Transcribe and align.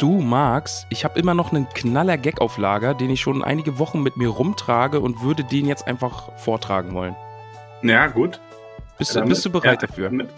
Du, 0.00 0.22
Max, 0.22 0.86
ich 0.88 1.04
habe 1.04 1.18
immer 1.20 1.34
noch 1.34 1.52
einen 1.52 1.68
knaller 1.68 2.16
Gag 2.16 2.40
auf 2.40 2.56
Lager, 2.56 2.94
den 2.94 3.10
ich 3.10 3.20
schon 3.20 3.44
einige 3.44 3.78
Wochen 3.78 4.02
mit 4.02 4.16
mir 4.16 4.28
rumtrage 4.28 4.98
und 4.98 5.20
würde 5.20 5.44
den 5.44 5.66
jetzt 5.66 5.86
einfach 5.86 6.34
vortragen 6.38 6.94
wollen. 6.94 7.14
Ja, 7.82 8.06
gut. 8.06 8.40
Bist, 8.96 9.14
Ja, 9.14 9.20
du, 9.20 9.28
bist 9.28 9.44
du 9.44 9.50
bereit 9.50 9.82
ja, 9.82 9.88
dafür? 9.88 10.04
damit- 10.08 10.30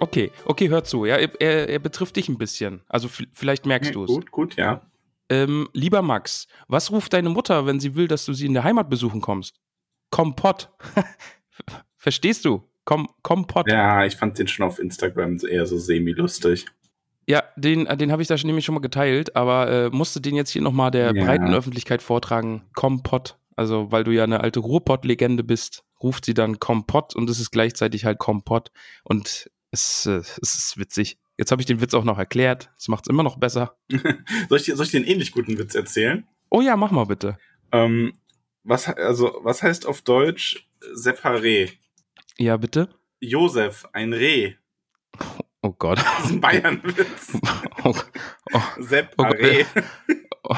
Okay, 0.00 0.32
okay, 0.44 0.68
hör 0.70 0.82
zu. 0.82 1.04
Ja, 1.04 1.18
er, 1.18 1.68
er, 1.68 1.78
betrifft 1.78 2.16
dich 2.16 2.28
ein 2.28 2.36
bisschen. 2.36 2.80
Also 2.88 3.08
vielleicht 3.32 3.64
merkst 3.64 3.90
Ja, 3.90 3.94
du 3.94 4.04
es. 4.06 4.08
Gut, 4.08 4.30
gut, 4.32 4.56
ja. 4.56 4.80
Ähm, 5.28 5.68
lieber 5.72 6.02
Max, 6.02 6.48
was 6.66 6.90
ruft 6.90 7.12
deine 7.12 7.28
Mutter, 7.28 7.64
wenn 7.64 7.78
sie 7.78 7.94
will, 7.94 8.08
dass 8.08 8.24
du 8.24 8.32
sie 8.32 8.46
in 8.46 8.54
der 8.54 8.64
Heimat 8.64 8.90
besuchen 8.90 9.20
kommst? 9.20 9.60
Kompott. 10.10 10.68
Verstehst 11.96 12.44
du? 12.44 12.68
Kom 12.84 13.08
Kompott. 13.22 13.68
Ja, 13.70 14.04
ich 14.04 14.16
fand 14.16 14.36
den 14.36 14.48
schon 14.48 14.66
auf 14.66 14.80
Instagram 14.80 15.38
eher 15.48 15.64
so 15.66 15.78
semi-lustig. 15.78 16.66
Ja, 17.28 17.42
den, 17.56 17.86
äh, 17.86 17.96
den 17.96 18.12
habe 18.12 18.22
ich 18.22 18.28
da 18.28 18.38
schon, 18.38 18.46
nämlich 18.48 18.64
schon 18.64 18.74
mal 18.74 18.80
geteilt, 18.80 19.34
aber 19.34 19.68
äh, 19.70 19.90
musste 19.90 20.20
den 20.20 20.36
jetzt 20.36 20.50
hier 20.50 20.62
nochmal 20.62 20.90
der 20.90 21.14
Ja. 21.14 21.24
breiten 21.24 21.52
Öffentlichkeit 21.52 22.02
vortragen. 22.02 22.62
Kompott. 22.74 23.36
Also, 23.56 23.90
weil 23.90 24.04
du 24.04 24.12
ja 24.12 24.24
eine 24.24 24.40
alte 24.40 24.60
Ruhrpott-Legende 24.60 25.42
bist, 25.42 25.82
ruft 26.02 26.24
sie 26.26 26.34
dann 26.34 26.60
Kompott 26.60 27.16
und 27.16 27.28
es 27.30 27.40
ist 27.40 27.50
gleichzeitig 27.50 28.04
halt 28.04 28.18
Kompott. 28.18 28.70
Und 29.02 29.50
es, 29.70 30.06
äh, 30.06 30.16
es 30.18 30.38
ist 30.40 30.74
witzig. 30.78 31.18
Jetzt 31.38 31.50
habe 31.52 31.60
ich 31.60 31.66
den 31.66 31.80
Witz 31.80 31.94
auch 31.94 32.04
noch 32.04 32.18
erklärt. 32.18 32.70
Das 32.76 32.88
macht 32.88 33.04
es 33.06 33.10
immer 33.10 33.22
noch 33.22 33.38
besser. 33.38 33.76
Soll 34.48 34.58
ich, 34.58 34.64
dir- 34.64 34.76
soll 34.76 34.86
ich 34.86 34.92
dir 34.92 34.98
einen 34.98 35.06
ähnlich 35.06 35.32
guten 35.32 35.58
Witz 35.58 35.74
erzählen? 35.74 36.26
Oh 36.50 36.60
ja, 36.60 36.76
mach 36.76 36.90
mal 36.92 37.04
bitte. 37.06 37.38
Ähm, 37.72 38.12
was, 38.62 38.88
also, 38.88 39.40
was 39.42 39.62
heißt 39.62 39.86
auf 39.86 40.02
Deutsch 40.02 40.68
Separé? 40.94 41.72
Ja, 42.38 42.56
bitte. 42.56 42.88
Josef, 43.20 43.86
ein 43.92 44.12
Reh. 44.12 44.54
Oh 45.62 45.72
Gott. 45.72 45.98
Das 45.98 46.24
ist 46.26 46.30
ein 46.32 46.40
Bayern-Witz. 46.40 47.38
Oh, 47.84 47.94
oh, 48.52 48.58
Separé. 48.80 49.64
oh. 50.42 50.56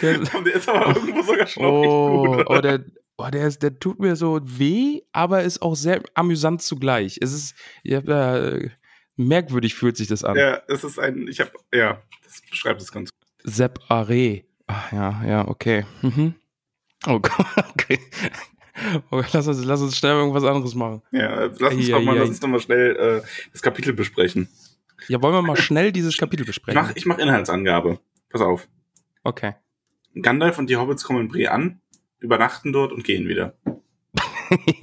Der, 0.00 0.18
Und 0.34 0.46
der 0.46 0.54
ist 0.54 0.68
aber 0.68 0.94
irgendwo 0.94 1.22
sogar 1.22 1.46
schon 1.46 1.64
auch 1.64 1.82
oh, 1.82 2.26
gut. 2.36 2.46
oh, 2.48 2.60
der, 2.60 2.84
oh 3.16 3.28
der, 3.30 3.46
ist- 3.46 3.62
der 3.62 3.78
tut 3.78 3.98
mir 3.98 4.16
so 4.16 4.40
weh, 4.42 5.00
aber 5.12 5.42
ist 5.42 5.62
auch 5.62 5.74
sehr 5.74 6.02
amüsant 6.14 6.60
zugleich. 6.62 7.18
Es 7.22 7.32
ist, 7.32 7.54
ja, 7.82 7.98
äh, 8.00 8.68
merkwürdig 9.16 9.74
fühlt 9.74 9.96
sich 9.96 10.08
das 10.08 10.24
an. 10.24 10.36
Ja, 10.36 10.60
es 10.68 10.84
ist 10.84 10.98
ein, 10.98 11.26
ich 11.28 11.40
habe, 11.40 11.52
ja, 11.72 12.02
das 12.24 12.42
beschreibt 12.50 12.82
es 12.82 12.92
ganz 12.92 13.10
gut. 13.10 13.20
Sepp 13.44 13.78
Are. 13.88 14.42
Ach, 14.66 14.92
ja, 14.92 15.22
ja, 15.26 15.48
okay. 15.48 15.84
Mhm. 16.02 16.34
Oh 17.06 17.18
Gott, 17.20 17.46
okay. 17.70 17.98
Oh, 19.10 19.22
lass, 19.32 19.46
uns, 19.46 19.64
lass 19.64 19.82
uns 19.82 19.96
schnell 19.98 20.12
irgendwas 20.14 20.44
anderes 20.44 20.74
machen. 20.74 21.02
Ja, 21.12 21.50
lass 21.58 21.74
uns 21.74 21.88
doch 21.90 22.02
mal, 22.02 22.16
lass 22.18 22.28
uns 22.30 22.40
doch 22.40 22.48
mal 22.48 22.60
schnell 22.60 22.96
äh, 22.96 23.22
das 23.52 23.60
Kapitel 23.62 23.92
besprechen. 23.92 24.48
Ja, 25.08 25.20
wollen 25.22 25.34
wir 25.34 25.42
mal 25.42 25.56
schnell 25.56 25.92
dieses 25.92 26.16
Kapitel 26.16 26.42
Ich 26.42 26.46
besprechen? 26.48 26.80
mach, 26.80 26.94
ich 26.96 27.04
mach 27.06 27.18
Inhaltsangabe. 27.18 27.98
Pass 28.30 28.40
auf. 28.40 28.68
Okay. 29.24 29.54
Gandalf 30.20 30.58
und 30.58 30.68
die 30.70 30.76
Hobbits 30.76 31.04
kommen 31.04 31.20
in 31.22 31.28
Bree 31.28 31.48
an, 31.48 31.80
übernachten 32.20 32.72
dort 32.72 32.92
und 32.92 33.04
gehen 33.04 33.28
wieder. 33.28 33.54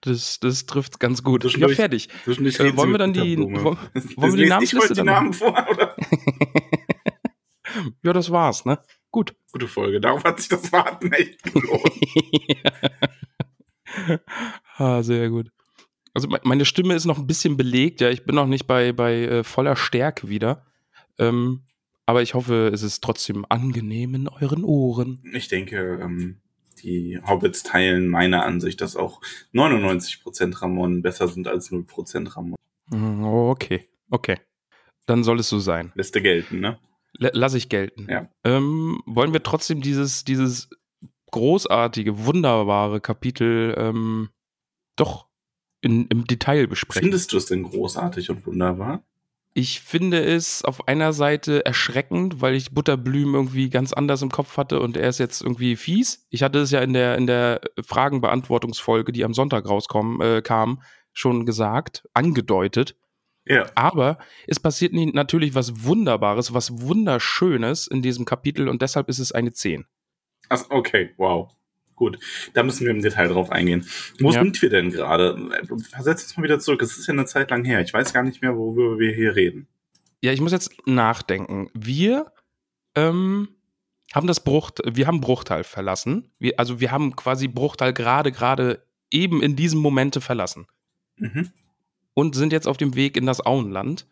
das, 0.00 0.38
das 0.40 0.66
trifft 0.66 1.00
ganz 1.00 1.22
gut. 1.22 1.44
Ja, 1.56 1.68
fertig. 1.68 2.08
Äh, 2.26 2.76
wollen 2.76 2.90
wir 2.92 2.98
dann 2.98 3.12
die- 3.12 3.38
wollen- 3.38 3.64
wollen 4.16 4.32
wir 4.36 4.42
die 4.44 4.48
Namensliste 4.48 4.76
Ich 4.76 4.82
heute 4.82 4.94
die 4.94 4.96
dann 4.98 5.06
Namen 5.06 5.32
vor, 5.32 5.66
oder? 5.70 5.96
Ja, 8.02 8.12
das 8.12 8.30
war's, 8.30 8.64
ne? 8.64 8.78
Gut. 9.10 9.34
Gute 9.52 9.68
Folge. 9.68 10.00
Darauf 10.00 10.24
hat 10.24 10.40
sich 10.40 10.48
das 10.48 10.72
Warten 10.72 11.12
echt 11.12 11.42
gelohnt. 11.42 11.92
ah, 14.76 15.02
sehr 15.02 15.28
gut. 15.30 15.50
Also 16.12 16.28
me- 16.28 16.40
meine 16.44 16.64
Stimme 16.64 16.94
ist 16.94 17.04
noch 17.04 17.18
ein 17.18 17.26
bisschen 17.26 17.56
belegt, 17.56 18.00
ja. 18.00 18.10
Ich 18.10 18.24
bin 18.24 18.34
noch 18.34 18.46
nicht 18.46 18.66
bei, 18.66 18.92
bei 18.92 19.22
äh, 19.22 19.44
voller 19.44 19.76
Stärke 19.76 20.28
wieder. 20.28 20.66
Ähm, 21.18 21.62
aber 22.06 22.22
ich 22.22 22.34
hoffe, 22.34 22.70
es 22.72 22.82
ist 22.82 23.02
trotzdem 23.02 23.46
angenehm 23.48 24.14
in 24.14 24.28
euren 24.28 24.64
Ohren. 24.64 25.22
ich 25.32 25.48
denke, 25.48 25.98
ähm, 26.02 26.40
die 26.82 27.18
Hobbits 27.26 27.62
teilen 27.62 28.08
meine 28.08 28.42
Ansicht, 28.42 28.80
dass 28.80 28.96
auch 28.96 29.20
99% 29.54 30.60
Ramon 30.60 31.02
besser 31.02 31.28
sind 31.28 31.48
als 31.48 31.70
0% 31.70 32.36
Ramon. 32.36 32.56
Mhm, 32.90 33.24
Okay, 33.24 33.88
okay. 34.10 34.38
Dann 35.06 35.22
soll 35.24 35.40
es 35.40 35.48
so 35.48 35.58
sein. 35.58 35.92
Lässt 35.94 36.14
gelten, 36.14 36.60
ne? 36.60 36.78
Lass 37.18 37.54
ich 37.54 37.68
gelten. 37.68 38.06
Ja. 38.10 38.28
Ähm, 38.42 39.00
wollen 39.06 39.32
wir 39.32 39.42
trotzdem 39.42 39.80
dieses, 39.80 40.24
dieses 40.24 40.68
großartige, 41.30 42.24
wunderbare 42.26 43.00
Kapitel 43.00 43.74
ähm, 43.78 44.30
doch 44.96 45.26
in, 45.80 46.06
im 46.06 46.26
Detail 46.26 46.66
besprechen? 46.66 47.02
Findest 47.02 47.32
du 47.32 47.36
es 47.36 47.46
denn 47.46 47.62
großartig 47.62 48.30
und 48.30 48.46
wunderbar? 48.46 49.02
Ich 49.56 49.80
finde 49.80 50.24
es 50.24 50.64
auf 50.64 50.88
einer 50.88 51.12
Seite 51.12 51.64
erschreckend, 51.64 52.40
weil 52.40 52.54
ich 52.54 52.72
Butterblüm 52.72 53.34
irgendwie 53.34 53.70
ganz 53.70 53.92
anders 53.92 54.20
im 54.22 54.30
Kopf 54.30 54.56
hatte 54.56 54.80
und 54.80 54.96
er 54.96 55.08
ist 55.08 55.18
jetzt 55.18 55.42
irgendwie 55.42 55.76
fies. 55.76 56.26
Ich 56.30 56.42
hatte 56.42 56.58
es 56.58 56.72
ja 56.72 56.80
in 56.80 56.92
der, 56.92 57.16
in 57.16 57.28
der 57.28 57.60
Fragenbeantwortungsfolge, 57.80 59.12
die 59.12 59.24
am 59.24 59.32
Sonntag 59.32 59.68
rauskommen, 59.68 60.20
äh, 60.20 60.42
kam, 60.42 60.82
schon 61.12 61.46
gesagt, 61.46 62.08
angedeutet. 62.14 62.96
Ja. 63.46 63.66
Aber 63.74 64.18
es 64.46 64.58
passiert 64.58 64.92
natürlich 64.94 65.54
was 65.54 65.84
Wunderbares, 65.84 66.54
was 66.54 66.80
Wunderschönes 66.80 67.86
in 67.86 68.00
diesem 68.02 68.24
Kapitel 68.24 68.68
und 68.68 68.80
deshalb 68.82 69.08
ist 69.08 69.18
es 69.18 69.32
eine 69.32 69.52
10. 69.52 69.84
Ach, 70.48 70.64
okay, 70.70 71.10
wow. 71.16 71.50
Gut, 71.96 72.18
da 72.54 72.62
müssen 72.64 72.84
wir 72.86 72.90
im 72.90 73.02
Detail 73.02 73.28
drauf 73.28 73.50
eingehen. 73.50 73.86
Wo 74.18 74.30
Ja. 74.32 74.42
sind 74.42 74.60
wir 74.62 74.68
denn 74.70 74.90
gerade? 74.90 75.36
Versetz 75.90 76.24
uns 76.24 76.36
mal 76.36 76.42
wieder 76.42 76.58
zurück. 76.58 76.82
Es 76.82 76.96
ist 76.98 77.06
ja 77.06 77.12
eine 77.12 77.24
Zeit 77.24 77.50
lang 77.50 77.64
her. 77.64 77.80
Ich 77.82 77.92
weiß 77.94 78.12
gar 78.12 78.24
nicht 78.24 78.42
mehr, 78.42 78.56
worüber 78.56 78.98
wir 78.98 79.14
hier 79.14 79.36
reden. 79.36 79.68
Ja, 80.22 80.32
ich 80.32 80.40
muss 80.40 80.50
jetzt 80.52 80.72
nachdenken. 80.86 81.70
Wir 81.72 82.32
ähm, 82.96 83.48
haben 84.12 84.26
das 84.26 84.42
Brucht, 84.42 84.80
wir 84.84 85.06
haben 85.06 85.20
Bruchtal 85.20 85.62
verlassen. 85.64 86.30
Wir, 86.38 86.58
also 86.58 86.80
wir 86.80 86.90
haben 86.90 87.14
quasi 87.14 87.46
Bruchtal 87.46 87.92
gerade, 87.92 88.32
gerade 88.32 88.84
eben 89.10 89.42
in 89.42 89.54
diesem 89.54 89.80
Momente 89.80 90.20
verlassen 90.20 90.66
Mhm. 91.16 91.50
Und 92.14 92.34
sind 92.34 92.52
jetzt 92.52 92.66
auf 92.66 92.76
dem 92.76 92.94
Weg 92.94 93.16
in 93.16 93.26
das 93.26 93.44
Auenland. 93.44 94.06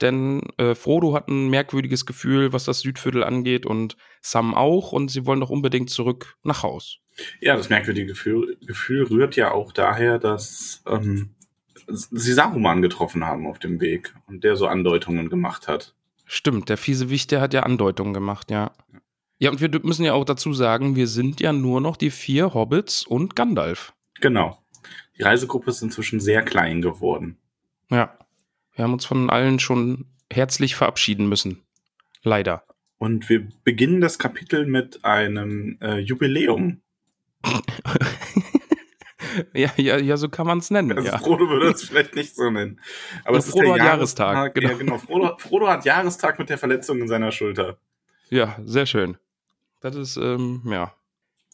Denn 0.00 0.42
äh, 0.58 0.74
Frodo 0.74 1.14
hat 1.14 1.28
ein 1.28 1.48
merkwürdiges 1.48 2.06
Gefühl, 2.06 2.52
was 2.52 2.64
das 2.64 2.80
Südviertel 2.80 3.24
angeht 3.24 3.66
und 3.66 3.96
Sam 4.20 4.54
auch 4.54 4.92
und 4.92 5.10
sie 5.10 5.26
wollen 5.26 5.40
doch 5.40 5.50
unbedingt 5.50 5.90
zurück 5.90 6.36
nach 6.44 6.62
Haus. 6.62 6.98
Ja, 7.40 7.56
das 7.56 7.68
merkwürdige 7.68 8.06
Gefühl, 8.06 8.56
Gefühl 8.64 9.04
rührt 9.04 9.34
ja 9.34 9.50
auch 9.50 9.72
daher, 9.72 10.20
dass 10.20 10.84
ähm, 10.86 11.34
sie 11.88 12.32
Saruman 12.32 12.80
getroffen 12.80 13.24
haben 13.24 13.46
auf 13.46 13.58
dem 13.58 13.80
Weg 13.80 14.14
und 14.26 14.44
der 14.44 14.54
so 14.54 14.68
Andeutungen 14.68 15.28
gemacht 15.30 15.66
hat. 15.66 15.94
Stimmt, 16.26 16.68
der 16.68 16.76
fiese 16.76 17.10
Wicht, 17.10 17.32
der 17.32 17.40
hat 17.40 17.54
ja 17.54 17.62
Andeutungen 17.62 18.12
gemacht, 18.12 18.50
ja. 18.50 18.72
Ja, 19.38 19.50
und 19.50 19.60
wir 19.60 19.70
müssen 19.82 20.04
ja 20.04 20.14
auch 20.14 20.24
dazu 20.24 20.52
sagen, 20.52 20.96
wir 20.96 21.06
sind 21.06 21.40
ja 21.40 21.52
nur 21.52 21.80
noch 21.80 21.96
die 21.96 22.10
vier 22.10 22.54
Hobbits 22.54 23.06
und 23.06 23.34
Gandalf. 23.34 23.94
Genau. 24.20 24.58
Die 25.18 25.22
Reisegruppe 25.22 25.70
ist 25.70 25.82
inzwischen 25.82 26.20
sehr 26.20 26.42
klein 26.42 26.80
geworden. 26.80 27.38
Ja. 27.90 28.16
Wir 28.74 28.84
haben 28.84 28.92
uns 28.92 29.04
von 29.04 29.28
allen 29.30 29.58
schon 29.58 30.06
herzlich 30.30 30.76
verabschieden 30.76 31.28
müssen. 31.28 31.62
Leider. 32.22 32.64
Und 32.98 33.28
wir 33.28 33.48
beginnen 33.64 34.00
das 34.00 34.18
Kapitel 34.18 34.66
mit 34.66 35.04
einem 35.04 35.78
äh, 35.80 35.98
Jubiläum. 35.98 36.80
ja, 39.54 39.70
ja, 39.76 39.98
ja, 39.98 40.16
so 40.16 40.28
kann 40.28 40.46
man 40.46 40.58
es 40.58 40.70
nennen. 40.70 40.92
Also 40.92 41.08
Ja. 41.08 41.18
Frodo 41.18 41.48
würde 41.48 41.70
es 41.70 41.82
vielleicht 41.84 42.14
nicht 42.14 42.34
so 42.34 42.50
nennen. 42.50 42.80
Aber 43.24 43.34
Ja, 43.34 43.38
es 43.38 43.46
ist 43.46 43.52
Frodo 43.52 43.74
der 43.74 43.82
hat 43.84 43.88
Jahrestag, 43.92 44.54
Genau, 44.54 44.68
genau. 44.68 44.70
ja, 44.70 44.78
genau. 44.78 44.98
Frodo, 44.98 45.38
Frodo 45.38 45.68
hat 45.68 45.84
Jahrestag 45.84 46.38
mit 46.38 46.48
der 46.50 46.58
Verletzung 46.58 47.00
in 47.00 47.08
seiner 47.08 47.32
Schulter. 47.32 47.78
ja, 48.30 48.56
sehr 48.64 48.86
schön. 48.86 49.16
Das 49.80 49.94
ist, 49.94 50.16
ähm, 50.16 50.62
ja. 50.66 50.92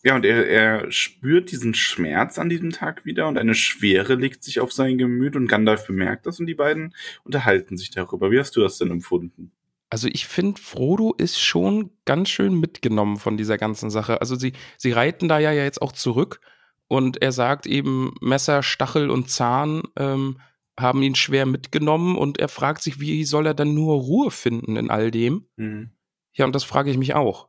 Ja, 0.05 0.17
und 0.17 0.27
er, 0.27 0.47
er 0.47 0.93
spürt 0.93 1.51
diesen 1.51 1.73
Schmerz 1.73 2.39
an 2.39 2.51
diesem 2.51 2.71
Tag 2.71 3.07
wieder 3.07 3.27
und 3.27 3.39
eine 3.39 3.55
Schwere 3.55 4.17
legt 4.17 4.45
sich 4.45 4.61
auf 4.61 4.71
sein 4.71 4.99
Gemüt 4.99 5.35
und 5.35 5.47
Gandalf 5.47 5.87
bemerkt 5.87 6.27
das 6.27 6.39
und 6.39 6.47
die 6.47 6.55
beiden 6.55 6.95
unterhalten 7.25 7.79
sich 7.79 7.91
darüber. 7.91 8.31
Wie 8.31 8.39
hast 8.39 8.55
du 8.55 8.61
das 8.61 8.77
denn 8.77 8.91
empfunden? 8.91 9.53
Also 9.89 10.09
ich 10.13 10.27
finde, 10.27 10.61
Frodo 10.61 11.15
ist 11.17 11.41
schon 11.41 11.91
ganz 12.05 12.29
schön 12.29 12.61
mitgenommen 12.61 13.17
von 13.17 13.39
dieser 13.39 13.57
ganzen 13.57 13.89
Sache. 13.89 14.21
Also 14.21 14.37
sie, 14.37 14.53
sie 14.77 14.93
reiten 14.93 15.27
da 15.27 15.39
ja 15.39 15.53
jetzt 15.53 15.81
auch 15.81 15.93
zurück 15.93 16.41
und 16.87 17.23
er 17.23 17.33
sagt 17.33 17.67
eben, 17.67 18.15
Messer, 18.21 18.63
Stachel 18.63 19.09
und 19.09 19.31
Zahn 19.31 19.85
ähm, 19.97 20.39
haben 20.79 21.03
ihn 21.03 21.15
schwer 21.15 21.47
mitgenommen 21.47 22.19
und 22.19 22.39
er 22.39 22.49
fragt 22.49 22.83
sich, 22.83 23.01
wie 23.01 23.25
soll 23.25 23.47
er 23.47 23.55
dann 23.55 23.73
nur 23.73 23.95
Ruhe 23.95 24.31
finden 24.31 24.77
in 24.77 24.91
all 24.91 25.11
dem? 25.11 25.47
Mhm. 25.57 25.93
Ja, 26.35 26.45
und 26.45 26.55
das 26.55 26.65
frage 26.65 26.91
ich 26.91 26.99
mich 26.99 27.15
auch. 27.15 27.49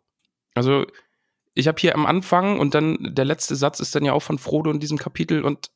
Also 0.54 0.86
ich 1.56 1.68
habe 1.68 1.80
hier 1.80 1.96
am 1.96 2.06
Anfang 2.06 2.60
und 2.60 2.76
dann 2.76 2.98
der 3.00 3.26
letzte 3.26 3.56
Satz 3.56 3.80
ist 3.80 3.96
dann 3.96 4.06
ja 4.06 4.14
auch 4.14 4.22
von 4.22 4.38
Frodo 4.38 4.70
in 4.70 4.80
diesem 4.80 4.98
Kapitel 4.98 5.44
und 5.44 5.72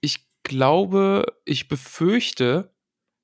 ich 0.00 0.26
glaube, 0.42 1.26
ich 1.44 1.68
befürchte, 1.68 2.74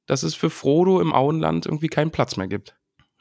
dass 0.04 0.22
es 0.22 0.34
für 0.34 0.50
Frodo 0.50 1.00
im 1.00 1.12
Auenland 1.12 1.66
irgendwie 1.66 1.88
keinen 1.88 2.10
Platz 2.10 2.36
mehr 2.36 2.46
gibt. 2.46 2.76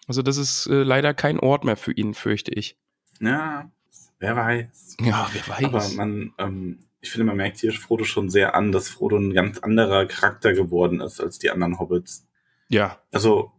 Also 0.07 0.21
das 0.21 0.37
ist 0.37 0.67
äh, 0.67 0.83
leider 0.83 1.13
kein 1.13 1.39
Ort 1.39 1.63
mehr 1.63 1.77
für 1.77 1.93
ihn, 1.93 2.13
fürchte 2.13 2.51
ich. 2.51 2.77
Ja, 3.19 3.71
wer 4.19 4.35
weiß. 4.35 4.97
Ja, 5.01 5.29
wer 5.31 5.47
weiß. 5.47 5.63
Aber 5.63 5.89
man, 5.95 6.33
ähm, 6.37 6.79
ich 6.99 7.09
finde, 7.09 7.25
man 7.25 7.37
merkt 7.37 7.57
hier 7.57 7.71
Frodo 7.71 8.03
schon 8.03 8.29
sehr 8.29 8.55
an, 8.55 8.73
dass 8.73 8.89
Frodo 8.89 9.17
ein 9.17 9.33
ganz 9.33 9.59
anderer 9.59 10.05
Charakter 10.05 10.53
geworden 10.53 10.99
ist 10.99 11.21
als 11.21 11.39
die 11.39 11.49
anderen 11.49 11.79
Hobbits. 11.79 12.27
ja, 12.67 12.99
Also 13.11 13.51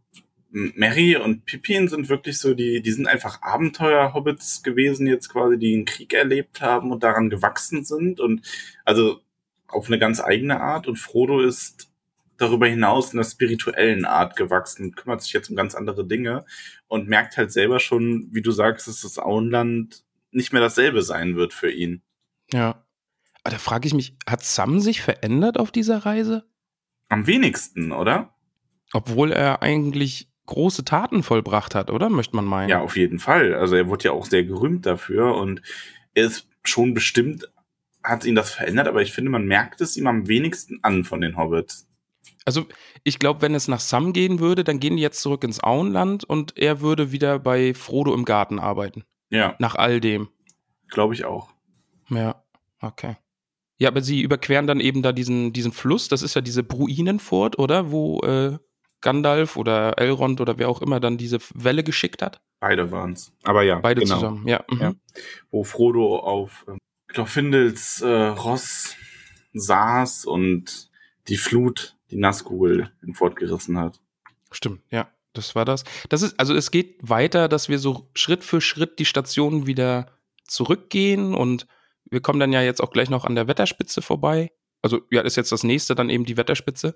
Mary 0.56 1.17
und 1.17 1.44
Pippin 1.44 1.87
sind 1.87 2.08
wirklich 2.08 2.38
so, 2.38 2.55
die, 2.55 2.81
die 2.81 2.91
sind 2.91 3.06
einfach 3.06 3.43
Abenteuer-Hobbits 3.43 4.62
gewesen 4.62 5.06
jetzt 5.06 5.29
quasi, 5.29 5.58
die 5.58 5.75
einen 5.75 5.85
Krieg 5.85 6.14
erlebt 6.14 6.62
haben 6.62 6.93
und 6.93 7.03
daran 7.03 7.29
gewachsen 7.29 7.85
sind 7.85 8.20
und 8.20 8.41
also 8.87 9.20
auf 9.69 9.88
eine 9.88 9.99
ganz 9.99 10.19
eigene 10.19 10.61
Art 10.61 10.87
und 10.87 10.97
Frodo 10.97 11.43
ist 11.43 11.91
darüber 12.38 12.67
hinaus 12.67 13.12
in 13.12 13.19
einer 13.19 13.29
spirituellen 13.29 14.06
Art 14.06 14.37
gewachsen, 14.37 14.94
kümmert 14.94 15.20
sich 15.20 15.35
jetzt 15.35 15.50
um 15.50 15.56
ganz 15.56 15.75
andere 15.75 16.06
Dinge 16.06 16.47
und 16.88 17.06
merkt 17.06 17.37
halt 17.37 17.53
selber 17.53 17.79
schon, 17.79 18.29
wie 18.32 18.43
du 18.43 18.50
sagst, 18.50 18.88
dass 18.88 19.03
das 19.03 19.19
Auenland 19.19 20.05
nicht 20.31 20.55
mehr 20.55 20.62
dasselbe 20.62 21.03
sein 21.03 21.37
wird 21.37 21.53
für 21.53 21.70
ihn. 21.70 22.03
ja. 22.53 22.82
Aber 23.43 23.53
da 23.53 23.58
frage 23.61 23.87
ich 23.87 23.94
mich, 23.94 24.17
hat 24.26 24.43
Sam 24.43 24.81
sich 24.81 25.03
verändert 25.03 25.56
auf 25.56 25.70
dieser 25.70 25.99
Reise? 25.99 26.49
Am 27.08 27.29
wenigsten, 27.29 27.93
oder? 27.93 28.35
Obwohl 28.93 29.31
er 29.31 29.62
eigentlich 29.62 30.29
große 30.46 30.84
Taten 30.84 31.22
vollbracht 31.22 31.75
hat, 31.75 31.90
oder? 31.90 32.08
Möchte 32.08 32.37
man 32.37 32.44
meinen. 32.44 32.69
Ja, 32.69 32.81
auf 32.81 32.96
jeden 32.96 33.19
Fall. 33.19 33.54
Also 33.54 33.76
er 33.76 33.88
wurde 33.88 34.04
ja 34.04 34.12
auch 34.12 34.26
sehr 34.26 34.44
gerühmt 34.44 34.87
dafür 34.87 35.34
und 35.37 35.60
er 36.14 36.26
ist 36.26 36.48
schon 36.62 36.94
bestimmt, 36.94 37.50
hat 38.02 38.25
ihn 38.25 38.34
das 38.34 38.50
verändert, 38.52 38.88
aber 38.88 39.02
ich 39.02 39.12
finde, 39.12 39.31
man 39.31 39.46
merkt 39.46 39.81
es 39.81 39.96
ihm 39.96 40.06
am 40.06 40.28
wenigsten 40.28 40.78
an 40.82 41.04
von 41.04 41.20
den 41.20 41.37
Hobbits. 41.37 41.88
Also 42.44 42.66
ich 43.02 43.19
glaube, 43.19 43.43
wenn 43.43 43.54
es 43.54 43.66
nach 43.69 43.81
Sam 43.81 44.12
gehen 44.12 44.38
würde, 44.38 44.62
dann 44.64 44.78
gehen 44.81 44.96
die 44.96 45.02
jetzt 45.02 45.20
zurück 45.20 45.43
ins 45.44 45.62
Auenland 45.62 46.25
und 46.25 46.56
er 46.56 46.81
würde 46.81 47.10
wieder 47.12 47.38
bei 47.40 47.75
Frodo 47.75 48.14
im 48.14 48.25
Garten 48.25 48.58
arbeiten. 48.58 49.04
Ja, 49.31 49.56
Nach 49.58 49.75
all 49.75 50.00
dem. 50.00 50.28
glaube 50.88 51.14
ich 51.14 51.25
auch. 51.25 51.48
Ja, 52.08 52.44
okay. 52.81 53.16
Ja, 53.78 53.88
aber 53.88 54.00
sie 54.00 54.22
überqueren 54.22 54.66
dann 54.69 54.81
eben 54.81 55.02
da 55.02 55.12
diesen, 55.12 55.52
diesen 55.52 55.72
Fluss, 55.72 56.08
das 56.08 56.22
ist 56.22 56.34
ja 56.34 56.40
diese 56.40 56.62
Bruinenfurt, 56.62 57.58
oder? 57.58 57.90
Wo 57.90 58.20
äh, 58.20 58.58
Gandalf 59.00 59.56
oder 59.56 59.98
Elrond 59.98 60.40
oder 60.40 60.58
wer 60.58 60.69
auch 60.69 60.82
immer 60.82 61.00
dann 61.00 61.19
diese 61.19 61.38
Welle 61.54 61.84
geschickt 61.84 62.22
hat. 62.22 62.40
Beide 62.60 62.90
waren's. 62.90 63.32
Aber 63.44 63.62
ja, 63.62 63.78
Beide 63.78 64.00
genau. 64.00 64.14
zusammen, 64.14 64.48
ja. 64.48 64.64
Mhm. 64.70 64.81
Ja. 64.81 64.93
Wo 65.50 65.64
Frodo 65.64 66.19
auf 66.19 66.64
ähm, 66.69 66.78
Glorfindels 67.08 68.00
äh, 68.00 68.08
Ross 68.08 68.94
saß 69.52 70.25
und 70.25 70.90
die 71.28 71.37
Flut, 71.37 71.96
die 72.10 72.16
Nazgul 72.16 72.90
hinfortgerissen 73.00 73.78
hat. 73.78 74.00
Stimmt, 74.50 74.81
ja, 74.90 75.08
das 75.32 75.54
war 75.54 75.64
das. 75.64 75.84
Das 76.08 76.22
ist, 76.22 76.38
also 76.38 76.54
es 76.54 76.70
geht 76.70 76.96
weiter, 77.00 77.48
dass 77.48 77.69
wir 77.69 77.78
so 77.78 78.08
Schritt 78.14 78.44
für 78.44 78.60
Schritt 78.60 78.98
die 78.98 79.04
Stationen 79.04 79.66
wieder 79.66 80.06
zurückgehen 80.44 81.34
und 81.34 81.66
wir 82.08 82.20
kommen 82.20 82.40
dann 82.40 82.52
ja 82.52 82.62
jetzt 82.62 82.81
auch 82.81 82.90
gleich 82.90 83.10
noch 83.10 83.25
an 83.25 83.34
der 83.34 83.48
Wetterspitze 83.48 84.02
vorbei. 84.02 84.52
Also 84.82 85.00
ja, 85.10 85.22
ist 85.22 85.37
jetzt 85.37 85.52
das 85.52 85.64
nächste 85.64 85.94
dann 85.94 86.10
eben 86.10 86.25
die 86.25 86.37
Wetterspitze. 86.37 86.94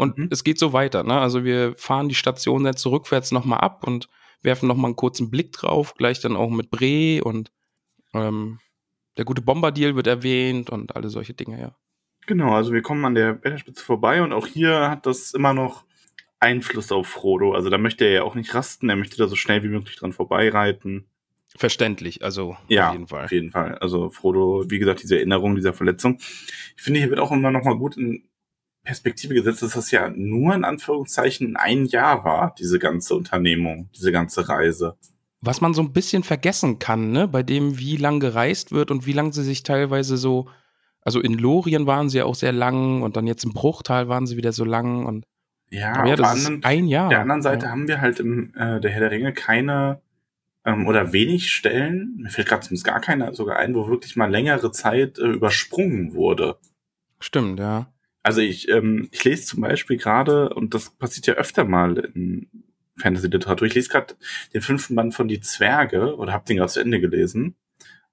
Und 0.00 0.16
Mhm. 0.16 0.28
es 0.30 0.44
geht 0.44 0.58
so 0.58 0.72
weiter, 0.72 1.02
ne? 1.04 1.20
Also 1.20 1.44
wir 1.44 1.74
fahren 1.76 2.08
die 2.08 2.14
Station 2.14 2.64
jetzt 2.64 2.80
so 2.80 2.88
rückwärts 2.88 3.32
nochmal 3.32 3.60
ab 3.60 3.86
und 3.86 4.08
werfen 4.42 4.66
nochmal 4.66 4.86
einen 4.88 4.96
kurzen 4.96 5.30
Blick 5.30 5.52
drauf, 5.52 5.94
gleich 5.94 6.20
dann 6.20 6.36
auch 6.36 6.48
mit 6.48 6.70
Bre 6.70 7.20
und 7.22 7.52
ähm, 8.14 8.58
der 9.18 9.26
gute 9.26 9.42
Bombardier 9.42 9.96
wird 9.96 10.06
erwähnt 10.06 10.70
und 10.70 10.96
alle 10.96 11.10
solche 11.10 11.34
Dinge, 11.34 11.60
ja. 11.60 11.76
Genau, 12.26 12.54
also 12.54 12.72
wir 12.72 12.80
kommen 12.80 13.04
an 13.04 13.14
der 13.14 13.44
Wetterspitze 13.44 13.84
vorbei 13.84 14.22
und 14.22 14.32
auch 14.32 14.46
hier 14.46 14.88
hat 14.90 15.04
das 15.04 15.34
immer 15.34 15.52
noch 15.52 15.84
Einfluss 16.38 16.90
auf 16.92 17.06
Frodo. 17.06 17.52
Also 17.52 17.68
da 17.68 17.76
möchte 17.76 18.06
er 18.06 18.12
ja 18.12 18.22
auch 18.22 18.34
nicht 18.34 18.54
rasten, 18.54 18.88
er 18.88 18.96
möchte 18.96 19.18
da 19.18 19.28
so 19.28 19.36
schnell 19.36 19.62
wie 19.62 19.68
möglich 19.68 19.96
dran 19.96 20.14
vorbeireiten. 20.14 21.04
Verständlich, 21.56 22.24
also 22.24 22.56
Ja, 22.68 22.88
auf 22.88 22.92
jeden 22.94 23.06
Fall. 23.08 23.24
Auf 23.26 23.32
jeden 23.32 23.50
Fall. 23.50 23.76
Also 23.78 24.08
Frodo, 24.08 24.64
wie 24.70 24.78
gesagt, 24.78 25.02
diese 25.02 25.16
Erinnerung 25.16 25.56
dieser 25.56 25.74
Verletzung. 25.74 26.16
Ich 26.76 26.82
finde, 26.82 27.00
hier 27.00 27.10
wird 27.10 27.20
auch 27.20 27.32
immer 27.32 27.50
noch 27.50 27.64
mal 27.64 27.76
gut 27.76 27.98
in 27.98 28.29
Perspektive 28.90 29.34
gesetzt, 29.34 29.62
dass 29.62 29.74
das 29.74 29.92
ja 29.92 30.08
nur 30.10 30.52
in 30.52 30.64
Anführungszeichen 30.64 31.56
ein 31.56 31.86
Jahr 31.86 32.24
war, 32.24 32.56
diese 32.58 32.80
ganze 32.80 33.14
Unternehmung, 33.14 33.88
diese 33.96 34.10
ganze 34.10 34.48
Reise. 34.48 34.96
was 35.40 35.60
man 35.60 35.74
so 35.74 35.82
ein 35.82 35.92
bisschen 35.92 36.24
vergessen 36.24 36.80
kann, 36.80 37.12
ne, 37.12 37.28
bei 37.28 37.44
dem, 37.44 37.78
wie 37.78 37.96
lang 37.96 38.18
gereist 38.18 38.72
wird 38.72 38.90
und 38.90 39.06
wie 39.06 39.12
lang 39.12 39.32
sie 39.32 39.44
sich 39.44 39.62
teilweise 39.62 40.16
so, 40.16 40.48
also 41.02 41.20
in 41.20 41.34
Lorien 41.34 41.86
waren 41.86 42.08
sie 42.08 42.18
ja 42.18 42.24
auch 42.24 42.34
sehr 42.34 42.52
lang 42.52 43.02
und 43.02 43.16
dann 43.16 43.28
jetzt 43.28 43.44
im 43.44 43.52
Bruchtal 43.52 44.08
waren 44.08 44.26
sie 44.26 44.36
wieder 44.36 44.52
so 44.52 44.64
lang 44.64 45.06
und 45.06 45.24
Ja, 45.70 45.92
aber 45.92 46.08
ja, 46.08 46.14
auf 46.14 46.16
der 46.16 46.16
das 46.16 46.36
ist 46.36 46.46
anderen, 46.46 46.64
ein 46.64 46.88
Jahr. 46.88 47.08
der 47.10 47.20
anderen 47.20 47.42
Seite 47.42 47.66
ja. 47.66 47.70
haben 47.70 47.86
wir 47.86 48.00
halt 48.00 48.18
im 48.18 48.52
äh, 48.56 48.80
der 48.80 48.90
Herr 48.90 49.00
der 49.00 49.12
Ringe 49.12 49.32
keine 49.32 50.00
ähm, 50.64 50.88
oder 50.88 51.12
wenig 51.12 51.52
Stellen, 51.52 52.16
mir 52.18 52.28
fällt 52.30 52.48
gerade 52.48 52.62
zumindest 52.62 52.86
gar 52.86 53.00
keiner 53.00 53.32
sogar 53.34 53.56
ein, 53.56 53.74
wo 53.74 53.88
wirklich 53.88 54.16
mal 54.16 54.30
längere 54.30 54.72
Zeit 54.72 55.18
äh, 55.18 55.26
übersprungen 55.26 56.12
wurde. 56.12 56.56
Stimmt, 57.20 57.60
ja. 57.60 57.86
Also 58.22 58.40
ich, 58.40 58.68
ähm, 58.68 59.08
ich 59.12 59.24
lese 59.24 59.46
zum 59.46 59.60
Beispiel 59.62 59.96
gerade, 59.96 60.50
und 60.50 60.74
das 60.74 60.90
passiert 60.90 61.26
ja 61.26 61.34
öfter 61.34 61.64
mal 61.64 61.98
in 62.14 62.48
Fantasy-Literatur, 62.98 63.66
ich 63.66 63.74
lese 63.74 63.88
gerade 63.88 64.14
den 64.52 64.60
fünften 64.60 64.94
Band 64.94 65.14
von 65.14 65.28
Die 65.28 65.40
Zwerge 65.40 66.16
oder 66.16 66.32
habe 66.32 66.44
den 66.44 66.58
gerade 66.58 66.72
zu 66.72 66.80
Ende 66.80 67.00
gelesen. 67.00 67.56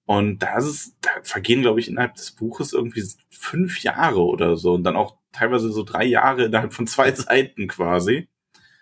Und 0.06 0.40
da 0.40 0.58
ist 0.58 0.66
es, 0.66 0.96
da 1.02 1.10
vergehen, 1.24 1.62
glaube 1.62 1.82
ich, 1.82 1.90
innerhalb 1.90 2.16
des 2.16 2.32
Buches 2.32 2.72
irgendwie 2.72 3.04
fünf 3.30 3.84
Jahre 3.84 4.24
oder 4.24 4.56
so. 4.56 4.76
Und 4.76 4.86
dann 4.86 4.96
auch 4.96 5.18
teilweise 5.34 5.70
so 5.70 5.84
drei 5.84 6.06
Jahre 6.06 6.46
innerhalb 6.46 6.74
von 6.74 6.88
zwei 6.88 7.12
Seiten 7.14 7.68
quasi. 7.68 8.30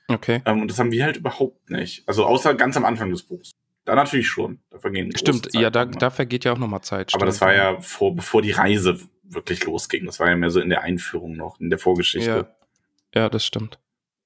Okay. 0.08 0.44
Ähm, 0.46 0.62
und 0.62 0.70
das 0.70 0.78
haben 0.78 0.92
wir 0.92 1.04
halt 1.04 1.18
überhaupt 1.18 1.72
nicht. 1.72 2.08
Also 2.08 2.26
außer 2.26 2.54
ganz 2.54 2.78
am 2.78 2.86
Anfang 2.86 3.10
des 3.10 3.24
Buchs. 3.24 3.52
Da 3.86 3.96
natürlich 3.96 4.28
schon. 4.28 4.60
Da 4.70 4.78
vergehen 4.78 5.16
Stimmt, 5.18 5.50
ja, 5.54 5.72
da, 5.72 5.86
da 5.86 6.12
vergeht 6.12 6.46
ja 6.46 6.54
auch 6.54 6.58
nochmal 6.60 6.82
Zeit. 6.82 7.14
Aber 7.14 7.22
stimmt. 7.22 7.28
das 7.28 7.42
war 7.42 7.56
ja 7.56 7.80
vor, 7.82 8.16
bevor 8.16 8.44
die 8.44 8.52
Reise 8.52 9.00
wirklich 9.30 9.66
losging. 9.66 10.06
Das 10.06 10.20
war 10.20 10.30
ja 10.30 10.36
mehr 10.36 10.50
so 10.50 10.60
in 10.60 10.70
der 10.70 10.84
Einführung 10.84 11.36
noch, 11.36 11.60
in 11.60 11.70
der 11.70 11.80
Vorgeschichte. 11.80 12.48
Ja, 13.14 13.22
ja 13.22 13.30
das 13.30 13.46
stimmt. 13.46 13.80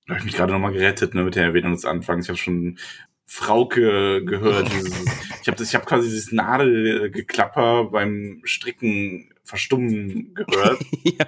Da 0.05 0.13
habe 0.15 0.19
ich 0.19 0.25
mich 0.25 0.35
gerade 0.35 0.51
nochmal 0.51 0.73
gerettet 0.73 1.13
ne, 1.13 1.23
mit 1.23 1.35
der 1.35 1.43
Erwähnung 1.43 1.73
des 1.73 1.85
Anfangs. 1.85 2.25
Ich 2.25 2.29
habe 2.29 2.39
schon 2.39 2.79
Frauke 3.25 4.23
gehört. 4.25 4.69
Dieses, 4.73 5.05
ich 5.41 5.47
habe 5.47 5.63
hab 5.63 5.85
quasi 5.85 6.09
dieses 6.09 6.31
Nadelgeklapper 6.31 7.85
beim 7.85 8.41
Stricken 8.43 9.31
verstummen 9.43 10.33
gehört. 10.33 10.79
ja. 11.03 11.25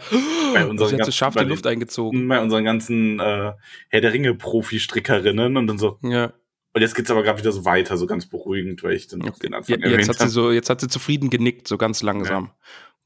Bei 0.54 0.66
unseren 0.66 0.90
Sie 0.90 0.96
hat 0.96 0.98
so 0.98 0.98
ganzen- 0.98 1.12
scharf 1.12 1.36
bei 1.36 1.44
die 1.44 1.50
Luft 1.50 1.68
eingezogen. 1.68 2.28
Bei 2.28 2.42
unseren 2.42 2.64
ganzen 2.64 3.20
äh, 3.20 3.54
Herr 3.90 4.02
der 4.02 4.14
Ringe 4.14 4.34
Profi-Strickerinnen 4.34 5.58
und 5.58 5.68
dann 5.68 5.78
so. 5.78 6.00
Ja. 6.02 6.34
Und 6.74 6.82
jetzt 6.82 6.96
geht's 6.96 7.12
aber 7.12 7.22
gerade 7.24 7.40
wieder 7.40 7.52
so 7.52 7.66
weiter, 7.66 7.98
so 7.98 8.08
ganz 8.08 8.28
beruhigend, 8.28 8.82
weil 8.84 8.94
ich 8.94 9.08
dann 9.08 9.20
noch 9.20 9.38
den 9.38 9.52
Ja, 9.52 9.58
Anfang 9.58 9.76
jetzt 9.76 9.92
erwähnt 9.92 10.10
hat 10.10 10.20
sie 10.20 10.30
so, 10.30 10.52
jetzt 10.52 10.70
hat 10.70 10.82
sie 10.82 10.88
zufrieden 10.88 11.30
genickt, 11.30 11.68
so 11.68 11.78
ganz 11.78 12.02
langsam. 12.02 12.52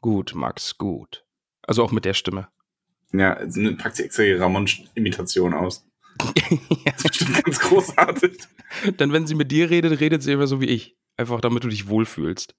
Gut, 0.01 0.33
Max, 0.35 0.77
gut. 0.77 1.25
Also 1.63 1.83
auch 1.83 1.91
mit 1.91 2.05
der 2.05 2.13
Stimme. 2.13 2.47
Ja, 3.11 3.35
packt 3.77 3.95
sie 3.95 4.03
extra 4.03 4.23
ihre 4.23 4.41
Ramon-Imitation 4.41 5.53
aus. 5.53 5.87
ja. 6.21 6.91
Das 6.91 6.97
ist 6.97 7.07
bestimmt 7.07 7.43
ganz 7.43 7.59
großartig. 7.59 8.37
Denn 8.99 9.11
wenn 9.11 9.27
sie 9.27 9.35
mit 9.35 9.51
dir 9.51 9.69
redet, 9.69 9.99
redet 9.99 10.23
sie 10.23 10.31
immer 10.31 10.47
so 10.47 10.61
wie 10.61 10.67
ich. 10.67 10.95
Einfach 11.17 11.41
damit 11.41 11.63
du 11.63 11.69
dich 11.69 11.87
wohlfühlst. 11.87 12.55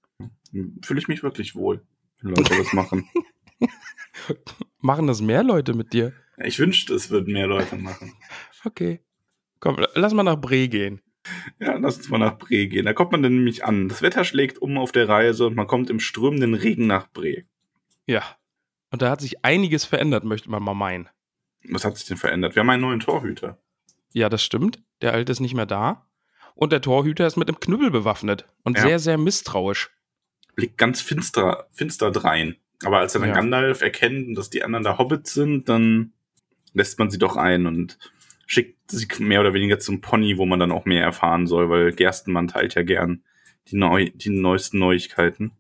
Fühle 0.83 1.01
ich 1.01 1.09
mich 1.09 1.23
wirklich 1.23 1.55
wohl, 1.55 1.85
wenn 2.21 2.35
Leute 2.35 2.57
das 2.57 2.73
machen. 2.73 3.09
Machen 4.81 5.07
das 5.07 5.21
mehr 5.21 5.43
Leute 5.43 5.75
mit 5.75 5.93
dir? 5.93 6.13
Ich 6.39 6.59
wünschte, 6.59 6.95
es 6.95 7.11
würden 7.11 7.33
mehr 7.33 7.47
Leute 7.47 7.77
machen. 7.77 8.13
Okay. 8.65 9.01
Komm, 9.61 9.77
lass 9.95 10.13
mal 10.13 10.23
nach 10.23 10.37
Bre 10.37 10.69
gehen. 10.69 11.01
Ja, 11.59 11.75
lass 11.77 11.97
uns 11.99 12.09
mal 12.09 12.19
nach 12.19 12.39
Bre 12.39 12.67
gehen. 12.67 12.85
Da 12.85 12.93
kommt 12.93 13.13
man 13.13 13.23
dann 13.23 13.35
nämlich 13.35 13.65
an. 13.65 13.89
Das 13.89 14.03
Wetter 14.03 14.25
schlägt 14.25 14.59
um 14.59 14.79
auf 14.79 14.93
der 14.93 15.09
Reise 15.09 15.47
und 15.47 15.55
man 15.57 15.67
kommt 15.67 15.91
im 15.91 16.01
strömenden 16.01 16.55
Regen 16.55 16.87
nach 16.87 17.07
Bre. 17.09 17.45
Ja. 18.07 18.23
Und 18.91 19.03
da 19.03 19.11
hat 19.11 19.21
sich 19.21 19.45
einiges 19.45 19.85
verändert, 19.85 20.25
möchte 20.25 20.51
man 20.51 20.63
mal 20.63 20.75
meinen. 20.75 21.09
Was 21.69 21.85
hat 21.85 21.97
sich 21.97 22.07
denn 22.07 22.17
verändert? 22.17 22.55
Wir 22.55 22.61
haben 22.61 22.71
einen 22.71 22.83
neuen 22.83 23.01
Torhüter. 23.01 23.59
Ja, 24.13 24.29
das 24.29 24.43
stimmt. 24.43 24.83
Der 25.03 25.13
Alte 25.13 25.33
ist 25.33 25.41
nicht 25.41 25.55
mehr 25.55 25.67
da. 25.67 26.07
Und 26.55 26.73
der 26.73 26.81
Torhüter 26.81 27.27
ist 27.27 27.37
mit 27.37 27.49
einem 27.49 27.61
Knüppel 27.61 27.91
bewaffnet 27.91 28.47
und 28.63 28.77
Ja. 28.79 28.83
sehr, 28.85 28.99
sehr 28.99 29.19
misstrauisch. 29.19 29.91
blickt 30.55 30.79
ganz 30.79 31.03
finster, 31.03 31.67
finster 31.73 32.11
drein. 32.11 32.57
Aber 32.83 32.99
als 33.01 33.15
er 33.15 33.21
dann 33.21 33.29
Ja. 33.31 33.35
Gandalf 33.35 33.83
erkennt, 33.83 34.39
dass 34.39 34.49
die 34.49 34.63
anderen 34.65 34.85
da 34.85 34.97
Hobbits 34.97 35.35
sind, 35.35 35.69
dann 35.69 36.15
lässt 36.73 36.99
man 36.99 37.11
sie 37.11 37.19
doch 37.19 37.37
ein 37.37 37.67
und 37.67 37.99
schickt 38.47 38.91
sie 38.91 39.07
mehr 39.19 39.41
oder 39.41 39.53
weniger 39.53 39.79
zum 39.79 40.01
Pony, 40.01 40.39
wo 40.39 40.47
man 40.47 40.61
dann 40.61 40.73
auch 40.73 40.85
mehr 40.85 41.03
erfahren 41.03 41.47
soll, 41.47 41.69
weil 41.69 41.93
Gerstenmann 41.93 42.49
teilt 42.49 42.75
ja 42.75 42.83
gern 42.83 43.23
die, 43.69 43.77
neu, 43.77 44.11
die 44.15 44.31
neuesten 44.31 44.79
Neuigkeiten. 44.79 45.53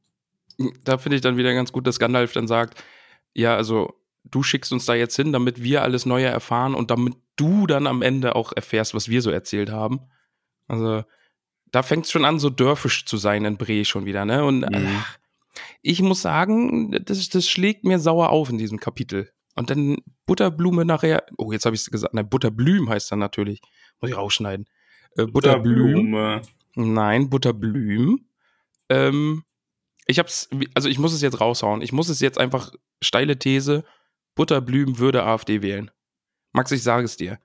Da 0.84 0.96
finde 0.96 1.16
ich 1.16 1.22
dann 1.22 1.36
wieder 1.36 1.52
ganz 1.52 1.72
gut, 1.72 1.86
dass 1.86 1.98
Gandalf 1.98 2.32
dann 2.32 2.46
sagt, 2.46 2.82
ja, 3.34 3.56
also 3.56 3.94
du 4.24 4.42
schickst 4.42 4.72
uns 4.72 4.86
da 4.86 4.94
jetzt 4.94 5.16
hin, 5.16 5.32
damit 5.32 5.62
wir 5.62 5.82
alles 5.82 6.06
Neue 6.06 6.26
erfahren 6.26 6.74
und 6.74 6.90
damit 6.90 7.14
du 7.36 7.66
dann 7.66 7.86
am 7.86 8.02
Ende 8.02 8.34
auch 8.34 8.52
erfährst, 8.52 8.94
was 8.94 9.08
wir 9.08 9.20
so 9.20 9.30
erzählt 9.30 9.70
haben. 9.70 10.00
Also 10.68 11.04
da 11.72 11.82
fängt 11.82 12.06
es 12.06 12.12
schon 12.12 12.24
an, 12.24 12.38
so 12.38 12.48
dörfisch 12.48 13.04
zu 13.04 13.16
sein 13.16 13.44
in 13.44 13.58
Bre 13.58 13.84
schon 13.84 14.06
wieder, 14.06 14.24
ne? 14.24 14.44
Und 14.44 14.60
Mhm. 14.60 14.96
ach, 15.00 15.18
ich 15.82 16.00
muss 16.00 16.22
sagen, 16.22 16.92
das, 17.04 17.28
das 17.28 17.48
schlägt 17.48 17.84
mir 17.84 17.98
sauer 17.98 18.30
auf 18.30 18.50
in 18.50 18.58
diesem 18.58 18.80
Kapitel. 18.80 19.30
Und 19.56 19.70
dann 19.70 19.96
Butterblume 20.26 20.84
nachher, 20.84 21.24
oh, 21.38 21.50
jetzt 21.50 21.64
habe 21.64 21.74
ich 21.74 21.82
es 21.82 21.90
gesagt, 21.90 22.14
nein, 22.14 22.28
Butterblüm 22.28 22.88
heißt 22.88 23.10
dann 23.10 23.18
natürlich. 23.18 23.60
Muss 24.00 24.10
ich 24.10 24.16
rausschneiden. 24.16 24.66
Äh, 25.16 25.26
Butterblüm. 25.26 25.92
Blume. 25.92 26.42
Nein, 26.74 27.30
Butterblüm. 27.30 28.28
Ähm, 28.90 29.44
ich 30.06 30.18
hab's, 30.18 30.48
also 30.74 30.88
ich 30.88 30.98
muss 30.98 31.14
es 31.14 31.22
jetzt 31.22 31.40
raushauen. 31.40 31.80
Ich 31.80 31.92
muss 31.92 32.10
es 32.10 32.20
jetzt 32.20 32.38
einfach, 32.38 32.72
steile 33.02 33.38
These, 33.38 33.84
Butterblüm 34.34 34.98
würde 34.98 35.24
AfD 35.24 35.62
wählen. 35.62 35.90
Max, 36.52 36.70
ich 36.70 36.82
sage 36.82 37.06
es 37.06 37.16
dir. 37.16 37.40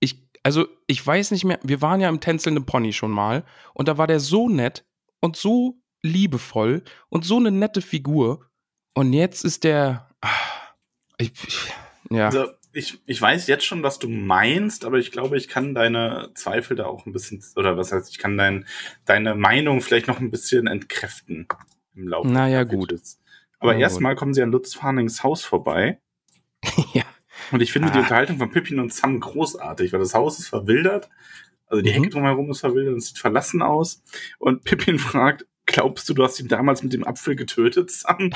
Ich, 0.00 0.26
also 0.42 0.66
ich 0.86 1.06
weiß 1.06 1.30
nicht 1.30 1.44
mehr, 1.44 1.60
wir 1.62 1.82
waren 1.82 2.00
ja 2.00 2.08
im 2.08 2.20
tänzelnden 2.20 2.64
Pony 2.64 2.94
schon 2.94 3.10
mal 3.10 3.44
und 3.74 3.88
da 3.88 3.98
war 3.98 4.06
der 4.06 4.20
so 4.20 4.48
nett 4.48 4.86
und 5.20 5.36
so 5.36 5.80
liebevoll 6.02 6.82
und 7.10 7.24
so 7.24 7.36
eine 7.36 7.50
nette 7.50 7.82
Figur. 7.82 8.48
Und 8.94 9.12
jetzt 9.12 9.44
ist 9.44 9.64
der, 9.64 10.08
ah, 10.22 10.28
ich, 11.22 11.32
ich, 11.46 11.72
ja. 12.10 12.26
Also 12.26 12.46
ich, 12.74 13.00
ich 13.06 13.20
weiß 13.20 13.46
jetzt 13.48 13.64
schon, 13.64 13.82
was 13.82 13.98
du 13.98 14.08
meinst, 14.08 14.84
aber 14.84 14.98
ich 14.98 15.10
glaube, 15.12 15.36
ich 15.36 15.48
kann 15.48 15.74
deine 15.74 16.30
Zweifel 16.34 16.76
da 16.76 16.86
auch 16.86 17.04
ein 17.06 17.12
bisschen, 17.12 17.42
oder 17.56 17.76
was 17.76 17.92
heißt, 17.92 18.10
ich 18.10 18.18
kann 18.18 18.38
dein, 18.38 18.66
deine 19.04 19.34
Meinung 19.34 19.80
vielleicht 19.82 20.08
noch 20.08 20.20
ein 20.20 20.30
bisschen 20.30 20.66
entkräften 20.66 21.46
im 21.94 22.08
Laufe 22.08 22.28
Naja, 22.28 22.64
Kapitels. 22.64 23.20
Aber 23.58 23.74
Na 23.74 23.80
erstmal 23.80 24.14
kommen 24.16 24.32
sie 24.34 24.42
an 24.42 24.50
Lutz 24.50 24.74
Farnings 24.74 25.22
Haus 25.22 25.44
vorbei. 25.44 26.00
ja. 26.94 27.02
Und 27.50 27.60
ich 27.60 27.72
finde 27.72 27.90
die 27.90 27.98
Ah. 27.98 28.00
Unterhaltung 28.02 28.38
von 28.38 28.50
Pippin 28.50 28.80
und 28.80 28.92
Sam 28.92 29.20
großartig, 29.20 29.92
weil 29.92 30.00
das 30.00 30.14
Haus 30.14 30.38
ist 30.38 30.48
verwildert. 30.48 31.10
Also 31.66 31.82
die 31.82 31.90
Mhm. 31.90 31.94
Hecke 31.94 32.08
drumherum 32.10 32.50
ist 32.50 32.60
verwildert 32.60 32.94
und 32.94 33.00
sieht 33.00 33.18
verlassen 33.18 33.62
aus. 33.62 34.02
Und 34.38 34.64
Pippin 34.64 34.98
fragt, 34.98 35.46
glaubst 35.72 36.08
du, 36.08 36.14
du 36.14 36.22
hast 36.22 36.38
ihn 36.40 36.48
damals 36.48 36.82
mit 36.82 36.92
dem 36.92 37.04
Apfel 37.06 37.34
getötet, 37.36 37.90
Sam? 37.90 38.30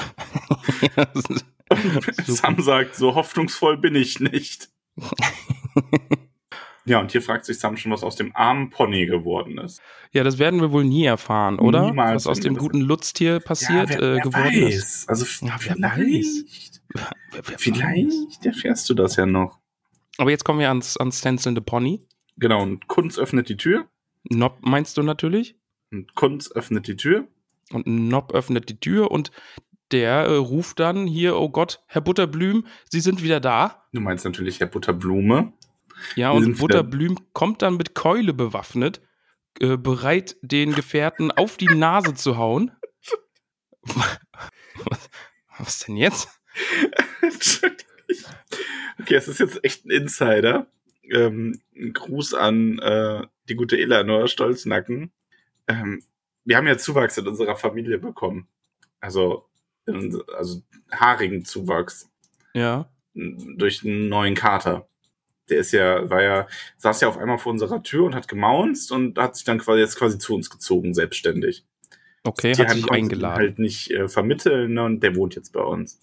Sam 2.27 2.61
sagt, 2.61 2.95
so 2.97 3.15
hoffnungsvoll 3.15 3.79
bin 3.79 3.95
ich 3.95 4.21
nicht. 4.21 4.69
ja, 6.85 7.01
und 7.01 7.11
hier 7.13 7.23
fragt 7.23 7.45
sich 7.45 7.59
Sam 7.59 7.77
schon, 7.77 7.93
was 7.93 8.03
aus 8.05 8.17
dem 8.17 8.35
armen 8.35 8.71
Pony 8.71 9.07
geworden 9.07 9.59
ist. 9.59 9.81
Ja, 10.13 10.23
das 10.25 10.39
werden 10.39 10.61
wir 10.61 10.71
wohl 10.73 10.85
nie 10.85 11.05
erfahren, 11.05 11.59
oder? 11.59 11.87
Niemals 11.87 12.25
Was 12.25 12.27
aus 12.29 12.41
dem 12.41 12.57
guten 12.57 12.81
Lutztier 12.81 13.41
passiert 13.41 13.91
wer, 13.91 13.99
äh, 13.99 14.15
wer 14.15 14.21
geworden 14.21 14.63
weiß. 14.65 14.75
ist. 14.75 15.09
Also 15.09 15.25
Ja, 15.47 15.57
wer 15.61 15.75
vielleicht, 15.75 16.83
Wer- 16.95 17.11
wer 17.45 17.59
vielleicht 17.59 18.47
erfährst 18.47 18.89
du 18.89 18.95
das 18.95 19.17
ja 19.17 19.27
noch. 19.27 19.59
Aber 20.19 20.31
jetzt 20.31 20.45
kommen 20.45 20.61
wir 20.61 20.69
ans, 20.69 20.97
ans 20.97 21.21
tänzelnde 21.21 21.61
Pony. 21.61 22.07
Genau, 22.39 22.63
und 22.63 22.87
Kunz 22.87 23.19
öffnet 23.19 23.49
die 23.49 23.57
Tür. 23.57 23.87
Nob 24.25 24.59
meinst 24.63 24.97
du 24.97 25.03
natürlich? 25.03 25.57
Und 25.91 26.15
Kunz 26.15 26.51
öffnet 26.53 26.87
die 26.87 26.97
Tür. 26.97 27.29
Und 27.73 27.87
Nob 27.87 28.33
öffnet 28.33 28.69
die 28.69 28.79
Tür 28.79 29.11
und 29.11 29.31
der 29.93 30.25
äh, 30.25 30.37
ruft 30.37 30.81
dann 30.81 31.07
hier, 31.07 31.37
oh 31.37 31.49
Gott, 31.49 31.83
Herr 31.87 32.01
Butterblüm, 32.01 32.67
Sie 32.91 33.01
sind 33.01 33.23
wieder 33.23 33.41
da. 33.41 33.87
Du 33.93 34.01
meinst 34.01 34.25
natürlich 34.25 34.61
Herr 34.61 34.67
Butterblume. 34.67 35.53
Ja, 36.17 36.33
Wir 36.33 36.37
und 36.37 36.59
Butterblüm 36.59 37.19
kommt 37.33 37.63
dann 37.63 37.77
mit 37.77 37.95
Keule 37.95 38.35
bewaffnet, 38.35 39.01
äh, 39.61 39.77
bereit, 39.77 40.37
den 40.43 40.75
Gefährten 40.75 41.31
auf 41.31 41.57
die 41.57 41.67
Nase 41.67 42.15
zu 42.15 42.37
hauen. 42.37 42.73
Was, 43.83 45.11
was 45.59 45.79
denn 45.81 45.97
jetzt? 45.97 46.29
Okay, 48.99 49.15
es 49.15 49.29
ist 49.29 49.41
jetzt 49.41 49.63
echt 49.63 49.85
ein 49.85 49.91
Insider. 49.91 50.67
Ähm, 51.03 51.61
ein 51.77 51.93
Gruß 51.93 52.35
an 52.35 52.79
äh, 52.79 53.23
die 53.49 53.55
gute 53.55 53.79
Eleanor 53.79 54.27
Stolznacken. 54.27 55.13
Ähm, 55.69 56.03
wir 56.45 56.57
haben 56.57 56.67
ja 56.67 56.79
Zuwachs 56.79 57.19
in 57.19 57.27
unserer 57.27 57.57
Familie 57.57 57.99
bekommen. 57.99 58.49
Also, 59.01 59.47
in, 59.87 60.21
also 60.37 60.63
haarigen 60.93 61.45
Zuwachs 61.45 62.11
Ja. 62.55 62.89
durch 63.15 63.85
einen 63.85 64.09
neuen 64.09 64.35
Kater. 64.35 64.89
Der 65.49 65.59
ist 65.59 65.73
ja, 65.73 66.09
war 66.11 66.23
ja, 66.23 66.47
saß 66.79 67.01
ja 67.03 67.09
auf 67.09 67.19
einmal 67.19 67.39
vor 67.39 67.53
unserer 67.53 67.83
Tür 67.83 68.05
und 68.05 68.15
hat 68.15 68.27
gemaunzt 68.27 68.91
und 68.91 69.17
hat 69.19 69.37
sich 69.37 69.45
dann 69.45 69.59
quasi 69.59 69.81
jetzt 69.81 69.97
quasi 69.97 70.19
zu 70.19 70.35
uns 70.35 70.51
gezogen, 70.51 70.93
selbstständig. 70.93 71.65
Okay, 72.25 72.53
Die 72.53 72.63
hat 72.63 72.73
sich 72.73 72.91
eingeladen. 72.91 73.37
halt 73.39 73.59
nicht 73.61 73.91
äh, 73.93 74.09
vermitteln 74.09 74.75
ne, 74.75 74.83
und 74.83 75.01
der 75.05 75.15
wohnt 75.15 75.37
jetzt 75.37 75.53
bei 75.53 75.61
uns. 75.63 76.01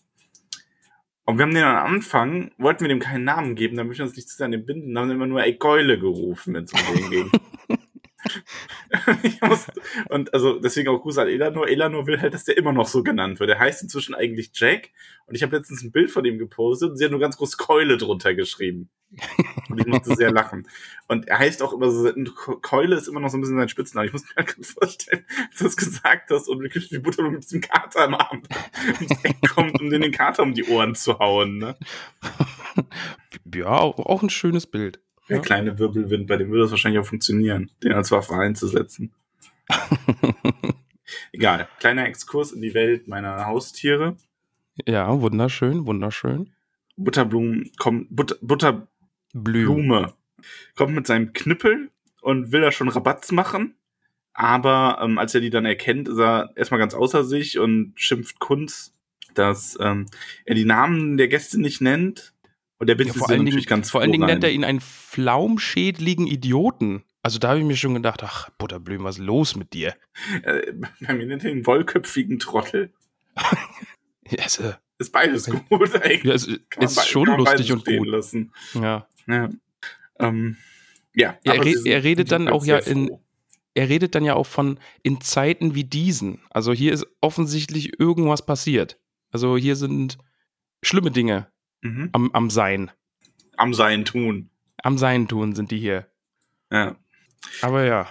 Und 1.26 1.38
wir 1.38 1.44
haben 1.44 1.54
den 1.54 1.64
am 1.64 1.94
Anfang, 1.96 2.52
wollten 2.58 2.82
wir 2.82 2.88
dem 2.90 3.00
keinen 3.00 3.24
Namen 3.26 3.56
geben, 3.56 3.76
damit 3.78 3.98
wir 3.98 4.06
uns 4.06 4.16
nicht 4.16 4.30
zu 4.30 4.38
sehr 4.38 4.46
an 4.46 4.52
den 4.54 4.66
binden, 4.66 4.98
haben 4.98 5.08
wir 5.10 5.16
immer 5.16 5.26
nur 5.28 5.42
ey 5.44 5.54
Geule 5.58 6.00
gerufen, 6.00 6.54
wenn 6.54 6.64
es 6.66 6.74
um 6.74 6.80
den 6.80 7.10
ging. 7.10 7.32
Muss- 9.42 9.68
und 10.10 10.34
also 10.34 10.60
deswegen 10.60 10.90
auch 10.90 11.02
Gruß 11.02 11.18
an 11.18 11.28
Elanor. 11.28 11.68
Elanor 11.68 12.08
will 12.08 12.22
halt, 12.22 12.34
dass 12.34 12.46
der 12.46 12.58
immer 12.58 12.74
noch 12.74 12.88
so 12.88 13.04
genannt 13.04 13.40
wird. 13.40 13.50
Der 13.50 13.60
heißt 13.60 13.84
inzwischen 13.84 14.16
eigentlich 14.16 14.52
Jack. 14.54 14.90
Und 15.26 15.36
ich 15.36 15.44
habe 15.44 15.56
letztens 15.56 15.84
ein 15.84 15.92
Bild 15.92 16.12
von 16.12 16.26
ihm 16.26 16.38
gepostet 16.38 16.92
und 16.92 16.98
sie 16.98 17.06
hat 17.06 17.12
nur 17.12 17.20
ganz 17.20 17.38
groß 17.38 17.58
Keule 17.58 17.98
drunter 17.98 18.34
geschrieben. 18.34 18.90
Und 19.70 19.80
ich 19.80 19.86
musste 19.86 20.16
sehr 20.16 20.32
lachen. 20.32 20.68
Und 21.08 21.28
er 21.28 21.40
heißt 21.40 21.62
auch 21.62 21.74
immer 21.74 21.92
so, 21.92 22.12
Keule 22.62 22.96
ist 22.96 23.08
immer 23.08 23.20
noch 23.20 23.30
so 23.30 23.38
ein 23.38 23.42
bisschen 23.42 23.58
sein 23.58 23.70
Spitzname. 23.70 24.08
Ich 24.08 24.14
muss 24.14 24.24
mir 24.24 24.36
halt 24.38 24.56
ganz 24.56 24.72
vorstellen, 24.72 25.26
dass 25.52 25.60
du 25.60 25.64
das 25.66 25.78
gesagt 25.78 26.30
hast 26.32 26.48
und 26.48 26.62
wirklich 26.62 26.92
wie 26.92 27.00
Butter 27.00 27.30
mit 27.30 27.44
diesem 27.44 27.62
Kater 27.62 28.02
am 28.02 28.16
Arm 28.16 28.44
kommt, 29.54 29.80
um 29.80 29.90
den 29.90 30.02
den 30.02 30.12
Kater 30.12 30.44
um 30.44 30.54
die 30.54 30.66
Ohren 30.66 30.96
zu 30.96 31.20
hauen. 31.20 31.58
Ne? 31.58 31.78
Ja, 33.54 33.78
auch 33.78 34.24
ein 34.24 34.30
schönes 34.30 34.68
Bild. 34.68 35.00
Der 35.30 35.38
Ja. 35.38 35.42
kleine 35.42 35.80
Wirbelwind, 35.80 36.28
bei 36.28 36.38
dem 36.38 36.50
würde 36.50 36.64
das 36.64 36.72
wahrscheinlich 36.72 37.00
auch 37.00 37.06
funktionieren, 37.06 37.72
den 37.84 37.94
als 37.94 38.12
Waffe 38.12 38.36
einzusetzen. 38.36 39.12
Egal. 41.32 41.68
Kleiner 41.80 42.06
Exkurs 42.08 42.52
in 42.52 42.62
die 42.62 42.74
Welt 42.74 43.08
meiner 43.08 43.46
Haustiere. 43.46 44.18
Ja, 44.86 45.22
wunderschön, 45.22 45.86
wunderschön. 45.86 46.52
Butterblumen 46.96 47.72
kommt, 47.78 48.08
Butter, 48.16 48.36
Butterblume 48.42 50.14
kommt 50.76 50.94
mit 50.96 51.08
seinem 51.08 51.34
Knüppel 51.34 51.90
und 52.22 52.52
will 52.52 52.62
da 52.62 52.72
schon 52.72 52.90
Rabatz 52.90 53.32
machen. 53.32 53.76
Aber 54.34 55.00
ähm, 55.02 55.18
als 55.20 55.36
er 55.36 55.42
die 55.42 55.50
dann 55.52 55.66
erkennt, 55.66 56.08
ist 56.08 56.18
er 56.18 56.52
erstmal 56.56 56.80
ganz 56.80 56.94
außer 56.96 57.24
sich 57.24 57.60
und 57.60 57.94
schimpft 57.96 58.40
Kunz, 58.40 58.96
dass 59.36 59.78
ähm, 59.80 60.08
er 60.46 60.56
die 60.56 60.66
Namen 60.66 61.18
der 61.18 61.28
Gäste 61.28 61.62
nicht 61.62 61.82
nennt. 61.82 62.33
Und 62.84 62.88
der 62.88 62.96
Ja, 62.96 62.98
bittet 62.98 63.16
vor 63.16 63.28
sie 63.28 63.34
allen 63.34 63.46
Dingen, 63.46 63.64
ganz 63.64 63.90
vor 63.92 64.02
allen 64.02 64.12
Dingen 64.12 64.26
nennt 64.26 64.44
er 64.44 64.52
ihn 64.52 64.64
einen 64.64 64.82
flaumschädligen 64.82 66.28
Idioten. 66.28 67.04
Also 67.22 67.40
da 67.40 67.50
habe 67.50 67.60
ich 67.60 67.66
mir 67.66 67.78
schon 67.78 67.94
gedacht, 67.94 68.22
ach, 68.24 68.50
Butterblüm, 68.58 69.04
was 69.04 69.18
ist 69.18 69.24
los 69.24 69.56
mit 69.56 69.74
dir? 69.74 69.96
Äh, 70.44 70.74
bei 71.02 71.14
mir 71.14 71.26
nennt 71.26 71.44
er 71.44 71.52
ihn 71.52 71.66
wollköpfigen 71.66 72.40
Trottel. 72.40 72.92
Ja, 74.30 74.46
ist, 74.46 74.60
äh, 74.60 74.74
Ist 75.00 75.12
beides 75.12 75.46
gut 75.48 75.96
eigentlich. 76.02 76.24
ja, 76.24 76.34
es 76.34 76.48
ist 76.48 76.96
bei- 76.96 77.02
schon 77.04 77.26
lustig 77.38 77.72
und 77.74 77.86
gut. 77.86 78.08
Lassen. 78.08 78.54
Ja. 78.74 79.06
Ja. 79.28 79.50
Ähm, 80.18 80.56
ja, 81.14 81.38
Ja, 81.46 81.54
er 81.56 81.66
re- 81.66 81.82
er 81.86 82.04
redet 82.04 82.32
dann 82.32 82.48
auch 82.48 82.66
ja 82.66 82.78
in- 82.78 83.08
froh. 83.10 83.22
Er 83.76 83.90
redet 83.90 84.16
dann 84.16 84.24
ja 84.24 84.36
auch 84.36 84.46
von 84.48 84.80
in 85.02 85.20
Zeiten 85.20 85.76
wie 85.76 85.84
diesen. 85.84 86.40
Also 86.52 86.72
hier 86.74 86.94
ist 86.94 87.06
offensichtlich 87.22 88.00
irgendwas 88.00 88.46
passiert. 88.46 88.98
Also 89.32 89.58
hier 89.58 89.76
sind 89.76 90.18
schlimme 90.84 91.12
Dinge 91.12 91.48
Mhm. 91.84 92.10
am, 92.12 92.32
am 92.32 92.50
Sein. 92.50 92.92
Am 93.56 93.74
Sein 93.74 94.06
tun. 94.06 94.50
Am 94.82 94.98
Sein 94.98 95.28
tun 95.28 95.54
sind 95.54 95.72
die 95.72 95.78
hier. 95.78 96.08
Ja. 96.72 96.96
Aber 97.62 97.86
ja. 97.86 98.08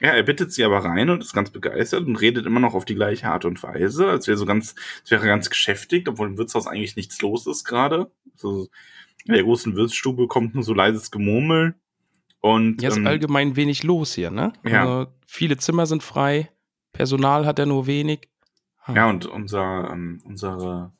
Ja, 0.00 0.12
er 0.12 0.22
bittet 0.22 0.50
sie 0.52 0.64
aber 0.64 0.78
rein 0.78 1.10
und 1.10 1.22
ist 1.22 1.34
ganz 1.34 1.50
begeistert 1.50 2.06
und 2.06 2.16
redet 2.16 2.46
immer 2.46 2.60
noch 2.60 2.72
auf 2.72 2.86
die 2.86 2.94
gleiche 2.94 3.26
Art 3.26 3.44
und 3.44 3.62
Weise, 3.62 4.08
als 4.08 4.26
wäre 4.26 4.38
so 4.38 4.46
ganz, 4.46 4.74
als 5.02 5.10
wäre 5.10 5.26
ganz 5.26 5.50
geschäftigt, 5.50 6.08
obwohl 6.08 6.28
im 6.28 6.38
Wirtshaus 6.38 6.66
eigentlich 6.66 6.96
nichts 6.96 7.20
los 7.20 7.46
ist 7.46 7.64
gerade. 7.64 8.10
So, 8.34 8.68
in 9.26 9.34
der 9.34 9.42
großen 9.42 9.76
Wirtsstube 9.76 10.26
kommt 10.26 10.54
nur 10.54 10.64
so 10.64 10.72
leises 10.72 11.10
Gemurmel. 11.10 11.74
Und 12.40 12.80
Hier 12.80 12.88
ist 12.88 12.96
ähm, 12.96 13.06
allgemein 13.06 13.56
wenig 13.56 13.82
los 13.82 14.14
hier, 14.14 14.30
ne? 14.30 14.54
Ja. 14.64 14.80
Also 14.80 15.12
viele 15.26 15.58
Zimmer 15.58 15.84
sind 15.84 16.02
frei, 16.02 16.48
Personal 16.92 17.44
hat 17.44 17.58
er 17.58 17.66
nur 17.66 17.86
wenig. 17.86 18.30
Ah. 18.84 18.94
ja, 18.94 19.10
und 19.10 19.26
unser, 19.26 19.90
ähm, 19.92 20.22
unsere 20.24 20.92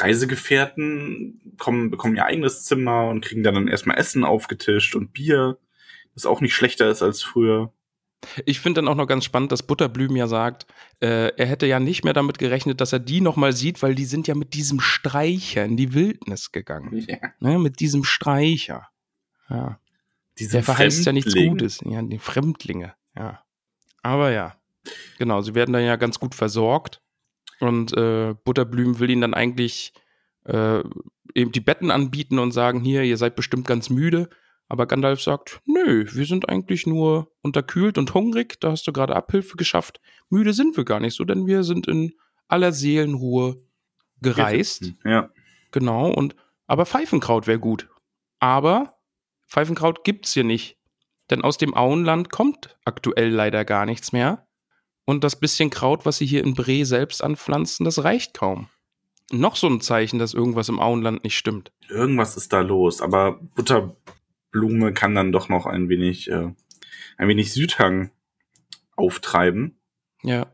Reisegefährten 0.00 1.54
kommen, 1.58 1.90
bekommen 1.90 2.16
ihr 2.16 2.24
eigenes 2.24 2.64
Zimmer 2.64 3.08
und 3.08 3.22
kriegen 3.22 3.42
dann, 3.42 3.68
erstmal 3.68 3.98
Essen 3.98 4.24
aufgetischt 4.24 4.94
und 4.94 5.12
Bier, 5.12 5.58
das 6.14 6.26
auch 6.26 6.40
nicht 6.40 6.54
schlechter 6.54 6.88
ist 6.88 7.02
als 7.02 7.22
früher. 7.22 7.72
Ich 8.44 8.60
finde 8.60 8.80
dann 8.80 8.88
auch 8.88 8.94
noch 8.94 9.06
ganz 9.06 9.24
spannend, 9.24 9.52
dass 9.52 9.62
Butterblüm 9.62 10.16
ja 10.16 10.26
sagt, 10.26 10.66
äh, 11.00 11.28
er 11.36 11.46
hätte 11.46 11.66
ja 11.66 11.78
nicht 11.78 12.04
mehr 12.04 12.14
damit 12.14 12.38
gerechnet, 12.38 12.80
dass 12.80 12.92
er 12.92 12.98
die 12.98 13.20
nochmal 13.20 13.52
sieht, 13.52 13.82
weil 13.82 13.94
die 13.94 14.06
sind 14.06 14.26
ja 14.26 14.34
mit 14.34 14.54
diesem 14.54 14.80
Streicher 14.80 15.64
in 15.64 15.76
die 15.76 15.92
Wildnis 15.92 16.50
gegangen. 16.50 16.96
Ja. 17.06 17.18
Ne, 17.40 17.58
mit 17.58 17.80
diesem 17.80 18.04
Streicher. 18.04 18.88
Ja. 19.48 19.78
Diese 20.38 20.52
Der 20.52 20.62
verheißt 20.62 21.04
ja 21.06 21.12
nichts. 21.12 21.34
Gutes. 21.34 21.80
Ja, 21.84 22.02
die 22.02 22.18
Fremdlinge. 22.18 22.94
Ja. 23.16 23.42
Aber 24.02 24.30
ja. 24.30 24.56
Genau, 25.18 25.40
sie 25.40 25.54
werden 25.54 25.72
dann 25.72 25.84
ja 25.84 25.96
ganz 25.96 26.18
gut 26.18 26.34
versorgt. 26.34 27.02
Und 27.60 27.96
äh, 27.96 28.34
Butterblüm 28.44 28.98
will 28.98 29.10
ihnen 29.10 29.22
dann 29.22 29.34
eigentlich 29.34 29.92
äh, 30.44 30.82
eben 31.34 31.52
die 31.52 31.60
Betten 31.60 31.90
anbieten 31.90 32.38
und 32.38 32.52
sagen, 32.52 32.80
hier, 32.80 33.02
ihr 33.02 33.16
seid 33.16 33.36
bestimmt 33.36 33.66
ganz 33.66 33.90
müde. 33.90 34.28
Aber 34.68 34.86
Gandalf 34.86 35.20
sagt, 35.20 35.60
nö, 35.64 36.06
wir 36.12 36.26
sind 36.26 36.48
eigentlich 36.48 36.86
nur 36.86 37.30
unterkühlt 37.42 37.98
und 37.98 38.14
hungrig. 38.14 38.60
Da 38.60 38.72
hast 38.72 38.86
du 38.86 38.92
gerade 38.92 39.14
Abhilfe 39.14 39.56
geschafft. 39.56 40.00
Müde 40.28 40.52
sind 40.52 40.76
wir 40.76 40.84
gar 40.84 41.00
nicht 41.00 41.14
so, 41.14 41.24
denn 41.24 41.46
wir 41.46 41.62
sind 41.62 41.86
in 41.86 42.14
aller 42.48 42.72
Seelenruhe 42.72 43.62
gereist. 44.22 44.92
Ja. 45.04 45.30
Genau, 45.70 46.10
und 46.10 46.34
aber 46.66 46.86
Pfeifenkraut 46.86 47.46
wäre 47.46 47.60
gut. 47.60 47.88
Aber 48.40 48.98
Pfeifenkraut 49.46 50.04
gibt's 50.04 50.32
hier 50.32 50.44
nicht. 50.44 50.78
Denn 51.30 51.42
aus 51.42 51.58
dem 51.58 51.74
Auenland 51.74 52.30
kommt 52.30 52.76
aktuell 52.84 53.30
leider 53.30 53.64
gar 53.64 53.86
nichts 53.86 54.12
mehr. 54.12 54.46
Und 55.06 55.24
das 55.24 55.36
bisschen 55.38 55.70
Kraut, 55.70 56.04
was 56.04 56.18
sie 56.18 56.26
hier 56.26 56.44
in 56.44 56.54
Bre 56.54 56.84
selbst 56.84 57.22
anpflanzen, 57.22 57.84
das 57.84 58.04
reicht 58.04 58.34
kaum. 58.34 58.68
Noch 59.30 59.56
so 59.56 59.68
ein 59.68 59.80
Zeichen, 59.80 60.18
dass 60.18 60.34
irgendwas 60.34 60.68
im 60.68 60.80
Auenland 60.80 61.24
nicht 61.24 61.38
stimmt. 61.38 61.72
Irgendwas 61.88 62.36
ist 62.36 62.52
da 62.52 62.60
los, 62.60 63.00
aber 63.00 63.40
Butterblume 63.54 64.92
kann 64.92 65.14
dann 65.14 65.32
doch 65.32 65.48
noch 65.48 65.66
ein 65.66 65.88
wenig, 65.88 66.30
äh, 66.30 66.52
ein 67.16 67.28
wenig 67.28 67.52
Südhang 67.52 68.10
auftreiben. 68.96 69.78
Ja. 70.22 70.52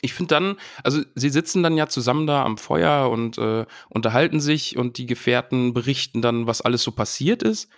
Ich 0.00 0.14
finde 0.14 0.34
dann, 0.34 0.56
also 0.82 1.00
sie 1.14 1.28
sitzen 1.28 1.62
dann 1.62 1.76
ja 1.76 1.86
zusammen 1.86 2.26
da 2.26 2.44
am 2.44 2.58
Feuer 2.58 3.08
und 3.08 3.38
äh, 3.38 3.66
unterhalten 3.88 4.40
sich 4.40 4.76
und 4.76 4.98
die 4.98 5.06
Gefährten 5.06 5.74
berichten 5.74 6.22
dann, 6.22 6.46
was 6.46 6.60
alles 6.60 6.82
so 6.82 6.90
passiert 6.90 7.42
ist. 7.42 7.68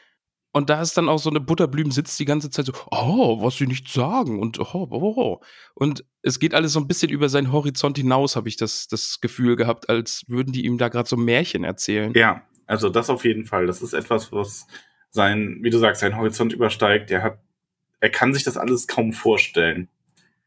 Und 0.56 0.70
da 0.70 0.80
ist 0.80 0.96
dann 0.96 1.08
auch 1.08 1.18
so 1.18 1.30
eine 1.30 1.40
Butterblüm 1.40 1.90
sitzt 1.90 2.16
die 2.20 2.24
ganze 2.24 2.48
Zeit 2.48 2.66
so, 2.66 2.72
oh, 2.92 3.42
was 3.42 3.56
sie 3.56 3.66
nicht 3.66 3.88
sagen 3.88 4.38
und 4.38 4.60
oh, 4.60 4.86
oh, 4.88 5.14
oh. 5.16 5.40
Und 5.74 6.04
es 6.22 6.38
geht 6.38 6.54
alles 6.54 6.74
so 6.74 6.78
ein 6.78 6.86
bisschen 6.86 7.10
über 7.10 7.28
seinen 7.28 7.50
Horizont 7.50 7.98
hinaus, 7.98 8.36
habe 8.36 8.48
ich 8.48 8.56
das, 8.56 8.86
das 8.86 9.20
Gefühl 9.20 9.56
gehabt, 9.56 9.88
als 9.88 10.22
würden 10.28 10.52
die 10.52 10.64
ihm 10.64 10.78
da 10.78 10.90
gerade 10.90 11.08
so 11.08 11.16
Märchen 11.16 11.64
erzählen. 11.64 12.12
Ja, 12.14 12.42
also 12.66 12.88
das 12.88 13.10
auf 13.10 13.24
jeden 13.24 13.46
Fall. 13.46 13.66
Das 13.66 13.82
ist 13.82 13.94
etwas, 13.94 14.30
was 14.30 14.68
sein, 15.10 15.58
wie 15.62 15.70
du 15.70 15.78
sagst, 15.78 16.02
sein 16.02 16.16
Horizont 16.16 16.52
übersteigt. 16.52 17.10
Er 17.10 17.24
hat, 17.24 17.40
er 17.98 18.10
kann 18.10 18.32
sich 18.32 18.44
das 18.44 18.56
alles 18.56 18.86
kaum 18.86 19.12
vorstellen. 19.12 19.88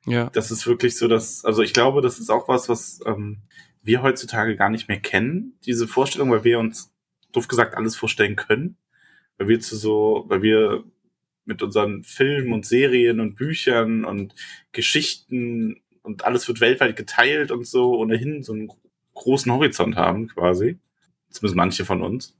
Ja. 0.05 0.29
Das 0.29 0.51
ist 0.51 0.65
wirklich 0.67 0.95
so, 0.95 1.09
dass, 1.09 1.43
also 1.43 1.61
ich 1.63 1.73
glaube, 1.73 2.01
das 2.01 2.17
ist 2.17 2.29
auch 2.29 2.47
was, 2.47 2.69
was 2.69 3.01
ähm, 3.05 3.41
wir 3.83 4.03
heutzutage 4.03 4.55
gar 4.55 4.69
nicht 4.69 4.87
mehr 4.87 5.01
kennen, 5.01 5.59
diese 5.65 5.85
Vorstellung, 5.85 6.31
weil 6.31 6.45
wir 6.45 6.59
uns, 6.59 6.93
doof 7.33 7.49
gesagt, 7.49 7.75
alles 7.75 7.97
vorstellen 7.97 8.37
können. 8.37 8.77
Weil 9.37 9.47
wir 9.47 9.59
zu 9.59 9.75
so, 9.75 10.25
weil 10.27 10.41
wir 10.41 10.83
mit 11.45 11.61
unseren 11.61 12.03
Filmen 12.03 12.53
und 12.53 12.65
Serien 12.65 13.19
und 13.19 13.35
Büchern 13.35 14.03
und 14.03 14.35
Geschichten 14.71 15.81
und 16.01 16.25
alles 16.25 16.47
wird 16.47 16.61
weltweit 16.61 16.95
geteilt 16.95 17.51
und 17.51 17.65
so 17.65 17.97
ohnehin 17.97 18.43
so 18.43 18.53
einen 18.53 18.71
großen 19.13 19.51
Horizont 19.51 19.95
haben, 19.95 20.27
quasi. 20.27 20.77
Zumindest 21.29 21.55
manche 21.55 21.85
von 21.85 22.01
uns. 22.01 22.37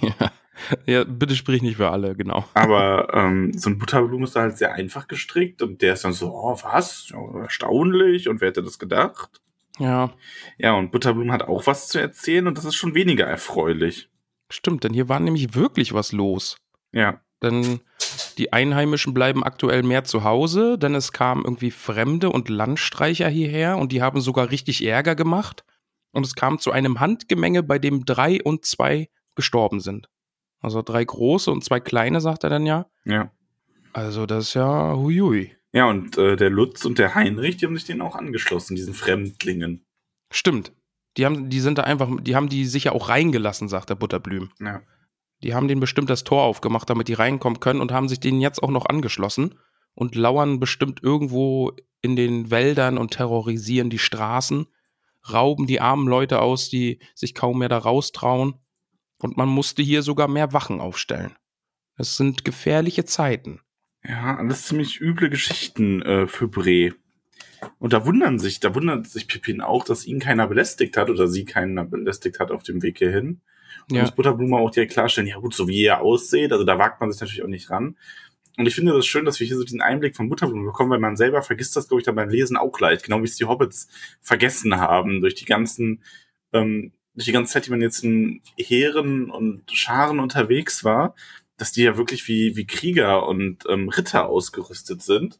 ja. 0.00 0.32
Ja, 0.86 1.04
bitte 1.04 1.36
sprich 1.36 1.62
nicht 1.62 1.76
für 1.76 1.90
alle, 1.90 2.16
genau. 2.16 2.44
Aber 2.54 3.08
ähm, 3.14 3.52
so 3.56 3.70
ein 3.70 3.78
Butterblumen 3.78 4.24
ist 4.24 4.34
da 4.34 4.40
halt 4.40 4.58
sehr 4.58 4.72
einfach 4.72 5.06
gestrickt 5.06 5.62
und 5.62 5.82
der 5.82 5.94
ist 5.94 6.04
dann 6.04 6.12
so, 6.12 6.32
oh, 6.32 6.58
was? 6.62 7.10
Ja, 7.10 7.42
erstaunlich 7.42 8.28
und 8.28 8.40
wer 8.40 8.48
hätte 8.48 8.62
das 8.62 8.78
gedacht? 8.78 9.40
Ja, 9.78 10.12
Ja, 10.56 10.72
und 10.72 10.90
Butterblumen 10.90 11.30
hat 11.32 11.42
auch 11.42 11.66
was 11.66 11.88
zu 11.88 11.98
erzählen 11.98 12.46
und 12.46 12.56
das 12.56 12.64
ist 12.64 12.74
schon 12.74 12.94
weniger 12.94 13.26
erfreulich. 13.26 14.08
Stimmt, 14.50 14.84
denn 14.84 14.92
hier 14.92 15.08
war 15.08 15.20
nämlich 15.20 15.54
wirklich 15.54 15.92
was 15.92 16.12
los. 16.12 16.56
Ja, 16.92 17.20
Denn 17.42 17.80
die 18.38 18.52
Einheimischen 18.52 19.12
bleiben 19.12 19.44
aktuell 19.44 19.82
mehr 19.82 20.04
zu 20.04 20.24
Hause, 20.24 20.78
denn 20.78 20.94
es 20.94 21.12
kamen 21.12 21.44
irgendwie 21.44 21.70
Fremde 21.70 22.30
und 22.30 22.48
Landstreicher 22.48 23.28
hierher 23.28 23.76
und 23.76 23.92
die 23.92 24.02
haben 24.02 24.20
sogar 24.20 24.50
richtig 24.50 24.84
Ärger 24.84 25.14
gemacht. 25.14 25.64
Und 26.12 26.24
es 26.24 26.34
kam 26.34 26.58
zu 26.58 26.72
einem 26.72 27.00
Handgemenge, 27.00 27.62
bei 27.62 27.78
dem 27.78 28.06
drei 28.06 28.42
und 28.42 28.64
zwei 28.64 29.10
gestorben 29.34 29.80
sind. 29.80 30.08
Also 30.60 30.80
drei 30.80 31.04
große 31.04 31.50
und 31.50 31.62
zwei 31.62 31.80
kleine, 31.80 32.20
sagt 32.20 32.44
er 32.44 32.50
dann 32.50 32.64
ja. 32.64 32.86
ja. 33.04 33.30
Also 33.92 34.26
das 34.26 34.48
ist 34.48 34.54
ja 34.54 34.94
huiui. 34.94 35.54
Ja, 35.72 35.86
und 35.90 36.16
äh, 36.16 36.36
der 36.36 36.48
Lutz 36.48 36.84
und 36.86 36.98
der 36.98 37.14
Heinrich, 37.14 37.58
die 37.58 37.66
haben 37.66 37.76
sich 37.76 37.84
denen 37.84 38.00
auch 38.00 38.14
angeschlossen, 38.14 38.76
diesen 38.76 38.94
Fremdlingen. 38.94 39.84
Stimmt. 40.32 40.72
Die 41.16 41.24
haben, 41.24 41.48
die 41.48 41.60
sind 41.60 41.78
da 41.78 41.82
einfach, 41.82 42.08
die 42.20 42.36
haben 42.36 42.48
die 42.48 42.66
sicher 42.66 42.92
auch 42.92 43.08
reingelassen, 43.08 43.68
sagt 43.68 43.90
der 43.90 43.94
Butterblüm. 43.94 44.50
Ja. 44.60 44.82
Die 45.42 45.54
haben 45.54 45.68
denen 45.68 45.80
bestimmt 45.80 46.10
das 46.10 46.24
Tor 46.24 46.42
aufgemacht, 46.42 46.88
damit 46.88 47.08
die 47.08 47.14
reinkommen 47.14 47.60
können 47.60 47.80
und 47.80 47.92
haben 47.92 48.08
sich 48.08 48.20
denen 48.20 48.40
jetzt 48.40 48.62
auch 48.62 48.70
noch 48.70 48.86
angeschlossen 48.86 49.54
und 49.94 50.14
lauern 50.14 50.60
bestimmt 50.60 51.02
irgendwo 51.02 51.72
in 52.00 52.16
den 52.16 52.50
Wäldern 52.50 52.98
und 52.98 53.12
terrorisieren 53.12 53.90
die 53.90 53.98
Straßen, 53.98 54.66
rauben 55.32 55.66
die 55.66 55.80
armen 55.80 56.06
Leute 56.06 56.40
aus, 56.40 56.68
die 56.68 57.00
sich 57.14 57.34
kaum 57.34 57.58
mehr 57.58 57.68
da 57.68 57.78
raustrauen. 57.78 58.54
Und 59.18 59.36
man 59.36 59.48
musste 59.48 59.82
hier 59.82 60.02
sogar 60.02 60.28
mehr 60.28 60.52
Wachen 60.52 60.80
aufstellen. 60.80 61.34
Es 61.96 62.16
sind 62.16 62.44
gefährliche 62.44 63.06
Zeiten. 63.06 63.60
Ja, 64.04 64.36
alles 64.36 64.66
ziemlich 64.66 65.00
üble 65.00 65.30
Geschichten 65.30 66.02
äh, 66.02 66.26
für 66.26 66.48
Bre. 66.48 66.94
Und 67.78 67.92
da 67.92 68.04
wundern 68.06 68.38
sich, 68.38 68.60
da 68.60 68.74
wundert 68.74 69.06
sich 69.06 69.28
Pippin 69.28 69.60
auch, 69.60 69.84
dass 69.84 70.06
ihn 70.06 70.18
keiner 70.18 70.46
belästigt 70.46 70.96
hat 70.96 71.10
oder 71.10 71.28
sie 71.28 71.44
keiner 71.44 71.84
belästigt 71.84 72.38
hat 72.40 72.50
auf 72.50 72.62
dem 72.62 72.82
Weg 72.82 72.98
hierhin. 72.98 73.40
Und 73.88 73.96
Ja. 73.96 74.02
muss 74.02 74.12
Butterblume 74.12 74.56
auch 74.56 74.70
direkt 74.70 74.92
klarstellen, 74.92 75.28
ja 75.28 75.38
gut, 75.38 75.54
so 75.54 75.68
wie 75.68 75.82
ihr 75.82 76.00
aussieht, 76.00 76.52
also 76.52 76.64
da 76.64 76.78
wagt 76.78 77.00
man 77.00 77.12
sich 77.12 77.20
natürlich 77.20 77.42
auch 77.42 77.48
nicht 77.48 77.70
ran. 77.70 77.96
Und 78.58 78.66
ich 78.66 78.74
finde 78.74 78.92
das 78.92 79.06
schön, 79.06 79.26
dass 79.26 79.38
wir 79.38 79.46
hier 79.46 79.56
so 79.56 79.64
diesen 79.64 79.82
Einblick 79.82 80.16
von 80.16 80.28
Butterblume 80.28 80.64
bekommen, 80.64 80.90
weil 80.90 80.98
man 80.98 81.16
selber 81.16 81.42
vergisst 81.42 81.76
das, 81.76 81.88
glaube 81.88 82.00
ich, 82.00 82.06
dann 82.06 82.14
beim 82.14 82.30
Lesen 82.30 82.56
auch 82.56 82.80
leicht, 82.80 83.04
genau 83.04 83.20
wie 83.20 83.26
es 83.26 83.36
die 83.36 83.44
Hobbits 83.44 83.88
vergessen 84.22 84.76
haben, 84.76 85.20
durch 85.20 85.34
die 85.34 85.44
ganzen, 85.44 86.02
ähm, 86.52 86.92
durch 87.14 87.26
die 87.26 87.32
ganze 87.32 87.52
Zeit, 87.52 87.66
die 87.66 87.70
man 87.70 87.82
jetzt 87.82 88.02
in 88.02 88.40
Heeren 88.56 89.30
und 89.30 89.70
Scharen 89.70 90.20
unterwegs 90.20 90.84
war, 90.84 91.14
dass 91.58 91.72
die 91.72 91.82
ja 91.82 91.96
wirklich 91.96 92.26
wie, 92.28 92.56
wie 92.56 92.66
Krieger 92.66 93.28
und 93.28 93.64
ähm, 93.68 93.88
Ritter 93.90 94.26
ausgerüstet 94.26 95.02
sind. 95.02 95.38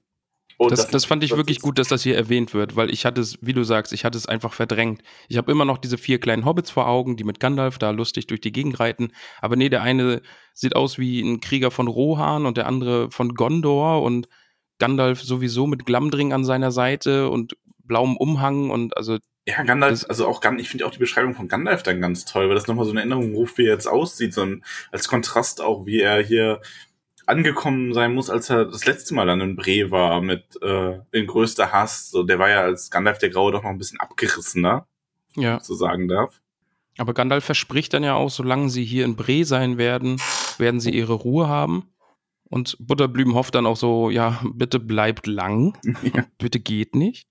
Und 0.59 0.73
Das, 0.73 0.89
das 0.89 1.05
fand 1.05 1.23
ich 1.23 1.37
wirklich 1.37 1.61
gut, 1.61 1.79
dass 1.79 1.89
das 1.89 2.03
hier 2.03 2.17
erwähnt 2.17 2.55
wird, 2.55 2.77
weil 2.77 2.91
ich 2.91 3.05
hatte 3.05 3.21
es, 3.21 3.39
wie 3.43 3.53
du 3.53 3.63
sagst, 3.63 3.93
ich 3.93 4.05
hatte 4.05 4.17
es 4.17 4.27
einfach 4.27 4.55
verdrängt. 4.55 5.03
Ich 5.29 5.37
habe 5.37 5.53
immer 5.53 5.65
noch 5.67 5.77
diese 5.79 5.99
vier 5.99 6.19
kleinen 6.19 6.45
Hobbits 6.47 6.71
vor 6.71 6.89
Augen, 6.89 7.17
die 7.17 7.25
mit 7.25 7.41
Gandalf 7.41 7.79
da 7.79 7.91
lustig 7.91 8.27
durch 8.27 8.41
die 8.41 8.53
Gegend 8.53 8.81
reiten. 8.81 9.13
Aber 9.41 9.57
nee, 9.57 9.69
der 9.69 9.83
eine 9.83 10.23
sieht 10.55 10.75
aus 10.75 10.99
wie 10.99 11.21
ein 11.21 11.41
Krieger 11.41 11.71
von 11.71 11.89
Rohan 11.89 12.47
und 12.47 12.57
der 12.57 12.67
andere 12.67 13.11
von 13.11 13.35
Gondor 13.35 14.03
und 14.03 14.29
Gandalf 14.79 15.23
sowieso 15.23 15.67
mit 15.67 15.85
Glamdring 15.85 16.33
an 16.33 16.45
seiner 16.45 16.71
Seite 16.73 17.29
und 17.29 17.57
blauem 17.85 18.17
Umhang 18.17 18.71
und 18.71 18.97
also 18.97 19.19
Ja, 19.47 19.63
Gandalf, 19.63 20.01
Das- 20.01 20.05
also 20.11 20.27
auch 20.27 20.41
Gan 20.41 20.59
ich 20.59 20.69
finde 20.69 20.87
auch 20.87 20.91
die 20.91 20.99
Beschreibung 20.99 21.35
von 21.35 21.49
Gandalf 21.49 21.83
dann 21.83 22.01
ganz 22.01 22.25
toll, 22.25 22.49
weil 22.49 22.55
das 22.57 22.67
nochmal 22.67 22.85
so 22.85 22.91
eine 22.91 23.01
Erinnerung 23.01 23.35
ruft, 23.35 23.59
wie 23.59 23.67
er 23.67 23.75
jetzt 23.75 23.87
aussieht, 23.87 24.35
so 24.35 24.43
ein, 24.43 24.65
als 24.91 25.07
Kontrast 25.07 25.61
auch, 25.61 25.87
wie 25.87 26.01
er 26.01 26.23
hier 26.23 26.61
angekommen 27.27 27.93
sein 27.93 28.15
muss, 28.15 28.31
als 28.31 28.51
er 28.51 28.65
das 28.65 28.87
letzte 28.87 29.15
Mal 29.15 29.27
dann 29.27 29.41
in 29.41 29.57
Bre 29.57 29.91
war 29.91 30.21
mit 30.21 30.61
äh, 30.63 31.01
in 31.13 31.27
größter 31.27 31.73
Hass. 31.73 32.11
So, 32.11 32.23
der 32.23 32.39
war 32.39 32.49
ja 32.49 32.63
als 32.63 32.91
Gandalf 32.91 33.19
der 33.19 33.31
Graue 33.31 33.53
doch 33.53 33.63
noch 33.63 33.71
ein 33.71 33.79
bisschen 33.79 34.01
abgerissener, 34.01 34.87
ja. 35.37 35.61
so 35.61 35.75
sagen 35.75 36.09
darf. 36.09 36.41
Aber 36.99 37.13
Gandalf 37.13 37.45
verspricht 37.45 37.93
dann 37.93 38.05
ja 38.05 38.15
auch, 38.15 38.31
solange 38.31 38.71
sie 38.71 38.85
hier 38.85 39.05
in 39.05 39.17
Bre 39.17 39.45
sein 39.45 39.77
werden, 39.77 40.21
werden 40.59 40.81
sie 40.81 40.91
ihre 40.91 41.13
Ruhe 41.13 41.49
haben. 41.49 41.91
Und 42.49 42.77
Butterblüm 42.79 43.35
hofft 43.35 43.57
dann 43.57 43.67
auch 43.67 43.77
so, 43.77 44.09
ja, 44.09 44.41
bitte 44.55 44.79
bleibt 44.79 45.27
lang, 45.27 45.77
bitte 46.39 46.61
geht 46.61 46.95
nicht. 46.95 47.29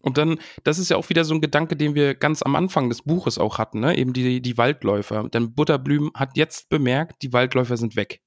Und 0.00 0.18
dann, 0.18 0.38
das 0.62 0.78
ist 0.78 0.90
ja 0.90 0.96
auch 0.96 1.08
wieder 1.08 1.24
so 1.24 1.34
ein 1.34 1.40
Gedanke, 1.40 1.74
den 1.74 1.94
wir 1.94 2.14
ganz 2.14 2.42
am 2.42 2.54
Anfang 2.54 2.88
des 2.88 3.02
Buches 3.02 3.38
auch 3.38 3.58
hatten, 3.58 3.80
ne? 3.80 3.96
eben 3.96 4.12
die, 4.12 4.40
die 4.40 4.56
Waldläufer. 4.56 5.28
Denn 5.28 5.54
Butterblüm 5.54 6.12
hat 6.14 6.36
jetzt 6.36 6.68
bemerkt, 6.68 7.22
die 7.22 7.32
Waldläufer 7.32 7.76
sind 7.76 7.96
weg. 7.96 8.20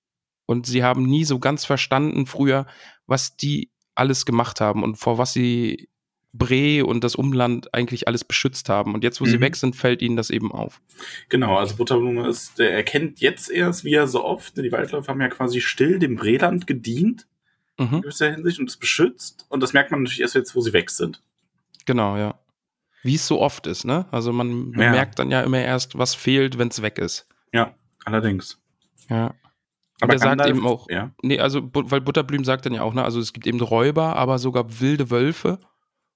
Und 0.51 0.65
sie 0.65 0.83
haben 0.83 1.03
nie 1.05 1.23
so 1.23 1.39
ganz 1.39 1.65
verstanden 1.65 2.25
früher, 2.25 2.65
was 3.07 3.37
die 3.37 3.69
alles 3.95 4.25
gemacht 4.25 4.61
haben 4.61 4.83
und 4.83 4.95
vor 4.97 5.17
was 5.17 5.33
sie 5.33 5.87
Bre 6.33 6.85
und 6.85 7.03
das 7.03 7.15
Umland 7.15 7.73
eigentlich 7.73 8.07
alles 8.07 8.23
beschützt 8.23 8.69
haben. 8.69 8.93
Und 8.93 9.03
jetzt, 9.03 9.19
wo 9.19 9.25
sie 9.25 9.37
Mhm. 9.37 9.41
weg 9.41 9.55
sind, 9.57 9.75
fällt 9.75 10.01
ihnen 10.01 10.15
das 10.15 10.29
eben 10.29 10.51
auf. 10.51 10.81
Genau, 11.29 11.57
also 11.57 11.75
Butterblume 11.75 12.25
ist, 12.27 12.57
der 12.57 12.73
erkennt 12.73 13.19
jetzt 13.19 13.49
erst, 13.49 13.83
wie 13.83 13.93
er 13.93 14.07
so 14.07 14.23
oft, 14.23 14.55
die 14.57 14.71
Waldläufer 14.71 15.09
haben 15.11 15.19
ja 15.21 15.27
quasi 15.27 15.59
still 15.59 15.99
dem 15.99 16.15
Breland 16.15 16.67
gedient, 16.67 17.27
in 17.77 17.85
Mhm. 17.89 18.01
gewisser 18.01 18.31
Hinsicht, 18.31 18.59
und 18.59 18.69
es 18.69 18.77
beschützt. 18.77 19.45
Und 19.49 19.61
das 19.61 19.73
merkt 19.73 19.91
man 19.91 20.03
natürlich 20.03 20.21
erst 20.21 20.35
jetzt, 20.35 20.55
wo 20.55 20.61
sie 20.61 20.71
weg 20.73 20.89
sind. 20.89 21.21
Genau, 21.85 22.15
ja. 22.15 22.39
Wie 23.03 23.15
es 23.15 23.27
so 23.27 23.41
oft 23.41 23.67
ist, 23.67 23.83
ne? 23.83 24.05
Also 24.11 24.31
man 24.31 24.71
Ja. 24.71 24.91
merkt 24.91 25.19
dann 25.19 25.31
ja 25.31 25.41
immer 25.41 25.59
erst, 25.59 25.97
was 25.97 26.15
fehlt, 26.15 26.57
wenn 26.57 26.69
es 26.69 26.81
weg 26.81 26.97
ist. 26.97 27.25
Ja, 27.51 27.75
allerdings. 28.05 28.57
Ja. 29.09 29.33
Und 30.01 30.11
er 30.11 30.19
sagt 30.19 30.45
eben 30.47 30.65
auch, 30.65 30.89
Ja. 30.89 31.13
nee, 31.21 31.39
also, 31.39 31.69
weil 31.73 32.01
Butterblüm 32.01 32.43
sagt 32.43 32.65
dann 32.65 32.73
ja 32.73 32.81
auch, 32.81 32.93
ne, 32.93 33.03
also 33.03 33.19
es 33.19 33.33
gibt 33.33 33.45
eben 33.47 33.59
Räuber, 33.61 34.15
aber 34.15 34.39
sogar 34.39 34.79
wilde 34.79 35.11
Wölfe 35.11 35.59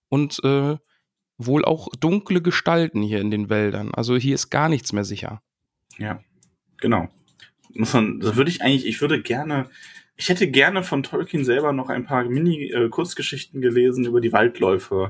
und 0.10 0.44
äh, 0.44 0.78
wohl 1.38 1.66
auch 1.66 1.90
dunkle 2.00 2.42
Gestalten 2.42 3.02
hier 3.02 3.20
in 3.22 3.30
den 3.32 3.50
Wäldern. 3.50 3.94
Also 3.94 4.16
hier 4.16 4.36
ist 4.36 4.50
gar 4.50 4.70
nichts 4.70 4.92
mehr 4.94 5.04
sicher. 5.04 5.42
Ja, 5.98 6.20
genau. 6.78 7.10
Muss 7.74 7.94
man, 7.94 8.20
das 8.22 8.36
würde 8.36 8.50
ich 8.50 8.62
eigentlich, 8.62 8.86
ich 8.88 9.02
würde 9.02 9.22
gerne, 9.22 9.70
ich 10.16 10.30
hätte 10.30 10.50
gerne 10.50 10.82
von 10.82 11.04
Tolkien 11.04 11.44
selber 11.44 11.74
noch 11.74 11.90
ein 11.90 12.06
paar 12.06 12.24
Mini-Kurzgeschichten 12.24 13.62
gelesen 13.62 14.06
über 14.06 14.22
die 14.22 14.32
Waldläufe 14.34 15.10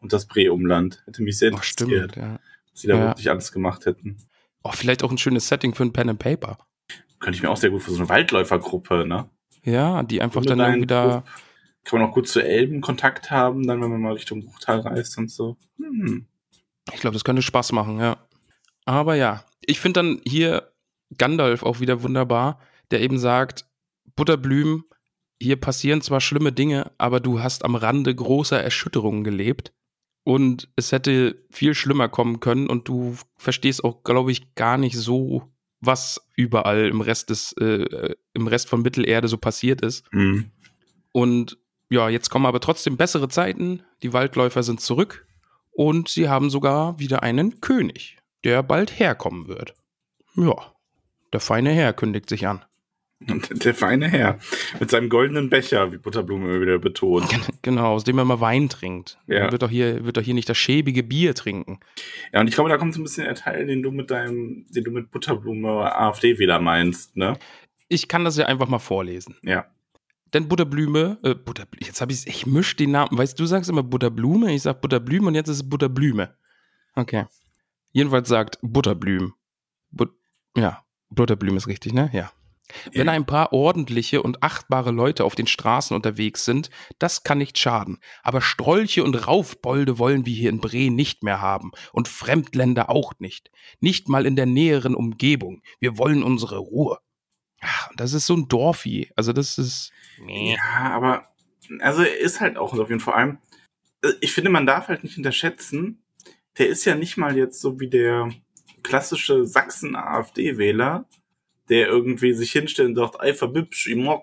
und 0.00 0.12
das 0.12 0.26
Breumland. 0.26 1.02
Hätte 1.06 1.22
mich 1.22 1.38
sehr 1.38 1.50
Oh, 1.52 1.56
interessiert, 1.56 2.12
stimmt, 2.12 2.16
ja. 2.16 2.38
was 2.72 2.80
sie 2.80 2.88
da 2.88 2.94
Ja. 2.96 3.06
wirklich 3.08 3.30
alles 3.30 3.52
gemacht 3.52 3.86
hätten. 3.86 4.16
Oh, 4.64 4.72
vielleicht 4.72 5.04
auch 5.04 5.10
ein 5.10 5.18
schönes 5.18 5.48
Setting 5.48 5.74
für 5.74 5.84
ein 5.84 5.92
Pen 5.92 6.08
and 6.10 6.18
Paper. 6.18 6.58
Könnte 7.20 7.36
ich 7.36 7.42
mir 7.42 7.50
auch 7.50 7.56
sehr 7.56 7.70
gut 7.70 7.82
für 7.82 7.90
so 7.90 7.98
eine 7.98 8.08
Waldläufergruppe, 8.08 9.06
ne? 9.06 9.28
Ja, 9.64 10.02
die 10.02 10.22
einfach 10.22 10.40
Ohne 10.40 10.48
dann 10.48 10.60
irgendwie 10.60 10.86
da. 10.86 11.24
Kann 11.84 12.00
man 12.00 12.08
auch 12.08 12.14
gut 12.14 12.28
zu 12.28 12.40
Elben 12.40 12.80
Kontakt 12.80 13.30
haben, 13.30 13.66
dann 13.66 13.80
wenn 13.80 13.90
man 13.90 14.00
mal 14.00 14.12
Richtung 14.12 14.44
Bruchtal 14.44 14.80
reist 14.80 15.16
und 15.18 15.30
so. 15.30 15.56
Hm. 15.78 16.26
Ich 16.92 17.00
glaube, 17.00 17.14
das 17.14 17.24
könnte 17.24 17.42
Spaß 17.42 17.72
machen, 17.72 17.98
ja. 17.98 18.16
Aber 18.84 19.14
ja, 19.14 19.44
ich 19.60 19.80
finde 19.80 20.00
dann 20.00 20.20
hier 20.24 20.72
Gandalf 21.16 21.62
auch 21.62 21.80
wieder 21.80 22.02
wunderbar, 22.02 22.60
der 22.90 23.00
eben 23.00 23.18
sagt, 23.18 23.66
Butterblüm, 24.16 24.84
hier 25.40 25.56
passieren 25.56 26.02
zwar 26.02 26.20
schlimme 26.20 26.52
Dinge, 26.52 26.90
aber 26.98 27.20
du 27.20 27.40
hast 27.40 27.64
am 27.64 27.74
Rande 27.74 28.14
großer 28.14 28.62
Erschütterungen 28.62 29.24
gelebt 29.24 29.72
und 30.24 30.68
es 30.76 30.92
hätte 30.92 31.42
viel 31.50 31.74
schlimmer 31.74 32.08
kommen 32.08 32.40
können 32.40 32.68
und 32.68 32.88
du 32.88 33.16
verstehst 33.36 33.84
auch, 33.84 34.02
glaube 34.02 34.32
ich, 34.32 34.54
gar 34.54 34.76
nicht 34.76 34.96
so, 34.96 35.48
was 35.80 36.20
überall 36.34 36.88
im 36.88 37.00
Rest 37.00 37.30
des, 37.30 37.52
äh, 37.52 38.14
im 38.34 38.46
Rest 38.46 38.68
von 38.68 38.82
Mittelerde 38.82 39.28
so 39.28 39.36
passiert 39.36 39.80
ist. 39.80 40.10
Hm. 40.12 40.50
Und 41.12 41.58
ja, 41.90 42.08
jetzt 42.08 42.30
kommen 42.30 42.46
aber 42.46 42.60
trotzdem 42.60 42.96
bessere 42.96 43.28
Zeiten. 43.28 43.82
Die 44.02 44.12
Waldläufer 44.12 44.62
sind 44.62 44.80
zurück 44.80 45.26
und 45.70 46.08
sie 46.08 46.28
haben 46.28 46.50
sogar 46.50 46.98
wieder 46.98 47.22
einen 47.22 47.60
König, 47.60 48.18
der 48.44 48.62
bald 48.62 48.98
herkommen 48.98 49.48
wird. 49.48 49.74
Ja, 50.34 50.74
der 51.32 51.40
feine 51.40 51.70
Herr 51.70 51.92
kündigt 51.92 52.28
sich 52.28 52.46
an. 52.46 52.64
Und 53.26 53.64
der 53.64 53.74
feine 53.74 54.08
Herr 54.08 54.38
mit 54.78 54.90
seinem 54.90 55.08
goldenen 55.08 55.50
Becher, 55.50 55.90
wie 55.90 55.98
Butterblume 55.98 56.48
immer 56.48 56.60
wieder 56.60 56.78
betont. 56.78 57.28
Genau, 57.62 57.94
aus 57.94 58.04
dem 58.04 58.16
er 58.18 58.24
mal 58.24 58.40
Wein 58.40 58.68
trinkt. 58.68 59.18
Ja. 59.26 59.38
Er 59.38 59.52
wird 59.52 59.62
doch 59.62 59.70
hier, 59.70 60.04
wird 60.04 60.16
doch 60.16 60.22
hier 60.22 60.34
nicht 60.34 60.48
das 60.48 60.56
schäbige 60.56 61.02
Bier 61.02 61.34
trinken. 61.34 61.80
Ja, 62.32 62.40
und 62.40 62.48
ich 62.48 62.54
glaube, 62.54 62.70
da 62.70 62.78
kommt 62.78 62.94
so 62.94 63.00
ein 63.00 63.02
bisschen 63.02 63.24
der 63.24 63.34
Teil, 63.34 63.66
den 63.66 63.82
du 63.82 63.90
mit 63.90 64.10
deinem, 64.10 64.66
den 64.70 64.84
du 64.84 64.90
mit 64.92 65.10
Butterblume 65.10 65.68
AfD-Wähler 65.68 66.60
meinst, 66.60 67.16
ne? 67.16 67.36
Ich 67.88 68.06
kann 68.06 68.24
das 68.24 68.36
ja 68.36 68.46
einfach 68.46 68.68
mal 68.68 68.78
vorlesen. 68.78 69.36
Ja. 69.42 69.66
Denn 70.32 70.48
Butterblüme, 70.48 71.18
äh, 71.22 71.34
Butterblüme, 71.34 71.86
jetzt 71.86 72.00
habe 72.00 72.12
ich 72.12 72.26
ich 72.26 72.46
misch 72.46 72.76
den 72.76 72.92
Namen. 72.92 73.16
Weißt 73.16 73.38
du, 73.38 73.42
du 73.42 73.46
sagst 73.46 73.68
immer 73.68 73.82
Butterblume, 73.82 74.54
ich 74.54 74.62
sag 74.62 74.80
Butterblüme 74.80 75.26
und 75.26 75.34
jetzt 75.34 75.48
ist 75.48 75.56
es 75.56 75.68
Butterblüme. 75.68 76.34
Okay. 76.94 77.24
Jedenfalls 77.92 78.28
sagt 78.28 78.58
Butterblüm. 78.62 79.34
But, 79.90 80.10
ja, 80.56 80.84
Butterblüm 81.10 81.56
ist 81.56 81.66
richtig, 81.66 81.94
ne? 81.94 82.10
Ja. 82.12 82.30
Wenn 82.92 83.08
ein 83.08 83.26
paar 83.26 83.52
ordentliche 83.52 84.22
und 84.22 84.42
achtbare 84.42 84.90
Leute 84.90 85.24
auf 85.24 85.34
den 85.34 85.46
Straßen 85.46 85.94
unterwegs 85.94 86.44
sind, 86.44 86.70
das 86.98 87.22
kann 87.22 87.38
nicht 87.38 87.58
schaden. 87.58 87.98
Aber 88.22 88.40
Strolche 88.40 89.04
und 89.04 89.14
Raufbolde 89.26 89.98
wollen 89.98 90.26
wir 90.26 90.34
hier 90.34 90.50
in 90.50 90.60
Bre 90.60 90.90
nicht 90.90 91.22
mehr 91.22 91.40
haben 91.40 91.72
und 91.92 92.08
Fremdländer 92.08 92.90
auch 92.90 93.12
nicht. 93.18 93.50
Nicht 93.80 94.08
mal 94.08 94.26
in 94.26 94.36
der 94.36 94.46
näheren 94.46 94.94
Umgebung. 94.94 95.62
Wir 95.80 95.98
wollen 95.98 96.22
unsere 96.22 96.58
Ruhe. 96.58 96.98
Ach, 97.60 97.90
das 97.96 98.12
ist 98.12 98.26
so 98.26 98.34
ein 98.34 98.48
Dorfi. 98.48 99.10
Also 99.16 99.32
das 99.32 99.58
ist. 99.58 99.90
Ja, 100.26 100.92
aber 100.92 101.28
also 101.80 102.02
er 102.02 102.18
ist 102.18 102.40
halt 102.40 102.56
auch 102.56 102.72
auf 102.72 102.88
jeden 102.88 103.00
Fall 103.00 103.12
vor 103.12 103.16
allem. 103.16 103.38
äh, 104.02 104.12
Ich 104.20 104.32
finde, 104.32 104.50
man 104.50 104.66
darf 104.66 104.88
halt 104.88 105.02
nicht 105.04 105.16
unterschätzen. 105.16 106.02
Der 106.58 106.68
ist 106.68 106.84
ja 106.84 106.94
nicht 106.94 107.16
mal 107.16 107.36
jetzt 107.36 107.60
so 107.60 107.80
wie 107.80 107.88
der 107.88 108.30
klassische 108.82 109.44
Sachsen-AfD-Wähler, 109.46 111.06
der 111.68 111.88
irgendwie 111.88 112.32
sich 112.32 112.52
hinstellt 112.52 112.90
und 112.90 112.94
sagt, 112.96 113.16
ey, 113.20 113.34
verbübsch, 113.34 113.88
ich 113.88 113.96
mag. 113.96 114.22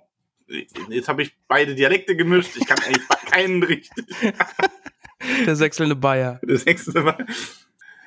Jetzt 0.90 1.08
habe 1.08 1.24
ich 1.24 1.36
beide 1.48 1.74
Dialekte 1.76 2.16
gemischt. 2.16 2.56
Ich 2.56 2.68
kann 2.68 2.80
eigentlich 2.80 3.08
keinen 3.32 3.64
richtig. 3.64 4.06
Der 5.46 5.56
sechselnde 5.56 5.96
Bayer. 5.96 6.40
Das 6.44 6.66
nächste 6.66 7.02
Mal. 7.02 7.26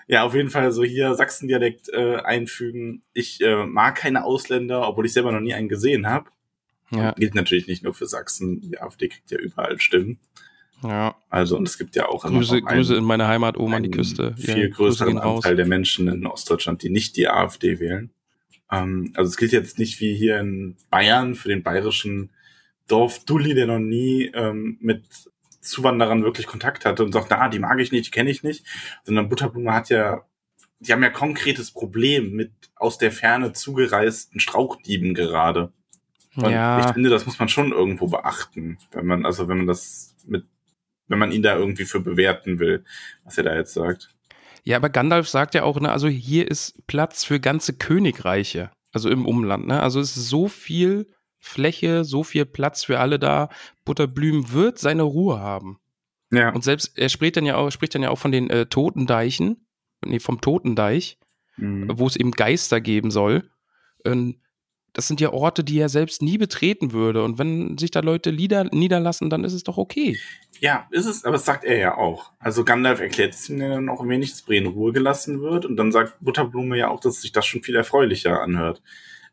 Ja, 0.06 0.22
auf 0.22 0.34
jeden 0.34 0.50
Fall 0.50 0.70
so 0.72 0.84
hier 0.84 1.14
Sachsen-Dialekt 1.14 1.88
äh, 1.92 2.16
einfügen. 2.16 3.02
Ich 3.12 3.40
äh, 3.40 3.66
mag 3.66 3.96
keine 3.96 4.24
Ausländer, 4.24 4.86
obwohl 4.86 5.06
ich 5.06 5.12
selber 5.12 5.32
noch 5.32 5.40
nie 5.40 5.52
einen 5.52 5.68
gesehen 5.68 6.06
habe. 6.06 6.30
Ja, 6.90 7.12
Gilt 7.12 7.34
natürlich 7.34 7.66
nicht 7.66 7.82
nur 7.82 7.92
für 7.92 8.06
Sachsen. 8.06 8.60
Die 8.60 8.80
AfD 8.80 9.08
kriegt 9.08 9.30
ja 9.30 9.38
überall 9.38 9.78
Stimmen. 9.80 10.20
ja. 10.82 11.16
Also, 11.28 11.56
und 11.56 11.68
es 11.68 11.76
gibt 11.76 11.96
ja 11.96 12.06
auch 12.08 12.24
Grüße, 12.24 12.54
einen, 12.54 12.64
Grüße 12.66 12.96
in 12.96 13.04
meine 13.04 13.26
Heimat 13.26 13.58
oben 13.58 13.74
an 13.74 13.82
die 13.82 13.90
Küste. 13.90 14.34
Ja, 14.38 14.54
viel 14.54 14.70
Grüße 14.70 15.04
größeren. 15.04 15.18
Anteil 15.18 15.56
der 15.56 15.66
Menschen 15.66 16.08
in 16.08 16.24
Ostdeutschland, 16.24 16.82
die 16.82 16.88
nicht 16.90 17.16
die 17.16 17.28
AfD 17.28 17.80
wählen. 17.80 18.10
Ähm, 18.70 19.12
also 19.14 19.28
es 19.28 19.36
gilt 19.36 19.52
jetzt 19.52 19.78
nicht 19.78 20.00
wie 20.00 20.14
hier 20.14 20.38
in 20.38 20.76
Bayern 20.90 21.34
für 21.34 21.48
den 21.48 21.62
bayerischen 21.62 22.30
Dorf-Dulli, 22.88 23.54
der 23.54 23.66
noch 23.66 23.78
nie 23.78 24.30
ähm, 24.34 24.78
mit 24.80 25.04
Zuwanderern 25.60 26.24
wirklich 26.24 26.46
Kontakt 26.46 26.84
hatte 26.84 27.04
und 27.04 27.12
sagt, 27.12 27.28
na, 27.30 27.48
die 27.48 27.58
mag 27.58 27.78
ich 27.80 27.92
nicht, 27.92 28.06
die 28.06 28.10
kenne 28.10 28.30
ich 28.30 28.42
nicht. 28.42 28.64
Sondern 29.04 29.28
Butterblume 29.28 29.72
hat 29.74 29.90
ja, 29.90 30.24
die 30.80 30.92
haben 30.92 31.02
ja 31.02 31.10
konkretes 31.10 31.70
Problem 31.70 32.32
mit 32.32 32.52
aus 32.76 32.98
der 32.98 33.12
Ferne 33.12 33.52
zugereisten 33.52 34.40
Strauchdieben 34.40 35.14
gerade. 35.14 35.72
Und 36.36 36.50
Ja. 36.50 36.78
ich 36.80 36.92
finde, 36.92 37.10
das 37.10 37.26
muss 37.26 37.38
man 37.38 37.48
schon 37.48 37.72
irgendwo 37.72 38.06
beachten, 38.06 38.78
wenn 38.92 39.06
man, 39.06 39.26
also 39.26 39.48
wenn 39.48 39.58
man 39.58 39.66
das 39.66 40.14
mit, 40.26 40.44
wenn 41.08 41.18
man 41.18 41.32
ihn 41.32 41.42
da 41.42 41.56
irgendwie 41.56 41.84
für 41.84 42.00
bewerten 42.00 42.58
will, 42.58 42.84
was 43.24 43.36
er 43.38 43.44
da 43.44 43.56
jetzt 43.56 43.74
sagt. 43.74 44.14
Ja, 44.68 44.76
aber 44.76 44.90
Gandalf 44.90 45.30
sagt 45.30 45.54
ja 45.54 45.62
auch, 45.62 45.80
ne, 45.80 45.90
also 45.90 46.08
hier 46.08 46.46
ist 46.50 46.86
Platz 46.86 47.24
für 47.24 47.40
ganze 47.40 47.72
Königreiche, 47.72 48.70
also 48.92 49.08
im 49.08 49.24
Umland, 49.24 49.66
ne? 49.66 49.82
Also 49.82 49.98
es 49.98 50.14
ist 50.14 50.28
so 50.28 50.46
viel 50.46 51.08
Fläche, 51.38 52.04
so 52.04 52.22
viel 52.22 52.44
Platz 52.44 52.84
für 52.84 53.00
alle 53.00 53.18
da. 53.18 53.48
Butterblüm 53.86 54.52
wird 54.52 54.78
seine 54.78 55.04
Ruhe 55.04 55.40
haben. 55.40 55.78
Ja. 56.30 56.52
Und 56.52 56.64
selbst, 56.64 56.98
er 56.98 57.08
spricht 57.08 57.38
dann 57.38 57.46
ja 57.46 57.56
auch, 57.56 57.70
spricht 57.70 57.94
dann 57.94 58.02
ja 58.02 58.10
auch 58.10 58.18
von 58.18 58.30
den 58.30 58.50
äh, 58.50 58.66
Totendeichen, 58.66 59.66
nee, 60.04 60.18
vom 60.18 60.42
Totendeich, 60.42 61.18
Mhm. 61.56 61.90
wo 61.94 62.06
es 62.06 62.16
eben 62.16 62.32
Geister 62.32 62.82
geben 62.82 63.10
soll. 63.10 63.50
Ähm, 64.04 64.36
das 64.92 65.08
sind 65.08 65.20
ja 65.20 65.32
Orte, 65.32 65.64
die 65.64 65.78
er 65.78 65.88
selbst 65.88 66.20
nie 66.20 66.36
betreten 66.36 66.92
würde. 66.92 67.24
Und 67.24 67.38
wenn 67.38 67.78
sich 67.78 67.90
da 67.90 68.00
Leute 68.00 68.30
lieder, 68.30 68.64
niederlassen, 68.64 69.30
dann 69.30 69.44
ist 69.44 69.54
es 69.54 69.62
doch 69.62 69.78
okay. 69.78 70.18
Ja, 70.60 70.86
ist 70.90 71.06
es, 71.06 71.24
aber 71.24 71.34
das 71.34 71.44
sagt 71.44 71.64
er 71.64 71.78
ja 71.78 71.96
auch. 71.96 72.30
Also 72.38 72.64
Gandalf 72.64 73.00
erklärt 73.00 73.34
es 73.34 73.48
ihm 73.48 73.58
dann 73.58 73.88
auch, 73.88 74.06
wenn 74.06 74.20
nicht 74.20 74.32
das 74.32 74.42
Bre 74.42 74.56
in 74.56 74.66
Ruhe 74.66 74.92
gelassen 74.92 75.40
wird. 75.40 75.64
Und 75.64 75.76
dann 75.76 75.92
sagt 75.92 76.16
Butterblume 76.20 76.76
ja 76.76 76.88
auch, 76.88 77.00
dass 77.00 77.20
sich 77.20 77.32
das 77.32 77.46
schon 77.46 77.62
viel 77.62 77.76
erfreulicher 77.76 78.40
anhört. 78.40 78.82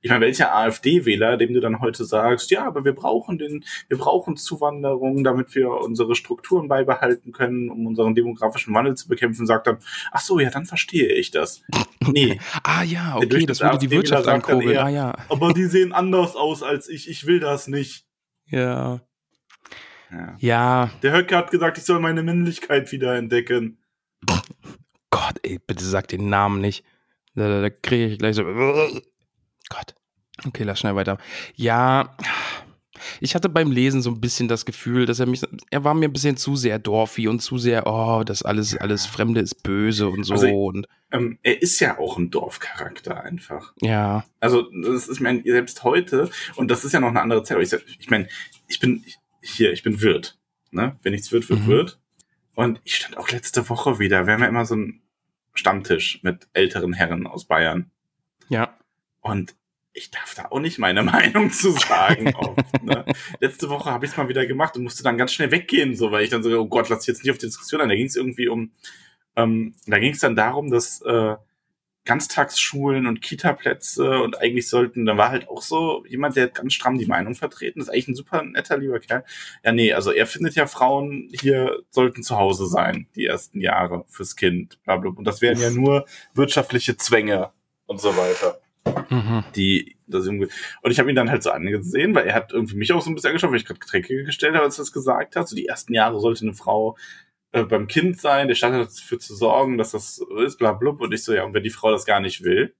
Ich 0.02 0.12
meine, 0.12 0.24
welcher 0.24 0.56
AfD-Wähler, 0.56 1.36
dem 1.36 1.56
du 1.56 1.62
dann 1.62 1.80
heute 1.80 2.06
sagst, 2.06 2.52
ja, 2.52 2.68
aber 2.68 2.86
wir 2.86 2.94
brauchen 2.94 3.40
den, 3.40 3.66
wir 3.88 3.98
brauchen 3.98 4.38
Zuwanderung, 4.38 5.24
damit 5.24 5.56
wir 5.56 5.72
unsere 5.72 6.14
Strukturen 6.14 6.68
beibehalten 6.68 7.32
können, 7.32 7.72
um 7.72 7.88
unseren 7.88 8.14
demografischen 8.14 8.72
Wandel 8.76 8.96
zu 8.96 9.08
bekämpfen, 9.08 9.48
sagt 9.48 9.66
dann, 9.66 9.80
ach 10.12 10.22
so, 10.22 10.40
ja, 10.40 10.52
dann 10.52 10.66
verstehe 10.66 11.12
ich 11.14 11.32
das. 11.32 11.64
Nee, 12.08 12.40
Ah 12.62 12.84
ja, 12.84 13.16
okay, 13.16 13.48
das 13.48 13.62
würde 13.62 13.80
die 13.80 13.90
Wirtschaft 13.90 14.28
ankurbeln. 14.28 14.78
Ah 14.78 14.90
ja. 14.90 15.16
aber 15.28 15.54
die 15.54 15.66
sehen 15.66 15.92
anders 15.92 16.36
aus 16.36 16.62
als 16.62 16.88
ich, 16.88 17.10
ich 17.10 17.26
will 17.26 17.40
das 17.40 17.68
nicht. 17.68 18.06
Ja. 18.46 19.02
Ja. 20.12 20.36
Ja, 20.40 20.92
Der 21.02 21.14
Höcke 21.14 21.36
hat 21.36 21.52
gesagt, 21.52 21.78
ich 21.78 21.84
soll 21.84 22.00
meine 22.00 22.24
Männlichkeit 22.24 22.92
wieder 22.92 23.16
entdecken. 23.16 23.78
Gott, 25.10 25.36
ey, 25.44 25.60
bitte 25.66 25.84
sag 25.84 26.08
den 26.10 26.30
Namen 26.30 26.62
nicht. 26.62 26.84
Da, 27.36 27.48
da, 27.48 27.62
da 27.62 27.70
kriege 27.70 28.08
ich 28.08 28.20
gleich 28.20 28.36
so. 28.36 28.44
Gott. 29.70 29.96
Okay, 30.46 30.64
lass 30.64 30.80
schnell 30.80 30.96
weiter. 30.96 31.18
Ja, 31.56 32.16
ich 33.20 33.36
hatte 33.36 33.50
beim 33.50 33.72
Lesen 33.72 34.02
so 34.02 34.10
ein 34.12 34.22
bisschen 34.22 34.48
das 34.48 34.66
Gefühl, 34.66 35.06
dass 35.06 35.20
er 35.20 35.26
mich, 35.26 35.42
er 35.70 35.84
war 35.84 35.94
mir 35.94 36.08
ein 36.08 36.14
bisschen 36.14 36.38
zu 36.38 36.56
sehr 36.56 36.80
Dorfi 36.80 37.28
und 37.28 37.40
zu 37.42 37.58
sehr, 37.58 37.88
oh, 37.88 38.24
das 38.26 38.42
alles, 38.44 38.76
alles 38.78 39.06
Fremde 39.06 39.42
ist 39.42 39.64
böse 39.64 40.10
und 40.10 40.24
so 40.24 40.34
Also- 40.34 40.48
und 40.68 40.88
Ähm, 41.12 41.38
er 41.44 41.62
ist 41.62 41.80
ja 41.80 41.98
auch 42.00 42.18
ein 42.18 42.32
Dorfcharakter 42.32 43.24
einfach. 43.24 43.74
ja, 43.82 44.26
Also, 44.40 44.64
das 44.84 45.08
ist 45.08 45.20
mein, 45.22 45.44
selbst 45.46 45.84
heute, 45.84 46.30
und 46.56 46.70
das 46.72 46.84
ist 46.84 46.92
ja 46.94 47.00
noch 47.00 47.10
eine 47.10 47.22
andere 47.22 47.44
Zeit, 47.44 47.56
aber 47.56 47.64
ich, 47.64 47.74
ich 48.00 48.10
meine, 48.10 48.28
ich 48.68 48.80
bin 48.80 49.04
hier, 49.54 49.72
ich 49.72 49.84
bin 49.84 50.02
Wirt. 50.02 50.38
Ne? 50.72 50.98
Wenn 51.04 51.14
nichts 51.14 51.32
wird, 51.32 51.50
wird 51.50 51.62
Mhm. 51.62 51.68
Wirt. 51.68 52.00
Und 52.56 52.80
ich 52.84 52.96
stand 52.96 53.18
auch 53.18 53.30
letzte 53.30 53.68
Woche 53.70 54.00
wieder. 54.00 54.26
Wir 54.28 54.34
haben 54.34 54.42
ja 54.42 54.48
immer 54.48 54.66
so 54.66 54.76
einen 54.76 55.02
Stammtisch 55.54 56.20
mit 56.24 56.48
älteren 56.54 56.94
Herren 56.94 57.28
aus 57.28 57.46
Bayern. 57.46 57.92
ja, 58.50 58.78
Und 59.22 59.56
ich 59.94 60.12
darf 60.12 60.36
da 60.36 60.46
auch 60.52 60.60
nicht 60.60 60.78
meine 60.80 61.04
Meinung 61.04 61.52
zu 61.52 61.72
sagen. 61.72 62.34
oft, 62.36 62.84
ne? 62.84 63.06
Letzte 63.40 63.70
Woche 63.70 63.90
habe 63.92 64.06
ich 64.06 64.12
es 64.12 64.18
mal 64.18 64.28
wieder 64.28 64.46
gemacht 64.46 64.76
und 64.76 64.84
musste 64.84 65.04
dann 65.04 65.18
ganz 65.18 65.32
schnell 65.34 65.52
weggehen, 65.52 65.96
so 65.96 66.12
weil 66.12 66.24
ich 66.26 66.30
dann 66.30 66.44
so, 66.44 66.50
oh 66.60 66.68
Gott, 66.68 66.90
lass 66.90 67.00
dich 67.00 67.08
jetzt 67.08 67.24
nicht 67.24 67.32
auf 67.32 67.38
die 67.38 67.46
Diskussion 67.46 67.80
ein. 67.82 67.90
Da 67.90 67.96
ging 67.96 68.08
es 68.08 68.16
irgendwie 68.18 68.48
um, 68.50 68.72
ähm, 69.38 69.74
da 69.88 70.00
ging 70.00 70.12
es 70.12 70.20
dann 70.20 70.36
darum, 70.36 70.70
dass 70.70 71.02
äh, 71.02 71.36
Ganztagsschulen 72.06 73.08
und 73.08 73.22
Kita-Plätze 73.22 74.22
und 74.22 74.40
eigentlich 74.40 74.70
sollten, 74.70 75.06
da 75.06 75.18
war 75.18 75.32
halt 75.32 75.50
auch 75.50 75.62
so 75.62 76.06
jemand, 76.08 76.36
der 76.36 76.48
ganz 76.48 76.74
stramm 76.74 76.98
die 76.98 77.08
Meinung 77.08 77.34
vertreten, 77.34 77.80
das 77.80 77.88
ist 77.88 77.94
eigentlich 77.94 78.08
ein 78.10 78.16
super 78.16 78.44
netter, 78.44 78.78
lieber 78.78 79.00
Kerl. 79.00 79.24
Ja, 79.64 79.72
nee, 79.72 79.92
also 79.92 80.12
er 80.12 80.28
findet 80.28 80.56
ja 80.56 80.68
Frauen 80.68 81.30
hier 81.32 81.84
sollten 81.90 82.24
zu 82.24 82.38
Hause 82.38 82.68
sein, 82.68 83.08
die 83.16 83.26
ersten 83.26 83.60
Jahre 83.60 84.06
fürs 84.08 84.36
Kind, 84.36 84.82
bla, 84.84 84.98
bla. 84.98 85.12
Und 85.12 85.26
das 85.26 85.42
wären 85.42 85.60
ja 85.60 85.72
nur 85.72 86.06
wirtschaftliche 86.36 86.96
Zwänge 86.96 87.52
und 87.88 88.00
so 88.00 88.16
weiter. 88.16 88.60
Mhm. 89.10 89.44
Die, 89.56 89.98
das 90.06 90.26
irgendwie, 90.26 90.48
und 90.84 90.92
ich 90.92 91.00
habe 91.00 91.10
ihn 91.10 91.16
dann 91.16 91.32
halt 91.32 91.42
so 91.42 91.50
angesehen, 91.50 92.14
weil 92.14 92.28
er 92.28 92.36
hat 92.36 92.52
irgendwie 92.52 92.76
mich 92.76 92.94
auch 92.94 93.02
so 93.02 93.10
ein 93.10 93.16
bisschen 93.16 93.30
angeschaut, 93.30 93.50
weil 93.50 93.58
ich 93.58 93.66
gerade 93.66 93.80
Getränke 93.80 94.24
gestellt 94.24 94.54
habe, 94.54 94.66
als 94.66 94.78
er 94.78 94.84
das 94.84 94.92
gesagt 94.92 95.36
hat. 95.36 95.48
So 95.48 95.56
die 95.56 95.66
ersten 95.66 95.94
Jahre 95.94 96.20
sollte 96.20 96.46
eine 96.46 96.54
Frau 96.54 96.96
äh, 97.56 97.64
beim 97.64 97.88
Kind 97.88 98.20
sein, 98.20 98.48
der 98.48 98.56
Staat 98.56 98.74
hat 98.74 98.88
dafür 98.88 99.20
zu 99.20 99.36
sorgen, 99.36 99.78
dass 99.78 99.92
das 99.92 100.16
so 100.16 100.38
ist, 100.38 100.58
bla 100.58 100.74
blub. 100.74 101.02
Und 101.02 101.14
ich 101.14 101.24
so, 101.24 101.34
ja, 101.34 101.44
und 101.44 101.54
wenn 101.54 101.64
die 101.64 101.70
Frau 101.70 101.92
das 101.92 102.06
gar 102.06 102.20
nicht 102.20 102.44
will. 102.44 102.76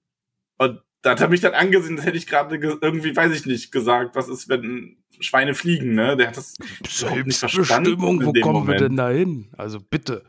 Und 0.58 0.80
da 1.02 1.10
hat 1.12 1.20
er 1.20 1.28
mich 1.28 1.40
dann 1.40 1.54
angesehen, 1.54 1.96
das 1.96 2.04
hätte 2.06 2.16
ich 2.16 2.26
gerade 2.26 2.58
ge- 2.58 2.78
irgendwie, 2.80 3.14
weiß 3.14 3.32
ich 3.32 3.46
nicht, 3.46 3.70
gesagt, 3.70 4.16
was 4.16 4.28
ist, 4.28 4.48
wenn 4.48 4.96
Schweine 5.20 5.54
fliegen, 5.54 5.94
ne? 5.94 6.16
Der 6.16 6.28
hat 6.28 6.36
das 6.36 6.54
überhaupt 7.00 7.26
nicht 7.26 7.38
verstanden 7.38 8.00
wo 8.00 8.04
kommen 8.06 8.32
wir 8.32 8.52
Moment. 8.52 8.80
denn 8.80 8.96
da 8.96 9.10
hin? 9.10 9.52
Also 9.56 9.78
bitte. 9.80 10.24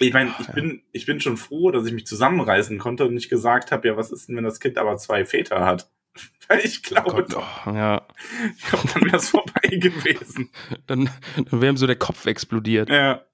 Ich 0.00 0.12
meine, 0.12 0.32
ich 0.38 0.46
bin, 0.48 0.82
ich 0.92 1.06
bin 1.06 1.20
schon 1.20 1.36
froh, 1.36 1.70
dass 1.70 1.86
ich 1.86 1.92
mich 1.92 2.06
zusammenreißen 2.06 2.78
konnte 2.78 3.04
und 3.04 3.14
nicht 3.14 3.28
gesagt 3.28 3.72
habe, 3.72 3.88
ja, 3.88 3.96
was 3.96 4.12
ist 4.12 4.28
denn, 4.28 4.36
wenn 4.36 4.44
das 4.44 4.60
Kind 4.60 4.78
aber 4.78 4.96
zwei 4.96 5.24
Väter 5.24 5.64
hat? 5.64 5.90
Weil 6.48 6.60
ich 6.64 6.82
glaube, 6.82 7.10
Gott, 7.24 7.34
oh, 7.36 7.70
ja. 7.70 8.06
ich 8.56 8.64
glaub, 8.64 8.92
dann 8.92 9.04
wäre 9.04 9.16
es 9.16 9.28
vorbei 9.30 9.68
gewesen. 9.76 10.50
Dann, 10.86 11.10
dann 11.36 11.60
wäre 11.60 11.72
ihm 11.72 11.76
so 11.76 11.86
der 11.86 11.96
Kopf 11.96 12.26
explodiert. 12.26 12.90
Ja. 12.90 13.24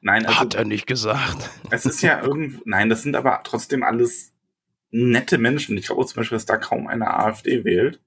Nein, 0.00 0.26
also 0.26 0.40
Hat 0.40 0.54
er 0.54 0.64
nicht 0.64 0.86
gesagt. 0.86 1.50
es 1.70 1.86
ist 1.86 2.02
ja 2.02 2.22
irgendwo, 2.22 2.62
nein, 2.64 2.88
das 2.88 3.02
sind 3.02 3.16
aber 3.16 3.40
trotzdem 3.44 3.82
alles 3.82 4.32
nette 4.90 5.38
Menschen. 5.38 5.76
Ich 5.76 5.86
glaube 5.86 6.06
zum 6.06 6.16
Beispiel, 6.16 6.36
dass 6.36 6.46
da 6.46 6.56
kaum 6.56 6.86
eine 6.86 7.14
AfD 7.14 7.64
wählt. 7.64 8.00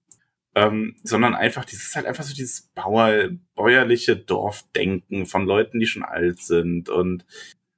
Ähm, 0.55 0.95
sondern 1.03 1.35
einfach, 1.35 1.63
dieses 1.63 1.87
ist 1.87 1.95
halt 1.95 2.07
einfach 2.07 2.23
so 2.23 2.33
dieses 2.33 2.69
Bauer, 2.73 3.29
bäuerliche 3.55 4.17
Dorfdenken 4.17 5.25
von 5.25 5.45
Leuten, 5.45 5.79
die 5.79 5.85
schon 5.85 6.03
alt 6.03 6.39
sind. 6.39 6.89
Und 6.89 7.25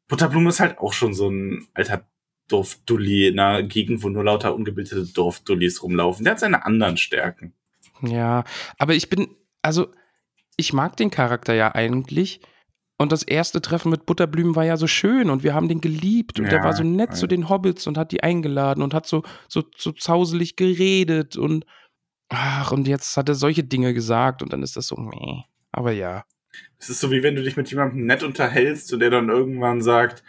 Butterblume 0.08 0.50
ist 0.50 0.62
halt 0.62 0.78
auch 0.80 0.94
schon 0.94 1.14
so 1.14 1.30
ein 1.30 1.68
alter 1.74 2.08
Dorfdulli 2.48 3.28
in 3.28 3.40
einer 3.40 3.64
Gegend, 3.64 4.04
wo 4.04 4.10
nur 4.10 4.24
lauter 4.24 4.56
ungebildete 4.56 5.06
Dorfdullis 5.06 5.84
rumlaufen. 5.84 6.24
Der 6.24 6.32
hat 6.32 6.40
seine 6.40 6.66
anderen 6.66 6.98
Stärken. 6.98 7.54
Ja, 8.02 8.46
aber 8.78 8.94
ich 8.94 9.10
bin, 9.10 9.30
also, 9.62 9.88
ich 10.58 10.74
mag 10.74 10.98
den 10.98 11.12
Charakter 11.12 11.54
ja 11.54 11.76
eigentlich. 11.76 12.42
Und 13.02 13.12
das 13.12 13.24
erste 13.24 13.62
Treffen 13.62 13.90
mit 13.90 14.06
Butterblümen 14.06 14.56
war 14.56 14.64
ja 14.64 14.78
so 14.78 14.86
schön 14.86 15.32
und 15.32 15.42
wir 15.42 15.56
haben 15.56 15.68
den 15.68 15.82
geliebt 15.82 16.40
und 16.40 16.46
der 16.46 16.60
Ja, 16.60 16.64
war 16.64 16.74
so 16.74 16.84
nett 16.84 17.10
ja. 17.10 17.16
zu 17.16 17.26
den 17.26 17.50
Hobbits 17.50 17.88
und 17.88 17.98
hat 17.98 18.12
die 18.12 18.22
eingeladen 18.22 18.84
und 18.84 18.94
hat 18.94 19.08
so, 19.08 19.24
so, 19.48 19.64
so 19.76 19.92
zauselig 19.92 20.56
geredet 20.56 21.36
und 21.36 21.66
ach, 22.30 22.72
und 22.72 22.88
jetzt 22.88 23.18
hat 23.18 23.28
er 23.28 23.34
solche 23.34 23.64
Dinge 23.64 23.96
gesagt 23.96 24.44
und 24.44 24.54
dann 24.54 24.62
ist 24.62 24.78
das 24.78 24.86
so, 24.86 24.98
meh. 24.98 25.42
Aber 25.72 25.92
ja. 25.92 26.26
Es 26.78 26.90
ist 26.90 27.00
so, 27.00 27.10
wie 27.10 27.24
wenn 27.24 27.36
du 27.36 27.42
dich 27.42 27.58
mit 27.58 27.72
jemandem 27.72 28.06
nett 28.06 28.22
unterhältst 28.22 28.94
und 28.94 29.00
der 29.00 29.10
dann 29.10 29.30
irgendwann 29.30 29.82
sagt, 29.82 30.24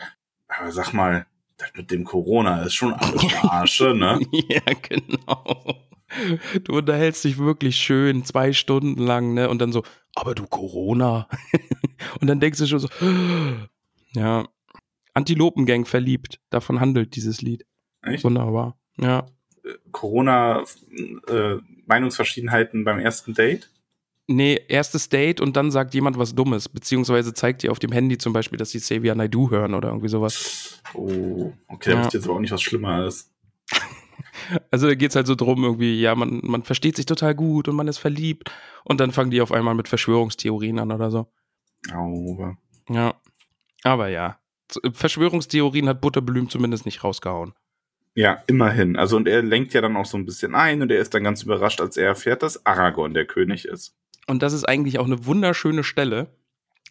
aber 0.48 0.72
sag 0.72 0.94
mal, 0.94 1.26
das 1.58 1.72
mit 1.74 1.90
dem 1.90 2.04
Corona 2.04 2.62
ist 2.62 2.72
schon 2.74 2.94
alles 2.94 3.22
Arsche, 3.42 3.94
ne? 3.94 4.18
ja, 4.32 4.62
genau. 4.80 5.76
Du 6.64 6.78
unterhältst 6.78 7.24
dich 7.24 7.37
wirklich 7.37 7.76
schön, 7.76 8.24
zwei 8.24 8.54
Stunden 8.54 9.02
lang, 9.02 9.35
ne? 9.35 9.48
Und 9.48 9.61
dann 9.61 9.72
so, 9.72 9.82
aber 10.14 10.35
du 10.35 10.46
Corona. 10.46 11.29
und 12.20 12.27
dann 12.27 12.40
denkst 12.40 12.59
du 12.59 12.66
schon 12.66 12.79
so, 12.81 12.88
ja. 14.12 14.46
Antilopengang 15.14 15.85
verliebt. 15.85 16.40
Davon 16.51 16.81
handelt 16.81 17.16
dieses 17.16 17.42
Lied. 17.42 17.66
Echt? 18.03 18.25
Wunderbar. 18.25 18.79
Ja. 18.96 19.27
Corona 19.90 20.64
äh, 21.29 21.57
Meinungsverschiedenheiten 21.87 22.85
beim 22.85 22.98
ersten 22.98 23.35
Date? 23.35 23.70
Nee, 24.29 24.59
erstes 24.68 25.09
Date 25.09 25.40
und 25.40 25.57
dann 25.57 25.70
sagt 25.70 25.94
jemand 25.94 26.16
was 26.16 26.35
Dummes, 26.35 26.68
beziehungsweise 26.68 27.35
zeigt 27.35 27.62
dir 27.62 27.70
auf 27.72 27.79
dem 27.79 27.92
Handy 27.92 28.16
zum 28.18 28.33
Beispiel, 28.33 28.57
dass 28.57 28.70
sie 28.70 28.79
Xavier 28.79 29.14
Naidoo 29.14 29.51
hören 29.51 29.75
oder 29.75 29.88
irgendwie 29.88 30.09
sowas. 30.09 30.81
Oh, 30.94 31.53
okay, 31.68 31.90
da 31.90 31.96
Ja. 31.96 32.01
wisst 32.05 32.14
ihr 32.14 32.20
jetzt 32.20 32.27
aber 32.27 32.37
auch 32.37 32.40
nicht, 32.40 32.53
was 32.53 32.62
schlimmer 32.62 33.07
ist. 33.07 33.31
Also 34.72 34.88
da 34.88 34.94
geht's 34.94 35.14
halt 35.14 35.26
so 35.26 35.35
drum, 35.35 35.62
irgendwie, 35.62 36.00
ja, 36.00 36.14
man, 36.14 36.40
man 36.42 36.62
versteht 36.62 36.96
sich 36.96 37.04
total 37.04 37.35
gut 37.35 37.68
und 37.68 37.76
man 37.76 37.88
ist 37.88 37.98
verliebt 37.98 38.50
und 38.85 39.00
dann 39.00 39.12
fangen 39.12 39.30
die 39.30 39.42
auf 39.42 39.52
einmal 39.52 39.74
mit 39.74 39.87
Verschwörungstheorien 39.87 40.78
an 40.78 40.90
oder 40.90 41.11
so. 41.11 41.26
Aber 41.92 42.56
Ja. 42.88 43.14
Aber 43.85 44.08
ja. 44.08 44.38
Verschwörungstheorien 44.94 45.88
hat 45.88 46.00
Butterblüm 46.00 46.48
zumindest 46.48 46.87
nicht 46.87 47.04
rausgehauen. 47.04 47.52
ja, 48.14 48.42
immerhin. 48.46 48.96
Also 48.96 49.16
und 49.16 49.28
er 49.28 49.42
lenkt 49.42 49.74
ja 49.74 49.82
dann 49.82 49.96
auch 49.96 50.06
so 50.06 50.16
ein 50.16 50.24
bisschen 50.24 50.54
ein 50.54 50.80
und 50.80 50.90
er 50.90 51.00
ist 51.00 51.12
dann 51.12 51.24
ganz 51.24 51.42
überrascht, 51.42 51.82
als 51.82 51.98
er 51.98 52.06
erfährt, 52.06 52.42
dass 52.42 52.64
Aragorn 52.64 53.12
der 53.12 53.26
König 53.26 53.66
ist. 53.66 53.94
Und 54.26 54.42
das 54.42 54.54
ist 54.54 54.64
eigentlich 54.64 54.98
auch 54.98 55.06
eine 55.06 55.26
wunderschöne 55.26 55.85
Stelle. 55.85 56.28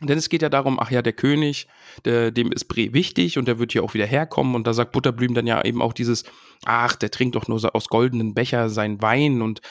Denn 0.04 0.18
es 0.18 0.30
geht 0.30 0.42
ja 0.42 0.50
darum, 0.50 0.80
ach 0.80 0.90
ja, 0.90 1.02
der 1.04 1.14
König, 1.14 1.68
der, 2.06 2.32
dem 2.32 2.52
ist 2.52 2.66
Bre 2.66 2.94
wichtig 2.94 3.38
und 3.38 3.48
der 3.48 3.60
wird 3.60 3.72
hier 3.72 3.84
auch 3.84 3.94
wieder 3.94 4.08
herkommen. 4.08 4.56
Und 4.56 4.66
da 4.66 4.74
sagt 4.74 4.94
Butterblüm 4.94 5.36
dann 5.36 5.46
ja 5.46 5.64
eben 5.64 5.82
auch 5.82 5.94
dieses, 5.94 6.24
ach, 6.66 6.96
der 6.96 7.12
trinkt 7.12 7.36
doch 7.36 7.48
nur 7.48 7.60
so 7.60 7.70
aus 7.70 7.88
goldenen 7.88 8.34
Becher 8.34 8.70
sein 8.70 9.02
Wein 9.02 9.42
und 9.44 9.62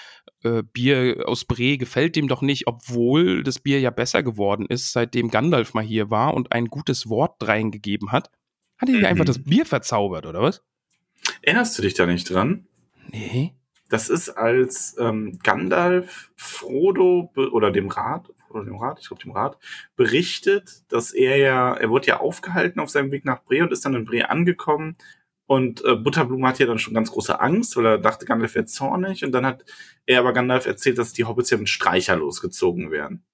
äh, 0.44 0.62
Bier 0.62 1.24
aus 1.26 1.44
Bre 1.44 1.78
gefällt 1.78 2.14
dem 2.14 2.28
doch 2.28 2.42
nicht, 2.42 2.68
obwohl 2.68 3.42
das 3.42 3.58
Bier 3.58 3.80
ja 3.80 3.90
besser 3.90 4.22
geworden 4.22 4.66
ist, 4.68 4.92
seitdem 4.92 5.30
Gandalf 5.30 5.74
mal 5.74 5.84
hier 5.84 6.10
war 6.10 6.34
und 6.34 6.52
ein 6.52 6.66
gutes 6.66 7.08
Wort 7.08 7.36
reingegeben 7.46 8.12
hat. 8.12 8.30
Hat 8.78 8.88
er 8.88 8.98
Mhm. 8.98 9.04
einfach 9.04 9.24
das 9.24 9.42
Bier 9.42 9.66
verzaubert, 9.66 10.26
oder 10.26 10.40
was? 10.40 10.62
Erinnerst 11.42 11.76
du 11.76 11.82
dich 11.82 11.94
da 11.94 12.06
nicht 12.06 12.30
dran? 12.30 12.66
Nee. 13.10 13.54
Das 13.88 14.08
ist 14.08 14.28
als 14.30 14.96
ähm, 15.00 15.40
Gandalf 15.42 16.30
Frodo 16.36 17.32
oder 17.34 17.72
dem 17.72 17.88
Rat 17.88 18.28
oder 18.50 18.64
dem 18.64 18.76
Rat, 18.76 18.98
ich 19.00 19.08
glaube 19.08 19.22
dem 19.22 19.32
Rat, 19.32 19.58
berichtet, 19.96 20.82
dass 20.92 21.12
er 21.12 21.36
ja, 21.36 21.74
er 21.74 21.90
wurde 21.90 22.08
ja 22.08 22.20
aufgehalten 22.20 22.80
auf 22.80 22.90
seinem 22.90 23.12
Weg 23.12 23.24
nach 23.24 23.42
Bre 23.42 23.62
und 23.62 23.72
ist 23.72 23.84
dann 23.84 23.94
in 23.94 24.04
Bre 24.04 24.28
angekommen. 24.28 24.96
Und 25.46 25.84
äh, 25.84 25.96
Butterblume 25.96 26.46
hatte 26.46 26.62
ja 26.62 26.68
dann 26.68 26.78
schon 26.78 26.94
ganz 26.94 27.10
große 27.10 27.40
Angst, 27.40 27.76
weil 27.76 27.86
er 27.86 27.98
dachte, 27.98 28.24
Gandalf 28.24 28.54
wäre 28.54 28.66
zornig. 28.66 29.24
Und 29.24 29.32
dann 29.32 29.44
hat 29.44 29.64
er 30.06 30.20
aber 30.20 30.32
Gandalf 30.32 30.66
erzählt, 30.66 30.96
dass 30.98 31.12
die 31.12 31.24
Hobbits 31.24 31.50
ja 31.50 31.56
mit 31.56 31.68
Streicher 31.68 32.14
losgezogen 32.14 32.92
wären. 32.92 33.24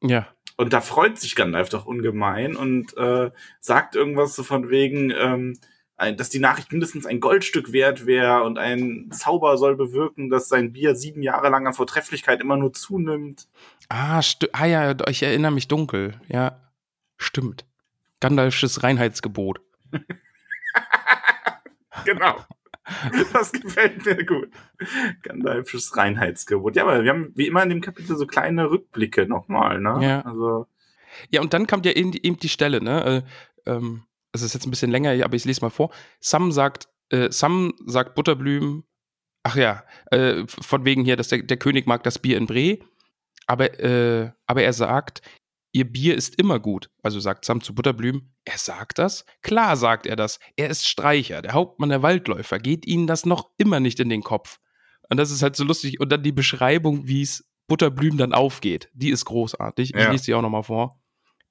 Ja. 0.00 0.28
Und 0.56 0.72
da 0.72 0.80
freut 0.80 1.18
sich 1.18 1.34
Gandalf 1.34 1.70
doch 1.70 1.84
ungemein 1.84 2.54
und 2.54 2.96
äh, 2.96 3.32
sagt 3.60 3.96
irgendwas 3.96 4.36
so 4.36 4.44
von 4.44 4.70
wegen, 4.70 5.10
ähm, 5.10 5.58
ein- 5.96 6.16
dass 6.16 6.28
die 6.30 6.38
Nachricht 6.40 6.72
mindestens 6.72 7.06
ein 7.06 7.20
Goldstück 7.20 7.72
wert 7.72 8.06
wäre 8.06 8.42
und 8.44 8.58
ein 8.58 9.10
Zauber 9.12 9.56
soll 9.58 9.76
bewirken, 9.76 10.28
dass 10.30 10.48
sein 10.48 10.72
Bier 10.72 10.94
sieben 10.96 11.22
Jahre 11.22 11.48
lang 11.50 11.66
an 11.66 11.74
Vortrefflichkeit 11.74 12.40
immer 12.40 12.56
nur 12.56 12.72
zunimmt. 12.72 13.48
Ah, 13.88 14.20
ah 14.52 14.66
ja, 14.66 14.94
ich 15.08 15.22
erinnere 15.22 15.52
mich 15.52 15.68
dunkel. 15.68 16.14
Ja, 16.28 16.60
stimmt. 17.16 17.64
Gandalfsches 18.20 18.82
Reinheitsgebot. 18.82 19.60
Genau. 22.04 22.36
Das 23.32 23.52
gefällt 23.52 24.04
mir 24.04 24.24
gut. 24.26 24.50
Gandalfsches 25.22 25.96
Reinheitsgebot. 25.96 26.76
Ja, 26.76 26.82
aber 26.82 27.02
wir 27.02 27.10
haben 27.12 27.32
wie 27.34 27.46
immer 27.46 27.62
in 27.62 27.70
dem 27.70 27.80
Kapitel 27.80 28.16
so 28.16 28.26
kleine 28.26 28.70
Rückblicke 28.70 29.26
nochmal, 29.26 29.80
ne? 29.80 29.98
Ja. 30.02 30.20
Also, 30.22 30.66
Ja, 31.30 31.40
und 31.40 31.54
dann 31.54 31.66
kommt 31.66 31.86
ja 31.86 31.92
eben 31.92 32.10
die, 32.12 32.26
eben 32.26 32.36
die 32.38 32.48
Stelle, 32.48 32.82
ne? 32.82 33.24
Äh, 33.66 33.70
ähm, 33.70 34.02
es 34.34 34.42
ist 34.42 34.52
jetzt 34.54 34.66
ein 34.66 34.70
bisschen 34.70 34.90
länger, 34.90 35.24
aber 35.24 35.36
ich 35.36 35.44
lese 35.44 35.62
mal 35.62 35.70
vor. 35.70 35.90
Sam 36.20 36.52
sagt, 36.52 36.88
äh, 37.10 37.30
Sam 37.30 37.72
sagt 37.86 38.14
Butterblüm, 38.14 38.84
ach 39.44 39.56
ja, 39.56 39.84
äh, 40.10 40.44
von 40.46 40.84
wegen 40.84 41.04
hier, 41.04 41.16
dass 41.16 41.28
der, 41.28 41.42
der 41.42 41.56
König 41.56 41.86
mag 41.86 42.02
das 42.02 42.18
Bier 42.18 42.36
in 42.36 42.46
Bre, 42.46 42.78
aber, 43.46 43.78
äh, 43.80 44.32
aber 44.46 44.62
er 44.62 44.72
sagt, 44.72 45.22
ihr 45.72 45.90
Bier 45.90 46.14
ist 46.16 46.38
immer 46.38 46.60
gut. 46.60 46.90
Also 47.02 47.20
sagt 47.20 47.44
Sam 47.44 47.60
zu 47.60 47.74
Butterblüm, 47.74 48.30
er 48.44 48.58
sagt 48.58 48.98
das? 48.98 49.24
Klar 49.42 49.76
sagt 49.76 50.06
er 50.06 50.16
das. 50.16 50.38
Er 50.56 50.68
ist 50.68 50.86
Streicher, 50.88 51.42
der 51.42 51.52
Hauptmann 51.52 51.88
der 51.90 52.02
Waldläufer. 52.02 52.58
Geht 52.58 52.86
ihnen 52.86 53.06
das 53.06 53.26
noch 53.26 53.50
immer 53.58 53.80
nicht 53.80 54.00
in 54.00 54.08
den 54.08 54.22
Kopf? 54.22 54.58
Und 55.10 55.16
das 55.18 55.30
ist 55.30 55.42
halt 55.42 55.56
so 55.56 55.64
lustig. 55.64 56.00
Und 56.00 56.10
dann 56.10 56.22
die 56.22 56.32
Beschreibung, 56.32 57.06
wie 57.06 57.22
es 57.22 57.44
Butterblüm 57.66 58.16
dann 58.16 58.32
aufgeht, 58.32 58.88
die 58.94 59.10
ist 59.10 59.24
großartig. 59.26 59.94
Ich 59.94 60.00
Ja. 60.00 60.10
lese 60.10 60.24
die 60.26 60.34
auch 60.34 60.42
nochmal 60.42 60.62
vor. 60.62 61.00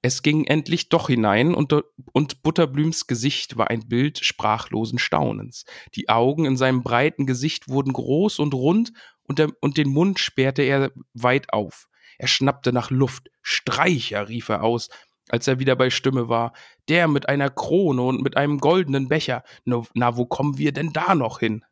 Es 0.04 0.20
ging 0.20 0.44
endlich 0.44 0.90
doch 0.90 1.06
hinein 1.06 1.54
und, 1.54 1.74
und 2.12 2.42
Butterblüms 2.42 3.06
Gesicht 3.06 3.56
war 3.56 3.70
ein 3.70 3.88
Bild 3.88 4.18
sprachlosen 4.18 4.98
Staunens. 4.98 5.64
Die 5.94 6.10
Augen 6.10 6.44
in 6.44 6.58
seinem 6.58 6.82
breiten 6.82 7.24
Gesicht 7.24 7.68
wurden 7.68 7.94
groß 7.94 8.38
und 8.38 8.52
rund 8.52 8.92
und, 9.22 9.38
der, 9.38 9.48
und 9.62 9.78
den 9.78 9.88
Mund 9.88 10.18
sperrte 10.18 10.60
er 10.60 10.92
weit 11.14 11.54
auf. 11.54 11.88
Er 12.18 12.28
schnappte 12.28 12.70
nach 12.70 12.90
Luft. 12.90 13.30
Streicher, 13.40 14.28
rief 14.28 14.50
er 14.50 14.62
aus, 14.62 14.90
als 15.30 15.48
er 15.48 15.58
wieder 15.58 15.74
bei 15.74 15.88
Stimme 15.88 16.28
war. 16.28 16.52
Der 16.90 17.08
mit 17.08 17.30
einer 17.30 17.48
Krone 17.48 18.02
und 18.02 18.20
mit 18.20 18.36
einem 18.36 18.58
goldenen 18.58 19.08
Becher. 19.08 19.42
Na, 19.64 19.84
na 19.94 20.18
wo 20.18 20.26
kommen 20.26 20.58
wir 20.58 20.72
denn 20.72 20.92
da 20.92 21.14
noch 21.14 21.38
hin? 21.38 21.64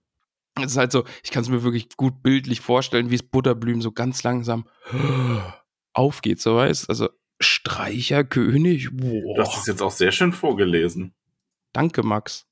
Es 0.59 0.71
ist 0.71 0.79
halt 0.79 0.93
so, 0.93 1.05
ich 1.23 1.33
kann 1.33 1.43
es 1.43 1.51
mir 1.51 1.65
wirklich 1.65 1.99
gut 1.99 2.23
bildlich 2.23 2.63
vorstellen, 2.63 3.11
wie 3.11 3.17
es 3.17 3.23
Butterblüm 3.23 3.83
so 3.83 3.93
ganz 3.93 4.23
langsam 4.23 4.67
aufgeht, 5.93 6.41
so 6.41 6.57
weißt 6.57 6.89
Also 6.89 7.11
Streicherkönig, 7.43 8.87
hast 8.87 8.97
boah. 8.97 9.59
es 9.61 9.67
jetzt 9.67 9.83
auch 9.83 9.91
sehr 9.91 10.13
schön 10.13 10.33
vorgelesen. 10.33 11.15
Danke, 11.73 12.03
Max. 12.03 12.47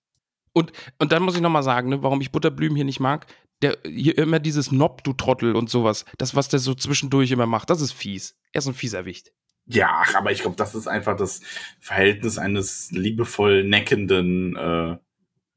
Und, 0.53 0.73
und 0.99 1.13
dann 1.13 1.23
muss 1.23 1.37
ich 1.37 1.41
nochmal 1.41 1.63
sagen, 1.63 1.91
ne, 1.91 2.03
warum 2.03 2.21
ich 2.21 2.33
Butterblüm 2.33 2.75
hier 2.75 2.85
nicht 2.85 3.01
mag. 3.01 3.27
Der, 3.63 3.79
hier 3.85 4.17
immer 4.17 4.39
dieses 4.39 4.73
Nob, 4.73 5.05
du 5.05 5.13
Trottel 5.13 5.55
und 5.55 5.69
sowas. 5.69 6.05
Das, 6.19 6.35
was 6.35 6.49
der 6.49 6.59
so 6.59 6.75
zwischendurch 6.75 7.31
immer 7.31 7.47
macht, 7.47 7.71
das 7.71 7.81
ist 7.81 7.93
fies. 7.93 8.37
Er 8.53 8.61
ist 8.61 8.67
ein 8.67 8.75
fieser 8.75 9.05
Wicht. 9.05 9.33
Ja, 9.67 10.03
aber 10.15 10.33
ich 10.33 10.41
glaube, 10.41 10.57
das 10.57 10.75
ist 10.75 10.89
einfach 10.89 11.17
das 11.17 11.43
Verhältnis 11.79 12.39
eines 12.39 12.91
liebevoll 12.91 13.65
neckenden 13.65 14.57
äh, 14.57 14.97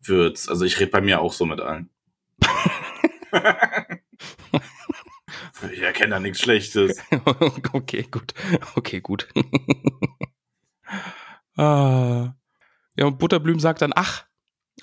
Wirts. 0.02 0.50
Also 0.50 0.66
ich 0.66 0.80
rede 0.80 0.92
bei 0.92 1.02
mir 1.02 1.22
auch 1.22 1.34
so 1.34 1.46
mit 1.46 1.62
allen. 1.62 1.90
ich 5.72 5.82
erkenne 5.82 6.12
da 6.12 6.20
nichts 6.20 6.42
Schlechtes. 6.42 7.02
okay, 7.74 8.06
gut. 8.10 8.34
Okay, 8.76 9.02
gut. 9.02 9.28
ah. 11.58 12.34
Ja, 12.96 13.06
und 13.06 13.20
Butterblüm 13.20 13.60
sagt 13.60 13.82
dann, 13.82 13.94
ach, 13.96 14.26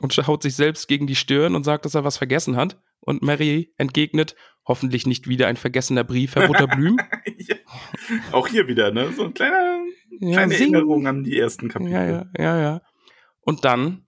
und 0.00 0.16
haut 0.26 0.42
sich 0.42 0.54
selbst 0.54 0.88
gegen 0.88 1.06
die 1.06 1.16
Stirn 1.16 1.54
und 1.54 1.64
sagt, 1.64 1.84
dass 1.84 1.94
er 1.94 2.04
was 2.04 2.16
vergessen 2.16 2.56
hat. 2.56 2.80
Und 3.00 3.22
Mary 3.22 3.72
entgegnet, 3.76 4.36
hoffentlich 4.66 5.06
nicht 5.06 5.26
wieder 5.26 5.46
ein 5.46 5.56
vergessener 5.56 6.04
Brief, 6.04 6.34
Herr 6.34 6.46
Butterblüm. 6.46 6.98
ja. 7.38 7.56
Auch 8.32 8.46
hier 8.46 8.68
wieder, 8.68 8.92
ne? 8.92 9.12
So 9.12 9.24
ein 9.24 9.34
kleiner, 9.34 9.82
Ja, 10.20 10.36
kleine 10.36 10.54
sing. 10.54 10.74
Erinnerung 10.74 11.06
an 11.06 11.24
die 11.24 11.38
ersten 11.38 11.68
Kapitel. 11.68 11.92
Ja, 11.92 12.04
ja, 12.04 12.26
ja, 12.38 12.60
ja. 12.60 12.82
Und 13.40 13.64
dann 13.64 14.06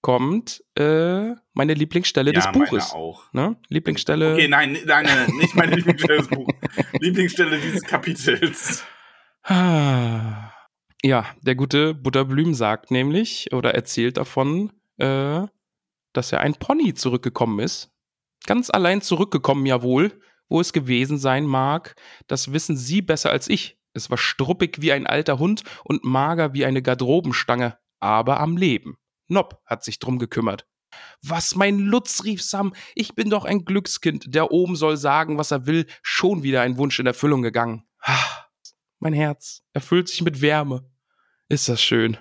kommt 0.00 0.62
äh, 0.76 1.32
meine 1.54 1.74
Lieblingsstelle 1.74 2.32
des 2.32 2.44
Ja, 2.44 2.52
meine 2.52 2.66
Buches. 2.66 2.92
auch. 2.92 3.32
Ne? 3.32 3.56
Lieblingsstelle. 3.68 4.34
Okay, 4.34 4.48
nein, 4.48 4.78
nein, 4.86 5.04
nein, 5.06 5.36
nicht 5.36 5.54
meine 5.54 5.74
Lieblingsstelle 5.74 6.18
des 6.18 6.28
Buches. 6.28 6.54
Lieblingsstelle 7.00 7.58
dieses 7.58 7.82
Kapitels. 7.82 8.84
Ja, 11.02 11.26
der 11.42 11.54
gute 11.54 11.94
Butterblüm 11.94 12.54
sagt 12.54 12.90
nämlich 12.90 13.52
oder 13.52 13.74
erzählt 13.74 14.16
davon, 14.16 14.72
äh, 14.98 15.46
dass 16.12 16.32
er 16.32 16.40
ein 16.40 16.54
Pony 16.54 16.94
zurückgekommen 16.94 17.60
ist. 17.60 17.90
Ganz 18.46 18.70
allein 18.70 19.00
zurückgekommen, 19.00 19.66
jawohl. 19.66 20.20
Wo 20.50 20.60
es 20.60 20.72
gewesen 20.72 21.18
sein 21.18 21.44
mag, 21.44 21.94
das 22.26 22.52
wissen 22.52 22.76
Sie 22.76 23.02
besser 23.02 23.30
als 23.30 23.48
ich. 23.50 23.78
Es 23.92 24.08
war 24.08 24.16
struppig 24.16 24.80
wie 24.80 24.92
ein 24.92 25.06
alter 25.06 25.38
Hund 25.38 25.62
und 25.84 26.04
mager 26.04 26.54
wie 26.54 26.64
eine 26.64 26.80
Garderobenstange, 26.80 27.76
aber 28.00 28.40
am 28.40 28.56
Leben. 28.56 28.96
Nob 29.28 29.60
hat 29.66 29.84
sich 29.84 29.98
drum 29.98 30.18
gekümmert. 30.18 30.66
Was, 31.22 31.54
mein 31.54 31.78
Lutz, 31.78 32.24
rief 32.24 32.42
Sam, 32.42 32.74
ich 32.94 33.14
bin 33.14 33.28
doch 33.30 33.44
ein 33.44 33.64
Glückskind, 33.64 34.34
der 34.34 34.50
oben 34.50 34.74
soll 34.74 34.96
sagen, 34.96 35.36
was 35.38 35.50
er 35.50 35.66
will, 35.66 35.86
schon 36.02 36.42
wieder 36.42 36.62
ein 36.62 36.78
Wunsch 36.78 36.98
in 36.98 37.06
Erfüllung 37.06 37.42
gegangen. 37.42 37.84
Ah, 38.00 38.46
mein 38.98 39.12
Herz 39.12 39.62
erfüllt 39.74 40.08
sich 40.08 40.22
mit 40.22 40.40
Wärme. 40.40 40.90
Ist 41.48 41.68
das 41.68 41.82
schön. 41.82 42.16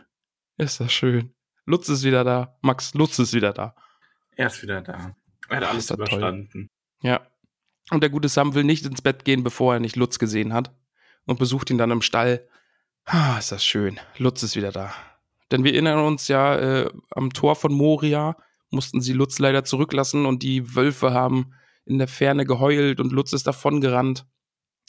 Ist 0.58 0.80
das 0.80 0.91
schön. 0.91 1.34
Lutz 1.65 1.89
ist 1.89 2.04
wieder 2.04 2.24
da. 2.24 2.58
Max, 2.62 2.93
Lutz 2.93 3.20
ist 3.20 3.34
wieder 3.34 3.54
da. 3.54 3.76
Er 4.36 4.48
ist 4.48 4.62
wieder 4.62 4.82
da. 4.82 5.15
Er 5.50 5.58
hat 5.58 5.63
alles 5.63 5.84
Ist 5.84 5.91
das 5.91 5.98
toll. 5.98 6.08
überstanden. 6.08 6.70
Ja. 7.02 7.26
Und 7.89 8.02
der 8.02 8.10
gute 8.10 8.28
Sam 8.30 8.54
will 8.54 8.63
nicht 8.65 8.86
ins 8.86 9.02
Bett 9.02 9.24
gehen, 9.24 9.43
bevor 9.43 9.74
er 9.76 9.80
nicht 9.80 9.96
Lutz 9.96 10.20
gesehen 10.20 10.54
hat. 10.54 10.76
Und 11.26 11.39
besucht 11.39 11.70
ihn 11.70 11.78
dann 11.78 11.91
im 11.91 12.02
Stall. 12.02 12.48
Ah, 13.06 13.38
ist 13.38 13.52
das 13.52 13.65
schön. 13.65 14.00
Lutz 14.17 14.43
ist 14.43 14.56
wieder 14.56 14.72
da. 14.72 14.93
Denn 15.52 15.64
wir 15.64 15.74
erinnern 15.74 16.00
uns 16.00 16.28
ja, 16.28 16.56
äh, 16.58 16.90
am 17.12 17.32
Tor 17.32 17.56
von 17.56 17.74
Moria 17.74 18.36
mussten 18.70 19.02
sie 19.02 19.14
Lutz 19.14 19.40
leider 19.40 19.64
zurücklassen 19.64 20.26
und 20.26 20.44
die 20.44 20.76
Wölfe 20.76 21.14
haben 21.14 21.54
in 21.86 21.98
der 21.98 22.08
Ferne 22.08 22.46
geheult 22.46 23.00
und 23.00 23.14
Lutz 23.14 23.34
ist 23.34 23.48
davongerannt. 23.48 24.26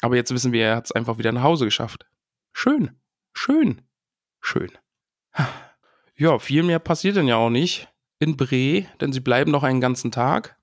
Aber 0.00 0.16
jetzt 0.16 0.32
wissen 0.32 0.52
wir, 0.52 0.66
er 0.66 0.76
hat 0.76 0.86
es 0.86 0.92
einfach 0.92 1.18
wieder 1.18 1.32
nach 1.32 1.42
Hause 1.42 1.64
geschafft. 1.64 2.06
Schön. 2.52 2.90
Schön. 3.32 3.82
Schön. 4.40 4.70
Ja, 6.16 6.38
viel 6.40 6.64
mehr 6.64 6.80
passiert 6.80 7.16
denn 7.16 7.28
ja 7.28 7.36
auch 7.36 7.50
nicht 7.50 7.88
in 8.18 8.36
Bre, 8.36 8.86
denn 9.00 9.12
sie 9.12 9.20
bleiben 9.20 9.52
noch 9.52 9.62
einen 9.62 9.80
ganzen 9.80 10.10
Tag 10.10 10.58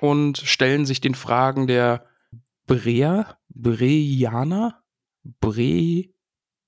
und 0.00 0.38
stellen 0.38 0.84
sich 0.84 1.00
den 1.00 1.14
Fragen 1.14 1.66
der 1.66 2.06
Breer, 2.66 3.38
Breianer, 3.48 4.82
Bre, 5.24 6.04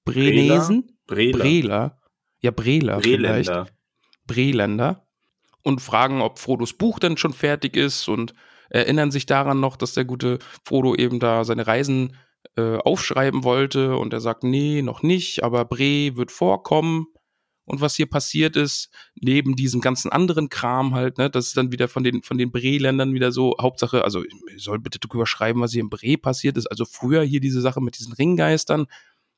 Brenesen, 0.05 0.99
Brela. 1.07 2.00
Ja 2.41 2.51
Breler 2.51 3.01
vielleicht, 3.01 3.51
Breländer. 3.51 3.67
Breländer 4.27 5.07
und 5.63 5.81
fragen, 5.81 6.23
ob 6.23 6.39
Frodos 6.39 6.73
Buch 6.73 6.99
denn 6.99 7.17
schon 7.17 7.33
fertig 7.33 7.77
ist 7.77 8.09
und 8.09 8.35
erinnern 8.71 9.11
sich 9.11 9.27
daran 9.27 9.61
noch, 9.61 9.77
dass 9.77 9.95
der 9.95 10.05
gute 10.05 10.39
Frodo 10.65 10.95
eben 10.95 11.21
da 11.21 11.45
seine 11.45 11.67
Reisen 11.67 12.17
äh, 12.57 12.77
aufschreiben 12.77 13.45
wollte 13.45 13.97
und 13.97 14.13
er 14.13 14.21
sagt, 14.21 14.45
nee, 14.45 14.83
noch 14.83 15.03
nicht, 15.03 15.45
aber 15.45 15.65
Bre 15.65 16.17
wird 16.17 16.31
vorkommen. 16.31 17.07
Und 17.65 17.81
was 17.81 17.95
hier 17.95 18.07
passiert 18.07 18.57
ist, 18.57 18.91
neben 19.15 19.55
diesem 19.55 19.81
ganzen 19.81 20.11
anderen 20.11 20.49
Kram 20.49 20.95
halt, 20.95 21.19
ne, 21.19 21.31
das 21.31 21.49
ist 21.49 21.57
dann 21.57 21.71
wieder 21.71 21.87
von 21.87 22.03
den, 22.03 22.23
von 22.23 22.37
den 22.37 22.51
Bre-Ländern 22.51 23.15
wieder 23.15 23.31
so, 23.31 23.55
Hauptsache, 23.61 24.03
also 24.03 24.25
ich 24.25 24.65
soll 24.65 24.81
bitte 24.81 24.99
drüber 24.99 25.25
schreiben, 25.25 25.61
was 25.61 25.71
hier 25.71 25.83
in 25.83 25.91
Bre 25.91 26.17
passiert 26.19 26.57
ist. 26.57 26.67
Also 26.67 26.85
früher 26.85 27.23
hier 27.23 27.39
diese 27.39 27.61
Sache 27.61 27.81
mit 27.81 27.97
diesen 27.97 28.13
Ringgeistern 28.13 28.87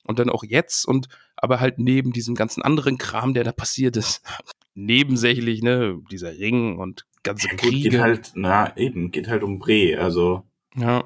und 0.04 0.18
dann 0.18 0.30
auch 0.30 0.44
jetzt 0.44 0.86
und 0.86 1.08
aber 1.36 1.60
halt 1.60 1.78
neben 1.78 2.12
diesem 2.12 2.34
ganzen 2.34 2.62
anderen 2.62 2.98
Kram, 2.98 3.34
der 3.34 3.44
da 3.44 3.52
passiert 3.52 3.96
ist, 3.96 4.22
nebensächlich, 4.74 5.62
ne, 5.62 5.98
dieser 6.10 6.32
Ring 6.32 6.78
und 6.78 7.06
ganze 7.22 7.46
Ja, 7.48 7.52
gut, 7.52 7.60
geht 7.60 7.70
Kriege. 7.70 8.00
halt, 8.00 8.32
na 8.34 8.76
eben, 8.76 9.10
geht 9.10 9.28
halt 9.28 9.42
um 9.42 9.58
Bre, 9.58 9.98
also. 10.00 10.44
Ja. 10.76 11.04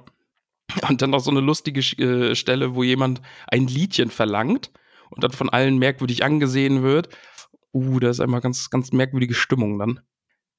Und 0.88 1.00
dann 1.02 1.10
noch 1.10 1.20
so 1.20 1.30
eine 1.30 1.40
lustige 1.40 1.80
äh, 2.02 2.34
Stelle, 2.34 2.74
wo 2.74 2.82
jemand 2.82 3.22
ein 3.48 3.66
Liedchen 3.66 4.10
verlangt 4.10 4.70
und 5.10 5.22
dann 5.24 5.30
von 5.32 5.48
allen 5.48 5.78
merkwürdig 5.78 6.24
angesehen 6.24 6.82
wird. 6.82 7.08
Uh, 7.72 8.00
da 8.00 8.08
ist 8.10 8.20
einmal 8.20 8.40
ganz, 8.40 8.70
ganz 8.70 8.92
merkwürdige 8.92 9.34
Stimmung 9.34 9.78
dann. 9.78 10.00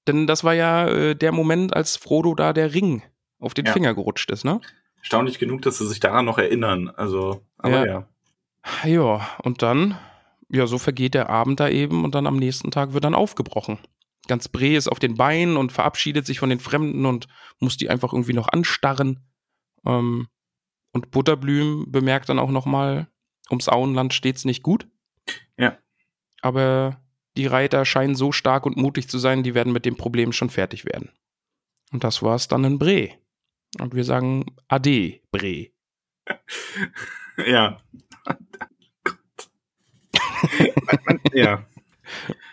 Denn 0.08 0.28
das 0.28 0.44
war 0.44 0.54
ja 0.54 0.88
äh, 0.88 1.16
der 1.16 1.32
Moment, 1.32 1.76
als 1.76 1.98
Frodo 1.98 2.36
da 2.36 2.54
der 2.54 2.74
Ring 2.74 3.02
auf 3.40 3.54
den 3.54 3.66
Ja. 3.66 3.74
Finger 3.74 3.94
gerutscht 3.94 4.32
ist, 4.32 4.46
ne? 4.46 4.62
Erstaunlich 5.00 5.40
genug, 5.40 5.62
dass 5.64 5.78
sie 5.80 5.88
sich 5.88 6.00
daran 6.00 6.26
noch 6.26 6.38
erinnern. 6.38 6.90
Also, 6.90 7.42
aber 7.58 7.86
Ja. 7.86 7.86
ja. 7.86 8.10
Ja, 8.84 9.30
und 9.44 9.62
dann, 9.62 9.98
ja, 10.50 10.68
so 10.68 10.78
vergeht 10.78 11.14
der 11.14 11.30
Abend 11.30 11.60
da 11.60 11.70
eben 11.70 12.04
und 12.04 12.16
dann 12.16 12.28
am 12.28 12.38
nächsten 12.38 12.72
Tag 12.72 12.94
wird 12.94 13.04
dann 13.04 13.16
aufgebrochen. 13.16 13.80
Ganz 14.28 14.48
Bre 14.48 14.76
ist 14.76 14.88
auf 14.88 15.00
den 15.00 15.16
Beinen 15.16 15.58
und 15.58 15.72
verabschiedet 15.72 16.26
sich 16.26 16.40
von 16.40 16.50
den 16.50 16.60
Fremden 16.60 17.06
und 17.06 17.28
muss 17.60 17.78
die 17.78 17.90
einfach 17.90 18.14
irgendwie 18.14 18.34
noch 18.34 18.50
anstarren. 18.50 19.26
Ähm, 19.86 20.28
und 20.92 21.12
Butterblüm 21.12 21.86
bemerkt 21.90 22.30
dann 22.30 22.40
auch 22.40 22.52
nochmal, 22.52 23.08
ums 23.50 23.70
Auenland 23.70 24.14
steht's 24.14 24.46
nicht 24.46 24.64
gut. 24.64 24.88
Ja. 25.58 25.78
Aber 26.42 27.02
die 27.38 27.48
Reiter 27.48 27.86
scheinen 27.86 28.16
so 28.16 28.32
stark 28.32 28.66
und 28.66 28.78
mutig 28.78 29.08
zu 29.08 29.18
sein, 29.18 29.44
die 29.44 29.54
werden 29.54 29.74
mit 29.74 29.86
dem 29.86 29.96
Problem 29.96 30.34
schon 30.34 30.50
fertig 30.50 30.86
werden. 30.86 31.12
Und 31.92 32.04
das 32.04 32.22
war's 32.22 32.48
dann 32.48 32.64
in 32.64 32.80
Bre. 32.80 33.12
Und 33.80 33.96
wir 33.96 34.04
sagen 34.04 34.46
Ade, 34.68 35.22
Bre. 35.32 35.68
Ja. 37.46 37.80
Man- 40.86 41.00
man- 41.06 41.20
ja. 41.34 41.66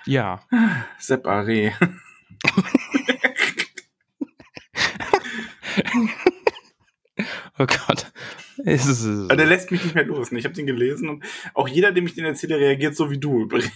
Ja. 0.07 0.43
Sepp 0.99 1.27
Are. 1.27 1.73
Oh 7.59 7.67
Gott. 7.67 8.13
Es 8.65 9.05
Aber 9.07 9.37
Der 9.37 9.47
lässt 9.47 9.71
mich 9.71 9.83
nicht 9.85 9.95
mehr 9.95 10.05
los. 10.05 10.31
ne? 10.33 10.39
Ich 10.39 10.45
habe 10.45 10.55
den 10.55 10.67
gelesen 10.67 11.09
und 11.09 11.25
auch 11.55 11.69
jeder, 11.69 11.93
dem 11.93 12.07
ich 12.07 12.15
den 12.15 12.25
erzähle, 12.25 12.59
reagiert 12.59 12.97
so 12.97 13.11
wie 13.11 13.19
du 13.19 13.43
übrigens. 13.43 13.71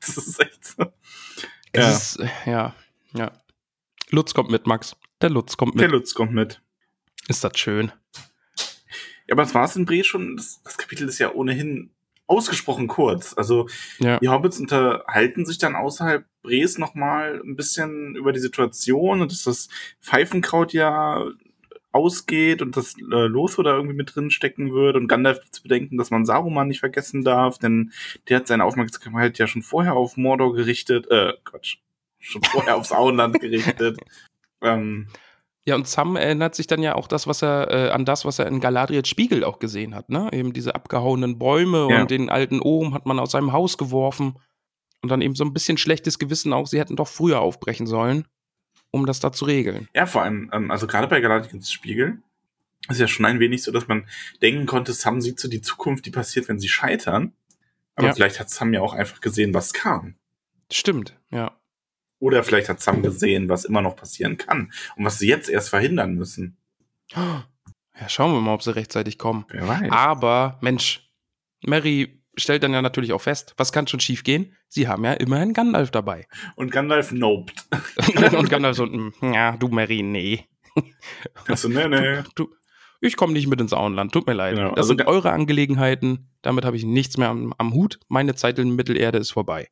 Das 0.00 0.16
ist 0.18 0.38
echt 0.40 0.64
so. 0.64 0.84
Ja. 1.74 1.90
ist, 1.90 2.18
ja, 2.46 2.74
ja. 3.14 3.32
Lutz 4.10 4.34
kommt 4.34 4.50
mit, 4.50 4.66
Max. 4.66 4.96
Der 5.22 5.30
Lutz 5.30 5.56
kommt 5.56 5.74
Der 5.80 5.88
mit. 5.88 5.92
Lutz 5.92 6.14
kommt 6.14 6.32
mit. 6.32 6.60
Ist 7.26 7.42
das 7.42 7.58
schön. 7.58 7.90
Ja, 9.26 9.32
aber 9.32 9.42
das 9.44 9.54
war 9.54 9.64
es 9.64 9.74
in 9.76 9.86
Bre 9.86 10.04
schon. 10.04 10.36
Das, 10.36 10.62
das 10.62 10.76
Kapitel 10.76 11.08
ist 11.08 11.18
ja 11.18 11.32
ohnehin 11.32 11.90
ausgesprochen 12.26 12.88
kurz. 12.88 13.34
Also 13.36 13.68
Ja. 13.98 14.18
die 14.18 14.28
Hobbits 14.28 14.58
unterhalten 14.58 15.44
sich 15.46 15.58
dann 15.58 15.76
außerhalb 15.76 16.24
Bres 16.42 16.78
nochmal 16.78 17.40
ein 17.44 17.56
bisschen 17.56 18.16
über 18.16 18.32
die 18.32 18.40
Situation 18.40 19.20
und 19.22 19.32
dass 19.32 19.44
das 19.44 19.68
Pfeifenkraut 20.00 20.72
ja 20.72 21.24
ausgeht 21.92 22.60
und 22.60 22.76
dass 22.76 22.94
äh, 22.98 23.26
Lothar 23.26 23.64
da 23.64 23.76
irgendwie 23.76 23.94
mit 23.94 24.14
drin 24.14 24.30
stecken 24.30 24.72
wird 24.72 24.96
und 24.96 25.06
Gandalf 25.06 25.38
zu 25.52 25.62
bedenken, 25.62 25.96
dass 25.96 26.10
man 26.10 26.24
Saruman 26.26 26.66
nicht 26.68 26.80
vergessen 26.80 27.22
darf, 27.22 27.58
denn 27.58 27.92
der 28.28 28.38
hat 28.38 28.48
seine 28.48 28.64
Aufmerksamkeit 28.64 29.38
ja 29.38 29.46
schon 29.46 29.62
vorher 29.62 29.94
auf 29.94 30.16
Mordor 30.16 30.54
gerichtet, 30.54 31.08
äh, 31.10 31.34
Quatsch, 31.44 31.76
schon 32.18 32.42
vorher 32.42 32.76
aufs 32.76 32.92
Auenland 32.92 33.40
gerichtet. 33.40 33.98
Ähm, 34.62 35.08
Ja, 35.66 35.74
und 35.76 35.88
Sam 35.88 36.16
erinnert 36.16 36.54
sich 36.54 36.66
dann 36.66 36.82
ja 36.82 36.94
auch 36.94 37.08
das, 37.08 37.26
was 37.26 37.42
er, 37.42 37.70
äh, 37.70 37.90
an 37.90 38.04
das, 38.04 38.24
was 38.26 38.38
er 38.38 38.46
in 38.46 38.60
Galadriels 38.60 39.08
Spiegel 39.08 39.44
auch 39.44 39.58
gesehen 39.58 39.94
hat, 39.94 40.10
ne? 40.10 40.28
Eben 40.32 40.52
diese 40.52 40.74
abgehauenen 40.74 41.38
Bäume 41.38 41.88
Ja. 41.90 42.00
und 42.02 42.10
den 42.10 42.28
alten 42.28 42.60
Ohm 42.60 42.92
hat 42.92 43.06
man 43.06 43.18
aus 43.18 43.30
seinem 43.30 43.52
Haus 43.52 43.78
geworfen. 43.78 44.38
Und 45.02 45.08
dann 45.10 45.22
eben 45.22 45.34
so 45.34 45.44
ein 45.44 45.52
bisschen 45.54 45.76
schlechtes 45.78 46.18
Gewissen 46.18 46.52
auch, 46.52 46.66
sie 46.66 46.78
hätten 46.78 46.96
doch 46.96 47.08
früher 47.08 47.40
aufbrechen 47.40 47.86
sollen, 47.86 48.26
um 48.90 49.06
das 49.06 49.20
da 49.20 49.32
zu 49.32 49.44
regeln. 49.46 49.88
Ja, 49.94 50.06
vor 50.06 50.22
allem, 50.22 50.50
ähm, 50.52 50.70
also 50.70 50.86
gerade 50.86 51.08
bei 51.08 51.20
Galadriels 51.20 51.70
Spiegel 51.72 52.22
ist 52.90 53.00
ja 53.00 53.08
schon 53.08 53.24
ein 53.24 53.40
wenig 53.40 53.62
so, 53.62 53.72
dass 53.72 53.88
man 53.88 54.06
denken 54.42 54.66
konnte, 54.66 54.92
Sam 54.92 55.20
sieht 55.22 55.40
so 55.40 55.48
die 55.48 55.62
Zukunft, 55.62 56.04
die 56.04 56.10
passiert, 56.10 56.48
wenn 56.48 56.58
sie 56.58 56.68
scheitern. 56.68 57.32
Aber 57.96 58.08
Ja. 58.08 58.12
vielleicht 58.14 58.38
hat 58.40 58.50
Sam 58.50 58.74
ja 58.74 58.80
auch 58.82 58.92
einfach 58.92 59.20
gesehen, 59.22 59.54
was 59.54 59.72
kam. 59.72 60.16
Stimmt, 60.70 61.18
ja. 61.30 61.52
Oder 62.24 62.42
vielleicht 62.42 62.70
hat 62.70 62.80
Sam 62.80 63.02
gesehen, 63.02 63.50
was 63.50 63.66
immer 63.66 63.82
noch 63.82 63.96
passieren 63.96 64.38
kann 64.38 64.72
und 64.96 65.04
was 65.04 65.18
sie 65.18 65.28
jetzt 65.28 65.50
erst 65.50 65.68
verhindern 65.68 66.14
müssen. 66.14 66.56
Ja, 67.14 67.44
schauen 68.08 68.32
wir 68.32 68.40
mal, 68.40 68.54
ob 68.54 68.62
sie 68.62 68.74
rechtzeitig 68.74 69.18
kommen. 69.18 69.44
Wer 69.50 69.68
weiß. 69.68 69.90
Aber, 69.90 70.56
Mensch, 70.62 71.06
Mary 71.66 72.22
stellt 72.34 72.62
dann 72.62 72.72
ja 72.72 72.80
natürlich 72.80 73.12
auch 73.12 73.20
fest, 73.20 73.52
was 73.58 73.72
kann 73.72 73.86
schon 73.88 74.00
schief 74.00 74.24
gehen? 74.24 74.56
Sie 74.68 74.88
haben 74.88 75.04
ja 75.04 75.12
immerhin 75.12 75.52
Gandalf 75.52 75.90
dabei. 75.90 76.26
Und 76.56 76.72
Gandalf 76.72 77.12
noped. 77.12 77.66
Und 78.38 78.48
Gandalf 78.48 78.78
so, 78.78 78.86
"Mm, 78.86 79.12
ja, 79.20 79.58
du 79.58 79.68
Mary, 79.68 80.02
nee. 80.02 80.46
Also, 81.46 81.68
nee, 81.68 81.86
nee. 81.88 82.22
Du, 82.34 82.48
ich 83.02 83.16
komme 83.16 83.34
nicht 83.34 83.48
mit 83.48 83.60
ins 83.60 83.74
Auenland, 83.74 84.12
tut 84.12 84.26
mir 84.26 84.32
leid. 84.32 84.54
Genau, 84.54 84.70
das 84.70 84.78
also 84.78 84.88
sind 84.88 85.06
eure 85.06 85.30
Angelegenheiten, 85.30 86.30
damit 86.40 86.64
habe 86.64 86.78
ich 86.78 86.84
nichts 86.84 87.18
mehr 87.18 87.28
am, 87.28 87.52
am 87.58 87.74
Hut. 87.74 88.00
Meine 88.08 88.34
Zeit 88.34 88.58
in 88.58 88.74
Mittelerde 88.74 89.18
ist 89.18 89.32
vorbei. 89.32 89.68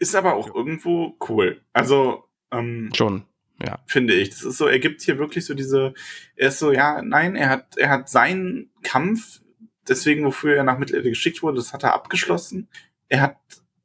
Ist 0.00 0.16
aber 0.16 0.34
auch 0.34 0.52
irgendwo 0.54 1.14
cool. 1.28 1.60
Also, 1.74 2.24
ähm, 2.50 2.90
Schon, 2.94 3.24
ja. 3.62 3.78
finde 3.86 4.14
ich. 4.14 4.30
Das 4.30 4.42
ist 4.42 4.56
so, 4.56 4.66
er 4.66 4.78
gibt 4.78 5.02
hier 5.02 5.18
wirklich 5.18 5.44
so 5.44 5.52
diese, 5.52 5.92
er 6.36 6.48
ist 6.48 6.58
so, 6.58 6.72
ja, 6.72 7.02
nein, 7.02 7.36
er 7.36 7.50
hat, 7.50 7.76
er 7.76 7.90
hat 7.90 8.08
seinen 8.08 8.70
Kampf, 8.82 9.42
deswegen, 9.86 10.24
wofür 10.24 10.56
er 10.56 10.64
nach 10.64 10.78
Mittelerde 10.78 11.10
geschickt 11.10 11.42
wurde, 11.42 11.58
das 11.58 11.74
hat 11.74 11.82
er 11.82 11.92
abgeschlossen. 11.92 12.68
Er 13.08 13.20
hat 13.20 13.36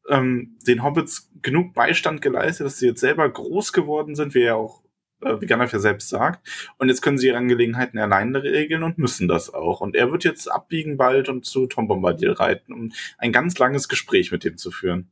ähm, 0.07 0.57
den 0.65 0.83
Hobbits 0.83 1.29
genug 1.41 1.73
Beistand 1.73 2.21
geleistet, 2.21 2.65
dass 2.65 2.79
sie 2.79 2.87
jetzt 2.87 3.01
selber 3.01 3.29
groß 3.29 3.73
geworden 3.73 4.15
sind, 4.15 4.35
wie 4.35 4.43
er 4.43 4.55
auch, 4.55 4.83
äh, 5.21 5.41
wie 5.41 5.47
Gandalf 5.47 5.73
ja 5.73 5.79
selbst 5.79 6.07
sagt. 6.07 6.47
Und 6.77 6.87
jetzt 6.87 7.01
können 7.01 7.17
sie 7.17 7.27
ihre 7.27 7.37
Angelegenheiten 7.37 7.99
alleine 7.99 8.41
regeln 8.41 8.83
und 8.83 8.99
müssen 8.99 9.27
das 9.27 9.53
auch. 9.53 9.81
Und 9.81 9.97
er 9.97 10.13
wird 10.13 10.23
jetzt 10.23 10.49
abbiegen 10.49 10.95
bald 10.95 11.27
und 11.27 11.45
zu 11.45 11.67
Tom 11.67 11.89
Bombadil 11.89 12.31
reiten, 12.31 12.71
um 12.71 12.93
ein 13.17 13.33
ganz 13.33 13.57
langes 13.57 13.89
Gespräch 13.89 14.31
mit 14.31 14.45
ihm 14.45 14.55
zu 14.55 14.71
führen. 14.71 15.11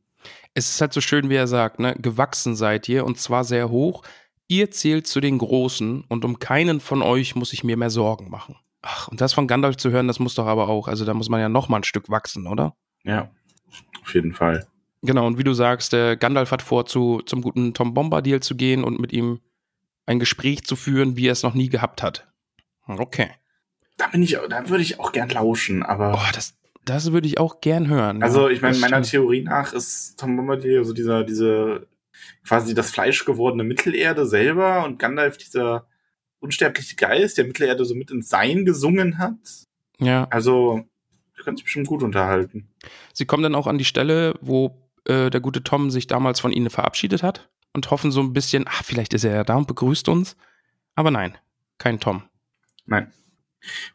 Es 0.54 0.70
ist 0.70 0.80
halt 0.80 0.92
so 0.92 1.00
schön, 1.00 1.28
wie 1.30 1.34
er 1.34 1.48
sagt, 1.48 1.80
ne? 1.80 1.94
Gewachsen 1.98 2.54
seid 2.54 2.88
ihr 2.88 3.04
und 3.04 3.18
zwar 3.18 3.44
sehr 3.44 3.70
hoch. 3.70 4.02
Ihr 4.46 4.70
zählt 4.70 5.06
zu 5.06 5.20
den 5.20 5.38
Großen 5.38 6.04
und 6.08 6.24
um 6.24 6.38
keinen 6.38 6.80
von 6.80 7.02
euch 7.02 7.34
muss 7.34 7.52
ich 7.52 7.64
mir 7.64 7.76
mehr 7.76 7.90
Sorgen 7.90 8.30
machen. 8.30 8.56
Ach, 8.82 9.08
und 9.08 9.20
das 9.20 9.32
von 9.32 9.48
Gandalf 9.48 9.76
zu 9.76 9.90
hören, 9.90 10.06
das 10.06 10.18
muss 10.18 10.34
doch 10.34 10.46
aber 10.46 10.68
auch, 10.68 10.88
also 10.88 11.04
da 11.04 11.14
muss 11.14 11.28
man 11.28 11.40
ja 11.40 11.48
noch 11.48 11.68
mal 11.68 11.78
ein 11.78 11.84
Stück 11.84 12.10
wachsen, 12.10 12.46
oder? 12.46 12.76
Ja, 13.02 13.30
auf 14.02 14.14
jeden 14.14 14.32
Fall. 14.34 14.66
Genau, 15.02 15.26
und 15.26 15.38
wie 15.38 15.44
du 15.44 15.54
sagst, 15.54 15.92
der 15.92 16.16
Gandalf 16.16 16.50
hat 16.50 16.62
vor, 16.62 16.86
zu, 16.86 17.20
zum 17.24 17.42
guten 17.42 17.74
Tom 17.74 17.94
Bombadil 17.94 18.40
zu 18.40 18.54
gehen 18.56 18.84
und 18.84 19.00
mit 19.00 19.12
ihm 19.12 19.40
ein 20.06 20.18
Gespräch 20.18 20.64
zu 20.64 20.76
führen, 20.76 21.16
wie 21.16 21.28
er 21.28 21.32
es 21.32 21.42
noch 21.42 21.54
nie 21.54 21.68
gehabt 21.68 22.02
hat. 22.02 22.28
Okay. 22.86 23.30
Da 23.96 24.08
bin 24.08 24.22
ich, 24.22 24.38
da 24.48 24.68
würde 24.68 24.82
ich 24.82 25.00
auch 25.00 25.12
gern 25.12 25.28
lauschen, 25.28 25.82
aber. 25.82 26.14
Oh, 26.14 26.32
das, 26.34 26.54
das 26.84 27.12
würde 27.12 27.26
ich 27.26 27.38
auch 27.38 27.60
gern 27.60 27.88
hören. 27.88 28.22
Also, 28.22 28.48
ich 28.48 28.60
meine, 28.62 28.78
meiner. 28.78 29.02
Theorie 29.02 29.42
nach 29.42 29.72
ist 29.72 30.18
Tom 30.18 30.36
Bombadil, 30.36 30.78
also 30.78 30.92
dieser, 30.92 31.24
diese, 31.24 31.86
quasi 32.46 32.74
das 32.74 32.90
Fleisch 32.90 33.24
gewordene 33.24 33.64
Mittelerde 33.64 34.26
selber 34.26 34.84
und 34.84 34.98
Gandalf 34.98 35.36
dieser 35.36 35.86
unsterbliche 36.40 36.96
Geist, 36.96 37.38
der 37.38 37.46
Mittelerde 37.46 37.84
so 37.84 37.94
mit 37.94 38.10
ins 38.10 38.28
Sein 38.28 38.64
gesungen 38.64 39.18
hat. 39.18 39.36
Ja, 39.98 40.26
Also, 40.30 40.84
wir 41.36 41.44
können 41.44 41.56
sich 41.56 41.64
bestimmt 41.64 41.86
gut 41.86 42.02
unterhalten. 42.02 42.68
sie 43.12 43.26
kommen 43.26 43.42
dann 43.42 43.54
auch 43.54 43.66
an 43.66 43.78
die 43.78 43.84
Stelle, 43.84 44.34
wo 44.40 44.88
äh, 45.06 45.30
der 45.30 45.40
gute 45.40 45.62
Tom 45.62 45.90
sich 45.90 46.06
damals 46.06 46.40
von 46.40 46.52
ihnen 46.52 46.70
verabschiedet 46.70 47.22
hat 47.22 47.48
und 47.72 47.90
hoffen 47.90 48.10
so 48.12 48.20
ein 48.20 48.32
bisschen, 48.32 48.64
ach, 48.68 48.82
vielleicht 48.84 49.14
ist 49.14 49.24
er 49.24 49.34
ja 49.34 49.44
da 49.44 49.56
und 49.56 49.66
begrüßt 49.66 50.08
uns. 50.08 50.36
Aber 50.94 51.10
nein, 51.10 51.36
kein 51.78 51.98
Tom. 52.00 52.22
Nein. 52.86 53.12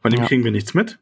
Von 0.02 0.12
dem 0.12 0.22
Ja. 0.22 0.28
kriegen 0.28 0.44
wir 0.44 0.52
nichts 0.52 0.74
mit. 0.74 1.00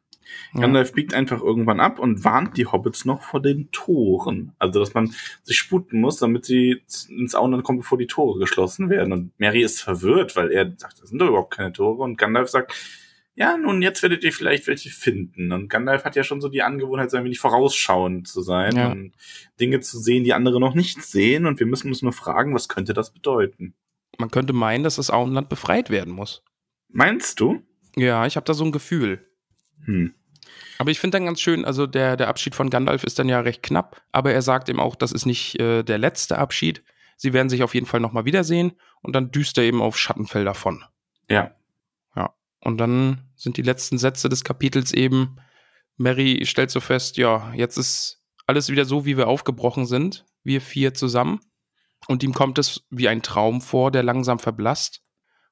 Ja. 0.54 0.62
Gandalf 0.62 0.94
biegt 0.94 1.14
einfach 1.14 1.42
irgendwann 1.42 1.80
ab 1.80 2.00
und 2.00 2.24
warnt 2.24 2.58
die 2.58 2.66
Hobbits 2.66 3.06
noch 3.06 3.22
vor 3.22 3.42
den 3.42 3.70
Toren. 3.72 4.54
Also, 4.60 4.80
dass 4.80 4.94
man 4.94 5.14
sich 5.44 5.58
sputen 5.58 6.00
muss, 6.02 6.18
damit 6.18 6.46
sie 6.46 6.82
ins 7.10 7.36
Auenland 7.36 7.64
kommen, 7.64 7.80
bevor 7.80 7.98
die 7.98 8.08
Tore 8.08 8.40
geschlossen 8.40 8.90
werden. 8.90 9.14
Und 9.14 9.40
Mary 9.40 9.62
ist 9.62 9.82
verwirrt, 9.82 10.36
weil 10.36 10.52
er 10.52 10.74
sagt, 10.78 11.02
das 11.02 11.10
sind 11.10 11.20
doch 11.20 11.28
überhaupt 11.28 11.56
keine 11.56 11.74
Tore. 11.74 12.04
Und 12.04 12.18
Gandalf 12.18 12.50
sagt, 12.50 12.74
ja, 13.36 13.56
nun, 13.56 13.84
jetzt 13.84 14.02
werdet 14.02 14.24
ihr 14.24 14.34
vielleicht 14.34 14.66
welche 14.66 14.90
finden. 14.90 15.52
Und 15.52 15.70
Gandalf 15.70 16.06
hat 16.06 16.16
ja 16.16 16.24
schon 16.24 16.42
so 16.42 16.50
die 16.50 16.64
Angewohnheit, 16.64 17.12
so 17.12 17.18
ein 17.18 17.24
wenig 17.24 17.40
vorausschauend 17.40 18.28
zu 18.28 18.42
sein 18.42 18.76
Ja. 18.76 18.92
und 18.92 19.14
Dinge 19.60 19.80
zu 19.80 20.00
sehen, 20.00 20.24
die 20.24 20.34
andere 20.34 20.60
noch 20.60 20.74
nicht 20.74 21.04
sehen. 21.04 21.46
Und 21.46 21.60
wir 21.60 21.68
müssen 21.68 21.90
uns 21.90 22.02
nur 22.02 22.14
fragen, 22.14 22.56
was 22.56 22.68
könnte 22.68 22.96
das 22.96 23.14
bedeuten? 23.14 23.76
Man 24.18 24.32
könnte 24.32 24.54
meinen, 24.54 24.84
dass 24.84 24.96
das 24.96 25.12
Auenland 25.12 25.50
befreit 25.50 25.92
werden 25.92 26.14
muss. 26.14 26.44
Meinst 26.90 27.40
du? 27.40 27.62
Ja, 27.96 28.26
ich 28.26 28.38
habe 28.38 28.46
da 28.46 28.56
so 28.56 28.64
ein 28.66 28.72
Gefühl. 28.72 29.27
Hm. 29.86 30.14
Aber 30.78 30.92
ich 30.92 31.00
finde 31.00 31.18
dann 31.18 31.26
ganz 31.26 31.42
schön, 31.42 31.66
also 31.66 31.88
der, 31.88 32.18
der 32.18 32.28
Abschied 32.28 32.56
von 32.56 32.70
Gandalf 32.70 33.04
ist 33.04 33.20
dann 33.20 33.30
ja 33.30 33.40
recht 33.40 33.64
knapp, 33.64 34.02
aber 34.12 34.32
er 34.32 34.42
sagt 34.42 34.70
eben 34.70 34.80
auch, 34.80 34.96
das 34.96 35.12
ist 35.12 35.26
nicht 35.26 35.60
äh, 35.60 35.84
der 35.84 35.98
letzte 35.98 36.38
Abschied. 36.38 36.84
Sie 37.16 37.34
werden 37.34 37.50
sich 37.50 37.64
auf 37.64 37.74
jeden 37.74 37.88
Fall 37.88 38.00
nochmal 38.00 38.26
wiedersehen 38.26 38.74
und 39.02 39.16
dann 39.16 39.32
düst 39.32 39.58
er 39.58 39.64
eben 39.64 39.82
auf 39.82 39.98
Schattenfell 39.98 40.46
davon. 40.46 40.84
Ja. 41.30 41.56
Ja. 42.16 42.34
Und 42.62 42.78
dann 42.78 43.24
sind 43.36 43.58
die 43.58 43.64
letzten 43.64 43.98
Sätze 43.98 44.30
des 44.30 44.44
Kapitels 44.44 44.94
eben, 44.94 45.38
Mary 45.98 46.46
stellt 46.46 46.70
so 46.70 46.80
fest, 46.80 47.18
ja, 47.18 47.52
jetzt 47.56 47.78
ist 47.78 48.22
alles 48.46 48.70
wieder 48.70 48.86
so, 48.86 49.06
wie 49.06 49.18
wir 49.18 49.28
aufgebrochen 49.28 49.86
sind, 49.86 50.26
wir 50.44 50.62
vier 50.62 50.94
zusammen. 50.94 51.40
Und 52.08 52.24
ihm 52.24 52.34
kommt 52.34 52.60
es 52.60 52.86
wie 52.92 53.08
ein 53.08 53.24
Traum 53.24 53.62
vor, 53.62 53.92
der 53.92 54.04
langsam 54.04 54.38
verblasst. 54.38 55.02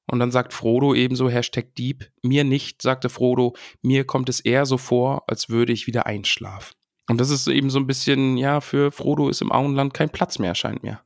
Und 0.08 0.20
dann 0.20 0.32
sagt 0.32 0.54
Frodo 0.54 0.94
ebenso 0.94 1.30
Hashtag 1.30 1.74
Dieb. 1.76 2.12
Mir 2.22 2.44
nicht, 2.44 2.82
sagte 2.82 3.10
Frodo, 3.10 3.56
mir 3.82 4.06
kommt 4.06 4.30
es 4.30 4.40
eher 4.40 4.66
so 4.66 4.78
vor, 4.78 5.24
als 5.28 5.50
würde 5.50 5.74
ich 5.74 5.88
wieder 5.88 6.06
einschlafen. 6.06 6.76
Und 7.08 7.20
das 7.20 7.30
ist 7.30 7.48
eben 7.48 7.70
so 7.70 7.80
ein 7.80 7.88
bisschen, 7.88 8.38
ja, 8.38 8.62
für 8.62 8.92
Frodo 8.92 9.30
ist 9.30 9.42
im 9.42 9.52
Auenland 9.52 9.94
kein 9.94 10.10
Platz 10.10 10.40
mehr, 10.40 10.56
scheint 10.56 10.84
mir. 10.84 11.02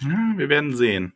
ja, 0.00 0.32
wir 0.36 0.48
werden 0.48 0.74
sehen. 0.76 1.12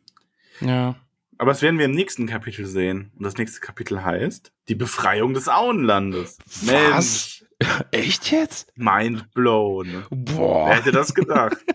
Ja. 0.61 0.95
Aber 1.37 1.51
das 1.51 1.61
werden 1.61 1.77
wir 1.79 1.85
im 1.85 1.91
nächsten 1.91 2.27
Kapitel 2.27 2.65
sehen. 2.65 3.11
Und 3.17 3.23
das 3.23 3.37
nächste 3.37 3.59
Kapitel 3.59 4.03
heißt 4.03 4.53
Die 4.69 4.75
Befreiung 4.75 5.33
des 5.33 5.49
Auenlandes. 5.49 6.37
Was? 6.63 7.43
Echt 7.91 8.31
jetzt? 8.31 8.71
Mind 8.75 9.31
blown. 9.33 10.05
Boah. 10.09 10.69
Wer 10.69 10.75
hätte 10.77 10.91
das 10.91 11.13
gedacht? 11.13 11.57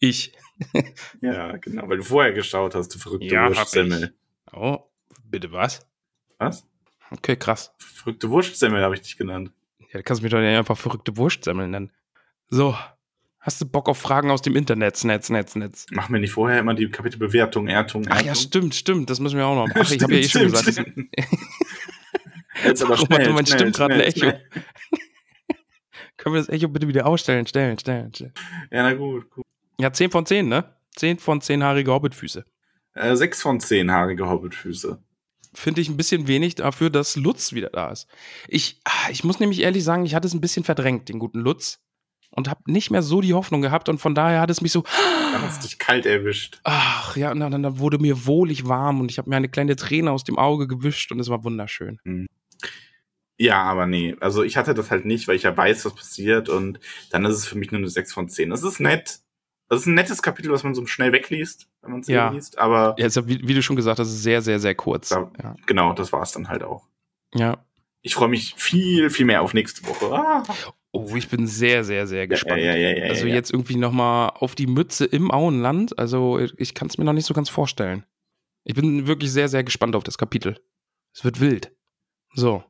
Ich. 0.00 0.32
ja, 1.20 1.56
genau, 1.56 1.88
weil 1.88 1.98
du 1.98 2.04
vorher 2.04 2.32
geschaut 2.32 2.74
hast, 2.74 2.94
du 2.94 2.98
verrückte 2.98 3.26
Ja, 3.26 3.48
Wurstsemmel. 3.48 4.14
Oh, 4.52 4.78
bitte 5.24 5.52
was? 5.52 5.86
Was? 6.38 6.66
Okay, 7.10 7.36
krass. 7.36 7.74
Verrückte 7.78 8.30
Wurstsemmel 8.30 8.82
habe 8.82 8.94
ich 8.94 9.02
dich 9.02 9.16
genannt. 9.16 9.52
Ja, 9.92 9.98
du 9.98 10.02
kannst 10.02 10.22
mich 10.22 10.30
doch 10.30 10.38
nicht 10.40 10.56
einfach 10.56 10.76
verrückte 10.76 11.16
Wurstsemmeln 11.16 11.70
nennen. 11.70 11.92
So. 12.50 12.76
Hast 13.40 13.60
du 13.60 13.66
Bock 13.66 13.88
auf 13.88 13.96
Fragen 13.98 14.30
aus 14.30 14.42
dem 14.42 14.56
Internet? 14.56 15.02
Netz, 15.04 15.30
Netz, 15.30 15.54
Netz. 15.54 15.86
Machen 15.90 16.12
wir 16.12 16.20
nicht 16.20 16.32
vorher 16.32 16.58
immer 16.58 16.74
die 16.74 16.90
Kapitelbewertung, 16.90 17.68
Ertung, 17.68 18.02
Ertung? 18.04 18.18
Ach 18.18 18.26
ja, 18.26 18.34
stimmt, 18.34 18.74
stimmt. 18.74 19.08
Das 19.08 19.20
müssen 19.20 19.38
wir 19.38 19.46
auch 19.46 19.54
noch. 19.54 19.74
Ach, 19.74 19.90
ich 19.90 20.02
habe 20.02 20.14
ja 20.14 20.20
eh 20.20 20.28
schon 20.28 20.42
gesagt. 20.42 20.72
stimmt. 20.72 21.08
Jetzt 22.64 22.82
aber 22.82 22.96
schnell, 22.96 23.18
warte, 23.18 23.32
mein 23.32 23.46
schnell, 23.46 23.58
stimmt 23.60 23.76
gerade 23.76 23.94
ein 23.94 24.00
Echo. 24.00 24.18
schnell. 24.18 24.44
Können 26.16 26.34
wir 26.34 26.40
das 26.40 26.48
Echo 26.48 26.68
bitte 26.68 26.88
wieder 26.88 27.06
ausstellen? 27.06 27.46
Stellen, 27.46 27.78
stellen, 27.78 28.12
stellen. 28.12 28.32
Ja, 28.70 28.82
na 28.82 28.92
gut. 28.94 29.30
gut. 29.30 29.44
Ja, 29.80 29.92
10 29.92 30.10
von 30.10 30.26
10, 30.26 30.48
ne? 30.48 30.64
10 30.96 31.18
von 31.18 31.40
10 31.40 31.62
haarige 31.62 31.92
Hobbitfüße. 31.92 32.44
Äh, 32.94 33.14
sechs 33.14 33.42
von 33.42 33.60
zehn 33.60 33.92
haarige 33.92 34.28
Hobbitfüße. 34.28 35.00
Finde 35.54 35.80
ich 35.80 35.88
ein 35.88 35.96
bisschen 35.96 36.26
wenig 36.26 36.56
dafür, 36.56 36.90
dass 36.90 37.14
Lutz 37.16 37.52
wieder 37.52 37.70
da 37.70 37.90
ist. 37.90 38.08
Ich, 38.48 38.80
ah, 38.84 39.08
ich 39.10 39.22
muss 39.22 39.38
nämlich 39.38 39.60
ehrlich 39.60 39.84
sagen, 39.84 40.04
ich 40.04 40.14
hatte 40.14 40.26
es 40.26 40.34
ein 40.34 40.40
bisschen 40.40 40.64
verdrängt, 40.64 41.08
den 41.08 41.18
guten 41.20 41.38
Lutz. 41.38 41.80
Und 42.30 42.48
habe 42.48 42.60
nicht 42.70 42.90
mehr 42.90 43.02
so 43.02 43.20
die 43.20 43.32
Hoffnung 43.34 43.62
gehabt. 43.62 43.88
Und 43.88 43.98
von 43.98 44.14
daher 44.14 44.40
hat 44.40 44.50
es 44.50 44.60
mich 44.60 44.72
so, 44.72 44.82
Da 44.82 45.40
hast 45.42 45.62
du 45.62 45.68
dich 45.68 45.78
kalt 45.78 46.06
erwischt. 46.06 46.60
ach 46.64 47.16
ja, 47.16 47.30
und 47.30 47.40
dann, 47.40 47.62
dann 47.62 47.78
wurde 47.78 47.98
mir 47.98 48.26
wohlig 48.26 48.66
warm 48.68 49.00
und 49.00 49.10
ich 49.10 49.18
habe 49.18 49.30
mir 49.30 49.36
eine 49.36 49.48
kleine 49.48 49.76
Träne 49.76 50.10
aus 50.10 50.24
dem 50.24 50.36
Auge 50.36 50.66
gewischt 50.66 51.10
und 51.12 51.20
es 51.20 51.28
war 51.30 51.44
wunderschön. 51.44 52.00
Ja, 53.38 53.62
aber 53.62 53.86
nee. 53.86 54.16
Also 54.20 54.42
ich 54.42 54.56
hatte 54.56 54.74
das 54.74 54.90
halt 54.90 55.04
nicht, 55.06 55.28
weil 55.28 55.36
ich 55.36 55.44
ja 55.44 55.56
weiß, 55.56 55.84
was 55.84 55.94
passiert 55.94 56.48
und 56.48 56.80
dann 57.10 57.24
ist 57.24 57.36
es 57.36 57.46
für 57.46 57.56
mich 57.56 57.70
nur 57.70 57.78
eine 57.78 57.88
6 57.88 58.12
von 58.12 58.28
10. 58.28 58.50
Das 58.50 58.62
ist 58.64 58.80
nett. 58.80 59.20
Das 59.68 59.80
ist 59.80 59.86
ein 59.86 59.94
nettes 59.94 60.22
Kapitel, 60.22 60.50
was 60.50 60.64
man 60.64 60.74
so 60.74 60.84
schnell 60.86 61.12
wegliest, 61.12 61.68
wenn 61.82 61.90
man 61.92 62.00
es 62.00 62.08
Ja. 62.08 62.30
liest. 62.30 62.58
Aber 62.58 62.94
Ja, 62.98 63.06
ja, 63.06 63.26
wie, 63.28 63.46
wie 63.46 63.54
du 63.54 63.62
schon 63.62 63.76
gesagt 63.76 63.98
hast, 63.98 64.08
ist 64.08 64.22
sehr, 64.22 64.40
sehr, 64.42 64.58
sehr 64.60 64.74
kurz. 64.74 65.10
Ja. 65.10 65.30
Ja. 65.42 65.54
genau, 65.66 65.92
das 65.92 66.12
war 66.12 66.22
es 66.22 66.32
dann 66.32 66.48
halt 66.48 66.62
auch. 66.62 66.86
ja. 67.34 67.58
Ich 68.00 68.14
freue 68.14 68.28
mich 68.28 68.54
viel, 68.56 69.10
viel 69.10 69.26
mehr 69.26 69.42
auf 69.42 69.54
nächste 69.54 69.86
Woche. 69.86 70.12
Ah. 70.14 70.42
Oh, 70.90 71.14
ich 71.16 71.28
bin 71.28 71.46
sehr, 71.46 71.84
sehr, 71.84 72.06
sehr 72.06 72.26
gespannt. 72.26 72.62
Ja, 72.62 72.74
ja, 72.74 72.96
ja, 72.96 73.04
also 73.10 73.26
jetzt 73.26 73.52
irgendwie 73.52 73.76
nochmal 73.76 74.30
auf 74.34 74.54
die 74.54 74.66
Mütze 74.66 75.04
im 75.04 75.30
Auenland. 75.30 75.98
Also 75.98 76.38
ich 76.56 76.72
kann 76.74 76.88
es 76.88 76.96
mir 76.96 77.04
noch 77.04 77.12
nicht 77.12 77.26
so 77.26 77.34
ganz 77.34 77.50
vorstellen. 77.50 78.04
Ich 78.64 78.74
bin 78.74 79.06
wirklich 79.06 79.30
sehr, 79.30 79.50
sehr 79.50 79.62
gespannt 79.64 79.94
auf 79.96 80.02
das 80.02 80.16
Kapitel. 80.16 80.58
Es 81.14 81.24
wird 81.24 81.40
wild. 81.40 81.70
So. 82.34 82.64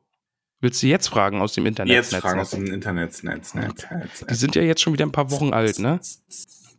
Willst 0.59 0.83
du 0.83 0.87
jetzt 0.87 1.07
fragen 1.07 1.39
aus 1.41 1.53
dem 1.53 1.65
Internet? 1.65 1.93
Jetzt 1.93 2.13
Fragen 2.13 2.41
aus 2.41 2.49
dem 2.51 2.65
Internet, 2.65 3.23
Netz, 3.23 3.53
Netz, 3.53 3.89
Netz. 3.89 4.25
Die 4.29 4.35
sind 4.35 4.55
ja 4.55 4.63
jetzt 4.63 4.81
schon 4.81 4.91
wieder 4.91 5.05
ein 5.05 5.13
paar 5.13 5.31
Wochen 5.31 5.53
alt, 5.53 5.79
ne? 5.79 6.01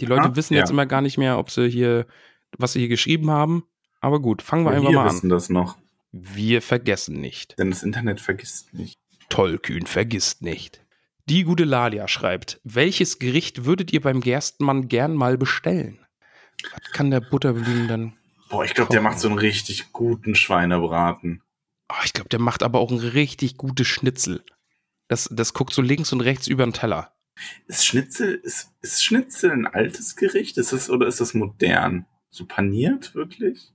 Die 0.00 0.06
Leute 0.06 0.30
Ah, 0.30 0.36
wissen 0.36 0.54
ja. 0.54 0.60
jetzt 0.60 0.70
immer 0.70 0.86
gar 0.86 1.00
nicht 1.02 1.18
mehr, 1.18 1.38
ob 1.38 1.50
sie 1.50 1.68
hier, 1.68 2.06
was 2.56 2.72
sie 2.72 2.80
hier 2.80 2.88
geschrieben 2.88 3.30
haben. 3.30 3.64
Aber 4.00 4.20
gut, 4.20 4.42
fangen 4.42 4.64
wir 4.64 4.70
Wir 4.72 4.78
einfach 4.78 4.92
mal 4.92 5.06
wissen 5.06 5.26
an. 5.26 5.30
das 5.30 5.48
noch, 5.50 5.76
Wir 6.12 6.62
vergessen 6.62 7.20
nicht. 7.20 7.58
denn 7.58 7.70
das 7.70 7.82
Internet 7.82 8.20
vergisst 8.20 8.72
nicht. 8.74 8.98
Tollkühn 9.28 9.86
vergisst 9.86 10.42
nicht. 10.42 10.84
Die 11.26 11.44
gute 11.44 11.64
Lalia 11.64 12.08
schreibt, 12.08 12.60
welches 12.64 13.18
Gericht 13.18 13.64
würdet 13.64 13.92
ihr 13.92 14.00
beim 14.00 14.20
Gerstenmann 14.20 14.88
gern 14.88 15.14
mal 15.14 15.38
bestellen? 15.38 15.98
Was 16.72 16.92
kann 16.92 17.10
der 17.10 17.20
Butterblüm 17.20 17.86
dann? 17.88 18.12
Boah, 18.48 18.64
ich 18.64 18.74
glaube, 18.74 18.90
der 18.90 19.00
macht 19.02 19.20
so 19.20 19.28
einen 19.28 19.38
richtig 19.38 19.92
guten 19.92 20.34
Schweinebraten. 20.34 21.42
Oh, 21.88 22.02
ich 22.04 22.12
glaube, 22.12 22.28
der 22.30 22.40
macht 22.40 22.62
aber 22.64 22.80
auch 22.80 22.90
ein 22.90 22.98
richtig 22.98 23.56
gutes 23.56 23.86
Schnitzel. 23.86 24.42
Das, 25.08 25.28
das 25.30 25.54
guckt 25.54 25.72
so 25.72 25.82
links 25.82 26.12
und 26.12 26.20
rechts 26.20 26.48
über 26.48 26.64
den 26.64 26.72
Teller. 26.72 27.12
Ist 27.66 27.86
Schnitzel, 27.86 28.34
ist, 28.34 28.72
ist 28.82 29.04
Schnitzel 29.04 29.50
ein 29.50 29.66
altes 29.66 30.16
Gericht? 30.16 30.58
Ist 30.58 30.72
das, 30.72 30.90
oder 30.90 31.06
ist 31.06 31.20
das 31.20 31.34
modern? 31.34 32.06
So 32.30 32.44
paniert, 32.46 33.14
wirklich? 33.14 33.72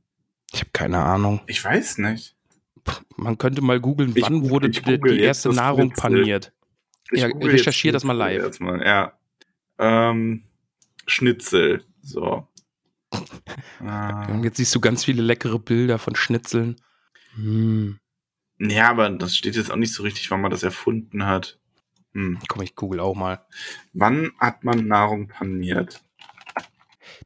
Ich 0.53 0.61
habe 0.61 0.69
keine 0.73 0.99
Ahnung. 0.99 1.41
Ich 1.47 1.63
weiß 1.63 1.97
nicht. 1.99 2.35
Man 3.17 3.37
könnte 3.37 3.61
mal 3.61 3.79
googeln, 3.79 4.15
wann 4.19 4.49
wurde 4.49 4.69
ich 4.69 4.81
die, 4.81 4.99
die 4.99 5.19
erste 5.19 5.49
Nahrung 5.49 5.87
Schnitzel. 5.91 6.01
paniert. 6.01 6.53
Ich 7.11 7.21
Ja, 7.21 7.27
google 7.29 7.51
recherchier 7.51 7.89
jetzt 7.89 7.95
das 7.95 8.03
mal 8.03 8.13
live. 8.13 8.43
Jetzt 8.43 8.61
mal, 8.61 8.81
ja. 8.83 9.17
Ähm, 9.79 10.43
Schnitzel. 11.07 11.83
So. 12.01 12.47
Ah. 13.79 14.27
Jetzt 14.41 14.57
siehst 14.57 14.73
du 14.73 14.79
ganz 14.81 15.05
viele 15.05 15.21
leckere 15.21 15.59
Bilder 15.59 15.99
von 15.99 16.15
Schnitzeln. 16.15 16.75
Hm. 17.35 17.99
Ja, 18.59 18.89
aber 18.89 19.09
das 19.09 19.35
steht 19.35 19.55
jetzt 19.55 19.71
auch 19.71 19.75
nicht 19.75 19.93
so 19.93 20.03
richtig, 20.03 20.31
wann 20.31 20.41
man 20.41 20.51
das 20.51 20.63
erfunden 20.63 21.25
hat. 21.25 21.59
Hm. 22.15 22.39
Komm, 22.47 22.61
ich 22.61 22.75
google 22.75 23.01
auch 23.01 23.13
mal. 23.13 23.45
Wann 23.93 24.31
hat 24.39 24.63
man 24.63 24.87
Nahrung 24.87 25.27
paniert? 25.27 26.01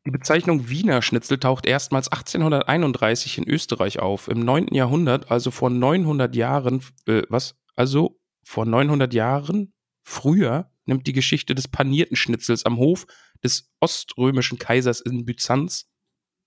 Die 0.06 0.12
Bezeichnung 0.12 0.68
Wiener 0.68 1.02
Schnitzel 1.02 1.40
taucht 1.40 1.66
erstmals 1.66 2.12
1831 2.12 3.38
in 3.38 3.48
Österreich 3.48 4.00
auf. 4.00 4.28
Im 4.28 4.40
9. 4.40 4.74
Jahrhundert, 4.74 5.32
also 5.32 5.52
vor 5.52 5.70
900 5.70 6.36
Jahren, 6.36 6.84
äh, 7.06 7.22
was? 7.30 7.56
Also 7.76 8.20
vor 8.44 8.66
900 8.66 9.14
Jahren 9.14 9.74
früher 10.02 10.72
nimmt 10.86 11.06
die 11.06 11.14
Geschichte 11.14 11.54
des 11.54 11.68
panierten 11.68 12.18
Schnitzels 12.18 12.66
am 12.66 12.78
Hof 12.78 13.06
des 13.44 13.72
oströmischen 13.80 14.58
Kaisers 14.58 15.02
in 15.02 15.24
Byzanz 15.24 15.88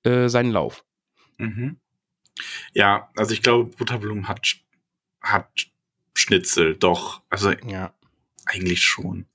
äh, 0.02 0.28
seinen 0.28 0.50
Lauf. 0.50 0.84
Mhm. 1.38 1.80
Ja, 2.74 3.10
also 3.16 3.32
ich 3.34 3.42
glaube, 3.42 3.70
Butterblumen 3.76 4.26
hat, 4.26 4.56
hat 5.22 5.68
Schnitzel, 6.14 6.76
doch. 6.76 7.22
Also 7.30 7.52
Ja. 7.68 7.94
Eigentlich 8.46 8.82
schon. 8.82 9.26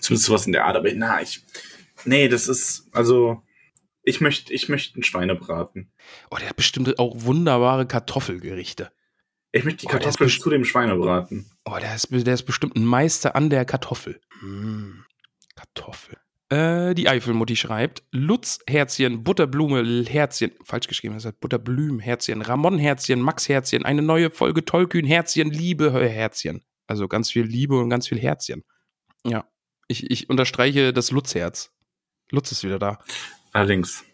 Zumindest 0.00 0.26
sowas 0.26 0.46
in 0.46 0.52
der 0.52 0.64
Art, 0.66 0.76
aber 0.76 0.90
na, 0.94 1.20
ich. 1.22 1.42
Nee, 2.04 2.28
das 2.28 2.48
ist, 2.48 2.88
also, 2.92 3.42
ich 4.02 4.20
möchte, 4.20 4.52
ich 4.52 4.68
möchte 4.68 4.94
einen 4.94 5.02
Schweinebraten. 5.02 5.90
Oh, 6.30 6.36
der 6.36 6.48
hat 6.48 6.56
bestimmt 6.56 6.98
auch 6.98 7.14
wunderbare 7.22 7.86
Kartoffelgerichte. 7.86 8.90
Ich 9.52 9.64
möchte 9.64 9.80
die 9.80 9.86
Oh, 9.86 9.90
Kartoffeln 9.90 10.28
best- 10.28 10.40
zu 10.42 10.50
dem 10.50 10.64
Schweinebraten. 10.64 11.50
Oh, 11.64 11.76
der 11.80 11.94
ist, 11.94 12.08
der 12.10 12.34
ist 12.34 12.44
bestimmt 12.44 12.76
ein 12.76 12.84
Meister 12.84 13.34
an 13.34 13.50
der 13.50 13.64
Kartoffel. 13.64 14.20
Mm, 14.42 15.00
Kartoffel. 15.56 16.16
Äh, 16.50 16.94
die 16.94 17.08
Eifelmutti 17.08 17.56
schreibt: 17.56 18.02
Lutz 18.10 18.60
Herzchen, 18.66 19.22
Butterblume 19.24 20.04
Herzchen, 20.04 20.52
falsch 20.64 20.86
geschrieben, 20.86 21.14
das 21.14 21.24
heißt 21.26 21.40
Butterblüm 21.40 21.98
Herzchen, 22.00 22.40
Ramon 22.42 22.78
Herzchen, 22.78 23.20
Max 23.20 23.48
Herzchen, 23.48 23.84
eine 23.84 24.00
neue 24.02 24.30
Folge 24.30 24.64
Tollkühn 24.64 25.04
Herzchen, 25.04 25.50
Liebe 25.50 25.92
Herzchen. 25.92 26.62
Also 26.88 27.06
ganz 27.06 27.30
viel 27.30 27.44
Liebe 27.44 27.78
und 27.78 27.90
ganz 27.90 28.08
viel 28.08 28.18
Herzchen. 28.18 28.64
Ja. 29.24 29.46
Ich, 29.86 30.10
ich 30.10 30.28
unterstreiche 30.28 30.92
das 30.92 31.12
Lutz-Herz. 31.12 31.70
Lutz 32.30 32.50
ist 32.50 32.64
wieder 32.64 32.78
da. 32.78 32.98
Allerdings. 33.52 34.04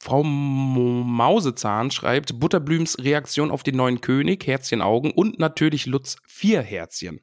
Frau 0.00 0.22
Mausezahn 0.22 1.90
schreibt 1.90 2.38
Butterblüms 2.38 2.98
Reaktion 2.98 3.50
auf 3.50 3.62
den 3.62 3.76
neuen 3.76 4.00
König, 4.00 4.46
Herzchenaugen 4.46 5.12
und 5.12 5.38
natürlich 5.38 5.86
Lutz 5.86 6.16
vier 6.26 6.60
Herzchen. 6.60 7.20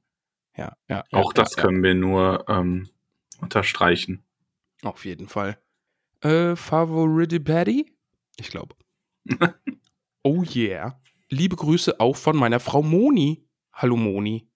Ja, 0.57 0.75
ja. 0.87 1.03
Auch 1.11 1.33
ja, 1.35 1.43
das 1.43 1.55
ja, 1.55 1.61
können 1.61 1.83
wir 1.83 1.93
nur 1.93 2.45
ähm, 2.47 2.89
unterstreichen. 3.39 4.23
Ja, 4.83 4.89
auf 4.89 5.05
jeden 5.05 5.27
Fall. 5.27 5.59
Äh, 6.21 6.55
Favorite 6.55 7.39
Patty? 7.39 7.91
Ich 8.37 8.49
glaube. 8.49 8.75
oh 10.23 10.43
yeah. 10.55 10.99
Liebe 11.29 11.55
Grüße 11.55 11.99
auch 11.99 12.17
von 12.17 12.35
meiner 12.35 12.59
Frau 12.59 12.81
Moni. 12.81 13.47
Hallo 13.73 13.95
Moni. 13.95 14.50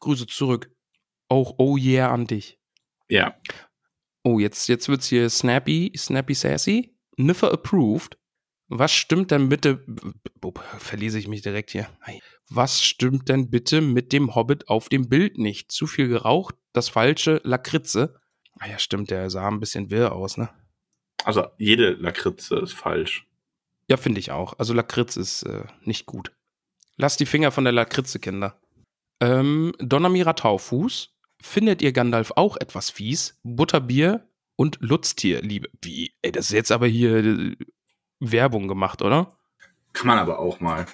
Grüße 0.00 0.26
zurück. 0.26 0.70
Auch 1.28 1.54
oh 1.58 1.76
yeah 1.76 2.12
an 2.12 2.26
dich. 2.26 2.58
Ja. 3.08 3.36
Oh, 4.22 4.38
jetzt, 4.38 4.68
jetzt 4.68 4.88
wird's 4.88 5.08
hier 5.08 5.28
snappy, 5.30 5.92
snappy 5.96 6.34
sassy. 6.34 6.94
Niffer 7.16 7.52
approved. 7.52 8.18
Was 8.68 8.92
stimmt 8.92 9.30
denn 9.30 9.48
bitte, 9.48 9.84
verlese 10.78 11.18
ich 11.18 11.26
mich 11.26 11.40
direkt 11.40 11.70
hier. 11.70 11.88
Was 12.50 12.82
stimmt 12.82 13.28
denn 13.28 13.50
bitte 13.50 13.80
mit 13.80 14.12
dem 14.12 14.34
Hobbit 14.34 14.68
auf 14.68 14.90
dem 14.90 15.08
Bild 15.08 15.38
nicht? 15.38 15.72
Zu 15.72 15.86
viel 15.86 16.08
geraucht, 16.08 16.54
das 16.74 16.90
falsche 16.90 17.40
Lakritze. 17.44 18.20
Ah 18.58 18.68
ja, 18.68 18.78
stimmt, 18.78 19.10
der 19.10 19.30
sah 19.30 19.48
ein 19.48 19.60
bisschen 19.60 19.90
wirr 19.90 20.12
aus, 20.12 20.36
ne? 20.36 20.50
Also 21.24 21.46
jede 21.56 21.92
Lakritze 21.92 22.56
ist 22.56 22.74
falsch. 22.74 23.26
Ja, 23.88 23.96
finde 23.96 24.20
ich 24.20 24.30
auch. 24.30 24.58
Also 24.58 24.74
Lakritz 24.74 25.16
ist 25.16 25.44
äh, 25.44 25.64
nicht 25.82 26.04
gut. 26.04 26.32
Lass 26.96 27.16
die 27.16 27.26
Finger 27.26 27.50
von 27.50 27.64
der 27.64 27.72
Lakritze, 27.72 28.18
Kinder. 28.18 28.60
Ähm, 29.20 29.72
Donnermira 29.78 30.32
Taufuß. 30.32 31.14
Findet 31.40 31.82
ihr 31.82 31.92
Gandalf 31.92 32.32
auch 32.36 32.56
etwas 32.56 32.90
fies? 32.90 33.38
Butterbier 33.44 34.26
und 34.56 34.78
Lutztier, 34.80 35.40
Liebe. 35.40 35.68
Wie? 35.82 36.12
Ey, 36.22 36.32
das 36.32 36.46
ist 36.46 36.52
jetzt 36.52 36.72
aber 36.72 36.86
hier 36.86 37.24
äh, 37.24 37.56
Werbung 38.20 38.66
gemacht, 38.66 39.02
oder? 39.02 39.36
Kann 39.92 40.08
man 40.08 40.18
aber 40.18 40.38
auch 40.38 40.60
mal. 40.60 40.86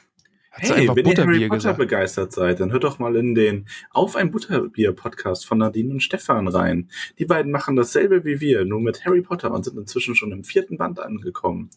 Hat 0.50 0.66
sie 0.66 0.74
Hey, 0.74 0.76
wenn 0.76 0.82
ihr 0.82 0.88
Harry 0.88 1.02
Butterbier 1.02 1.48
Potter 1.48 1.56
gesagt? 1.56 1.78
begeistert 1.78 2.32
seid, 2.32 2.60
dann 2.60 2.70
hört 2.70 2.84
doch 2.84 2.98
mal 2.98 3.16
in 3.16 3.34
den 3.34 3.66
Auf 3.90 4.16
ein 4.16 4.30
Butterbier-Podcast 4.30 5.46
von 5.46 5.58
Nadine 5.58 5.92
und 5.92 6.00
Stefan 6.00 6.46
rein. 6.46 6.90
Die 7.18 7.24
beiden 7.24 7.50
machen 7.50 7.74
dasselbe 7.74 8.24
wie 8.24 8.40
wir, 8.40 8.64
nur 8.64 8.80
mit 8.80 9.04
Harry 9.04 9.22
Potter 9.22 9.50
und 9.50 9.64
sind 9.64 9.76
inzwischen 9.78 10.14
schon 10.14 10.30
im 10.30 10.44
vierten 10.44 10.76
Band 10.76 11.00
angekommen. 11.00 11.70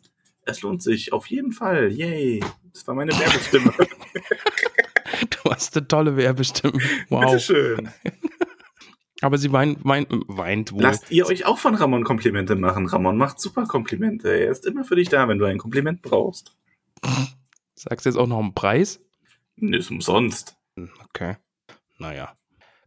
Es 0.45 0.61
lohnt 0.61 0.83
sich, 0.83 1.11
auf 1.11 1.27
jeden 1.27 1.51
Fall. 1.51 1.91
Yay. 1.91 2.41
Das 2.71 2.87
war 2.87 2.93
meine 2.95 3.11
Werbestimme. 3.13 3.73
Du 5.47 5.53
hast 5.53 5.77
eine 5.77 5.87
tolle 5.87 6.17
Werbestimme. 6.17 6.73
Wow. 7.09 7.25
Bitteschön. 7.25 7.89
Aber 9.21 9.37
sie 9.37 9.51
weint, 9.51 9.79
weint, 9.83 10.09
weint 10.27 10.73
wohl. 10.73 10.81
Lasst 10.81 11.09
ihr 11.09 11.25
euch 11.25 11.45
auch 11.45 11.57
von 11.57 11.73
Ramon 11.73 12.03
Komplimente 12.03 12.55
machen. 12.55 12.85
Ramon 12.87 13.17
macht 13.17 13.39
super 13.39 13.63
Komplimente. 13.65 14.29
Er 14.29 14.51
ist 14.51 14.65
immer 14.65 14.83
für 14.83 14.95
dich 14.95 15.09
da, 15.09 15.27
wenn 15.27 15.39
du 15.39 15.45
ein 15.45 15.57
Kompliment 15.57 16.01
brauchst. 16.01 16.55
Sagst 17.75 18.05
du 18.05 18.09
jetzt 18.09 18.17
auch 18.17 18.27
noch 18.27 18.39
einen 18.39 18.53
Preis? 18.53 18.99
Nö, 19.55 19.77
ist 19.77 19.89
umsonst. 19.89 20.55
Okay. 21.05 21.37
Naja. 21.97 22.35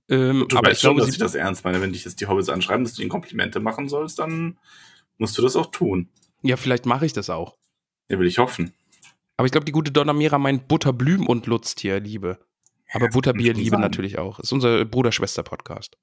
Ähm, 0.08 0.44
Du 0.48 0.56
aber 0.58 0.70
ich 0.70 0.78
schon, 0.78 0.94
glaube, 0.96 1.00
dass 1.06 1.10
ich 1.10 1.18
das 1.18 1.34
ernst 1.34 1.64
meine. 1.64 1.80
Wenn 1.80 1.92
dich 1.92 2.04
jetzt 2.04 2.20
die 2.20 2.26
Hobbits 2.26 2.48
anschreiben, 2.48 2.84
dass 2.84 2.94
du 2.94 3.02
ihnen 3.02 3.10
Komplimente 3.10 3.58
machen 3.58 3.88
sollst, 3.88 4.18
dann 4.18 4.58
musst 5.18 5.36
du 5.38 5.42
das 5.42 5.56
auch 5.56 5.70
tun. 5.70 6.10
ja, 6.42 6.56
vielleicht 6.56 6.84
mache 6.86 7.06
ich 7.06 7.12
das 7.12 7.30
auch. 7.30 7.56
Ja, 8.08 8.18
will 8.18 8.26
ich 8.26 8.38
hoffen. 8.38 8.72
Aber 9.36 9.46
ich 9.46 9.52
glaube, 9.52 9.64
die 9.64 9.72
gute 9.72 9.90
Donnermira 9.90 10.38
meint 10.38 10.68
Butterblüm 10.68 11.26
und 11.26 11.46
Lutztier, 11.46 11.98
Liebe. 11.98 12.38
Aber 12.92 13.08
Butterbier, 13.08 13.52
schon 13.52 13.62
Liebe 13.62 13.76
sein. 13.76 13.80
natürlich 13.80 14.18
auch. 14.18 14.38
Ist 14.40 14.52
unser 14.52 14.84
Bruder-Schwester-Podcast. 14.84 15.96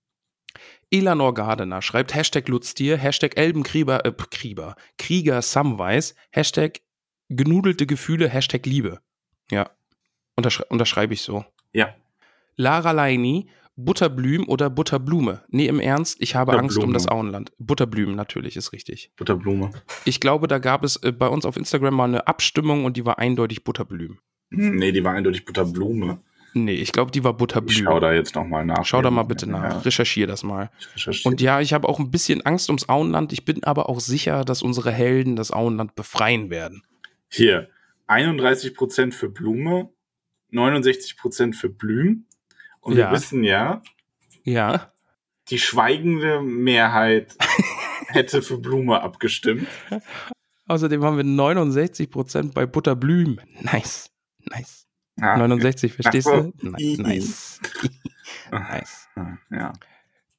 Elanor 0.89 1.33
Gardener 1.33 1.81
schreibt 1.81 2.15
Hashtag 2.15 2.47
Lutztier, 2.47 2.97
Hashtag 2.97 3.38
Elbenkrieger, 3.38 4.05
äh, 4.05 4.11
Krieger, 4.11 4.75
Krieger 4.97 5.41
Samwise, 5.41 6.15
Hashtag 6.31 6.81
genudelte 7.29 7.85
Gefühle, 7.85 8.29
Hashtag 8.29 8.65
Liebe. 8.65 8.99
Ja, 9.51 9.69
unterschrei 10.35 10.65
unterschreibe 10.69 11.13
ich 11.13 11.21
so. 11.21 11.45
Ja. 11.73 11.93
Lara 12.55 12.91
Leini, 12.91 13.49
Butterblüm 13.75 14.47
oder 14.47 14.69
Butterblume? 14.69 15.43
Nee, 15.49 15.67
im 15.67 15.79
Ernst, 15.79 16.17
ich 16.19 16.35
habe 16.35 16.57
Angst 16.57 16.77
um 16.77 16.93
das 16.93 17.07
Auenland. 17.07 17.51
Butterblüm 17.59 18.15
natürlich, 18.15 18.55
ist 18.57 18.73
richtig. 18.73 19.11
Butterblume. 19.17 19.71
Ich 20.05 20.19
glaube, 20.19 20.47
da 20.47 20.57
gab 20.57 20.83
es 20.83 20.95
äh, 20.97 21.11
bei 21.11 21.27
uns 21.27 21.45
auf 21.45 21.57
Instagram 21.57 21.93
mal 21.93 22.05
eine 22.05 22.27
Abstimmung 22.27 22.85
und 22.85 22.97
die 22.97 23.05
war 23.05 23.19
eindeutig 23.19 23.63
Butterblüm. 23.63 24.19
Nee, 24.49 24.91
die 24.93 25.03
war 25.03 25.13
eindeutig 25.13 25.45
Butterblume. 25.45 26.21
Nee, 26.66 26.74
ich 26.76 26.91
glaube, 26.91 27.12
die 27.12 27.24
war 27.24 27.32
Ich 27.32 27.38
Butterblüm. 27.38 27.84
schau 27.86 27.99
da 27.99 28.14
jetzt 28.14 28.36
nochmal 28.36 28.66
nach. 28.66 28.86
Schau 28.86 29.01
da 29.01 29.12
mal 29.12 29.24
bitte 29.24 29.47
nach. 29.49 29.64
Ja, 29.64 29.78
Recherchier 29.80 30.28
das 30.28 30.43
mal. 30.43 30.70
ich 30.80 30.95
recherchiere. 30.95 31.30
Und 31.32 31.41
ja, 31.41 31.60
ich 31.62 31.74
habe 31.74 31.88
auch 31.89 31.99
ein 31.99 32.12
bisschen 32.12 32.45
Angst 32.45 32.70
ums 32.70 32.88
Auenland. 32.89 33.34
Ich 33.34 33.45
bin 33.45 33.64
aber 33.64 33.89
auch 33.89 33.99
sicher, 33.99 34.43
dass 34.45 34.62
unsere 34.62 34.91
Helden 34.91 35.36
das 35.36 35.51
Auenland 35.51 35.95
befreien 35.95 36.49
werden. 36.49 36.84
Hier, 37.30 37.70
31% 38.08 39.14
für 39.14 39.30
Blume, 39.30 39.89
69% 40.51 41.53
für 41.53 41.70
Blüm. 41.70 42.26
Und 42.80 42.95
Ja. 42.95 43.10
wir 43.12 43.18
wissen 43.18 43.43
ja, 43.43 43.82
Ja. 44.43 44.91
die 45.49 45.60
schweigende 45.60 46.41
Mehrheit 46.41 47.36
hätte 48.08 48.41
für 48.41 48.58
Blume 48.58 49.01
abgestimmt. 49.01 49.68
Außerdem 50.68 51.03
haben 51.03 51.18
wir 51.18 51.24
69% 51.26 52.53
bei 52.53 52.66
Butterblüm. 52.66 53.39
Nice. 53.62 54.10
Nice. 54.49 54.86
Ja, 55.20 55.38
69, 55.38 55.93
verstehst 55.93 56.28
so. 56.28 56.51
du? 56.51 56.70
Ni- 56.78 56.97
Nice. 56.97 57.59
nice. 58.51 59.07
ja. 59.49 59.74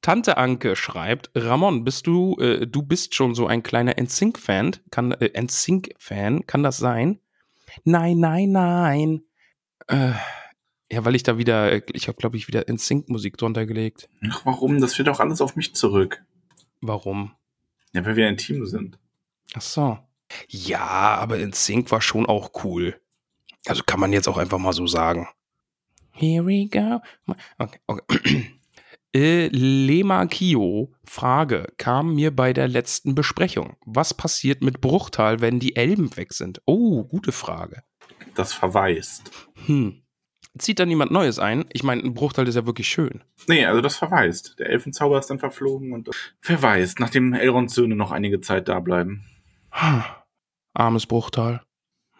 Tante 0.01 0.37
Anke 0.37 0.75
schreibt, 0.77 1.29
Ramon, 1.35 1.83
bist 1.83 2.07
du, 2.07 2.37
äh, 2.39 2.65
du 2.65 2.81
bist 2.83 3.15
schon 3.15 3.35
so 3.35 3.47
ein 3.47 3.63
kleiner 3.63 3.95
NSYNC-Fan? 4.01 4.77
Kann, 4.91 5.11
äh, 5.11 5.39
NSYNC-Fan? 5.41 6.47
Kann 6.47 6.63
das 6.63 6.77
sein? 6.77 7.19
Nein, 7.83 8.19
nein, 8.19 8.51
nein. 8.51 9.23
Äh, 9.87 10.13
ja, 10.91 11.03
weil 11.03 11.15
ich 11.15 11.23
da 11.23 11.37
wieder, 11.37 11.71
äh, 11.71 11.81
ich 11.91 12.07
habe, 12.07 12.17
glaube 12.17 12.37
ich, 12.37 12.47
wieder 12.47 12.69
NSYNC-Musik 12.71 13.37
drunter 13.37 13.65
gelegt. 13.65 14.09
Ach, 14.29 14.45
warum? 14.45 14.79
Das 14.79 14.97
wird 14.97 15.09
doch 15.09 15.19
alles 15.19 15.41
auf 15.41 15.57
mich 15.57 15.75
zurück. 15.75 16.23
Warum? 16.79 17.33
Ja, 17.91 18.05
weil 18.05 18.15
wir 18.15 18.27
ein 18.27 18.37
Team 18.37 18.65
sind. 18.65 18.97
Ach 19.53 19.61
so. 19.61 19.99
Ja, 20.47 20.79
aber 20.79 21.39
in 21.39 21.51
Sync 21.53 21.91
war 21.91 22.01
schon 22.01 22.25
auch 22.25 22.51
cool. 22.63 23.01
Also 23.67 23.83
kann 23.85 23.99
man 23.99 24.13
jetzt 24.13 24.27
auch 24.27 24.37
einfach 24.37 24.57
mal 24.57 24.73
so 24.73 24.87
sagen. 24.87 25.27
Here 26.11 26.45
we 26.45 26.67
go. 26.67 27.01
Okay, 27.57 27.79
okay. 27.87 28.51
Äh, 29.11 29.47
Lema 29.47 30.27
Kio, 30.27 30.93
Frage, 31.03 31.73
kam 31.77 32.13
mir 32.13 32.35
bei 32.35 32.53
der 32.53 32.67
letzten 32.67 33.15
Besprechung. 33.15 33.75
Was 33.83 34.13
passiert 34.13 34.61
mit 34.61 34.81
Bruchtal, 34.81 35.41
wenn 35.41 35.59
die 35.59 35.75
Elben 35.75 36.15
weg 36.15 36.31
sind? 36.31 36.61
Oh, 36.65 37.05
gute 37.05 37.31
Frage. 37.31 37.81
Das 38.35 38.53
verweist. 38.53 39.31
Hm. 39.65 40.03
Zieht 40.59 40.79
da 40.79 40.85
niemand 40.85 41.11
Neues 41.11 41.39
ein? 41.39 41.65
Ich 41.73 41.83
meine, 41.83 42.03
ein 42.03 42.13
Bruchtal 42.13 42.47
ist 42.47 42.53
ja 42.53 42.67
wirklich 42.67 42.87
schön. 42.87 43.23
Nee, 43.47 43.65
also 43.65 43.81
das 43.81 43.97
verweist. 43.97 44.59
Der 44.59 44.69
Elfenzauber 44.69 45.17
ist 45.17 45.31
dann 45.31 45.39
verflogen 45.39 45.93
und 45.93 46.07
das 46.07 46.15
verweist, 46.39 46.99
nachdem 46.99 47.33
Elrons 47.33 47.73
Söhne 47.73 47.95
noch 47.95 48.11
einige 48.11 48.41
Zeit 48.41 48.67
da 48.67 48.79
bleiben. 48.79 49.25
Armes 50.73 51.05
Bruchtal. 51.07 51.61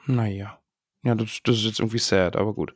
Naja. 0.08 0.59
Ja, 1.04 1.16
das, 1.16 1.40
das 1.44 1.58
ist 1.58 1.66
jetzt 1.66 1.80
irgendwie 1.80 2.00
sad, 2.00 2.36
aber 2.36 2.54
gut. 2.54 2.74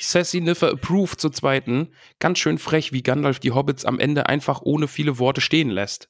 Sassy 0.00 0.40
Niffer 0.40 0.70
approved 0.70 1.20
zur 1.20 1.32
zweiten. 1.32 1.88
Ganz 2.18 2.38
schön 2.38 2.58
frech, 2.58 2.92
wie 2.92 3.02
Gandalf 3.02 3.38
die 3.38 3.52
Hobbits 3.52 3.84
am 3.84 3.98
Ende 3.98 4.26
einfach 4.26 4.60
ohne 4.62 4.88
viele 4.88 5.18
Worte 5.18 5.40
stehen 5.40 5.70
lässt. 5.70 6.08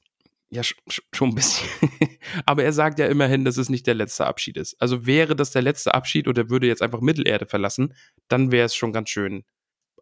Ja, 0.49 0.63
sch 0.63 0.75
sch 0.89 1.01
schon 1.13 1.29
ein 1.29 1.35
bisschen. 1.35 1.67
Aber 2.45 2.63
er 2.63 2.73
sagt 2.73 2.99
ja 2.99 3.07
immerhin, 3.07 3.45
dass 3.45 3.57
es 3.57 3.69
nicht 3.69 3.87
der 3.87 3.95
letzte 3.95 4.25
Abschied 4.25 4.57
ist. 4.57 4.79
Also 4.81 5.05
wäre 5.05 5.35
das 5.35 5.51
der 5.51 5.61
letzte 5.61 5.93
Abschied 5.93 6.27
und 6.27 6.37
er 6.37 6.49
würde 6.49 6.67
jetzt 6.67 6.81
einfach 6.81 7.01
Mittelerde 7.01 7.45
verlassen, 7.45 7.93
dann 8.27 8.51
wäre 8.51 8.65
es 8.65 8.75
schon 8.75 8.93
ganz 8.93 9.09
schön. 9.09 9.43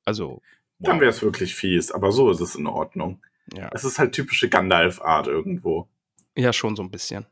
Also. 0.06 0.42
Wow. 0.80 0.90
Dann 0.90 1.00
wäre 1.00 1.12
es 1.12 1.22
wirklich 1.22 1.56
fies, 1.56 1.92
aber 1.92 2.12
so 2.12 2.30
ist 2.30 2.42
es 2.42 2.56
in 2.56 2.68
Ordnung. 2.68 3.22
Ja. 3.56 3.70
Es 3.74 3.84
ist 3.84 4.00
halt 4.00 4.14
typische 4.14 4.50
Gandalf-Art 4.50 5.28
irgendwo. 5.28 5.88
Ja, 6.36 6.52
schon 6.52 6.76
so 6.76 6.84
ein 6.84 6.92
bisschen. 6.92 7.26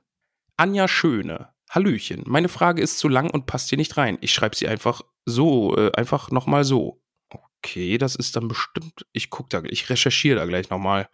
Anja 0.58 0.88
Schöne. 0.88 1.50
Hallöchen. 1.72 2.24
Meine 2.28 2.50
Frage 2.50 2.82
ist 2.82 3.00
zu 3.00 3.08
lang 3.08 3.30
und 3.30 3.46
passt 3.46 3.70
hier 3.70 3.78
nicht 3.78 3.96
rein. 3.96 4.18
Ich 4.20 4.34
schreibe 4.34 4.58
sie 4.58 4.68
einfach 4.68 5.02
so, 5.26 5.76
äh, 5.78 5.92
einfach 5.94 6.30
nochmal 6.30 6.66
so. 6.66 7.02
Okay, 7.30 7.98
das 7.98 8.16
ist 8.16 8.36
dann 8.36 8.50
bestimmt. 8.50 9.06
Ich 9.14 9.30
guck 9.30 9.50
da, 9.50 9.64
ich 9.64 9.90
recherchiere 9.90 10.36
da 10.36 10.46
gleich 10.46 10.70
nochmal. 10.70 11.08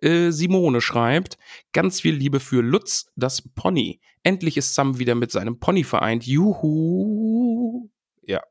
Äh, 0.00 0.30
Simone 0.30 0.80
schreibt, 0.80 1.36
ganz 1.72 2.00
viel 2.00 2.14
Liebe 2.14 2.38
für 2.38 2.62
Lutz, 2.62 3.10
das 3.16 3.42
Pony. 3.42 4.00
Endlich 4.22 4.56
ist 4.56 4.74
Sam 4.74 5.00
wieder 5.00 5.16
mit 5.16 5.32
seinem 5.32 5.58
Pony 5.58 5.82
vereint. 5.82 6.24
Juhu. 6.24 7.90
Ja. 8.22 8.44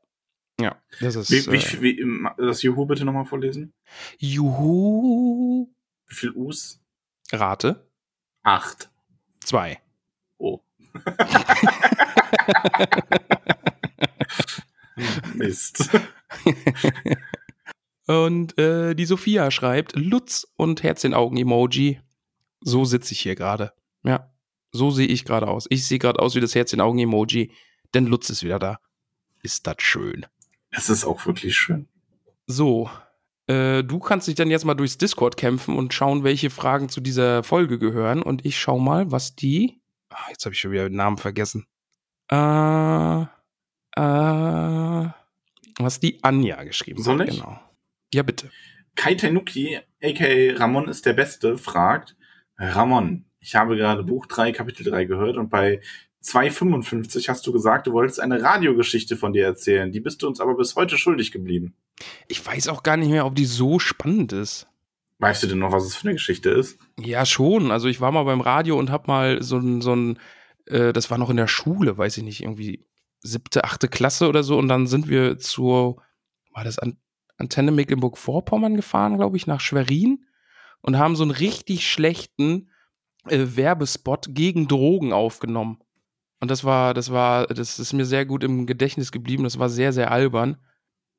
Ja, 0.60 0.76
das 1.00 1.16
ist. 1.16 1.30
Wie, 1.30 1.46
wie, 1.80 1.98
wie, 1.98 2.26
das 2.36 2.62
Juhu 2.62 2.84
bitte 2.84 3.06
nochmal 3.06 3.24
vorlesen? 3.24 3.72
Juhu. 4.18 5.72
Wie 6.08 6.14
viel 6.14 6.32
Us? 6.32 6.82
Rate. 7.32 7.88
Acht. 8.42 8.90
Zwei. 9.40 9.80
Oh. 10.36 10.60
Mist. 15.34 15.90
und 18.06 18.58
äh, 18.58 18.94
die 18.94 19.04
Sophia 19.04 19.50
schreibt 19.50 19.96
Lutz 19.96 20.46
und 20.56 20.82
Herzchen-Augen-Emoji. 20.82 22.00
So 22.60 22.84
sitze 22.84 23.14
ich 23.14 23.20
hier 23.20 23.34
gerade. 23.34 23.72
Ja, 24.02 24.32
so 24.72 24.90
sehe 24.90 25.06
ich 25.06 25.24
gerade 25.24 25.48
aus. 25.48 25.66
Ich 25.70 25.86
sehe 25.86 25.98
gerade 25.98 26.20
aus 26.20 26.34
wie 26.34 26.40
das 26.40 26.54
Herzchen-Augen-Emoji, 26.54 27.52
denn 27.94 28.06
Lutz 28.06 28.30
ist 28.30 28.42
wieder 28.42 28.58
da. 28.58 28.78
Ist 29.42 29.66
das 29.66 29.76
schön. 29.78 30.26
Es 30.70 30.88
ist 30.88 31.04
auch 31.04 31.24
wirklich 31.26 31.56
schön. 31.56 31.88
So, 32.46 32.90
äh, 33.48 33.82
du 33.82 33.98
kannst 33.98 34.28
dich 34.28 34.34
dann 34.34 34.50
jetzt 34.50 34.64
mal 34.64 34.74
durchs 34.74 34.98
Discord 34.98 35.36
kämpfen 35.36 35.76
und 35.76 35.94
schauen, 35.94 36.22
welche 36.22 36.50
Fragen 36.50 36.88
zu 36.88 37.00
dieser 37.00 37.42
Folge 37.42 37.78
gehören. 37.78 38.22
Und 38.22 38.44
ich 38.44 38.58
schau 38.58 38.78
mal, 38.78 39.10
was 39.10 39.34
die. 39.34 39.77
Ach, 40.10 40.28
jetzt 40.30 40.44
habe 40.44 40.54
ich 40.54 40.60
schon 40.60 40.72
wieder 40.72 40.88
den 40.88 40.96
Namen 40.96 41.18
vergessen. 41.18 41.66
Äh, 42.30 43.22
äh, 43.96 45.08
was 45.78 46.00
die 46.00 46.22
Anja 46.22 46.64
geschrieben 46.64 47.02
Soll 47.02 47.20
hat. 47.20 47.28
ich? 47.28 47.36
Genau. 47.36 47.60
Ja, 48.12 48.22
bitte. 48.22 48.50
Kai 48.94 49.14
Tenuki, 49.14 49.78
aka 50.02 50.58
Ramon 50.58 50.88
ist 50.88 51.06
der 51.06 51.12
Beste, 51.12 51.56
fragt, 51.56 52.16
Ramon, 52.56 53.26
ich 53.38 53.54
habe 53.54 53.76
gerade 53.76 54.02
Buch 54.02 54.26
3, 54.26 54.52
Kapitel 54.52 54.84
3 54.84 55.04
gehört 55.04 55.36
und 55.36 55.50
bei 55.50 55.80
2,55 56.24 57.28
hast 57.28 57.46
du 57.46 57.52
gesagt, 57.52 57.86
du 57.86 57.92
wolltest 57.92 58.18
eine 58.20 58.42
Radiogeschichte 58.42 59.16
von 59.16 59.32
dir 59.32 59.44
erzählen. 59.44 59.92
Die 59.92 60.00
bist 60.00 60.22
du 60.22 60.26
uns 60.26 60.40
aber 60.40 60.56
bis 60.56 60.74
heute 60.74 60.98
schuldig 60.98 61.30
geblieben. 61.30 61.74
Ich 62.26 62.44
weiß 62.44 62.68
auch 62.68 62.82
gar 62.82 62.96
nicht 62.96 63.10
mehr, 63.10 63.24
ob 63.24 63.36
die 63.36 63.44
so 63.44 63.78
spannend 63.78 64.32
ist. 64.32 64.66
Weißt 65.18 65.42
du 65.42 65.46
denn 65.48 65.58
noch, 65.58 65.72
was 65.72 65.84
es 65.84 65.96
für 65.96 66.04
eine 66.04 66.14
Geschichte 66.14 66.50
ist? 66.50 66.78
Ja, 66.98 67.26
schon. 67.26 67.70
Also 67.70 67.88
ich 67.88 68.00
war 68.00 68.12
mal 68.12 68.22
beim 68.22 68.40
Radio 68.40 68.78
und 68.78 68.90
hab 68.90 69.08
mal 69.08 69.42
so 69.42 69.58
ein, 69.58 69.80
so 69.80 69.94
ein, 69.94 70.18
äh, 70.66 70.92
das 70.92 71.10
war 71.10 71.18
noch 71.18 71.30
in 71.30 71.36
der 71.36 71.48
Schule, 71.48 71.98
weiß 71.98 72.16
ich 72.18 72.24
nicht, 72.24 72.42
irgendwie 72.42 72.86
siebte, 73.20 73.64
achte 73.64 73.88
Klasse 73.88 74.28
oder 74.28 74.44
so. 74.44 74.56
Und 74.58 74.68
dann 74.68 74.86
sind 74.86 75.08
wir 75.08 75.38
zur, 75.38 76.02
war 76.52 76.64
das 76.64 76.78
an 76.78 76.96
Antenne 77.36 77.70
Mecklenburg-Vorpommern 77.70 78.74
gefahren, 78.74 79.16
glaube 79.16 79.36
ich, 79.36 79.46
nach 79.46 79.60
Schwerin 79.60 80.26
und 80.80 80.98
haben 80.98 81.14
so 81.14 81.22
einen 81.22 81.30
richtig 81.30 81.88
schlechten 81.88 82.70
äh, 83.28 83.46
Werbespot 83.54 84.26
gegen 84.30 84.66
Drogen 84.66 85.12
aufgenommen. 85.12 85.78
Und 86.40 86.50
das 86.50 86.64
war, 86.64 86.94
das 86.94 87.12
war, 87.12 87.46
das 87.46 87.78
ist 87.78 87.92
mir 87.92 88.04
sehr 88.04 88.26
gut 88.26 88.44
im 88.44 88.66
Gedächtnis 88.66 89.12
geblieben. 89.12 89.44
Das 89.44 89.58
war 89.58 89.68
sehr, 89.68 89.92
sehr 89.92 90.10
albern. 90.10 90.56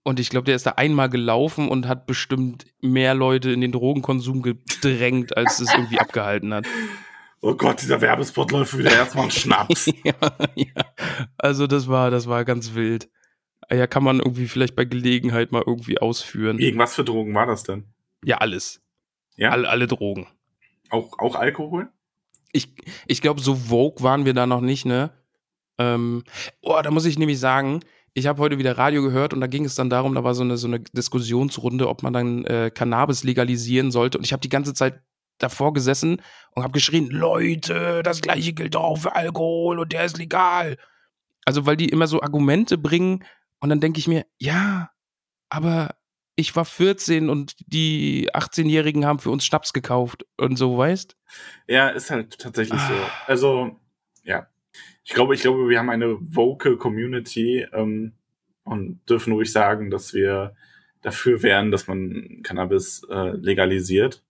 Und 0.04 0.20
ich 0.20 0.30
glaube, 0.30 0.46
der 0.46 0.56
ist 0.56 0.66
da 0.66 0.72
einmal 0.72 1.10
gelaufen 1.10 1.68
und 1.68 1.88
hat 1.88 2.08
bestimmt 2.08 2.66
mehr 2.82 3.14
Leute 3.14 3.52
in 3.52 3.62
den 3.62 3.72
Drogenkonsum 3.72 4.42
gedrängt, 4.42 5.36
als 5.36 5.60
es 5.60 5.74
irgendwie 5.74 6.00
abgehalten 6.00 6.54
hat. 6.54 6.66
Oh 7.42 7.54
Gott, 7.56 7.82
dieser 7.82 8.02
Werbespot 8.02 8.52
läuft 8.52 8.78
wieder 8.78 8.92
erstmal 8.92 9.26
ein 9.26 9.32
Schnaps. 9.32 9.86
ja, 10.04 10.14
ja. 10.56 10.74
Also 11.38 11.68
das 11.68 11.88
war, 11.88 12.12
das 12.12 12.28
war 12.28 12.44
ganz 12.44 12.74
wild. 12.74 13.10
Ja, 13.72 13.88
kann 13.88 14.04
man 14.04 14.20
irgendwie 14.20 14.48
vielleicht 14.48 14.76
bei 14.76 14.86
Gelegenheit 14.86 15.52
mal 15.52 15.64
irgendwie 15.66 16.00
ausführen. 16.00 16.58
Gegen 16.58 16.80
was 16.80 16.96
für 16.96 17.04
Drogen 17.04 17.36
war 17.36 17.46
das 17.46 17.64
denn? 17.64 17.86
Ja, 18.24 18.38
alles. 18.38 18.82
Ja? 19.36 19.52
Alle, 19.52 19.70
alle 19.70 19.88
Drogen. 19.88 20.28
Auch, 20.90 21.18
auch 21.20 21.36
Alkohol? 21.36 21.90
Ich, 22.52 22.74
ich 23.08 23.22
glaube, 23.22 23.42
so 23.42 23.56
Vogue 23.56 24.04
waren 24.04 24.26
wir 24.26 24.34
da 24.34 24.48
noch 24.48 24.62
nicht, 24.62 24.86
ne? 24.86 25.12
Ähm, 25.78 26.24
oh, 26.62 26.80
da 26.84 26.92
muss 26.92 27.06
ich 27.06 27.20
nämlich 27.20 27.40
sagen, 27.40 27.82
ich 28.14 28.28
habe 28.28 28.42
heute 28.42 28.58
wieder 28.58 28.78
Radio 28.78 29.02
gehört 29.02 29.34
und 29.34 29.42
da 29.42 29.48
ging 29.48 29.66
es 29.66 29.76
dann 29.76 29.90
darum, 29.90 30.16
da 30.16 30.24
war 30.24 30.34
so 30.34 30.44
eine, 30.44 30.58
so 30.58 30.68
eine 30.68 30.80
Diskussionsrunde, 30.80 31.88
ob 31.88 32.04
man 32.04 32.14
dann 32.14 32.46
äh, 32.46 32.72
Cannabis 32.74 33.24
legalisieren 33.24 33.92
sollte. 33.92 34.18
Und 34.18 34.24
ich 34.24 34.34
habe 34.34 34.42
die 34.42 34.50
ganze 34.50 34.74
Zeit 34.74 35.02
davor 35.38 35.74
gesessen 35.74 36.22
und 36.52 36.64
habe 36.64 36.74
geschrien, 36.74 37.08
Leute, 37.08 38.04
das 38.04 38.22
gleiche 38.22 38.54
gilt 38.54 38.76
doch 38.76 38.84
auch 38.84 38.98
für 38.98 39.16
Alkohol 39.16 39.80
und 39.80 39.92
der 39.92 40.06
ist 40.06 40.18
legal. 40.18 40.78
Also, 41.46 41.66
weil 41.66 41.78
die 41.78 41.90
immer 41.90 42.08
so 42.08 42.22
Argumente 42.22 42.78
bringen 42.78 43.24
und 43.60 43.70
dann 43.70 43.80
denke 43.80 44.00
ich 44.00 44.08
mir, 44.08 44.26
ja, 44.38 44.92
aber 45.50 45.96
ich 46.36 46.56
war 46.56 46.66
14 46.66 47.30
und 47.30 47.56
die 47.68 48.30
18-Jährigen 48.34 49.06
haben 49.06 49.20
für 49.20 49.32
uns 49.32 49.46
Schnaps 49.46 49.74
gekauft 49.74 50.26
und 50.38 50.58
so, 50.58 50.78
weißt? 50.78 51.18
Ja, 51.68 51.90
ist 51.90 52.12
halt 52.12 52.40
tatsächlich 52.40 52.80
so. 52.80 52.94
Ah. 52.94 53.12
Also, 53.28 53.80
ja. 54.24 54.48
Ich 55.04 55.14
glaube, 55.14 55.36
ich 55.36 55.42
glaube, 55.42 55.70
wir 55.70 55.80
haben 55.80 55.90
eine 55.90 56.18
vocal 56.20 56.78
Community 56.78 57.66
ähm, 57.74 58.14
und 58.64 59.02
dürfen 59.10 59.34
ruhig 59.34 59.52
sagen, 59.52 59.90
dass 59.90 60.14
wir 60.14 60.56
dafür 61.02 61.42
wären, 61.42 61.72
dass 61.72 61.88
man 61.88 62.42
Cannabis 62.44 63.04
äh, 63.10 63.32
legalisiert. 63.32 64.24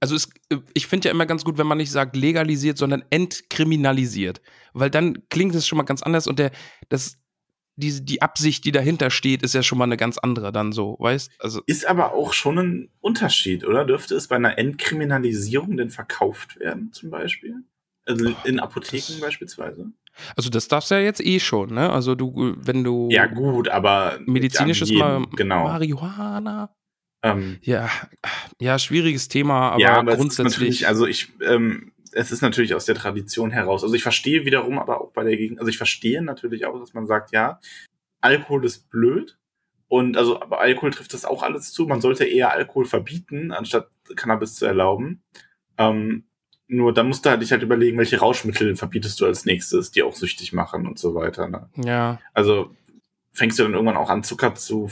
Also 0.00 0.16
es, 0.16 0.28
ich 0.74 0.86
finde 0.86 1.08
ja 1.08 1.14
immer 1.14 1.26
ganz 1.26 1.44
gut, 1.44 1.58
wenn 1.58 1.66
man 1.66 1.78
nicht 1.78 1.92
sagt 1.92 2.16
legalisiert, 2.16 2.76
sondern 2.76 3.04
entkriminalisiert. 3.10 4.40
Weil 4.72 4.90
dann 4.90 5.28
klingt 5.28 5.54
es 5.54 5.66
schon 5.66 5.76
mal 5.76 5.84
ganz 5.84 6.02
anders 6.02 6.26
und 6.26 6.38
der, 6.38 6.50
das, 6.88 7.18
die, 7.76 8.04
die 8.04 8.20
Absicht, 8.20 8.64
die 8.64 8.72
dahinter 8.72 9.10
steht, 9.10 9.42
ist 9.42 9.54
ja 9.54 9.62
schon 9.62 9.78
mal 9.78 9.84
eine 9.84 9.96
ganz 9.96 10.18
andere 10.18 10.52
dann 10.52 10.72
so, 10.72 10.96
weißt? 10.98 11.30
Also, 11.38 11.62
Ist 11.66 11.86
aber 11.86 12.14
auch 12.14 12.32
schon 12.32 12.58
ein 12.58 12.90
Unterschied, 13.00 13.64
oder? 13.64 13.84
Dürfte 13.84 14.14
es 14.14 14.28
bei 14.28 14.36
einer 14.36 14.58
Entkriminalisierung 14.58 15.76
denn 15.76 15.90
verkauft 15.90 16.58
werden, 16.58 16.92
zum 16.92 17.10
Beispiel? 17.10 17.62
Also 18.06 18.26
in 18.44 18.58
Apotheken 18.60 19.12
das- 19.12 19.20
beispielsweise? 19.20 19.92
also 20.36 20.50
das 20.50 20.68
darfst 20.68 20.90
du 20.90 20.94
ja 20.96 21.00
jetzt 21.00 21.24
eh 21.24 21.40
schon, 21.40 21.72
ne? 21.74 21.90
Also 21.90 22.14
du, 22.14 22.54
wenn 22.58 22.84
du 22.84 23.08
Ja, 23.10 23.26
gut, 23.26 23.68
aber 23.68 24.18
medizinisches 24.26 24.90
an 24.90 24.94
jedem, 24.94 25.08
mal 25.22 25.26
genau. 25.36 25.64
Marihuana. 25.64 26.74
Ähm, 27.22 27.58
Ja, 27.62 27.88
ja, 28.60 28.78
schwieriges 28.78 29.28
Thema, 29.28 29.70
aber, 29.70 29.80
ja, 29.80 29.96
aber 29.98 30.16
grundsätzlich. 30.16 30.86
also 30.88 31.06
ich, 31.06 31.32
ähm, 31.40 31.92
es 32.12 32.30
ist 32.32 32.42
natürlich 32.42 32.74
aus 32.74 32.84
der 32.84 32.94
Tradition 32.96 33.50
heraus. 33.52 33.82
Also 33.84 33.94
ich 33.94 34.02
verstehe 34.02 34.44
wiederum 34.44 34.78
aber 34.78 35.00
auch 35.00 35.12
bei 35.12 35.22
der 35.24 35.36
Gegend, 35.36 35.60
also 35.60 35.70
ich 35.70 35.78
verstehe 35.78 36.20
natürlich 36.22 36.66
auch, 36.66 36.78
dass 36.78 36.92
man 36.94 37.06
sagt, 37.06 37.30
ja, 37.32 37.60
Alkohol 38.20 38.64
ist 38.64 38.90
blöd. 38.90 39.38
Und 39.88 40.16
also, 40.16 40.40
aber 40.40 40.60
Alkohol 40.60 40.90
trifft 40.90 41.12
das 41.14 41.24
auch 41.26 41.42
alles 41.42 41.72
zu. 41.72 41.86
Man 41.86 42.00
sollte 42.00 42.24
eher 42.24 42.50
Alkohol 42.50 42.86
verbieten, 42.86 43.52
anstatt 43.52 43.88
Cannabis 44.16 44.54
zu 44.54 44.64
erlauben. 44.66 45.22
Ähm, 45.76 46.24
nur 46.72 46.92
dann 46.94 47.08
musst 47.08 47.24
du 47.24 47.30
halt 47.30 47.42
dich 47.42 47.52
halt 47.52 47.62
überlegen, 47.62 47.98
welche 47.98 48.18
Rauschmittel 48.18 48.74
verbietest 48.76 49.20
du 49.20 49.26
als 49.26 49.44
nächstes, 49.44 49.90
die 49.90 50.02
auch 50.02 50.14
süchtig 50.16 50.52
machen 50.52 50.86
und 50.86 50.98
so 50.98 51.14
weiter. 51.14 51.48
Ne? 51.48 51.68
ja, 51.76 52.18
Also 52.34 52.74
fängst 53.32 53.58
du 53.58 53.62
dann 53.64 53.74
irgendwann 53.74 53.96
auch 53.96 54.10
an, 54.10 54.24
Zucker 54.24 54.54
zu 54.54 54.90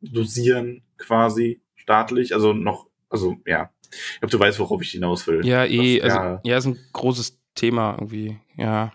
dosieren, 0.00 0.82
quasi 0.98 1.60
staatlich. 1.76 2.34
Also 2.34 2.52
noch, 2.52 2.86
also 3.08 3.36
ja. 3.46 3.70
Ich 3.90 4.20
glaube, 4.20 4.30
du 4.32 4.38
weißt, 4.40 4.58
worauf 4.58 4.80
ich 4.82 4.90
hinaus 4.90 5.26
will. 5.26 5.44
ja, 5.44 5.64
eh, 5.64 6.00
Das- 6.00 6.12
also 6.16 6.40
ja. 6.44 6.56
ist 6.58 6.66
ein 6.66 6.78
großes 6.92 7.38
Thema 7.54 7.92
irgendwie, 7.98 8.38
ja. 8.56 8.92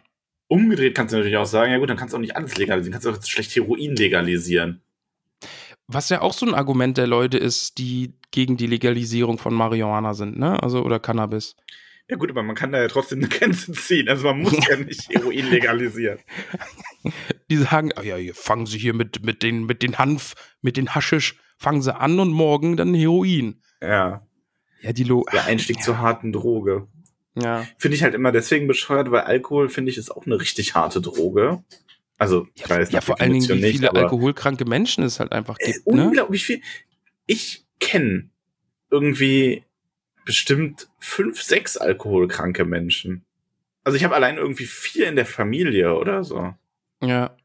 umgedreht 0.48 0.96
kannst 0.96 1.14
du 1.14 1.18
natürlich 1.18 1.38
auch 1.38 1.46
sagen, 1.46 1.72
ja 1.72 1.78
gut, 1.78 1.90
dann 1.90 1.98
kannst 1.98 2.14
du 2.14 2.18
auch 2.18 2.22
nicht 2.22 2.36
alles 2.36 2.58
legalisieren, 2.58 2.94
kannst 2.94 3.06
du 3.06 3.12
auch 3.12 3.24
schlecht 3.24 3.56
Heroin 3.56 3.96
legalisieren. 3.96 4.82
Was 5.88 6.10
ja 6.10 6.22
auch 6.22 6.34
so 6.34 6.46
ein 6.46 6.54
Argument 6.56 6.98
der 6.98 7.08
Leute 7.08 7.38
ist, 7.38 7.78
die 7.78 8.14
gegen 8.32 8.58
die 8.58 8.68
Legalisierung 8.68 9.38
von 9.38 9.54
Marihuana 9.54 10.14
sind, 10.14 10.38
ne? 10.38 10.62
Also 10.62 10.84
oder 10.84 11.00
Cannabis. 11.00 11.56
Ja 12.10 12.16
gut, 12.16 12.30
aber 12.30 12.42
man 12.42 12.56
kann 12.56 12.72
da 12.72 12.82
ja 12.82 12.88
trotzdem 12.88 13.20
eine 13.20 13.28
Grenze 13.28 13.74
ziehen. 13.74 14.08
Also 14.08 14.26
man 14.26 14.40
muss 14.40 14.54
ja 14.68 14.78
nicht 14.78 15.10
Heroin 15.10 15.50
legalisieren. 15.50 16.20
Die 17.50 17.58
sagen, 17.58 17.92
ah 17.96 18.02
ja, 18.02 18.18
fangen 18.34 18.66
sie 18.66 18.78
hier 18.78 18.94
mit, 18.94 19.24
mit, 19.26 19.44
den, 19.44 19.66
mit 19.66 19.84
den 19.84 19.98
Hanf, 19.98 20.36
mit 20.62 20.78
den 20.78 20.96
Haschisch, 20.96 21.36
fangen 21.58 21.82
sie 21.82 21.94
an 21.96 22.20
und 22.20 22.32
morgen 22.32 22.78
dann 22.78 22.94
Heroin. 22.94 23.62
Ja. 23.82 24.26
Ja, 24.82 24.94
die 24.94 25.04
Lo 25.04 25.26
Der 25.34 25.46
Einstieg 25.46 25.78
ja. 25.78 25.82
zur 25.82 25.98
harten 26.00 26.32
Droge. 26.32 26.88
Ja. 27.36 27.66
Finde 27.78 27.96
ich 27.96 28.04
halt 28.04 28.16
immer 28.16 28.32
deswegen 28.32 28.68
bescheuert, 28.68 29.12
weil 29.12 29.22
Alkohol, 29.22 29.70
finde 29.70 29.92
ich, 29.92 29.98
ist 29.98 30.12
auch 30.12 30.26
eine 30.26 30.40
richtig 30.40 30.76
harte 30.76 31.02
Droge. 31.02 31.64
Also, 32.18 32.48
ich 32.56 32.68
weiß 32.68 32.92
ja, 32.92 32.98
nach 33.00 33.04
vor 33.04 33.22
allen 33.22 33.34
Dingen, 33.34 33.48
wie 33.50 33.72
viele 33.72 33.94
alkoholkranke 33.94 34.66
Menschen 34.66 35.04
es 35.04 35.20
halt 35.20 35.32
einfach 35.32 35.58
Äh, 35.60 35.74
gibt, 35.74 35.88
ne? 35.88 36.06
unglaublich 36.06 36.46
viel. 36.46 36.62
Ich 37.28 37.66
kenne 37.80 38.30
irgendwie 38.90 39.64
bestimmt 40.28 40.90
fünf, 41.00 41.42
sechs 41.42 41.78
alkoholkranke 41.78 42.66
Menschen. 42.66 43.24
Also 43.86 43.96
ich 43.96 44.04
habe 44.04 44.14
allein 44.14 44.36
irgendwie 44.36 44.66
vier 44.66 45.08
in 45.08 45.16
der 45.16 45.26
Familie 45.26 45.96
oder 45.96 46.26
so. 46.26 46.54
Ja. 47.02 47.38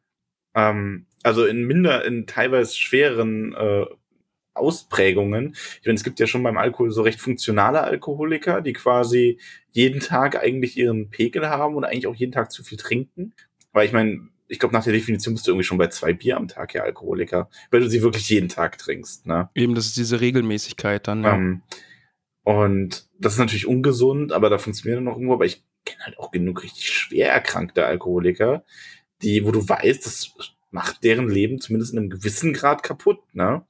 Ähm, 0.57 1.07
also 1.22 1.47
in 1.47 1.64
minder, 1.64 2.05
in 2.05 2.26
teilweise 2.26 2.76
schweren 2.76 3.55
äh, 3.55 3.87
Ausprägungen. 4.55 5.55
Ich 5.80 5.87
meine, 5.87 5.95
es 5.95 6.03
gibt 6.03 6.18
ja 6.18 6.26
schon 6.26 6.43
beim 6.43 6.59
Alkohol 6.59 6.91
so 6.91 7.03
recht 7.03 7.20
funktionale 7.20 7.83
Alkoholiker, 7.83 8.61
die 8.61 8.72
quasi 8.72 9.39
jeden 9.70 10.01
Tag 10.01 10.37
eigentlich 10.37 10.76
ihren 10.76 11.09
Pegel 11.09 11.49
haben 11.49 11.76
und 11.76 11.85
eigentlich 11.85 12.09
auch 12.09 12.16
jeden 12.16 12.33
Tag 12.33 12.51
zu 12.51 12.64
viel 12.64 12.78
trinken. 12.78 13.33
Weil 13.72 13.87
ich 13.87 13.93
meine, 13.93 14.28
ich 14.49 14.59
glaube, 14.59 14.74
nach 14.74 14.83
der 14.83 14.93
Definition 14.93 15.35
bist 15.35 15.47
du 15.47 15.53
irgendwie 15.53 15.64
schon 15.64 15.78
bei 15.78 15.87
zwei 15.87 16.12
Bier 16.12 16.37
am 16.37 16.49
Tag, 16.49 16.74
ja, 16.74 16.83
Alkoholiker, 16.83 17.49
weil 17.70 17.80
du 17.80 17.89
sie 17.89 18.03
wirklich 18.03 18.28
jeden 18.28 18.49
Tag 18.49 18.76
trinkst, 18.76 19.24
ne? 19.24 19.49
Eben, 19.55 19.76
das 19.76 19.87
ist 19.87 19.97
diese 19.97 20.20
Regelmäßigkeit 20.20 21.07
dann, 21.07 21.22
ja. 21.22 21.35
Ähm, 21.37 21.62
und 22.45 23.09
das 23.18 23.34
ist 23.34 23.38
natürlich 23.38 23.66
ungesund, 23.66 24.32
aber 24.32 24.51
da 24.51 24.59
funktioniert 24.59 24.99
er 24.99 25.03
noch 25.03 25.12
irgendwo. 25.14 25.34
Aber 25.34 25.45
ich 25.45 25.62
kenne 25.84 26.05
halt 26.05 26.18
auch 26.18 26.30
genug 26.30 26.62
richtig 26.62 26.88
schwer 26.88 27.32
erkrankte 27.32 27.86
Alkoholiker, 27.86 28.64
die, 29.22 29.45
wo 29.45 29.53
du 29.53 29.68
weißt, 29.68 30.05
das 30.07 30.32
macht 30.70 31.05
deren 31.05 31.28
Leben 31.28 31.61
zumindest 31.61 31.93
in 31.93 31.99
einem 31.99 32.11
gewissen 32.11 32.53
Grad 32.53 32.82
kaputt, 32.82 33.20
ne? 33.34 33.62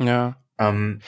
ja. 0.00 0.36
Ähm, 0.58 1.00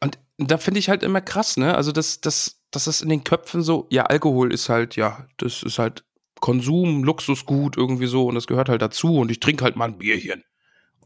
Und 0.00 0.18
da 0.36 0.58
finde 0.58 0.78
ich 0.80 0.88
halt 0.88 1.02
immer 1.02 1.20
krass, 1.20 1.56
ne? 1.56 1.74
Also, 1.74 1.92
dass 1.92 2.20
das, 2.20 2.60
dass 2.70 2.84
das 2.84 3.00
in 3.00 3.08
den 3.08 3.24
Köpfen 3.24 3.62
so, 3.62 3.86
ja, 3.90 4.04
Alkohol 4.04 4.52
ist 4.52 4.68
halt, 4.68 4.96
ja, 4.96 5.26
das 5.38 5.62
ist 5.62 5.78
halt 5.78 6.04
Konsum, 6.40 7.02
Luxusgut 7.04 7.76
irgendwie 7.76 8.06
so 8.06 8.26
und 8.26 8.34
das 8.36 8.46
gehört 8.46 8.68
halt 8.68 8.82
dazu 8.82 9.16
und 9.18 9.30
ich 9.30 9.40
trinke 9.40 9.64
halt 9.64 9.76
mal 9.76 9.86
ein 9.86 9.98
Bierchen. 9.98 10.44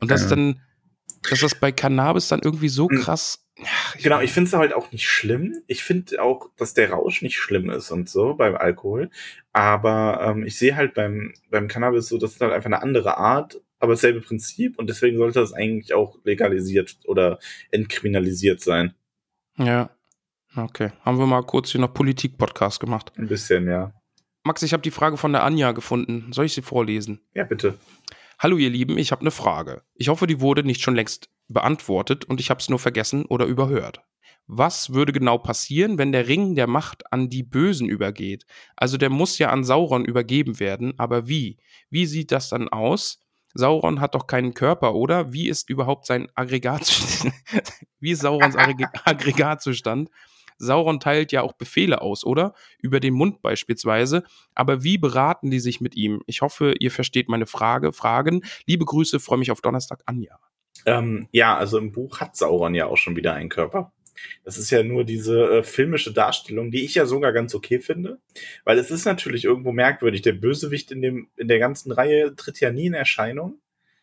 Und 0.00 0.10
das 0.10 0.22
Ja. 0.24 0.30
dann, 0.30 0.60
dass 1.28 1.40
das 1.40 1.54
bei 1.54 1.72
Cannabis 1.72 2.28
dann 2.28 2.40
irgendwie 2.42 2.68
so 2.68 2.88
Mhm. 2.88 3.00
krass. 3.00 3.38
Ja, 3.58 3.66
genau, 4.02 4.20
ich 4.20 4.32
finde 4.32 4.48
es 4.48 4.54
halt 4.54 4.72
auch 4.72 4.90
nicht 4.92 5.06
schlimm. 5.08 5.54
Ich 5.66 5.84
finde 5.84 6.22
auch, 6.22 6.48
dass 6.56 6.74
der 6.74 6.90
Rausch 6.90 7.22
nicht 7.22 7.36
schlimm 7.36 7.70
ist 7.70 7.90
und 7.90 8.08
so 8.08 8.34
beim 8.34 8.56
Alkohol. 8.56 9.10
Aber 9.52 10.20
ähm, 10.22 10.44
ich 10.44 10.58
sehe 10.58 10.74
halt 10.74 10.94
beim, 10.94 11.34
beim 11.50 11.68
Cannabis 11.68 12.08
so, 12.08 12.18
das 12.18 12.32
ist 12.32 12.40
halt 12.40 12.52
einfach 12.52 12.66
eine 12.66 12.82
andere 12.82 13.18
Art, 13.18 13.60
aber 13.78 13.92
dasselbe 13.92 14.20
Prinzip 14.20 14.78
und 14.78 14.88
deswegen 14.88 15.18
sollte 15.18 15.38
das 15.40 15.52
eigentlich 15.52 15.92
auch 15.94 16.18
legalisiert 16.24 16.96
oder 17.04 17.38
entkriminalisiert 17.70 18.60
sein. 18.60 18.94
Ja. 19.58 19.90
Okay. 20.56 20.90
Haben 21.02 21.18
wir 21.18 21.26
mal 21.26 21.42
kurz 21.42 21.70
hier 21.70 21.80
noch 21.80 21.94
Politik-Podcast 21.94 22.80
gemacht. 22.80 23.12
Ein 23.16 23.28
bisschen, 23.28 23.66
ja. 23.68 23.92
Max, 24.44 24.62
ich 24.62 24.72
habe 24.72 24.82
die 24.82 24.90
Frage 24.90 25.16
von 25.16 25.32
der 25.32 25.44
Anja 25.44 25.72
gefunden. 25.72 26.32
Soll 26.32 26.46
ich 26.46 26.52
sie 26.54 26.62
vorlesen? 26.62 27.20
Ja, 27.34 27.44
bitte. 27.44 27.78
Hallo 28.42 28.56
ihr 28.56 28.70
Lieben, 28.70 28.98
ich 28.98 29.12
habe 29.12 29.20
eine 29.20 29.30
Frage. 29.30 29.82
Ich 29.94 30.08
hoffe, 30.08 30.26
die 30.26 30.40
wurde 30.40 30.64
nicht 30.64 30.82
schon 30.82 30.96
längst 30.96 31.30
beantwortet 31.46 32.24
und 32.24 32.40
ich 32.40 32.50
habe 32.50 32.58
es 32.58 32.68
nur 32.68 32.80
vergessen 32.80 33.24
oder 33.24 33.46
überhört. 33.46 34.00
Was 34.48 34.92
würde 34.92 35.12
genau 35.12 35.38
passieren, 35.38 35.96
wenn 35.96 36.10
der 36.10 36.26
Ring 36.26 36.56
der 36.56 36.66
Macht 36.66 37.12
an 37.12 37.30
die 37.30 37.44
Bösen 37.44 37.88
übergeht? 37.88 38.44
Also 38.74 38.96
der 38.96 39.10
muss 39.10 39.38
ja 39.38 39.50
an 39.50 39.62
Sauron 39.62 40.04
übergeben 40.04 40.58
werden, 40.58 40.92
aber 40.98 41.28
wie? 41.28 41.58
Wie 41.88 42.04
sieht 42.04 42.32
das 42.32 42.48
dann 42.48 42.68
aus? 42.68 43.20
Sauron 43.54 44.00
hat 44.00 44.16
doch 44.16 44.26
keinen 44.26 44.54
Körper, 44.54 44.96
oder? 44.96 45.32
Wie 45.32 45.48
ist 45.48 45.70
überhaupt 45.70 46.06
sein 46.06 46.26
Aggregatzustand? 46.34 47.32
wie 48.00 48.10
ist 48.10 48.22
Saurons 48.22 48.56
Aggreg 48.56 48.88
Aggregatzustand? 49.04 50.10
Sauron 50.62 51.00
teilt 51.00 51.32
ja 51.32 51.42
auch 51.42 51.52
Befehle 51.52 52.00
aus, 52.00 52.24
oder? 52.24 52.54
Über 52.80 53.00
den 53.00 53.14
Mund 53.14 53.42
beispielsweise. 53.42 54.22
Aber 54.54 54.84
wie 54.84 54.96
beraten 54.96 55.50
die 55.50 55.60
sich 55.60 55.80
mit 55.80 55.96
ihm? 55.96 56.22
Ich 56.26 56.40
hoffe, 56.40 56.74
ihr 56.78 56.90
versteht 56.90 57.28
meine 57.28 57.46
Frage, 57.46 57.92
Fragen. 57.92 58.42
Liebe 58.66 58.84
Grüße, 58.84 59.20
freue 59.20 59.38
mich 59.38 59.50
auf 59.50 59.60
Donnerstag, 59.60 60.02
Anja. 60.06 60.38
Ähm, 60.86 61.28
ja, 61.32 61.56
also 61.56 61.78
im 61.78 61.92
Buch 61.92 62.20
hat 62.20 62.36
Sauron 62.36 62.74
ja 62.74 62.86
auch 62.86 62.96
schon 62.96 63.16
wieder 63.16 63.34
einen 63.34 63.48
Körper. 63.48 63.92
Das 64.44 64.56
ist 64.56 64.70
ja 64.70 64.82
nur 64.82 65.04
diese 65.04 65.58
äh, 65.58 65.62
filmische 65.62 66.12
Darstellung, 66.12 66.70
die 66.70 66.84
ich 66.84 66.94
ja 66.94 67.06
sogar 67.06 67.32
ganz 67.32 67.54
okay 67.54 67.80
finde, 67.80 68.18
weil 68.64 68.78
es 68.78 68.90
ist 68.90 69.04
natürlich 69.04 69.44
irgendwo 69.44 69.72
merkwürdig. 69.72 70.22
Der 70.22 70.32
Bösewicht 70.32 70.92
in 70.92 71.02
dem 71.02 71.28
in 71.36 71.48
der 71.48 71.58
ganzen 71.58 71.92
Reihe 71.92 72.34
tritt 72.36 72.60
ja 72.60 72.70
nie 72.70 72.86
in 72.86 72.94
Erscheinung, 72.94 73.60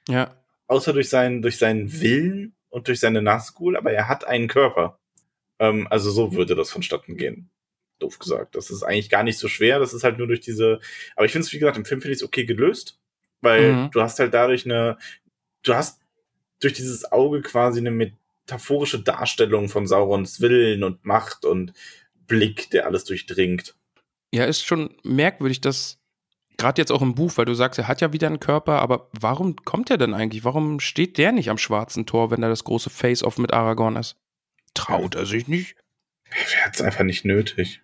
Ja, 0.09 0.35
außer 0.67 0.93
durch 0.93 1.09
seinen 1.09 1.41
durch 1.41 1.57
seinen 1.57 2.01
Willen 2.01 2.55
und 2.69 2.87
durch 2.87 2.99
seine 2.99 3.21
Nazgul, 3.21 3.77
aber 3.77 3.91
er 3.91 4.07
hat 4.07 4.27
einen 4.27 4.47
Körper. 4.47 4.98
Ähm, 5.59 5.87
also 5.89 6.09
so 6.11 6.33
würde 6.33 6.55
das 6.55 6.71
vonstatten 6.71 7.17
gehen. 7.17 7.49
Doof 7.99 8.17
gesagt. 8.19 8.55
Das 8.55 8.69
ist 8.71 8.83
eigentlich 8.83 9.09
gar 9.09 9.23
nicht 9.23 9.37
so 9.37 9.47
schwer. 9.47 9.79
Das 9.79 9.93
ist 9.93 10.03
halt 10.03 10.17
nur 10.17 10.27
durch 10.27 10.39
diese. 10.39 10.79
Aber 11.15 11.25
ich 11.25 11.31
finde 11.31 11.45
es 11.45 11.53
wie 11.53 11.59
gesagt 11.59 11.77
im 11.77 11.85
Film 11.85 12.01
finde 12.01 12.13
ich 12.13 12.19
es 12.19 12.23
okay 12.23 12.45
gelöst, 12.45 12.97
weil 13.41 13.73
Mhm. 13.73 13.91
du 13.91 14.01
hast 14.01 14.19
halt 14.19 14.33
dadurch 14.33 14.65
eine. 14.65 14.97
Du 15.63 15.73
hast 15.73 15.99
durch 16.61 16.73
dieses 16.73 17.11
Auge 17.11 17.41
quasi 17.41 17.79
eine 17.79 17.91
metaphorische 17.91 18.99
Darstellung 19.01 19.67
von 19.69 19.85
Saurons 19.87 20.39
Willen 20.41 20.83
und 20.83 21.03
Macht 21.05 21.43
und 21.45 21.73
Blick, 22.27 22.69
der 22.71 22.85
alles 22.85 23.03
durchdringt. 23.05 23.75
ja, 24.31 24.45
ist 24.45 24.63
schon 24.63 24.95
merkwürdig, 25.03 25.59
dass 25.61 25.97
gerade 26.57 26.79
jetzt 26.81 26.91
auch 26.91 27.01
im 27.01 27.15
Buch, 27.15 27.33
weil 27.35 27.45
du 27.45 27.53
sagst, 27.55 27.79
er 27.79 27.87
hat 27.87 27.99
ja 28.01 28.13
wieder 28.13 28.27
einen 28.27 28.39
Körper, 28.39 28.79
aber 28.81 29.09
warum 29.19 29.55
kommt 29.57 29.89
er 29.89 29.97
denn 29.97 30.13
eigentlich? 30.13 30.43
Warum 30.43 30.79
steht 30.79 31.17
der 31.17 31.31
nicht 31.31 31.49
am 31.49 31.57
schwarzen 31.57 32.05
Tor, 32.05 32.29
wenn 32.29 32.41
da 32.41 32.47
das 32.49 32.63
große 32.63 32.89
Face-Off 32.91 33.37
mit 33.39 33.53
Aragorn 33.53 33.95
ist? 33.95 34.15
Traut 34.73 35.15
er 35.15 35.25
sich 35.25 35.47
nicht? 35.47 35.75
Er 36.29 36.65
hat 36.65 36.75
es 36.75 36.81
einfach 36.81 37.03
nicht 37.03 37.25
nötig. 37.25 37.81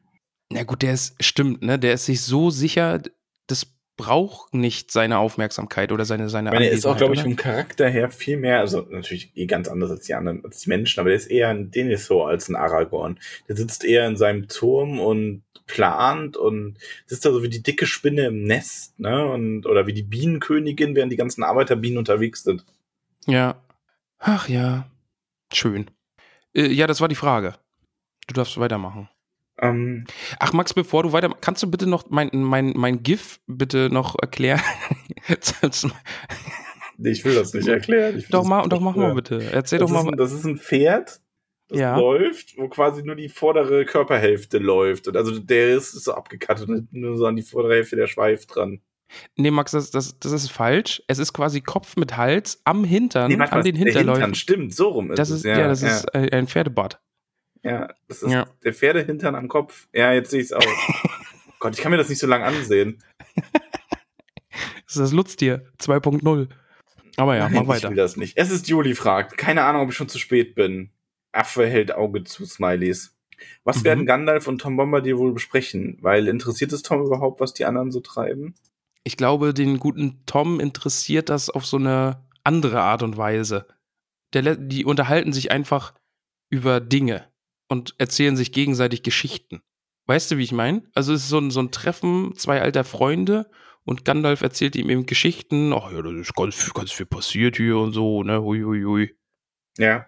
Na 0.51 0.63
gut, 0.63 0.81
der 0.83 0.93
ist, 0.93 1.15
stimmt, 1.23 1.63
ne? 1.63 1.79
Der 1.79 1.93
ist 1.93 2.05
sich 2.05 2.21
so 2.21 2.49
sicher, 2.51 3.01
das 3.47 3.65
braucht 3.97 4.53
nicht 4.53 4.91
seine 4.91 5.17
Aufmerksamkeit 5.17 5.91
oder 5.91 6.05
seine, 6.05 6.29
seine 6.29 6.49
Ich 6.49 6.53
meine, 6.53 6.67
er 6.67 6.71
ist 6.71 6.86
auch, 6.86 6.97
glaube 6.97 7.15
ich, 7.15 7.21
vom 7.21 7.36
Charakter 7.36 7.88
her 7.88 8.09
viel 8.09 8.38
mehr, 8.38 8.59
also 8.59 8.81
natürlich 8.89 9.31
eh 9.36 9.45
ganz 9.45 9.67
anders 9.67 9.89
als 9.89 10.05
die 10.05 10.13
anderen, 10.13 10.43
als 10.43 10.59
die 10.59 10.69
Menschen, 10.69 10.99
aber 10.99 11.09
der 11.09 11.17
ist 11.17 11.27
eher 11.27 11.49
ein 11.49 11.71
Denethor 11.71 12.27
als 12.27 12.49
ein 12.49 12.55
Aragorn. 12.55 13.19
Der 13.47 13.55
sitzt 13.55 13.86
eher 13.86 14.05
in 14.07 14.17
seinem 14.17 14.47
Turm 14.47 14.99
und 14.99 15.43
plant 15.65 16.38
und 16.38 16.77
sitzt 17.05 17.25
da 17.25 17.31
so 17.31 17.41
wie 17.41 17.49
die 17.49 17.63
dicke 17.63 17.88
Spinne 17.88 18.27
im 18.27 18.43
Nest, 18.43 18.99
ne? 18.99 19.25
Und, 19.25 19.65
oder 19.65 19.88
wie 19.88 19.93
die 19.93 20.03
Bienenkönigin, 20.03 20.95
während 20.95 21.11
die 21.11 21.17
ganzen 21.17 21.43
Arbeiterbienen 21.43 21.97
unterwegs 21.97 22.43
sind. 22.43 22.65
Ja. 23.25 23.61
Ach 24.19 24.49
ja. 24.49 24.88
Schön. 25.53 25.89
Äh, 26.56 26.68
ja, 26.72 26.88
das 26.88 27.01
war 27.01 27.08
die 27.08 27.16
Frage. 27.16 27.56
Du 28.28 28.34
darfst 28.34 28.58
weitermachen. 28.60 29.10
Ähm, 29.60 30.06
Ach, 30.39 30.51
Max, 30.53 30.74
bevor 30.74 31.03
du 31.03 31.14
weiter, 31.14 31.30
kannst 31.39 31.64
du 31.64 31.72
bitte 31.72 31.88
noch 31.88 32.10
mein, 32.10 32.30
mein, 32.34 32.74
mein 32.76 33.03
GIF 33.03 33.39
bitte 33.47 33.89
noch 33.89 34.16
erklären? 34.22 34.60
nee, 36.97 37.10
ich 37.12 37.24
will 37.24 37.36
das 37.36 37.53
nicht 37.53 37.68
erklären. 37.68 38.24
Doch, 38.30 38.43
mal, 38.43 38.68
doch 38.68 38.82
mach 38.82 38.95
mal 38.95 39.14
bitte. 39.14 39.41
Erzähl 39.51 39.80
Das 39.80 39.89
doch 39.89 39.97
ist, 39.97 40.03
mal. 40.06 40.12
ein, 40.14 40.18
das 40.18 40.32
ist 40.34 40.43
ein 40.45 40.58
Pferd, 40.58 41.22
das 41.70 41.80
Ja. 41.80 41.97
läuft, 41.97 42.58
wo 42.58 42.68
quasi 42.68 43.03
nur 43.03 43.16
die 43.16 43.30
vordere 43.30 43.86
Körperhälfte 43.86 44.58
läuft. 44.58 45.08
Und 45.08 45.16
also 45.18 45.39
der 45.39 45.76
ist 45.76 45.91
so 45.91 46.14
abgekattet 46.14 46.68
und 46.70 46.91
nur 46.93 47.16
so 47.18 47.26
an 47.26 47.36
die 47.36 47.41
vordere 47.41 47.76
Hälfte 47.76 47.95
der 47.95 48.08
Schweif 48.08 48.45
dran. 48.47 48.82
Nee, 49.36 49.51
Max, 49.51 49.72
das, 49.72 49.91
das, 49.91 50.20
das 50.20 50.32
ist 50.32 50.51
falsch. 50.51 51.01
Es 51.08 51.20
ist 51.20 51.32
quasi 51.34 51.62
Kopf 51.62 51.95
mit 51.95 52.18
Hals 52.18 52.62
am 52.66 52.84
Hintern, 52.84 53.32
Nee, 53.32 53.39
warte 53.39 53.53
an 53.53 53.64
den 53.64 53.76
der 53.76 53.84
Hintern, 53.86 54.03
Hinterläufen. 54.08 54.36
stimmt, 54.36 54.74
so 54.76 54.89
rum 54.89 55.12
ist 55.12 55.20
Das 55.20 55.30
es. 55.30 55.39
ist, 55.39 55.45
ja, 55.45 55.68
das 55.68 55.82
ist 55.84 56.06
äh, 56.14 56.30
ein 56.36 56.47
Pferdebad. 56.47 56.99
Ja, 57.64 57.93
das 58.08 58.24
ist 58.24 58.32
Ja. 58.32 58.47
der 58.64 58.74
Pferdehintern 58.74 59.36
am 59.36 59.47
Kopf. 59.47 59.88
Ja, 59.93 60.12
jetzt 60.14 60.32
sehe 60.32 60.39
ich 60.41 60.47
es 60.47 60.53
auch. 60.53 60.62
Gott, 61.60 61.74
ich 61.76 61.82
kann 61.82 61.91
mir 61.91 61.97
das 61.97 62.10
nicht 62.10 62.20
so 62.20 62.28
lange 62.28 62.45
ansehen. 62.45 63.01
Das 64.88 64.95
ist 64.95 65.01
das 65.01 65.12
Lutztier 65.14 65.66
2.0. 65.80 66.47
Aber 67.18 67.36
ja, 67.36 67.43
Nein, 67.49 67.53
mach 67.53 67.62
Ich 67.64 67.68
weiter. 67.68 67.89
will 67.89 67.95
das 67.97 68.18
nicht. 68.18 68.38
Es 68.38 68.51
ist 68.51 68.68
Juli 68.68 68.93
fragt. 68.93 69.38
Keine 69.38 69.64
Ahnung, 69.64 69.82
ob 69.82 69.89
ich 69.89 69.95
schon 69.95 70.10
zu 70.10 70.20
spät 70.20 70.53
bin. 70.56 70.91
Affe 71.32 71.66
hält 71.68 71.93
Auge 71.93 72.24
zu, 72.24 72.45
Smileys. 72.45 73.16
Was 73.64 73.80
Mhm. 73.80 73.84
werden 73.84 74.06
Gandalf 74.06 74.47
und 74.47 74.62
Tom 74.62 74.78
Bombadil 74.78 75.18
wohl 75.18 75.34
besprechen? 75.34 75.97
Weil 76.01 76.28
interessiert 76.28 76.72
es 76.72 76.84
Tom 76.84 77.03
überhaupt, 77.06 77.39
was 77.41 77.53
die 77.53 77.66
anderen 77.66 77.91
so 77.91 77.99
treiben? 77.99 78.53
Ich 79.08 79.18
glaube, 79.18 79.53
den 79.53 79.78
guten 79.78 80.26
Tom 80.26 80.60
interessiert 80.60 81.30
das 81.30 81.51
auf 81.51 81.66
so 81.66 81.78
eine 81.78 82.26
andere 82.43 82.82
Art 82.82 83.03
und 83.03 83.18
Weise. 83.18 83.68
Der, 84.34 84.56
die 84.56 84.84
unterhalten 84.84 85.32
sich 85.32 85.51
einfach 85.51 85.93
über 86.49 86.82
Dinge 86.82 87.28
und 87.70 87.93
erzählen 87.99 88.36
sich 88.36 88.51
gegenseitig 88.51 89.03
Geschichten. 89.03 89.62
Weißt 90.08 90.32
du, 90.32 90.38
wie 90.38 90.43
ich 90.43 90.51
meine? 90.51 90.84
Also 90.95 91.14
es 91.14 91.24
ist 91.24 91.30
so 91.30 91.38
ein, 91.38 91.51
so 91.51 91.60
ein 91.60 91.72
Treffen 91.72 92.36
zwei 92.36 92.62
alter 92.62 92.84
Freunde 92.84 93.49
und 93.84 94.06
Gandalf 94.06 94.41
erzählt 94.41 94.76
ihm 94.76 94.89
eben 94.89 95.06
Geschichten. 95.06 95.72
Ach 95.72 95.91
ja, 95.91 96.01
das 96.01 96.14
ist 96.14 96.36
ganz, 96.36 96.74
ganz 96.74 96.91
viel 96.91 97.06
passiert 97.06 97.58
hier 97.58 97.78
und 97.78 97.93
so, 97.93 98.24
ne? 98.24 98.41
Hui, 98.41 98.62
hui, 98.62 98.84
hui. 98.84 99.16
Ja. 99.78 100.08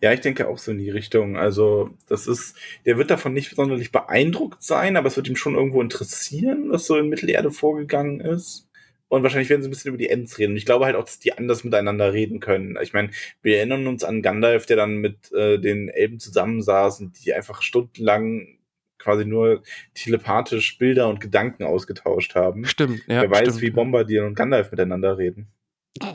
Ja, 0.00 0.12
ich 0.12 0.20
denke 0.20 0.48
auch 0.48 0.58
so 0.58 0.72
in 0.72 0.78
die 0.78 0.90
Richtung. 0.90 1.36
Also, 1.36 1.90
das 2.08 2.26
ist, 2.26 2.56
der 2.84 2.98
wird 2.98 3.10
davon 3.10 3.32
nicht 3.32 3.54
sonderlich 3.54 3.92
beeindruckt 3.92 4.62
sein, 4.62 4.96
aber 4.96 5.08
es 5.08 5.16
wird 5.16 5.28
ihm 5.28 5.36
schon 5.36 5.54
irgendwo 5.54 5.82
interessieren, 5.82 6.70
was 6.70 6.86
so 6.86 6.96
in 6.96 7.08
Mittelerde 7.08 7.50
vorgegangen 7.50 8.20
ist. 8.20 8.68
Und 9.08 9.22
wahrscheinlich 9.22 9.50
werden 9.50 9.62
sie 9.62 9.68
ein 9.68 9.70
bisschen 9.70 9.90
über 9.90 9.98
die 9.98 10.08
Ents 10.08 10.38
reden. 10.38 10.52
Und 10.52 10.56
ich 10.56 10.66
glaube 10.66 10.84
halt 10.84 10.96
auch, 10.96 11.04
dass 11.04 11.20
die 11.20 11.32
anders 11.32 11.62
miteinander 11.62 12.12
reden 12.12 12.40
können. 12.40 12.76
Ich 12.82 12.92
meine, 12.92 13.10
wir 13.40 13.58
erinnern 13.58 13.86
uns 13.86 14.02
an 14.02 14.20
Gandalf, 14.20 14.66
der 14.66 14.76
dann 14.76 14.96
mit 14.96 15.32
äh, 15.32 15.58
den 15.58 15.88
Elben 15.88 16.18
zusammensaß 16.18 17.00
und 17.00 17.24
die 17.24 17.32
einfach 17.32 17.62
stundenlang 17.62 18.58
quasi 18.98 19.24
nur 19.24 19.62
telepathisch 19.94 20.78
Bilder 20.78 21.08
und 21.08 21.20
Gedanken 21.20 21.62
ausgetauscht 21.62 22.34
haben. 22.34 22.64
Stimmt, 22.64 23.02
ja. 23.06 23.22
Wer 23.22 23.30
weiß, 23.30 23.48
stimmt, 23.48 23.60
wie. 23.62 23.70
Bombardier 23.70 24.26
und 24.26 24.34
Gandalf 24.34 24.72
miteinander 24.72 25.16
reden. 25.16 25.46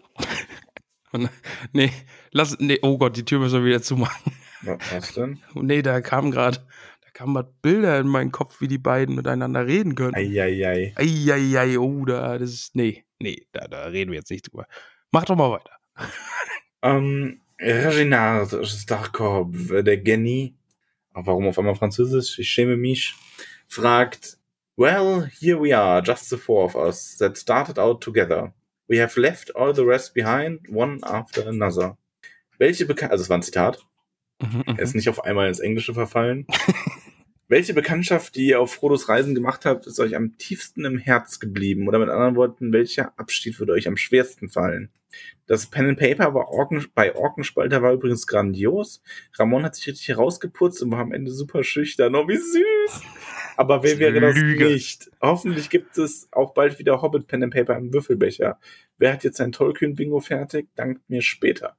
Und, 1.14 1.30
nee, 1.74 1.91
lass, 2.32 2.57
nee, 2.59 2.80
oh 2.82 2.97
Gott, 2.97 3.18
die 3.18 3.26
Tür 3.26 3.39
müssen 3.39 3.59
wir 3.59 3.66
wieder 3.70 3.82
zumachen. 3.82 4.32
Wa- 4.62 4.78
Was 4.91 5.14
denn? 5.14 5.39
Nee, 5.55 5.82
da 5.82 6.01
kam 6.01 6.32
gerade, 6.32 6.57
da 7.01 7.09
kamen 7.14 7.34
grad 7.34 7.62
Bilder 7.62 7.99
in 7.99 8.07
meinen 8.07 8.32
Kopf, 8.32 8.62
wie 8.62 8.68
die 8.68 8.78
beiden 8.78 9.16
miteinander 9.16 9.66
reden 9.68 9.95
können. 9.95 10.16
Eieiei. 10.16 10.93
Eieiei, 10.95 11.78
oh, 11.80 12.05
da, 12.05 12.38
das 12.38 12.51
ist, 12.51 12.76
nee, 12.76 13.03
nee, 13.20 13.45
da, 13.51 13.68
da 13.68 13.86
reden 13.86 14.12
wir 14.12 14.20
jetzt 14.20 14.32
nicht 14.32 14.51
drüber. 14.51 14.68
Mach 15.12 15.26
doch 15.26 15.36
mal 15.36 15.51
weiter. 15.51 15.72
Ähm, 16.82 17.41
Reginald 17.59 18.66
Starkov, 18.68 19.47
der 19.70 19.97
Genie, 19.97 20.55
warum 21.14 21.47
auf 21.47 21.59
einmal 21.59 21.76
Französisch? 21.76 22.39
Ich 22.39 22.49
schäme 22.49 22.78
mich, 22.78 23.14
fragt, 23.68 24.38
Well, 24.78 25.30
here 25.39 25.62
we 25.62 25.78
are, 25.78 26.01
just 26.03 26.30
the 26.30 26.38
four 26.38 26.64
of 26.66 26.76
us 26.76 27.18
that 27.18 27.38
started 27.38 27.78
out 27.78 28.01
together. 28.01 28.53
We 28.92 29.02
have 29.02 29.18
left 29.18 29.56
all 29.56 29.74
the 29.74 29.84
rest 29.84 30.14
behind, 30.14 30.68
one 30.70 31.00
after 31.02 31.48
another. 31.48 31.98
Welche 32.58 32.86
Bekanntschaft, 32.86 33.12
also 33.14 33.24
es 33.24 33.30
war 33.30 33.38
ein 33.38 33.44
Zitat, 33.44 33.86
Mhm, 34.42 34.64
er 34.66 34.80
ist 34.80 34.94
mhm. 34.94 34.98
nicht 34.98 35.10
auf 35.10 35.24
einmal 35.24 35.48
ins 35.48 35.60
Englische 35.60 35.94
verfallen. 35.94 36.46
Welche 37.48 37.74
Bekanntschaft, 37.74 38.36
die 38.36 38.48
ihr 38.48 38.60
auf 38.60 38.74
Frodos 38.74 39.08
Reisen 39.08 39.36
gemacht 39.36 39.66
habt, 39.66 39.86
ist 39.86 40.00
euch 40.00 40.16
am 40.16 40.38
tiefsten 40.38 40.84
im 40.84 40.98
Herz 40.98 41.39
geblieben? 41.39 41.88
Oder 41.88 42.00
mit 42.00 42.10
anderen 42.10 42.36
Worten, 42.36 42.74
welcher 42.74 43.18
Abschied 43.20 43.60
würde 43.60 43.74
euch 43.74 43.88
am 43.88 43.98
schwersten 43.98 44.50
fallen? 44.50 44.89
Das 45.48 45.68
Pen 45.68 45.89
and 45.89 46.00
Paper 46.00 46.34
war 46.34 46.48
Orken, 46.48 46.86
bei 46.96 47.14
Orkenspalter 47.14 47.82
war 47.82 47.94
übrigens 47.94 48.26
grandios. 48.26 49.02
Ramon 49.34 49.64
hat 49.64 49.76
sich 49.76 49.88
richtig 49.88 50.08
herausgeputzt 50.08 50.82
und 50.82 50.92
war 50.92 51.00
am 51.00 51.12
Ende 51.12 51.32
super 51.32 51.64
schüchtern. 51.64 52.16
Oh, 52.16 52.28
wie 52.28 52.38
süß! 52.38 53.02
Aber 53.62 53.84
wer 53.84 53.99
wäre 53.99 54.20
das 54.20 54.36
Lüge. 54.36 54.66
nicht? 54.66 55.12
Hoffentlich 55.22 55.70
gibt 55.70 55.95
es 55.99 56.28
auch 56.32 56.55
bald 56.55 56.80
wieder 56.80 56.99
Hobbit 57.03 57.28
Pen 57.28 57.43
and 57.43 57.53
Paper 57.53 57.78
im 57.78 57.93
Würfelbecher. 57.93 58.59
Wer 58.97 59.14
hat 59.14 59.24
jetzt 59.24 59.38
sein 59.38 59.51
Tollkühn-Bingo 59.51 60.20
fertig? 60.20 60.68
Dankt 60.76 61.07
mir 61.12 61.22
später. 61.22 61.78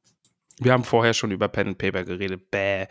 Wir 0.60 0.72
haben 0.72 0.84
vorher 0.84 1.12
schon 1.12 1.32
über 1.32 1.48
Pen 1.48 1.66
and 1.66 1.78
Paper 1.78 2.04
geredet. 2.04 2.52
Bäh. 2.52 2.86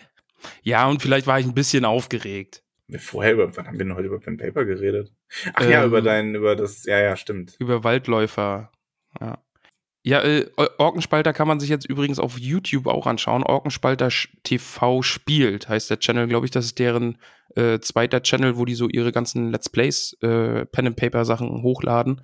Ja, 0.61 0.89
und 0.89 1.01
vielleicht 1.01 1.25
war 1.25 1.39
ich 1.39 1.45
ein 1.45 1.53
bisschen 1.53 1.85
aufgeregt. 1.85 2.63
Wir 2.87 2.99
vorher 2.99 3.31
über, 3.31 3.55
wann 3.55 3.65
haben 3.65 3.79
wir 3.79 3.85
denn 3.85 3.95
heute 3.95 4.07
über 4.07 4.19
Pen 4.19 4.33
and 4.33 4.41
Paper 4.41 4.65
geredet? 4.65 5.13
Ach 5.53 5.69
ja, 5.69 5.83
Ähm, 5.83 5.87
über 5.87 6.01
dein, 6.01 6.35
über 6.35 6.57
das, 6.57 6.83
ja, 6.83 6.99
ja, 6.99 7.15
stimmt. 7.15 7.55
Über 7.59 7.85
Waldläufer. 7.85 8.73
Ja. 9.21 9.41
Ja, 10.03 10.21
äh, 10.23 10.49
Orkenspalter 10.77 11.31
kann 11.31 11.47
man 11.47 11.59
sich 11.59 11.69
jetzt 11.69 11.85
übrigens 11.85 12.19
auf 12.19 12.39
YouTube 12.39 12.87
auch 12.87 13.05
anschauen. 13.05 13.43
Orkenspalter 13.43 14.09
TV 14.43 15.01
spielt, 15.03 15.69
heißt 15.69 15.89
der 15.91 15.99
Channel, 15.99 16.27
glaube 16.27 16.45
ich. 16.47 16.51
Das 16.51 16.65
ist 16.65 16.79
deren 16.79 17.19
äh, 17.55 17.79
zweiter 17.79 18.23
Channel, 18.23 18.57
wo 18.57 18.65
die 18.65 18.73
so 18.73 18.89
ihre 18.89 19.11
ganzen 19.11 19.51
Let's 19.51 19.69
Plays, 19.69 20.17
äh, 20.21 20.65
Pen 20.65 20.87
and 20.87 20.95
Paper 20.95 21.23
Sachen 21.23 21.61
hochladen. 21.61 22.21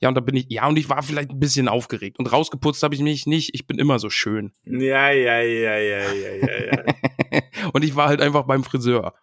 Ja, 0.00 0.10
und 0.10 0.14
da 0.14 0.20
bin 0.20 0.36
ich, 0.36 0.46
ja, 0.50 0.66
und 0.66 0.78
ich 0.78 0.90
war 0.90 1.02
vielleicht 1.02 1.30
ein 1.30 1.40
bisschen 1.40 1.68
aufgeregt. 1.68 2.18
Und 2.18 2.30
rausgeputzt 2.30 2.82
habe 2.82 2.94
ich 2.94 3.00
mich 3.00 3.26
nicht. 3.26 3.54
Ich 3.54 3.66
bin 3.66 3.78
immer 3.78 3.98
so 3.98 4.10
schön. 4.10 4.52
Ja, 4.64 5.10
ja, 5.10 5.40
ja, 5.40 5.76
ja, 5.78 6.12
ja, 6.12 6.32
ja, 6.34 6.64
ja. 6.66 7.42
und 7.72 7.82
ich 7.82 7.96
war 7.96 8.08
halt 8.08 8.20
einfach 8.20 8.44
beim 8.44 8.62
Friseur. 8.62 9.14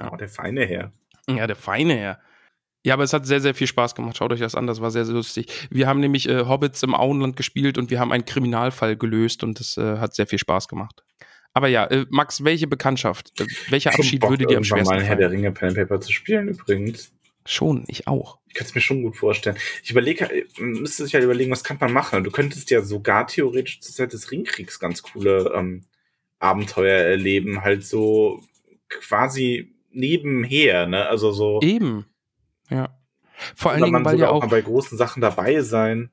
oh, 0.00 0.16
der 0.16 0.28
feine 0.30 0.64
Herr. 0.64 0.92
Ja, 1.28 1.46
der 1.46 1.56
feine 1.56 1.96
Herr. 1.96 2.20
Ja, 2.86 2.94
aber 2.94 3.02
es 3.02 3.12
hat 3.12 3.26
sehr, 3.26 3.40
sehr 3.40 3.52
viel 3.52 3.66
Spaß 3.66 3.96
gemacht. 3.96 4.16
Schaut 4.16 4.32
euch 4.32 4.38
das 4.38 4.54
an, 4.54 4.68
das 4.68 4.80
war 4.80 4.92
sehr, 4.92 5.04
sehr 5.04 5.16
lustig. 5.16 5.48
Wir 5.70 5.88
haben 5.88 5.98
nämlich 5.98 6.28
äh, 6.28 6.44
Hobbits 6.46 6.84
im 6.84 6.94
Auenland 6.94 7.34
gespielt 7.34 7.78
und 7.78 7.90
wir 7.90 7.98
haben 7.98 8.12
einen 8.12 8.24
Kriminalfall 8.24 8.96
gelöst 8.96 9.42
und 9.42 9.58
das 9.58 9.76
äh, 9.76 9.98
hat 9.98 10.14
sehr 10.14 10.28
viel 10.28 10.38
Spaß 10.38 10.68
gemacht. 10.68 11.02
Aber 11.52 11.66
ja, 11.66 11.84
äh, 11.86 12.06
Max, 12.10 12.44
welche 12.44 12.68
Bekanntschaft, 12.68 13.40
äh, 13.40 13.46
welcher 13.70 13.92
Abschied 13.92 14.20
Bock, 14.20 14.30
würde 14.30 14.46
dir 14.46 14.56
am 14.56 14.62
schwersten 14.62 14.94
mal 14.94 15.02
Herr 15.02 15.16
der? 15.16 15.32
Ringe 15.32 15.50
Pen 15.50 15.70
and 15.70 15.78
Paper 15.78 16.00
zu 16.00 16.12
spielen 16.12 16.46
übrigens. 16.46 17.12
Schon, 17.44 17.82
ich 17.88 18.06
auch. 18.06 18.38
Ich 18.46 18.54
kann 18.54 18.68
es 18.68 18.74
mir 18.76 18.80
schon 18.80 19.02
gut 19.02 19.16
vorstellen. 19.16 19.56
Ich 19.82 19.90
überlege, 19.90 20.46
müsste 20.60 21.02
sich 21.02 21.14
halt 21.14 21.24
überlegen, 21.24 21.50
was 21.50 21.64
kann 21.64 21.78
man 21.80 21.92
machen? 21.92 22.22
Du 22.22 22.30
könntest 22.30 22.70
ja 22.70 22.82
sogar 22.82 23.26
theoretisch 23.26 23.80
zur 23.80 23.96
Zeit 23.96 24.12
des 24.12 24.30
Ringkriegs 24.30 24.78
ganz 24.78 25.02
coole 25.02 25.52
ähm, 25.56 25.82
Abenteuer 26.38 26.98
erleben, 27.02 27.62
halt 27.62 27.84
so 27.84 28.44
quasi 28.88 29.74
nebenher, 29.90 30.86
ne? 30.86 31.08
Also 31.08 31.32
so. 31.32 31.58
Eben. 31.62 32.06
Ja. 32.70 32.98
Vor 33.54 33.72
allen 33.72 33.82
Dingen, 33.82 33.92
man 33.92 34.04
weil 34.04 34.18
ja 34.18 34.28
auch 34.28 34.36
auch, 34.36 34.40
mal 34.42 34.48
bei 34.48 34.60
großen 34.62 34.96
Sachen 34.96 35.20
dabei 35.20 35.60
sein. 35.60 36.10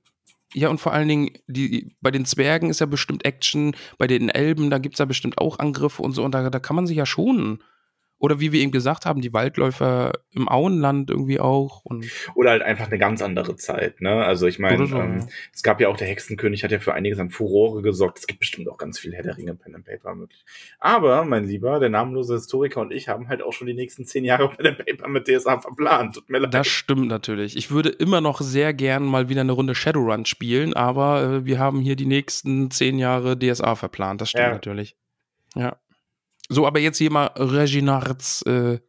ja, 0.53 0.69
und 0.69 0.79
vor 0.79 0.93
allen 0.93 1.07
Dingen, 1.07 1.31
die, 1.47 1.95
bei 2.01 2.11
den 2.11 2.25
Zwergen 2.25 2.69
ist 2.69 2.79
ja 2.79 2.85
bestimmt 2.85 3.25
Action, 3.25 3.75
bei 3.97 4.07
den 4.07 4.29
Elben, 4.29 4.69
da 4.69 4.77
gibt's 4.77 4.99
ja 4.99 5.05
bestimmt 5.05 5.37
auch 5.37 5.59
Angriffe 5.59 6.01
und 6.01 6.11
so, 6.11 6.23
und 6.23 6.33
da, 6.33 6.49
da 6.49 6.59
kann 6.59 6.75
man 6.75 6.87
sich 6.87 6.97
ja 6.97 7.05
schonen. 7.05 7.63
Oder 8.23 8.39
wie 8.39 8.53
wir 8.53 8.61
eben 8.61 8.71
gesagt 8.71 9.05
haben, 9.05 9.19
die 9.19 9.33
Waldläufer 9.33 10.13
im 10.31 10.47
Auenland 10.47 11.09
irgendwie 11.09 11.41
auch. 11.41 11.83
Und 11.83 12.05
Oder 12.35 12.51
halt 12.51 12.61
einfach 12.61 12.87
eine 12.87 12.97
ganz 12.97 13.21
andere 13.21 13.57
Zeit, 13.57 13.99
ne? 13.99 14.23
Also 14.23 14.47
ich 14.47 14.59
meine, 14.59 14.87
so, 14.87 14.95
ähm, 14.95 15.19
ja. 15.19 15.27
es 15.53 15.61
gab 15.61 15.81
ja 15.81 15.89
auch 15.89 15.97
der 15.97 16.07
Hexenkönig, 16.07 16.63
hat 16.63 16.71
ja 16.71 16.79
für 16.79 16.93
einiges 16.93 17.19
an 17.19 17.31
Furore 17.31 17.81
gesorgt. 17.81 18.19
Es 18.19 18.25
gibt 18.25 18.39
bestimmt 18.39 18.69
auch 18.69 18.77
ganz 18.77 18.97
viel 18.97 19.13
Herr 19.13 19.23
der 19.23 19.35
Ringe 19.35 19.55
Pen 19.55 19.75
and 19.75 19.83
Paper 19.83 20.15
möglich. 20.15 20.45
Aber, 20.79 21.25
mein 21.25 21.49
Lieber, 21.49 21.81
der 21.81 21.89
namenlose 21.89 22.35
Historiker 22.35 22.79
und 22.79 22.93
ich 22.93 23.09
haben 23.09 23.27
halt 23.27 23.41
auch 23.41 23.51
schon 23.51 23.67
die 23.67 23.73
nächsten 23.73 24.05
zehn 24.05 24.23
Jahre 24.23 24.47
Pen 24.55 24.67
and 24.67 24.77
Paper 24.77 25.09
mit 25.09 25.27
DSA 25.27 25.59
verplant. 25.59 26.15
Tut 26.15 26.29
mir 26.29 26.39
leid. 26.39 26.53
Das 26.53 26.67
stimmt 26.67 27.09
natürlich. 27.09 27.57
Ich 27.57 27.71
würde 27.71 27.89
immer 27.89 28.21
noch 28.21 28.39
sehr 28.39 28.73
gern 28.73 29.03
mal 29.03 29.27
wieder 29.27 29.41
eine 29.41 29.51
Runde 29.51 29.75
Shadowrun 29.75 30.25
spielen, 30.25 30.73
aber 30.73 31.23
äh, 31.23 31.45
wir 31.45 31.59
haben 31.59 31.81
hier 31.81 31.97
die 31.97 32.05
nächsten 32.05 32.71
zehn 32.71 32.99
Jahre 32.99 33.37
DSA 33.37 33.75
verplant. 33.75 34.21
Das 34.21 34.29
stimmt 34.29 34.45
Ja. 34.45 34.53
natürlich. 34.53 34.95
Ja. 35.55 35.75
So, 36.49 36.67
aber 36.67 36.79
jetzt 36.79 36.97
hier 36.97 37.11
mal 37.11 37.27
Reginards. 37.35 38.41
Äh, 38.43 38.79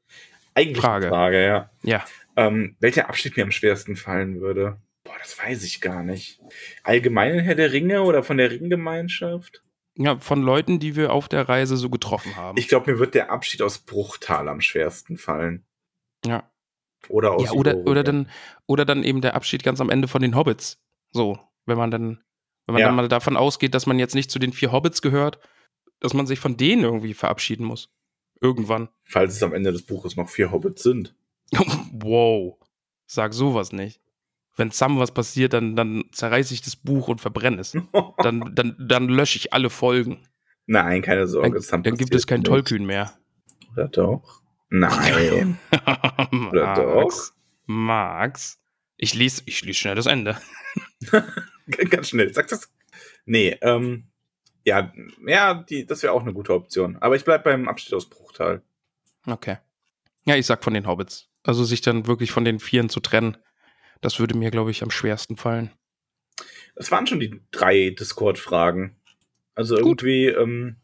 Frage. 0.75 1.09
Frage, 1.09 1.45
ja. 1.45 1.71
ja. 1.83 2.05
Ähm, 2.37 2.77
welcher 2.81 3.09
Abschnitt 3.09 3.37
mir 3.37 3.43
am 3.45 3.51
schwersten 3.51 3.97
fallen 3.97 4.41
würde? 4.41 4.81
Boah, 5.05 5.15
das 5.21 5.39
weiß 5.39 5.65
ich 5.65 5.81
gar 5.81 6.03
nicht. 6.03 6.41
Allgemein 6.83 7.39
Herr 7.41 7.55
der 7.55 7.73
Ringe 7.73 8.03
oder 8.03 8.23
von 8.23 8.37
der 8.39 8.51
Ringgemeinschaft? 8.51 9.63
ja, 9.97 10.17
von 10.19 10.43
Leuten, 10.43 10.81
die 10.81 10.97
wir 10.97 11.13
auf 11.13 11.29
der 11.29 11.49
Reise 11.49 11.77
so 11.77 11.89
getroffen 11.89 12.35
haben. 12.35 12.59
Ich 12.59 12.67
glaube, 12.67 12.91
mir 12.93 12.99
wird 12.99 13.15
der 13.15 13.31
Abschied 13.31 13.63
aus 13.63 13.79
Bruchtal 13.79 14.49
am 14.49 14.61
schwersten 14.61 15.17
fallen. 15.17 15.65
ja. 16.27 16.51
Oder 17.09 17.33
aus 17.33 17.45
ja 17.45 17.51
oder, 17.53 17.77
oder, 17.87 18.03
dann, 18.03 18.31
oder 18.67 18.87
dann 18.87 19.05
eben 19.05 19.21
der 19.21 19.35
Abschied 19.35 19.63
ganz 19.63 19.79
am 19.83 19.91
Ende 19.91 20.09
von 20.09 20.23
den 20.23 20.35
Hobbits. 20.35 20.81
So, 21.13 21.39
wenn 21.67 21.77
man 21.77 21.91
dann, 21.91 22.25
wenn 22.67 22.73
man 22.73 22.81
Ja. 22.81 22.87
dann 22.87 22.97
mal 22.97 23.09
davon 23.09 23.37
ausgeht, 23.37 23.75
dass 23.75 23.85
man 23.87 23.99
jetzt 23.99 24.15
nicht 24.15 24.31
zu 24.31 24.39
den 24.39 24.55
vier 24.55 24.73
Hobbits 24.73 25.03
gehört, 25.03 25.39
dass 26.05 26.13
man 26.13 26.27
sich 26.27 26.39
von 26.39 26.59
denen 26.59 26.85
irgendwie 26.85 27.15
verabschieden 27.15 27.65
muss. 27.65 27.89
Irgendwann. 28.39 28.91
Falls 29.05 29.37
es 29.37 29.43
am 29.43 29.55
Ende 29.55 29.73
des 29.73 29.83
Buches 29.83 30.17
noch 30.17 30.29
vier 30.29 30.53
Hobbits 30.53 30.83
sind. 30.83 31.15
wow. 31.93 32.59
Sag 33.07 33.33
sowas 33.33 33.73
nicht. 33.73 34.03
Wenn 34.55 34.71
Sam 34.71 34.99
was 34.99 35.13
passiert, 35.13 35.55
dann, 35.55 35.77
dann 35.77 36.05
zerreiße 36.13 36.53
ich 36.53 36.61
das 36.61 36.77
Buch 36.77 37.09
und 37.09 37.23
verbrenne 37.23 37.63
es. 37.63 37.75
Dann, 38.19 38.51
dann, 38.55 38.77
dann 38.79 39.09
lösche 39.09 39.39
ich 39.39 39.55
alle 39.55 39.71
Folgen. 39.71 40.19
Nein, 40.67 41.01
keine 41.01 41.27
Sorge. 41.27 41.59
Dann, 41.71 41.83
dann 41.83 41.97
gibt 41.97 42.15
es 42.15 42.27
kein 42.27 42.41
nicht. 42.41 42.49
Tollkühn 42.49 42.85
mehr. 42.85 43.19
Oder 43.73 43.89
doch? 43.89 44.43
Nein. 44.69 45.59
Oder 46.51 46.75
doch? 46.75 47.33
Max. 47.65 48.61
Ich 48.99 49.15
lese, 49.15 49.43
ich 49.47 49.65
lese 49.65 49.79
schnell 49.79 49.95
das 49.95 50.05
Ende. 50.07 50.37
Ganz 51.89 52.11
schnell. 52.11 52.35
Sag 52.35 52.49
das. 52.49 52.71
Nee, 53.25 53.57
ähm, 53.63 54.11
ja, 54.65 54.93
ja, 55.27 55.55
die, 55.55 55.87
das 55.87 56.03
wäre 56.03 56.13
auch 56.13 56.23
eine 56.23 56.33
gute 56.33 56.55
Option. 56.55 56.97
Aber 56.97 57.17
ich 57.17 57.25
bleib 57.25 57.45
beim 57.45 57.69
Abschied 57.69 57.95
aus 57.95 58.09
Bruchtal. 58.09 58.63
Okay. 59.27 59.59
Ja, 60.25 60.37
ich 60.37 60.47
sag 60.47 60.65
von 60.65 60.75
den 60.75 60.87
Hobbits. 60.87 61.29
Also 61.43 61.65
sich 61.65 61.83
dann 61.83 62.07
wirklich 62.07 62.33
von 62.33 62.45
den 62.45 62.59
Vieren 62.59 62.89
zu 62.89 63.01
trennen, 63.01 63.37
das 64.01 64.19
würde 64.19 64.37
mir, 64.37 64.51
glaube 64.51 64.71
ich, 64.71 64.83
am 64.83 64.91
schwersten 64.91 65.37
fallen. 65.37 65.71
Das 66.75 66.91
waren 66.91 67.07
schon 67.07 67.21
die 67.21 67.41
drei 67.51 67.91
Discord-Fragen. 67.91 68.97
Also 69.55 69.77
Gut. 69.77 70.03
irgendwie, 70.03 70.27
ähm, 70.27 70.77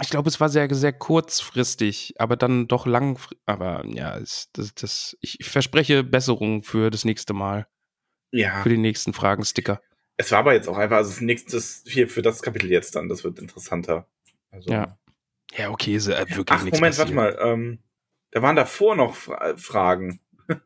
Ich 0.00 0.10
glaube, 0.10 0.28
es 0.28 0.40
war 0.40 0.48
sehr, 0.48 0.72
sehr 0.74 0.92
kurzfristig, 0.92 2.14
aber 2.18 2.36
dann 2.36 2.68
doch 2.68 2.86
lang. 2.86 3.18
Aber 3.46 3.84
ja, 3.86 4.16
es, 4.18 4.50
das, 4.52 4.74
das, 4.74 5.16
ich 5.20 5.38
verspreche 5.42 6.04
Besserung 6.04 6.62
für 6.62 6.90
das 6.90 7.04
nächste 7.04 7.32
Mal, 7.32 7.66
ja. 8.30 8.62
für 8.62 8.68
die 8.68 8.78
nächsten 8.78 9.12
Fragen-Sticker. 9.12 9.80
Es 10.16 10.30
war 10.30 10.40
aber 10.40 10.54
jetzt 10.54 10.68
auch 10.68 10.78
einfach, 10.78 10.98
also 10.98 11.10
das 11.10 11.20
nächste 11.20 11.60
hier 11.90 12.08
für 12.08 12.22
das 12.22 12.42
Kapitel 12.42 12.70
jetzt 12.70 12.96
dann, 12.96 13.08
das 13.08 13.24
wird 13.24 13.38
interessanter. 13.38 14.06
Also, 14.50 14.70
Ja. 14.70 14.98
Ja, 15.56 15.70
okay, 15.70 15.94
ist 15.94 16.08
äh, 16.08 16.24
wirklich 16.28 16.46
Ach, 16.50 16.64
Moment, 16.64 16.80
passiert. 16.80 16.98
warte 16.98 17.14
mal. 17.14 17.38
Ähm, 17.40 17.78
da 18.32 18.42
waren 18.42 18.56
davor 18.56 18.96
noch 18.96 19.14
Fra 19.14 19.56
Fragen. 19.56 20.20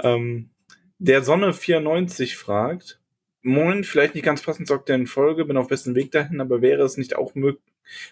ähm, 0.00 0.50
Der 0.98 1.22
Sonne 1.22 1.52
94 1.52 2.36
fragt, 2.36 3.00
Moin, 3.42 3.84
vielleicht 3.84 4.14
nicht 4.16 4.24
ganz 4.24 4.42
passend 4.42 4.66
zur 4.66 4.78
aktuellen 4.78 5.06
Folge, 5.06 5.44
bin 5.44 5.56
auf 5.56 5.68
besten 5.68 5.94
Weg 5.94 6.10
dahin, 6.10 6.40
aber 6.40 6.62
wäre 6.62 6.82
es 6.82 6.96
nicht 6.96 7.14
auch 7.14 7.36
möglich, 7.36 7.62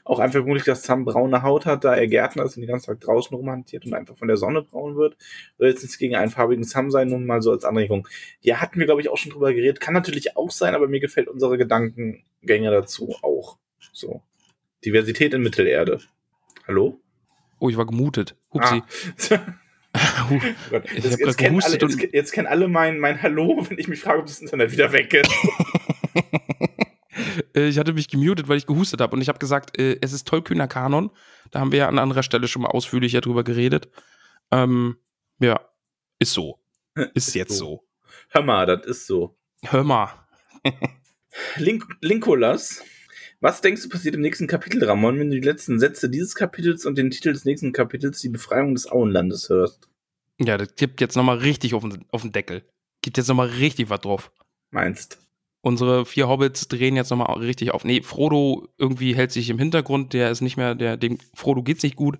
auch 0.05 0.19
einfach 0.19 0.45
möglich, 0.45 0.65
dass 0.65 0.83
Sam 0.83 1.05
braune 1.05 1.43
Haut 1.43 1.67
hat, 1.67 1.85
da 1.85 1.95
er 1.95 2.07
Gärtner 2.07 2.45
ist 2.45 2.57
und 2.57 2.63
den 2.63 2.69
ganzen 2.69 2.87
Tag 2.87 3.01
draußen 3.01 3.37
rumhantiert 3.37 3.87
und 3.87 3.95
einfach 3.95 4.17
von 4.17 4.29
der 4.29 4.37
Sonne 4.37 4.63
braun 4.63 4.97
wird? 4.97 5.17
Soll 5.59 5.69
jetzt 5.69 5.83
nichts 5.83 5.99
gegen 5.99 6.17
einen 6.17 6.31
farbigen 6.31 6.65
Sam 6.65 6.91
sein, 6.91 7.09
nun 7.09 7.27
mal 7.27 7.43
so 7.43 7.51
als 7.51 7.65
Anregung. 7.65 8.09
Ja, 8.41 8.61
hatten 8.61 8.79
wir, 8.79 8.87
glaube 8.87 9.01
ich, 9.01 9.09
auch 9.09 9.19
schon 9.19 9.33
drüber 9.33 9.53
geredet. 9.53 9.81
Kann 9.81 9.95
natürlich 9.95 10.37
auch 10.37 10.51
sein, 10.51 10.75
aber 10.75 10.89
mir 10.89 11.01
gefällt 11.01 11.29
unsere 11.29 11.59
Gedankengänge 11.59 12.71
dazu 12.71 13.15
auch. 13.23 13.59
So. 13.93 14.23
Diversität 14.85 15.35
in 15.35 15.43
Mittelerde. 15.43 16.01
Hallo? 16.67 17.01
Oh, 17.59 17.71
ich 17.71 17.77
war 17.77 17.87
gemutet. 17.87 18.37
Hupsi. 18.53 18.83
Ah. 19.31 19.39
Huh. 19.39 19.39
Gott, 20.71 20.85
Ich 20.93 21.05
jetzt, 21.05 21.21
jetzt, 21.21 21.39
kennen 21.39 21.63
alle, 21.63 21.79
jetzt, 21.79 22.13
jetzt 22.13 22.33
kennen 22.33 22.47
alle 22.49 22.69
mein, 22.69 22.99
mein 22.99 23.23
Hallo, 23.23 23.65
wenn 23.69 23.79
ich 23.79 23.89
mich 23.89 24.01
frage, 24.01 24.21
ob 24.21 24.27
das 24.27 24.41
Internet 24.41 24.73
wieder 24.73 24.93
weg 24.93 25.15
ist. 25.15 25.31
Äh, 27.55 27.69
ich 27.69 27.79
hatte 27.79 27.93
mich 27.93 28.09
gemutet, 28.09 28.49
weil 28.49 28.59
ich 28.59 28.67
gehustet 28.67 29.01
habe 29.01 29.15
und 29.17 29.23
ich 29.23 29.29
habe 29.29 29.39
gesagt, 29.39 29.79
äh, 29.79 29.99
es 30.01 30.13
ist 30.13 30.27
tollkühner 30.27 30.69
Kanon. 30.69 31.11
Da 31.51 31.61
haben 31.61 31.73
wir 31.73 31.81
ja 31.81 31.89
an 31.89 31.99
anderer 31.99 32.23
Stelle 32.23 32.49
schon 32.49 32.63
mal 32.63 32.69
ausführlicher 32.69 33.21
drüber 33.21 33.45
geredet. 33.45 33.89
Ähm, 34.51 34.97
ja, 35.41 35.61
ist 36.19 36.33
so. 36.33 36.61
Ist 37.15 37.35
jetzt 37.35 37.57
so. 37.57 37.85
Hör 38.29 38.43
mal, 38.43 38.67
das 38.67 38.87
ist 38.87 39.07
so. 39.09 39.37
Hör 39.65 39.83
mal. 39.83 40.11
Link 41.57 41.85
Linkolas, 42.01 42.85
was 43.41 43.61
denkst 43.61 43.83
du 43.83 43.89
passiert 43.89 44.15
im 44.15 44.21
nächsten 44.21 44.47
Kapitel, 44.47 44.85
Ramon, 44.85 45.19
wenn 45.19 45.29
du 45.29 45.41
die 45.41 45.47
letzten 45.47 45.81
Sätze 45.81 46.09
dieses 46.09 46.37
Kapitels 46.37 46.87
und 46.87 46.97
den 46.97 47.11
Titel 47.11 47.33
des 47.33 47.45
nächsten 47.45 47.73
Kapitels, 47.73 48.21
die 48.21 48.29
Befreiung 48.29 48.75
des 48.75 48.87
Auenlandes, 48.87 49.49
hörst? 49.49 49.89
Ja, 50.39 50.57
das 50.57 50.77
gibt 50.77 51.01
jetzt 51.01 51.17
nochmal 51.17 51.39
richtig 51.39 51.75
auf 51.75 51.83
den, 51.83 52.05
auf 52.11 52.23
den 52.23 52.31
Deckel. 52.31 52.63
Gibt 53.03 53.17
jetzt 53.17 53.29
nochmal 53.29 53.49
richtig 53.49 53.91
was 53.91 54.01
drauf. 54.01 54.33
Meinst? 54.71 55.19
Unsere 55.65 56.05
vier 56.05 56.29
Hobbits 56.29 56.69
drehen 56.69 56.95
jetzt 56.95 57.09
nochmal 57.09 57.39
richtig 57.39 57.73
auf. 57.73 57.85
Nee, 57.85 58.03
Frodo 58.03 58.69
irgendwie 58.77 59.17
hält 59.17 59.33
sich 59.33 59.49
im 59.49 59.59
Hintergrund, 59.59 60.13
der 60.13 60.31
ist 60.31 60.43
nicht 60.43 60.59
mehr, 60.59 60.75
der, 60.75 60.99
dem 60.99 61.17
Frodo 61.33 61.63
geht's 61.63 61.83
nicht 61.83 61.97
gut. 61.97 62.19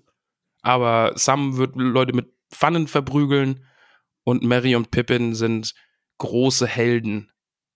Aber 0.63 1.11
Sam 1.13 1.55
wird 1.55 1.75
Leute 1.75 2.15
mit 2.15 2.33
Pfannen 2.49 2.87
verprügeln 2.87 3.63
und 4.23 4.41
Merry 4.41 4.75
und 4.75 4.89
Pippin 4.89 5.35
sind 5.35 5.75
große 6.17 6.65
Helden 6.65 7.31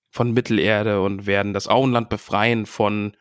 von 0.10 0.32
Mittelerde 0.32 1.04
und 1.04 1.28
werden 1.28 1.54
das 1.54 1.68
Auenland 1.68 2.10
befreien 2.10 2.66
von 2.66 3.16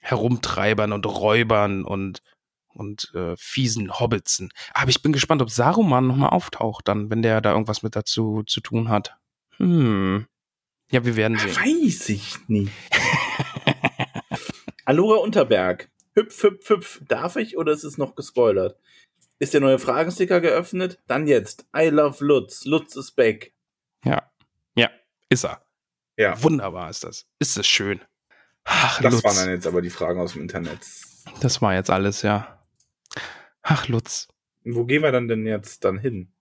Herumtreibern 0.00 0.92
und 0.92 1.06
Räubern 1.06 1.82
und, 1.82 2.20
und 2.74 3.10
äh, 3.14 3.36
fiesen 3.38 3.98
Hobbitsen. 3.98 4.50
Aber 4.74 4.90
ich 4.90 5.00
bin 5.00 5.14
gespannt, 5.14 5.40
ob 5.40 5.48
Saruman 5.48 6.06
nochmal 6.06 6.28
auftaucht 6.28 6.88
dann, 6.88 7.08
wenn 7.08 7.22
der 7.22 7.40
da 7.40 7.52
irgendwas 7.52 7.82
mit 7.82 7.96
dazu 7.96 8.42
zu 8.46 8.60
tun 8.60 8.90
hat. 8.90 9.16
Hm. 9.56 10.26
Ja, 10.90 11.04
wir 11.04 11.16
werden 11.16 11.36
sehen. 11.38 11.56
Weiß 11.56 12.08
ich 12.08 12.36
nicht. 12.48 12.72
Alora 14.84 15.18
Unterberg. 15.18 15.90
Hüpf, 16.14 16.42
hüpf, 16.42 16.70
hüpf. 16.70 17.00
Darf 17.08 17.36
ich 17.36 17.56
oder 17.58 17.72
ist 17.72 17.84
es 17.84 17.98
noch 17.98 18.14
gespoilert? 18.14 18.78
Ist 19.38 19.52
der 19.52 19.60
neue 19.60 19.78
Fragensticker 19.78 20.40
geöffnet? 20.40 20.98
Dann 21.06 21.26
jetzt. 21.26 21.66
I 21.76 21.88
love 21.88 22.24
Lutz. 22.24 22.64
Lutz 22.64 22.96
is 22.96 23.10
back. 23.10 23.52
Ja. 24.04 24.30
Ja, 24.76 24.90
ist 25.28 25.44
er. 25.44 25.62
Ja, 26.16 26.40
Wunderbar 26.42 26.88
ist 26.88 27.04
das. 27.04 27.26
Ist 27.38 27.58
es 27.58 27.66
schön. 27.66 28.00
Ach, 28.64 29.00
das 29.02 29.12
Lutz. 29.12 29.24
waren 29.24 29.36
dann 29.36 29.50
jetzt 29.50 29.66
aber 29.66 29.82
die 29.82 29.90
Fragen 29.90 30.18
aus 30.20 30.32
dem 30.32 30.42
Internet. 30.42 30.78
Das 31.40 31.60
war 31.60 31.74
jetzt 31.74 31.90
alles, 31.90 32.22
ja. 32.22 32.64
Ach, 33.62 33.88
Lutz. 33.88 34.28
Wo 34.64 34.84
gehen 34.84 35.02
wir 35.02 35.12
dann 35.12 35.28
denn 35.28 35.44
jetzt 35.46 35.84
dann 35.84 35.98
hin? 35.98 36.32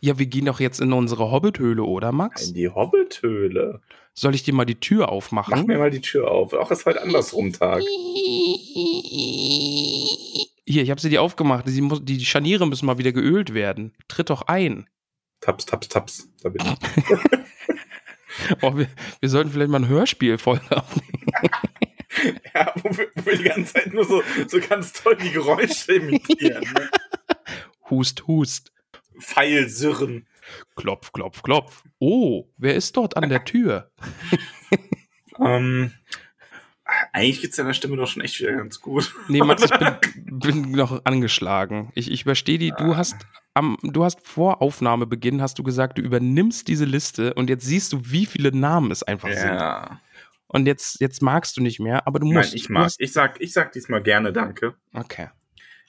Ja, 0.00 0.18
wir 0.18 0.26
gehen 0.26 0.46
doch 0.46 0.60
jetzt 0.60 0.80
in 0.80 0.92
unsere 0.92 1.30
Hobbithöhle, 1.30 1.82
oder, 1.82 2.12
Max? 2.12 2.48
In 2.48 2.54
die 2.54 2.68
Hobbithöhle. 2.68 3.80
Soll 4.14 4.34
ich 4.34 4.42
dir 4.42 4.54
mal 4.54 4.64
die 4.64 4.80
Tür 4.80 5.06
Mach 5.06 5.08
aufmachen? 5.08 5.66
mir 5.66 5.78
mal 5.78 5.90
die 5.90 6.00
Tür 6.00 6.30
auf. 6.30 6.52
Auch 6.52 6.70
ist 6.70 6.84
heute 6.86 7.02
andersrum 7.02 7.52
Tag. 7.52 7.80
Hier, 10.66 10.82
ich 10.82 10.90
habe 10.90 11.00
sie 11.00 11.08
dir 11.10 11.22
aufgemacht. 11.22 11.64
Sie 11.68 11.80
muss, 11.80 12.04
die 12.04 12.24
Scharniere 12.24 12.66
müssen 12.66 12.86
mal 12.86 12.98
wieder 12.98 13.12
geölt 13.12 13.54
werden. 13.54 13.92
Tritt 14.08 14.30
doch 14.30 14.42
ein. 14.42 14.88
Taps, 15.40 15.66
taps, 15.66 15.88
taps. 15.88 16.28
Da 16.42 16.48
bin 16.50 16.62
ich. 16.64 17.18
Oh, 18.62 18.76
wir, 18.76 18.88
wir 19.20 19.28
sollten 19.28 19.50
vielleicht 19.50 19.70
mal 19.70 19.80
ein 19.80 19.88
Hörspiel 19.88 20.38
voll 20.38 20.60
aufnehmen. 20.70 21.26
Ja, 22.54 22.72
wo 22.82 22.90
wir, 22.96 23.06
wo 23.14 23.26
wir 23.26 23.38
die 23.38 23.44
ganze 23.44 23.72
Zeit 23.72 23.94
nur 23.94 24.04
so, 24.04 24.22
so 24.48 24.58
ganz 24.60 24.92
toll 24.92 25.16
die 25.16 25.30
Geräusche 25.30 25.94
imitieren. 25.94 26.60
Ne? 26.74 26.90
Hust, 27.90 28.26
hust. 28.26 28.72
Pfeilsirren. 29.20 30.26
Klopf, 30.76 31.12
klopf, 31.12 31.42
klopf. 31.42 31.84
Oh, 31.98 32.48
wer 32.56 32.74
ist 32.74 32.96
dort 32.96 33.16
an 33.16 33.28
der 33.28 33.44
Tür? 33.44 33.90
Ähm, 35.42 35.92
eigentlich 37.12 37.40
geht's 37.40 37.56
deiner 37.56 37.74
Stimme 37.74 37.96
doch 37.96 38.06
schon 38.06 38.22
echt 38.22 38.40
wieder 38.40 38.52
ganz 38.52 38.80
gut. 38.80 39.14
Nee, 39.28 39.40
Max, 39.40 39.64
ich 39.64 39.70
bin, 39.70 39.96
bin 40.38 40.70
noch 40.72 41.04
angeschlagen. 41.04 41.90
Ich, 41.94 42.10
ich 42.10 42.24
verstehe 42.24 42.58
die. 42.58 42.72
Du 42.76 42.96
hast 42.96 43.16
am, 43.54 43.76
du 43.82 44.04
hast 44.04 44.26
vor 44.26 44.62
Aufnahmebeginn 44.62 45.40
hast 45.42 45.58
du 45.58 45.62
gesagt, 45.62 45.98
du 45.98 46.02
übernimmst 46.02 46.68
diese 46.68 46.84
Liste 46.84 47.34
und 47.34 47.48
jetzt 47.48 47.64
siehst 47.64 47.92
du, 47.92 48.00
wie 48.04 48.26
viele 48.26 48.54
Namen 48.56 48.90
es 48.90 49.02
einfach 49.02 49.32
sind. 49.32 49.54
Ja. 49.54 50.00
Und 50.46 50.66
jetzt, 50.66 51.00
jetzt 51.00 51.22
magst 51.22 51.56
du 51.56 51.62
nicht 51.62 51.78
mehr, 51.78 52.06
aber 52.06 52.18
du 52.18 52.26
Nein, 52.26 52.38
musst. 52.38 52.54
ich 52.54 52.66
Du 52.66 52.72
mag. 52.72 52.90
Ich 52.98 53.12
sag, 53.12 53.40
ich 53.40 53.52
sag 53.52 53.72
diesmal 53.72 54.02
gerne 54.02 54.32
Danke. 54.32 54.74
Okay. 54.92 55.28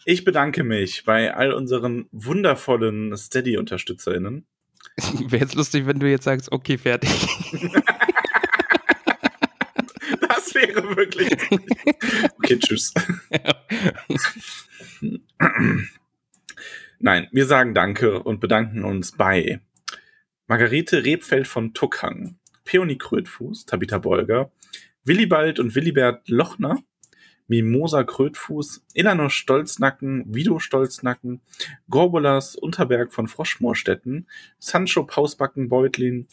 Ich 0.05 0.25
bedanke 0.25 0.63
mich 0.63 1.03
bei 1.05 1.33
all 1.33 1.53
unseren 1.53 2.07
wundervollen 2.11 3.15
Steady-UnterstützerInnen. 3.15 4.45
Wäre 5.27 5.43
jetzt 5.43 5.55
lustig, 5.55 5.85
wenn 5.85 5.99
du 5.99 6.09
jetzt 6.09 6.25
sagst, 6.25 6.51
okay, 6.51 6.77
fertig. 6.77 7.09
Das 10.27 10.55
wäre 10.55 10.95
wirklich. 10.95 11.29
Okay, 12.37 12.57
tschüss. 12.57 12.93
Nein, 16.99 17.27
wir 17.31 17.45
sagen 17.45 17.73
Danke 17.73 18.23
und 18.23 18.39
bedanken 18.39 18.83
uns 18.83 19.11
bei 19.11 19.61
Margarete 20.47 21.03
Rebfeld 21.03 21.47
von 21.47 21.73
Tuckhang, 21.73 22.37
Peony 22.63 22.97
Krötfuß, 22.97 23.65
Tabitha 23.65 23.97
Bolger, 23.97 24.51
Willibald 25.03 25.59
und 25.59 25.75
Willibert 25.75 26.27
Lochner, 26.29 26.81
Mimosa 27.47 28.03
Krötfuß, 28.03 28.83
Elanor 28.93 29.29
Stolznacken, 29.29 30.25
Vido 30.27 30.59
Stolznacken, 30.59 31.41
Gorbulas 31.89 32.55
Unterberg 32.55 33.13
von 33.13 33.27
Froschmoorstetten, 33.27 34.27
Sancho 34.59 35.03
Pausbacken 35.03 35.69
Beutlin, 35.69 36.27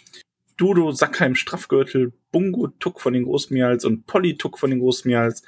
Dudo 0.57 0.91
Sackheim 0.91 1.35
Straffgürtel, 1.35 2.13
Bungo 2.33 2.69
Tuck 2.79 3.01
von 3.01 3.13
den 3.13 3.25
Großmials 3.25 3.85
und 3.85 4.07
Polly 4.07 4.37
Tuck 4.37 4.59
von 4.59 4.71
den 4.71 4.81
Großmials, 4.81 5.43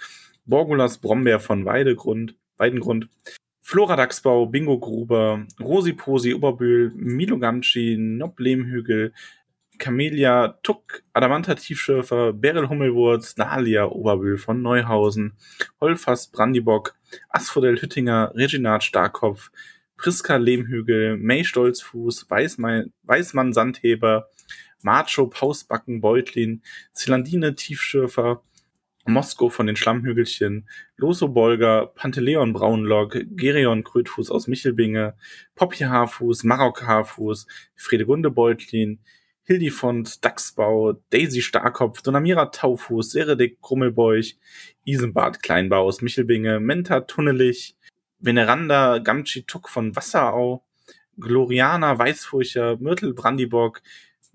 Borgulas 0.46 0.98
Brombeer 0.98 1.40
von 1.40 1.64
Weidegrund, 1.64 2.34
Weidengrund, 2.56 3.08
Flora 3.60 3.94
Dachsbau, 3.94 4.46
Bingo 4.46 4.78
Gruber, 4.78 5.46
Rosi 5.60 5.92
Posi 5.92 6.34
Oberbühl, 6.34 6.92
Milo 6.94 7.38
Gamschi, 7.38 7.96
Nob 7.96 8.40
Lehmhügel, 8.40 9.12
Camelia 9.80 10.58
Tuck, 10.62 11.02
Adamanta 11.14 11.54
Tiefschürfer, 11.54 12.34
Beryl 12.34 12.68
Hummelwurz, 12.68 13.38
Nalia 13.38 13.86
Oberbühl 13.86 14.36
von 14.36 14.60
Neuhausen, 14.60 15.32
Holfast 15.80 16.32
Brandibock, 16.32 16.94
Asphodel 17.30 17.80
Hüttinger, 17.80 18.30
Reginat 18.34 18.84
Starkopf, 18.84 19.50
Priska 19.96 20.36
Lehmhügel, 20.36 21.16
May 21.16 21.44
Stolzfuß, 21.44 22.30
Weißmann, 22.30 22.92
Weißmann 23.04 23.54
Sandheber, 23.54 24.28
Macho 24.82 25.26
Pausbacken 25.26 26.02
Beutlin, 26.02 26.62
Zilandine 26.92 27.54
Tiefschürfer, 27.54 28.42
Mosko 29.06 29.48
von 29.48 29.66
den 29.66 29.76
Schlammhügelchen, 29.76 30.68
Loso 30.98 31.28
Bolger, 31.28 31.86
Panteleon 31.86 32.52
Braunlock, 32.52 33.16
Gerion 33.30 33.82
Krötfuß 33.82 34.30
aus 34.30 34.46
Michelbinge, 34.46 35.14
Poppy 35.54 35.84
Haarfuß, 35.84 36.44
Marok 36.44 36.86
Haarfuß, 36.86 37.46
Fredegunde 37.76 38.30
Beutlin, 38.30 39.00
Hildifond 39.50 40.24
Dachsbau, 40.24 40.92
Daisy 41.10 41.42
Starkopf, 41.42 42.02
Donamira 42.02 42.52
Taufuß, 42.52 43.10
Seredik 43.10 43.60
Krummelbeuch, 43.60 44.36
Isenbart 44.84 45.42
Kleinbau 45.42 45.86
aus 45.86 46.02
Michelbinge, 46.02 46.60
Menta 46.60 47.00
Tunnelich, 47.00 47.76
Veneranda 48.20 48.98
Gamchi 48.98 49.42
Tuck 49.42 49.68
von 49.68 49.96
Wasserau, 49.96 50.62
Gloriana 51.18 51.98
Weißfurcher, 51.98 52.76
Myrtle 52.76 53.12
Brandibock, 53.12 53.82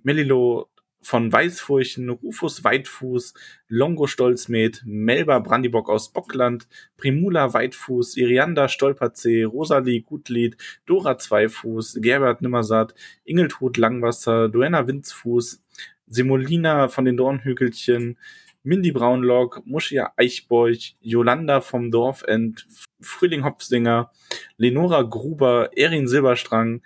Melilo 0.04 0.68
von 1.06 1.32
Weißfurchen, 1.32 2.10
Rufus 2.10 2.64
Weitfuß, 2.64 3.36
Longo 3.68 4.08
Stolzmet, 4.08 4.82
Melba 4.86 5.38
Brandibock 5.38 5.88
aus 5.88 6.12
Bockland, 6.12 6.68
Primula 6.98 7.54
Weitfuß, 7.54 8.18
Irianda 8.18 8.68
Stolperzee, 8.68 9.44
Rosalie 9.44 10.02
Gutlied, 10.02 10.58
Dora 10.88 11.20
Zweifuß, 11.20 12.00
Gerbert 12.02 12.42
Nimmersatt, 12.42 12.96
Ingeltrud 13.24 13.78
Langwasser, 13.78 14.50
Duenna 14.50 14.88
Winzfuß, 14.88 15.64
Semolina 16.08 16.88
von 16.88 17.06
den 17.06 17.18
Dornhügelchen, 17.18 18.18
Mindy 18.64 18.92
Braunlock, 18.92 19.62
Muschia 19.68 20.12
Eichbeuch, 20.18 20.98
Jolanda 21.02 21.62
vom 21.62 21.92
Dorfend, 21.92 22.68
Frühling 23.00 23.46
Hopfsinger, 23.46 24.12
Lenora 24.58 25.04
Gruber, 25.04 25.70
Erin 25.76 26.08
Silberstrang, 26.08 26.82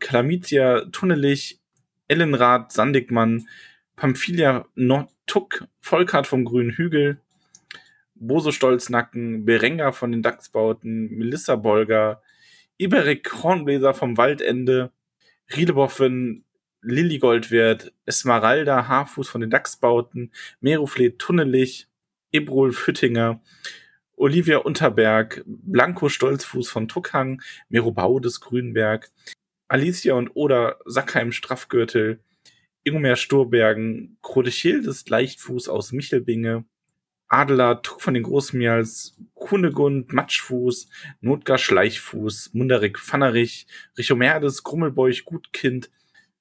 Chlamydia 0.00 0.86
Tunnelich, 0.90 1.59
Ellenrath, 2.10 2.72
Sandigmann, 2.72 3.46
Pamphilia 3.94 4.66
Nordtuck, 4.74 5.66
Volkart 5.80 6.26
vom 6.26 6.44
Grünen 6.44 6.72
Hügel, 6.72 7.20
Boso 8.16 8.50
Stolznacken, 8.50 9.44
Berenga 9.44 9.92
von 9.92 10.10
den 10.10 10.22
Dachsbauten, 10.22 11.16
Melissa 11.16 11.54
Bolger, 11.54 12.20
Iberik 12.78 13.42
Hornbläser 13.42 13.94
vom 13.94 14.16
Waldende, 14.16 14.90
Riedeboffen, 15.54 16.44
Lilligoldwert, 16.82 17.92
Esmeralda 18.06 18.88
Haarfuß 18.88 19.28
von 19.28 19.42
den 19.42 19.50
Dachsbauten, 19.50 20.32
Meruflet 20.60 21.18
Tunnelich, 21.18 21.86
Ebrol 22.32 22.72
Füttinger, 22.72 23.40
Olivia 24.16 24.58
Unterberg, 24.58 25.42
Blanco 25.46 26.08
Stolzfuß 26.08 26.68
von 26.68 26.88
Tuckhang, 26.88 27.40
Merobau 27.68 28.18
des 28.18 28.40
Grünberg, 28.40 29.10
Alicia 29.70 30.14
und 30.14 30.32
Oda 30.34 30.78
Sackheim 30.84 31.30
Straffgürtel, 31.30 32.18
Ingomer 32.82 33.14
Sturbergen, 33.14 34.18
Krodechildes 34.20 35.08
Leichtfuß 35.08 35.68
aus 35.68 35.92
Michelbinge, 35.92 36.64
Adler 37.28 37.80
Tuck 37.80 38.02
von 38.02 38.14
den 38.14 38.24
Großmials, 38.24 39.16
Kunegund 39.34 40.12
Matschfuß, 40.12 40.90
Notgar 41.20 41.56
Schleichfuß, 41.56 42.50
Munderik 42.52 42.98
Pfannerich, 42.98 43.68
Richomerdes 43.96 44.64
Grummelbeuch 44.64 45.24
Gutkind, 45.24 45.88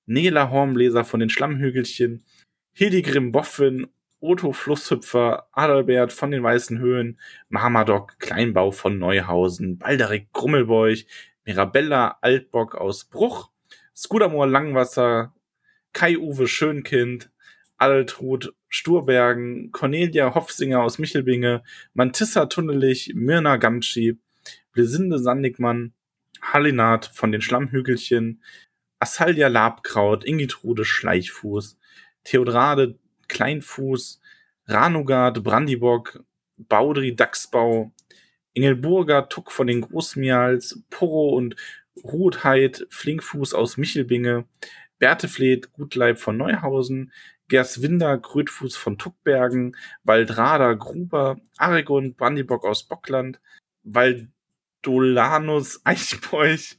Nela 0.07 0.49
Hornbläser 0.49 1.05
von 1.05 1.19
den 1.19 1.29
Schlammhügelchen, 1.29 2.25
Hildegrim 2.73 3.31
Boffin, 3.31 3.85
Otto 4.21 4.53
Flusshüpfer, 4.53 5.47
Adalbert 5.51 6.11
von 6.13 6.31
den 6.31 6.41
Weißen 6.41 6.79
Höhen, 6.79 7.19
Marmadoc 7.47 8.17
Kleinbau 8.17 8.71
von 8.71 8.97
Neuhausen, 8.97 9.77
Balderik 9.77 10.33
Grummelbeuch, 10.33 11.05
Mirabella 11.49 12.19
Altbock 12.21 12.75
aus 12.75 13.05
Bruch, 13.05 13.49
Skudamor 13.95 14.45
Langwasser, 14.45 15.33
Kai-Uwe 15.93 16.47
Schönkind, 16.47 17.31
Altrud 17.75 18.53
Sturbergen, 18.67 19.71
Cornelia 19.71 20.35
Hofsinger 20.35 20.83
aus 20.83 20.99
Michelbinge, 20.99 21.63
Mantissa 21.95 22.45
Tunnelich, 22.45 23.13
Mirna 23.15 23.57
Gamschi, 23.57 24.19
Blesinde 24.73 25.17
Sandigmann, 25.17 25.93
Hallinat 26.39 27.07
von 27.07 27.31
den 27.31 27.41
Schlammhügelchen, 27.41 28.43
Assalia 28.99 29.47
Labkraut, 29.47 30.23
Ingitrude 30.23 30.85
Schleichfuß, 30.85 31.79
Theodrade 32.25 32.99
Kleinfuß, 33.27 34.21
Ranugard 34.67 35.43
Brandibock, 35.43 36.23
Baudri 36.57 37.15
Dachsbau, 37.15 37.91
Engelburger 38.53 39.29
Tuck 39.29 39.51
von 39.51 39.67
den 39.67 39.81
Großmials, 39.81 40.83
Porro 40.89 41.29
und 41.29 41.55
Ruhetheit 42.03 42.87
Flinkfuß 42.89 43.53
aus 43.53 43.77
Michelbinge, 43.77 44.45
Bertefled 44.99 45.71
Gutleib 45.73 46.19
von 46.19 46.37
Neuhausen, 46.37 47.11
Gerswinder 47.47 48.17
Grötfuß 48.17 48.75
von 48.75 48.97
Tuckbergen, 48.97 49.75
Waldrada 50.03 50.73
Gruber, 50.73 51.39
Aregon 51.57 52.13
Brandibock 52.13 52.63
aus 52.63 52.83
Bockland, 52.83 53.39
Valdolanus 53.83 55.81
Eichbeuch. 55.83 56.77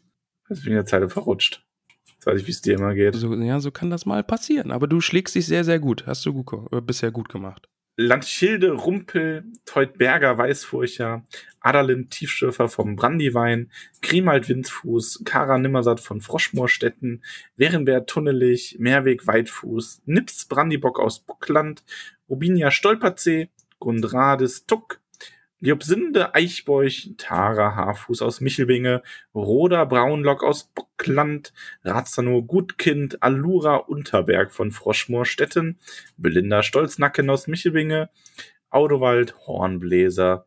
Jetzt 0.48 0.64
bin 0.64 0.72
in 0.72 0.76
der 0.76 0.86
Zeile 0.86 1.08
verrutscht. 1.08 1.64
Jetzt 2.06 2.26
weiß 2.26 2.40
ich, 2.40 2.46
wie 2.46 2.52
es 2.52 2.62
dir 2.62 2.74
immer 2.74 2.94
geht. 2.94 3.14
So, 3.14 3.34
ja, 3.34 3.60
so 3.60 3.70
kann 3.70 3.90
das 3.90 4.06
mal 4.06 4.22
passieren. 4.22 4.70
Aber 4.70 4.86
du 4.86 5.00
schlägst 5.00 5.34
dich 5.34 5.46
sehr, 5.46 5.64
sehr 5.64 5.78
gut. 5.78 6.06
Hast 6.06 6.24
du 6.26 6.32
gut, 6.32 6.72
äh, 6.72 6.80
bisher 6.80 7.10
gut 7.10 7.28
gemacht. 7.28 7.68
Landschilde, 8.00 8.72
Rumpel, 8.72 9.44
Teutberger 9.66 10.38
Weißfurcher, 10.38 11.22
Adalin 11.60 12.08
Tiefschürfer 12.08 12.68
vom 12.68 12.96
Brandywein, 12.96 13.70
Grimald 14.00 14.48
Windfuß, 14.48 15.22
Kara 15.26 15.58
Nimmersatt 15.58 16.00
von 16.00 16.22
Froschmoorstetten, 16.22 17.22
Werenbert 17.56 18.08
Tunnelich, 18.08 18.76
Mehrweg 18.78 19.26
Weitfuß, 19.26 20.00
Nips 20.06 20.46
Brandybock 20.46 20.98
aus 20.98 21.20
Buckland, 21.20 21.84
Rubinia 22.30 22.70
Stolperzee, 22.70 23.50
Gundrades 23.80 24.64
Tuck, 24.64 25.00
Liobsinde 25.62 26.34
Eichbeuch, 26.34 27.10
Tara 27.18 27.74
Haarfuß 27.76 28.22
aus 28.22 28.40
Michelbinge, 28.40 29.02
Roda 29.34 29.84
Braunlock 29.84 30.42
aus 30.42 30.70
Buckland, 30.74 31.52
Razano 31.84 32.42
Gutkind, 32.42 33.22
Allura 33.22 33.76
Unterberg 33.76 34.52
von 34.52 34.70
Froschmoorstetten, 34.70 35.78
Belinda 36.16 36.62
Stolznacken 36.62 37.28
aus 37.28 37.46
Michelbinge, 37.46 38.08
Audowald 38.70 39.36
Hornbläser, 39.46 40.46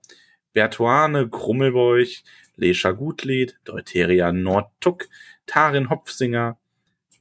Bertuane 0.54 1.30
Grummelbeuch, 1.30 2.24
Lescha 2.56 2.92
Gutlied, 2.92 3.60
Deuteria 3.66 4.32
Nordtuck, 4.32 5.10
Tarin 5.46 5.92
Hopfsinger, 5.92 6.58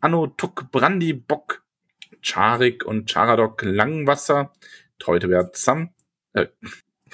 Anno 0.01 0.29
Tuck 0.29 0.71
Brandi 0.71 1.13
Bock, 1.13 1.63
Charik 2.23 2.87
und 2.87 3.11
Charadok 3.11 3.63
Langwasser, 3.63 4.53
Teutebert 4.99 5.57
Sam, 5.57 5.91
äh, 6.33 6.47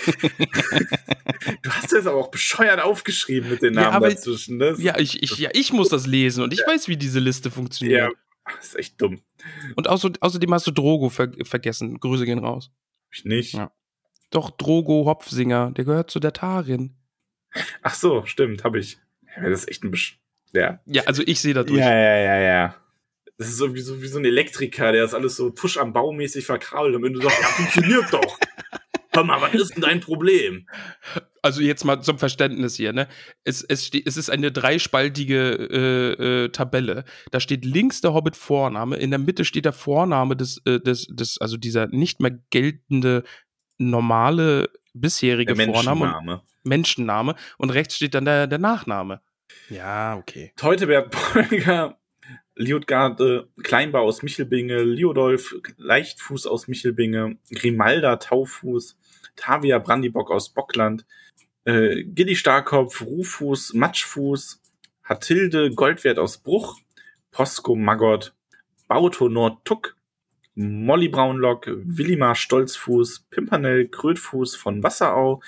du 1.62 1.70
hast 1.70 1.92
das 1.92 2.07
aber 2.07 2.16
auch 2.16 2.30
bescheuert 2.30 2.80
aufgeschrieben 2.80 3.51
mit 3.51 3.62
den 3.62 3.74
Namen 3.74 3.86
Ja, 3.86 3.92
aber- 3.92 4.11
dazwischen. 4.11 4.57
Ne? 4.59 4.74
Ja 4.78 4.99
ich, 4.99 5.22
ich, 5.22 5.38
ja, 5.38 5.51
ich 5.53 5.72
muss 5.72 5.88
das 5.88 6.07
lesen 6.07 6.42
und 6.42 6.53
ich 6.53 6.61
weiß, 6.66 6.88
wie 6.88 6.96
diese 6.96 7.18
Liste 7.20 7.51
funktioniert. 7.51 7.99
ja, 8.01 8.11
das 8.57 8.68
ist 8.68 8.76
echt 8.78 9.01
dumm. 9.01 9.20
Und 9.76 9.88
außer, 9.88 10.11
außerdem 10.20 10.53
hast 10.55 10.66
du 10.66 10.70
Drogo 10.70 11.09
ver 11.09 11.30
vergessen. 11.42 11.99
Grüße 12.01 12.24
gehen 12.24 12.38
raus. 12.38 12.70
Ich 13.12 13.24
nicht. 13.24 13.55
Ja. 13.55 13.72
Doch, 14.30 14.51
Drogo 14.51 15.07
Hopfsinger, 15.07 15.70
der 15.72 15.84
gehört 15.84 16.11
zu 16.11 16.20
der 16.20 16.32
Tarin. 16.32 16.96
Ach 17.82 17.94
so, 17.94 18.24
stimmt, 18.26 18.64
habe 18.64 18.78
ich. 18.78 18.99
Ja, 19.36 19.49
das 19.49 19.61
ist 19.61 19.68
echt 19.68 19.84
ein 19.84 19.90
Besch 19.90 20.18
ja. 20.53 20.80
Ja, 20.86 21.03
also 21.05 21.22
ich 21.26 21.40
sehe 21.40 21.55
da 21.55 21.62
durch. 21.62 21.78
ja, 21.80 21.90
ja, 21.94 22.16
ja, 22.16 22.38
ja. 22.38 22.74
Das 23.36 23.49
ist 23.49 23.59
so 23.59 23.74
wie, 23.74 23.80
so 23.80 24.03
wie 24.03 24.09
so 24.09 24.18
ein 24.18 24.24
Elektriker, 24.24 24.92
der 24.92 25.05
ist 25.05 25.14
alles 25.14 25.36
so 25.36 25.51
push 25.53 25.76
am 25.76 25.92
Bau 25.92 26.12
mäßig 26.12 26.44
verkabelt. 26.46 26.96
Und 26.96 27.03
wenn 27.05 27.12
du 27.12 27.20
sagst, 27.20 27.38
ja, 27.40 27.46
funktioniert 27.49 28.12
doch. 28.12 28.38
Hör 29.18 29.24
mal, 29.24 29.42
was 29.42 29.52
ist 29.52 29.74
denn 29.74 29.82
dein 29.82 29.98
Problem? 29.98 30.68
Also 31.42 31.60
jetzt 31.60 31.84
mal 31.84 32.00
zum 32.02 32.20
Verständnis 32.20 32.76
hier, 32.76 32.92
ne? 32.92 33.08
Es, 33.42 33.64
es, 33.64 33.90
es 33.92 34.16
ist 34.16 34.30
eine 34.30 34.52
dreispaltige 34.52 35.54
äh, 35.54 36.44
äh, 36.44 36.48
Tabelle. 36.50 37.04
Da 37.32 37.40
steht 37.40 37.64
links 37.64 38.00
der 38.00 38.14
Hobbit-Vorname, 38.14 38.94
in 38.94 39.10
der 39.10 39.18
Mitte 39.18 39.44
steht 39.44 39.64
der 39.64 39.72
Vorname 39.72 40.36
des, 40.36 40.62
äh, 40.66 40.78
des, 40.78 41.08
des, 41.10 41.38
also 41.40 41.56
dieser 41.56 41.88
nicht 41.88 42.20
mehr 42.20 42.38
geltende 42.50 43.24
normale 43.76 44.70
bisherige 44.94 45.54
Der 45.54 45.66
Vorname 45.66 46.04
und 46.04 46.10
Menschenname. 46.10 46.42
Menschenname 46.62 47.34
und 47.56 47.70
rechts 47.70 47.96
steht 47.96 48.14
dann 48.14 48.24
der, 48.24 48.46
der 48.46 48.58
Nachname. 48.60 49.20
Ja, 49.68 50.16
okay. 50.16 50.52
Teutebert 50.54 51.10
Polger, 51.10 51.98
Liotgarde 52.54 53.48
Kleinbau 53.64 54.04
aus 54.04 54.22
Michelbinge, 54.22 54.82
Liodolf 54.82 55.56
Leichtfuß 55.76 56.46
aus 56.46 56.68
Michelbinge, 56.68 57.38
Grimalda 57.50 58.16
Taufuß, 58.16 58.96
Tavia 59.39 59.78
Brandibock 59.78 60.30
aus 60.30 60.51
Bockland, 60.51 61.07
äh, 61.64 62.03
Gilly 62.04 62.37
Starkopf, 62.37 63.00
Rufus 63.03 63.72
Matschfuß, 63.72 64.61
Hatilde 65.04 65.71
Goldwert 65.71 66.18
aus 66.18 66.38
Bruch, 66.38 66.79
Posko 67.30 67.75
Maggot, 67.75 68.34
Bauto 68.88 69.29
Nordtuck, 69.29 69.96
Molly 70.54 71.08
Braunlock, 71.08 71.67
Willimar 71.68 72.34
Stolzfuß, 72.34 73.26
Pimpernell 73.30 73.88
Krötfuß 73.88 74.57
von 74.57 74.83
Wasserau, 74.83 75.41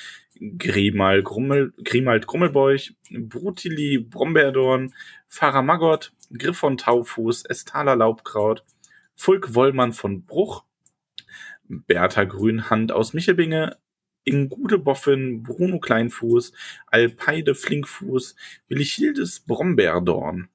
Grimal 0.57 1.23
Grummel, 1.23 1.75
Grimald 1.85 2.27
Grummelbeuch, 2.27 2.95
Brutili 3.11 3.99
Brombeerdorn, 3.99 4.95
Pfarrer 5.29 5.63
Maggot, 5.63 6.13
Griffon 6.33 6.79
Taufuß, 6.79 7.45
Estaler 7.47 7.97
Laubkraut, 7.97 8.65
Fulk 9.17 9.55
Wollmann 9.55 9.93
von 9.93 10.25
Bruch, 10.25 10.65
Bertha 11.69 12.25
Grünhand 12.25 12.93
aus 12.93 13.13
Michelbinge, 13.13 13.77
Ingude 14.25 14.79
Boffin, 14.79 15.43
Bruno 15.43 15.79
Kleinfuß, 15.81 16.53
Alpeide 16.87 17.55
Flinkfuß, 17.55 18.37
Willichildes 18.69 19.41
Brombeerdorn. 19.41 20.49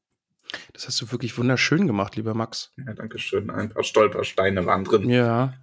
Das 0.73 0.87
hast 0.87 1.01
du 1.01 1.11
wirklich 1.11 1.37
wunderschön 1.37 1.87
gemacht, 1.87 2.15
lieber 2.15 2.33
Max. 2.33 2.71
Ja, 2.77 2.93
danke 2.93 3.17
schön. 3.19 3.49
Ein 3.49 3.69
paar 3.69 3.83
Stolpersteine 3.83 4.65
waren 4.65 4.83
drin. 4.83 5.09
Ja. 5.09 5.53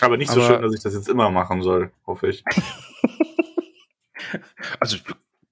Aber 0.00 0.16
nicht 0.16 0.30
so 0.30 0.40
Aber- 0.42 0.54
schön, 0.54 0.62
dass 0.62 0.74
ich 0.74 0.82
das 0.82 0.94
jetzt 0.94 1.08
immer 1.08 1.30
machen 1.30 1.62
soll, 1.62 1.90
hoffe 2.06 2.28
ich. 2.28 2.42
Also 4.80 4.96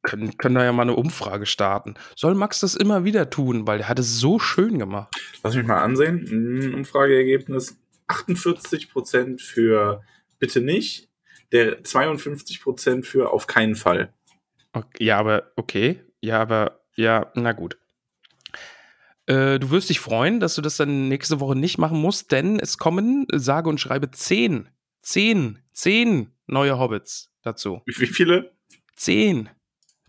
können, 0.02 0.36
können 0.36 0.56
da 0.56 0.64
ja 0.64 0.72
mal 0.72 0.82
eine 0.82 0.96
Umfrage 0.96 1.46
starten. 1.46 1.94
Soll 2.16 2.34
Max 2.34 2.60
das 2.60 2.74
immer 2.74 3.04
wieder 3.04 3.30
tun, 3.30 3.66
weil 3.66 3.80
er 3.80 3.88
hat 3.88 3.98
es 3.98 4.18
so 4.18 4.38
schön 4.38 4.78
gemacht. 4.78 5.14
Lass 5.44 5.54
mich 5.54 5.66
mal 5.66 5.78
ansehen. 5.82 6.74
Umfrageergebnis 6.74 7.76
48% 8.08 9.40
für 9.40 10.02
bitte 10.40 10.60
nicht, 10.60 11.08
der 11.52 11.82
52% 11.82 13.04
für 13.04 13.30
auf 13.32 13.46
keinen 13.46 13.74
Fall. 13.76 14.12
Okay, 14.72 15.04
ja, 15.04 15.18
aber 15.18 15.52
okay. 15.56 16.00
Ja, 16.20 16.40
aber 16.40 16.80
ja, 16.96 17.30
na 17.34 17.52
gut. 17.52 17.76
Äh, 19.26 19.58
du 19.58 19.70
wirst 19.70 19.90
dich 19.90 20.00
freuen, 20.00 20.40
dass 20.40 20.54
du 20.54 20.62
das 20.62 20.76
dann 20.76 21.08
nächste 21.08 21.40
Woche 21.40 21.56
nicht 21.56 21.78
machen 21.78 22.00
musst, 22.00 22.32
denn 22.32 22.58
es 22.58 22.78
kommen, 22.78 23.26
sage 23.32 23.68
und 23.68 23.80
schreibe, 23.80 24.10
zehn, 24.10 24.68
zehn, 25.00 25.58
zehn 25.72 26.32
neue 26.46 26.78
Hobbits 26.78 27.32
dazu. 27.42 27.82
Wie, 27.86 28.06
viele? 28.06 28.52
Zehn. 28.96 29.48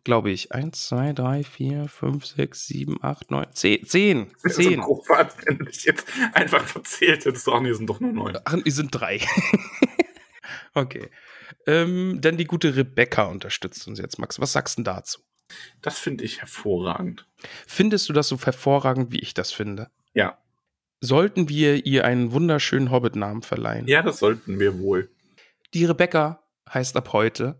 glaube 0.03 0.31
ich. 0.31 0.51
Eins, 0.51 0.87
zwei, 0.87 1.13
drei, 1.13 1.43
vier, 1.43 1.87
fünf, 1.87 2.25
sechs, 2.25 2.65
sieben, 2.65 2.97
acht, 3.01 3.31
neun, 3.31 3.47
zehn. 3.53 3.85
Zehn. 3.85 4.31
Das 4.43 4.57
ist 4.57 4.63
so 4.63 4.69
Zehn. 4.69 4.81
grob, 4.81 5.07
wenn 5.45 5.57
du 5.59 5.65
dich 5.65 5.83
jetzt 5.83 6.05
einfach 6.33 6.65
verzählt 6.65 7.25
hättest. 7.25 7.47
Ach 7.49 7.61
nee, 7.61 7.73
sind 7.73 7.89
doch 7.89 7.99
nur 7.99 8.11
neun. 8.13 8.37
Ach, 8.45 8.57
die 8.63 8.71
sind 8.71 8.89
drei. 8.91 9.19
okay. 10.73 11.09
Ähm, 11.67 12.19
dann 12.21 12.37
die 12.37 12.45
gute 12.45 12.75
Rebecca 12.75 13.23
unterstützt 13.23 13.87
uns 13.87 13.99
jetzt, 13.99 14.19
Max. 14.19 14.39
Was 14.39 14.53
sagst 14.53 14.77
du 14.79 14.83
dazu? 14.83 15.21
Das 15.81 15.99
finde 15.99 16.23
ich 16.23 16.39
hervorragend. 16.39 17.27
Findest 17.67 18.09
du 18.09 18.13
das 18.13 18.27
so 18.27 18.39
hervorragend, 18.39 19.11
wie 19.11 19.19
ich 19.19 19.33
das 19.33 19.51
finde? 19.51 19.89
Ja. 20.13 20.37
Sollten 21.01 21.49
wir 21.49 21.85
ihr 21.85 22.05
einen 22.05 22.31
wunderschönen 22.31 22.91
Hobbit-Namen 22.91 23.43
verleihen? 23.43 23.87
Ja, 23.87 24.01
das 24.01 24.19
sollten 24.19 24.59
wir 24.59 24.79
wohl. 24.79 25.11
Die 25.73 25.85
Rebecca 25.85 26.43
heißt 26.73 26.95
ab 26.95 27.11
heute 27.13 27.59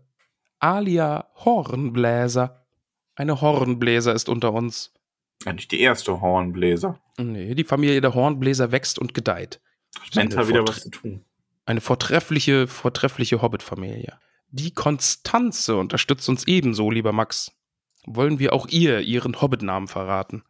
Alia 0.58 1.30
Hornbläser. 1.36 2.66
Eine 3.16 3.40
Hornbläser 3.40 4.14
ist 4.14 4.28
unter 4.28 4.52
uns. 4.52 4.92
Ja, 5.44 5.52
nicht 5.52 5.70
die 5.72 5.80
erste 5.80 6.20
Hornbläser. 6.20 7.00
Nee, 7.18 7.54
die 7.54 7.64
Familie 7.64 8.00
der 8.00 8.14
Hornbläser 8.14 8.72
wächst 8.72 8.98
und 8.98 9.14
gedeiht. 9.14 9.60
Da 10.12 10.48
wieder 10.48 10.66
was 10.66 10.80
zu 10.80 10.90
tun. 10.90 11.24
Eine 11.66 11.80
vortreffliche, 11.80 12.66
vortreffliche 12.66 13.40
Hobbit-Familie. 13.40 14.18
Die 14.50 14.72
Konstanze 14.72 15.76
unterstützt 15.76 16.28
uns 16.28 16.46
ebenso, 16.46 16.90
lieber 16.90 17.12
Max. 17.12 17.52
Wollen 18.06 18.38
wir 18.38 18.52
auch 18.52 18.68
ihr 18.68 19.00
ihren 19.00 19.40
Hobbit-Namen 19.40 19.88
verraten? 19.88 20.44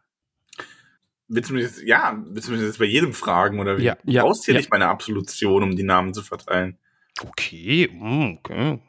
Willst 1.27 1.49
du 1.49 1.55
mich 1.55 1.63
jetzt, 1.63 1.81
ja, 1.81 2.21
willst 2.27 2.47
du 2.47 2.51
mich 2.51 2.61
jetzt 2.61 2.77
bei 2.77 2.85
jedem 2.85 3.13
fragen 3.13 3.59
oder 3.59 3.77
wie? 3.77 3.83
Ja, 3.83 3.97
du 4.03 4.11
ja, 4.11 4.23
brauchst 4.23 4.45
hier 4.45 4.53
ja. 4.53 4.59
nicht 4.59 4.69
meine 4.69 4.87
Absolution, 4.87 5.63
um 5.63 5.75
die 5.75 5.83
Namen 5.83 6.13
zu 6.13 6.21
verteilen. 6.21 6.77
Okay, 7.21 7.89
mm, 7.91 8.37
okay. 8.37 8.79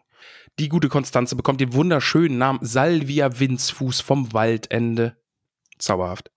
Die 0.59 0.69
gute 0.69 0.89
Konstanze 0.89 1.36
bekommt 1.36 1.61
den 1.61 1.73
wunderschönen 1.73 2.39
Namen 2.39 2.59
Salvia 2.62 3.39
Winzfuß 3.39 4.01
vom 4.01 4.32
Waldende. 4.32 5.16
Zauberhaft. 5.78 6.31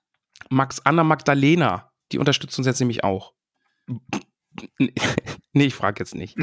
Max 0.49 0.79
Anna 0.85 1.03
Magdalena, 1.03 1.91
die 2.11 2.17
unterstützt 2.17 2.57
uns 2.57 2.67
jetzt 2.67 2.79
nämlich 2.79 3.03
auch. 3.03 3.33
Nee, 5.53 5.65
ich 5.65 5.75
frage 5.75 5.99
jetzt 5.99 6.15
nicht. 6.15 6.35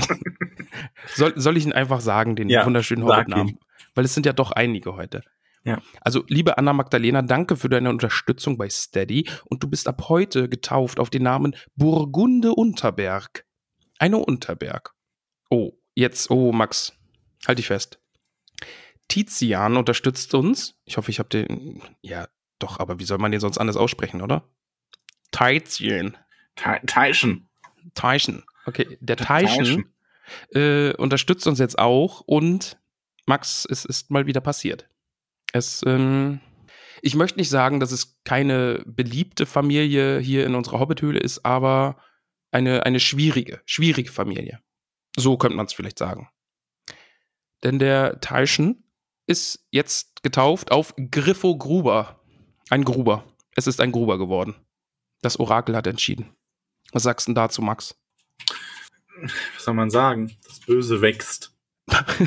soll, 1.14 1.32
soll 1.36 1.56
ich 1.56 1.64
ihn 1.64 1.72
einfach 1.72 2.00
sagen, 2.00 2.36
den 2.36 2.48
Ja, 2.48 2.64
wunderschönen 2.66 3.04
Hobbit-Namen? 3.04 3.58
Weil 3.94 4.04
es 4.04 4.14
sind 4.14 4.26
ja 4.26 4.32
doch 4.32 4.52
einige 4.52 4.94
heute. 4.94 5.22
Ja. 5.64 5.80
Also, 6.00 6.24
liebe 6.28 6.58
Anna 6.58 6.72
Magdalena, 6.72 7.22
danke 7.22 7.56
für 7.56 7.68
deine 7.68 7.90
Unterstützung 7.90 8.56
bei 8.56 8.68
Steady 8.68 9.28
und 9.46 9.62
du 9.64 9.68
bist 9.68 9.88
ab 9.88 10.04
heute 10.08 10.48
getauft 10.48 11.00
auf 11.00 11.10
den 11.10 11.24
Namen 11.24 11.56
Burgunde 11.74 12.52
Unterberg. 12.52 13.44
Eine 13.98 14.18
Unterberg. 14.18 14.92
Oh, 15.50 15.72
jetzt, 15.94 16.30
oh, 16.30 16.52
Max, 16.52 16.92
halt 17.48 17.58
dich 17.58 17.66
fest. 17.66 17.98
Tizian 19.08 19.76
unterstützt 19.76 20.34
uns. 20.34 20.78
Ich 20.84 20.96
hoffe, 20.96 21.10
ich 21.10 21.18
habe 21.18 21.28
den. 21.28 21.82
Ja, 22.00 22.28
doch, 22.58 22.78
aber 22.78 22.98
wie 23.00 23.04
soll 23.04 23.18
man 23.18 23.30
den 23.32 23.40
sonst 23.40 23.58
anders 23.58 23.76
aussprechen, 23.76 24.22
oder? 24.22 24.48
Tizian. 25.32 26.16
Te- 26.54 26.80
Teischen. 26.86 27.48
Teichen. 27.94 28.44
Okay, 28.66 28.98
der 29.00 29.16
Teichen. 29.16 29.64
Teichen 29.64 29.96
äh, 30.52 30.92
unterstützt 30.96 31.46
uns 31.46 31.58
jetzt 31.58 31.78
auch 31.78 32.20
und 32.20 32.78
Max, 33.26 33.66
es 33.68 33.84
ist 33.84 34.10
mal 34.10 34.26
wieder 34.26 34.40
passiert. 34.40 34.88
Es, 35.52 35.82
ähm, 35.86 36.40
ich 37.02 37.14
möchte 37.14 37.38
nicht 37.38 37.50
sagen, 37.50 37.80
dass 37.80 37.92
es 37.92 38.18
keine 38.24 38.82
beliebte 38.86 39.46
Familie 39.46 40.18
hier 40.18 40.46
in 40.46 40.54
unserer 40.54 40.80
Hobbithöhle 40.80 41.18
ist, 41.20 41.44
aber 41.44 41.96
eine, 42.50 42.86
eine 42.86 43.00
schwierige, 43.00 43.60
schwierige 43.66 44.10
Familie. 44.10 44.60
So 45.16 45.36
könnte 45.36 45.56
man 45.56 45.66
es 45.66 45.72
vielleicht 45.72 45.98
sagen. 45.98 46.28
Denn 47.64 47.78
der 47.78 48.20
Teichen 48.20 48.84
ist 49.26 49.66
jetzt 49.70 50.22
getauft 50.22 50.70
auf 50.70 50.94
Griffo 51.10 51.56
Gruber. 51.56 52.20
Ein 52.70 52.84
Gruber. 52.84 53.24
Es 53.56 53.66
ist 53.66 53.80
ein 53.80 53.92
Gruber 53.92 54.18
geworden. 54.18 54.54
Das 55.22 55.40
Orakel 55.40 55.74
hat 55.74 55.86
entschieden. 55.86 56.36
Was 56.92 57.02
sagst 57.02 57.26
du 57.26 57.30
denn 57.30 57.36
dazu, 57.36 57.62
Max? 57.62 57.96
Was 59.54 59.64
soll 59.64 59.74
man 59.74 59.90
sagen? 59.90 60.36
Das 60.46 60.60
Böse 60.60 61.00
wächst. 61.00 61.56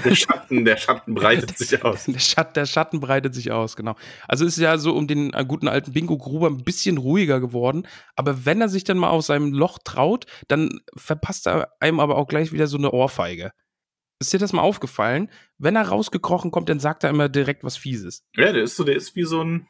Der 0.06 0.16
Schatten, 0.16 0.64
der 0.64 0.78
Schatten 0.78 1.14
breitet 1.14 1.58
sich 1.58 1.84
aus. 1.84 2.06
Der, 2.06 2.20
Schatt, 2.20 2.56
der 2.56 2.66
Schatten 2.66 3.02
breitet 3.02 3.36
sich 3.36 3.52
aus, 3.52 3.76
genau. 3.76 3.96
Also 4.28 4.46
ist 4.46 4.58
ja 4.58 4.78
so 4.78 4.96
um 4.96 5.06
den 5.06 5.34
äh, 5.34 5.44
guten 5.46 5.68
alten 5.68 5.92
Bingo 5.92 6.18
Gruber 6.18 6.48
ein 6.48 6.64
bisschen 6.64 6.98
ruhiger 6.98 7.42
geworden. 7.42 7.86
Aber 8.16 8.46
wenn 8.46 8.62
er 8.62 8.70
sich 8.70 8.86
dann 8.86 8.98
mal 8.98 9.10
aus 9.10 9.28
seinem 9.28 9.52
Loch 9.52 9.80
traut, 9.84 10.28
dann 10.48 10.80
verpasst 10.96 11.48
er 11.48 11.74
einem 11.82 12.00
aber 12.00 12.16
auch 12.16 12.28
gleich 12.28 12.54
wieder 12.54 12.68
so 12.68 12.78
eine 12.78 12.92
Ohrfeige. 12.92 13.52
Ist 14.22 14.34
dir 14.34 14.40
das 14.40 14.54
mal 14.54 14.62
aufgefallen? 14.62 15.30
Wenn 15.58 15.76
er 15.76 15.88
rausgekrochen 15.88 16.52
kommt, 16.52 16.70
dann 16.70 16.80
sagt 16.80 17.04
er 17.04 17.10
immer 17.10 17.30
direkt 17.30 17.64
was 17.64 17.78
Fieses. 17.78 18.24
Ja, 18.36 18.52
der 18.54 18.64
ist 18.64 18.76
so, 18.76 18.84
der 18.84 18.96
ist 18.96 19.16
wie 19.16 19.24
so 19.24 19.44
ein. 19.44 19.68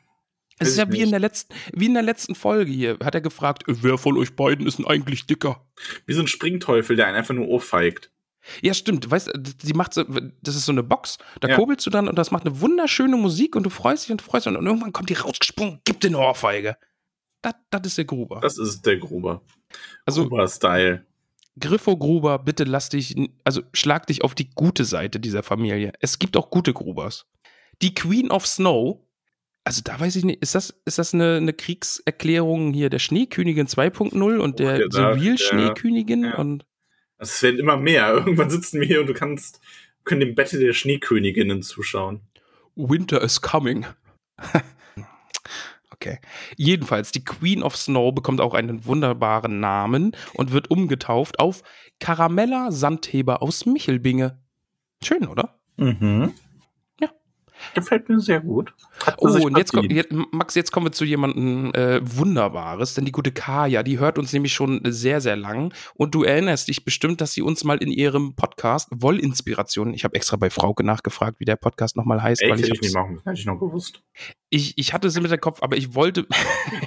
Es 0.60 0.69
ist 0.69 0.77
ja 0.77 0.91
wie 0.91 1.02
in, 1.02 1.10
der 1.11 1.19
letzten, 1.19 1.53
wie 1.73 1.86
in 1.86 1.94
der 1.94 2.03
letzten 2.03 2.36
Folge 2.36 2.72
hier. 2.72 2.98
Hat 3.03 3.15
er 3.15 3.22
gefragt, 3.22 3.68
"Äh, 3.68 3.76
wer 3.81 3.98
von 3.98 4.18
euch 4.18 4.36
beiden 4.36 4.68
ist 4.68 4.77
denn 4.77 4.86
eigentlich 4.86 5.26
dicker? 5.26 5.65
Wie 6.06 6.14
so 6.14 6.22
ein 6.22 6.27
Springteufel, 6.27 6.95
der 6.95 7.07
einen 7.07 7.15
einfach 7.18 7.34
nur 7.34 7.48
ohrfeigt. 7.48 8.11
Ja, 8.61 8.73
stimmt. 8.73 9.10
Weißt 9.11 9.27
du, 9.27 9.34
die 9.40 9.73
macht 9.73 9.94
so, 9.94 10.03
das 10.41 10.56
ist 10.56 10.65
so 10.65 10.72
eine 10.72 10.81
Box. 10.84 11.18
Da 11.40 11.49
Ja. 11.49 11.56
kurbelst 11.56 11.86
du 11.86 11.90
dann 11.90 12.07
und 12.07 12.18
das 12.18 12.31
macht 12.31 12.45
eine 12.45 12.60
wunderschöne 12.61 13.15
Musik 13.18 13.56
und 13.56 13.64
du 13.64 13.69
freust 13.69 14.06
dich 14.06 14.11
und 14.11 14.22
du 14.22 14.26
freust 14.26 14.45
dich 14.48 14.56
und 14.56 14.65
irgendwann 14.65 14.91
kommt 14.94 15.10
die 15.10 15.14
rausgesprungen, 15.14 15.80
gibt 15.86 16.03
dir 16.03 16.07
eine 16.07 16.19
Ohrfeige. 16.19 16.77
Das, 17.41 17.53
das 17.69 17.81
ist 17.88 17.98
der 17.98 18.06
Gruber. 18.06 18.40
Das 18.41 18.57
ist 18.57 18.81
der 18.86 18.98
Gruber. 18.98 19.44
also 20.06 20.23
Gruber-Style. 20.27 21.06
Griffo 21.60 21.98
Gruber, 21.98 22.40
bitte 22.40 22.64
lass 22.64 22.90
dich, 22.90 23.15
also 23.44 23.61
schlag 23.73 24.07
dich 24.07 24.23
auf 24.23 24.34
die 24.36 24.49
gute 24.49 24.86
Seite 24.86 25.19
dieser 25.19 25.44
Familie. 25.44 25.91
Es 25.99 26.18
gibt 26.19 26.36
auch 26.38 26.49
gute 26.49 26.73
Grubers. 26.73 27.27
Die 27.81 27.94
Queen 27.94 28.31
of 28.31 28.48
Snow, 28.48 29.02
also 29.70 29.84
da 29.84 30.00
weiß 30.00 30.16
ich 30.16 30.26
nicht, 30.26 30.41
ist 30.41 30.56
das, 30.56 30.74
ist 30.86 30.98
das 30.98 31.14
eine, 31.14 31.38
eine 31.38 31.54
Kriegserklärung 31.54 32.74
hier 32.74 32.90
der 32.90 32.98
Schneekönigin 32.98 33.68
2.0 33.68 34.38
und 34.40 34.58
der 34.58 34.90
da- 34.90 35.10
Real 35.10 35.38
Schneekönigin 35.38 36.24
ja. 36.24 36.38
und 36.40 36.66
Es 37.20 37.44
werden 37.44 37.60
immer 37.60 37.78
mehr. 37.78 38.12
Irgendwann 38.16 38.50
sitzen 38.50 38.80
wir 38.80 38.88
hier 38.88 39.02
und 39.02 39.06
du 39.06 39.14
kannst, 39.14 39.62
können 40.06 40.22
dem 40.22 40.34
Battle 40.34 40.58
der 40.60 40.74
Schneeköniginnen 40.74 41.62
zuschauen. 41.62 42.22
Winter 42.76 43.22
is 43.22 43.41
coming. 43.44 43.86
okay. 45.91 46.18
Jedenfalls, 46.58 47.12
die 47.12 47.24
Queen 47.24 47.62
of 47.62 47.78
Snow 47.78 48.12
bekommt 48.12 48.41
auch 48.41 48.56
einen 48.56 48.88
wunderbaren 48.88 49.60
Namen 49.60 50.16
und 50.34 50.52
wird 50.52 50.72
umgetauft 50.72 51.38
auf 51.38 51.62
Caramella 52.00 52.72
Sandheber 52.72 53.44
aus 53.44 53.68
Michelbinge. 53.68 54.41
Schön, 55.04 55.28
oder? 55.28 55.60
Mhm. 55.78 56.34
Gefällt 57.73 58.10
mir 58.10 58.19
sehr 58.19 58.40
gut. 58.41 58.73
Hat 59.06 59.15
Oh, 59.19 59.27
und 59.27 59.57
jetzt, 59.57 59.72
kommt, 59.72 59.91
verdient. 59.91 60.11
jetzt, 60.11 60.11
Max, 60.31 60.56
jetzt 60.56 60.72
kommen 60.72 60.88
wir 60.88 60.91
zu 60.91 61.06
jemandem 61.06 61.72
äh, 61.73 61.99
Wunderbares, 62.03 62.94
denn 62.94 63.06
die 63.06 63.11
gute 63.11 63.31
Kaya, 63.31 63.84
die 63.84 63.99
hört 63.99 64.18
uns 64.18 64.34
nämlich 64.34 64.53
schon 64.53 64.81
sehr, 64.86 65.22
sehr 65.22 65.36
lang. 65.36 65.73
Und 65.95 66.15
du 66.15 66.23
erinnerst 66.23 66.68
dich 66.68 66.84
bestimmt, 66.86 67.22
dass 67.22 67.34
sie 67.34 67.41
uns 67.41 67.64
mal 67.64 67.77
in 67.77 67.91
ihrem 67.91 68.36
Podcast 68.36 68.90
Wollinspiration, 68.91 69.94
ich 69.94 70.03
habe 70.03 70.15
extra 70.15 70.38
bei 70.38 70.49
Frauke 70.49 70.84
nachgefragt, 70.84 71.40
wie 71.40 71.45
der 71.45 71.56
Podcast 71.57 71.95
nochmal 71.95 72.22
heißt, 72.22 72.41
Ey, 72.41 72.49
weil 72.49 72.57
hätte 72.57 72.68
ich 72.69 72.73
ich 72.76 72.81
nicht 72.81 72.95
machen 72.95 73.14
müssen, 73.14 73.23
hätte 73.26 73.40
ich 73.40 73.45
noch 73.45 73.60
gewusst. 73.60 74.02
ich, 74.49 74.77
ich 74.77 74.94
hatte 74.94 75.10
sie 75.10 75.22
mit 75.22 75.31
der 75.31 75.38
Kopf, 75.38 75.61
aber 75.61 75.77
ich 75.77 75.95
wollte. 75.95 76.26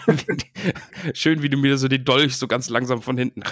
Schön, 1.14 1.42
wie 1.42 1.48
du 1.48 1.56
mir 1.56 1.76
so 1.78 1.88
den 1.88 2.04
Dolch 2.04 2.36
so 2.36 2.46
ganz 2.48 2.68
langsam 2.68 3.02
von 3.02 3.18
hinten. 3.18 3.42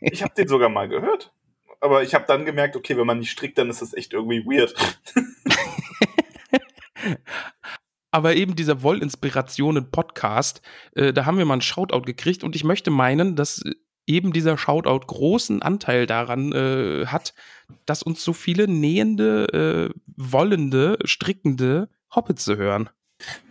Ich 0.00 0.22
habe 0.22 0.34
den 0.34 0.48
sogar 0.48 0.68
mal 0.68 0.88
gehört. 0.88 1.32
Aber 1.80 2.02
ich 2.02 2.14
habe 2.14 2.24
dann 2.26 2.44
gemerkt, 2.44 2.76
okay, 2.76 2.96
wenn 2.96 3.06
man 3.06 3.18
nicht 3.18 3.30
strickt, 3.30 3.58
dann 3.58 3.70
ist 3.70 3.82
das 3.82 3.94
echt 3.94 4.12
irgendwie 4.12 4.44
weird. 4.44 4.74
Aber 8.10 8.36
eben 8.36 8.54
dieser 8.54 8.82
Wollinspirationen-Podcast, 8.82 10.62
äh, 10.94 11.12
da 11.12 11.26
haben 11.26 11.36
wir 11.36 11.44
mal 11.44 11.54
einen 11.54 11.62
Shoutout 11.62 12.02
gekriegt 12.02 12.44
und 12.44 12.54
ich 12.54 12.62
möchte 12.62 12.90
meinen, 12.90 13.34
dass 13.34 13.62
eben 14.06 14.32
dieser 14.32 14.56
Shoutout 14.56 15.06
großen 15.06 15.62
Anteil 15.62 16.06
daran 16.06 16.52
äh, 16.52 17.06
hat, 17.06 17.34
dass 17.86 18.02
uns 18.02 18.22
so 18.22 18.32
viele 18.32 18.68
nähende, 18.68 19.92
äh, 19.92 20.00
wollende, 20.16 20.98
strickende 21.04 21.88
Hobbits 22.14 22.44
zu 22.44 22.56
hören. 22.56 22.90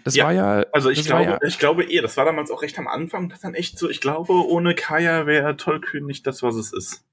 Das 0.03 0.15
Ja, 0.15 0.25
war 0.25 0.33
ja. 0.33 0.65
Also 0.71 0.89
ich 0.89 1.03
glaube, 1.03 1.39
ich 1.45 1.57
glaube 1.57 1.83
eh, 1.83 2.01
das 2.01 2.17
war 2.17 2.25
damals 2.25 2.51
auch 2.51 2.61
recht 2.61 2.77
am 2.77 2.87
Anfang, 2.87 3.29
das 3.29 3.41
dann 3.41 3.55
echt 3.55 3.79
so, 3.79 3.89
ich 3.89 4.01
glaube, 4.01 4.33
ohne 4.33 4.75
Kaya 4.75 5.25
wäre 5.25 5.57
Tollkühn 5.57 6.05
nicht 6.05 6.27
das, 6.27 6.43
was 6.43 6.55
es 6.55 6.73
ist. 6.73 7.03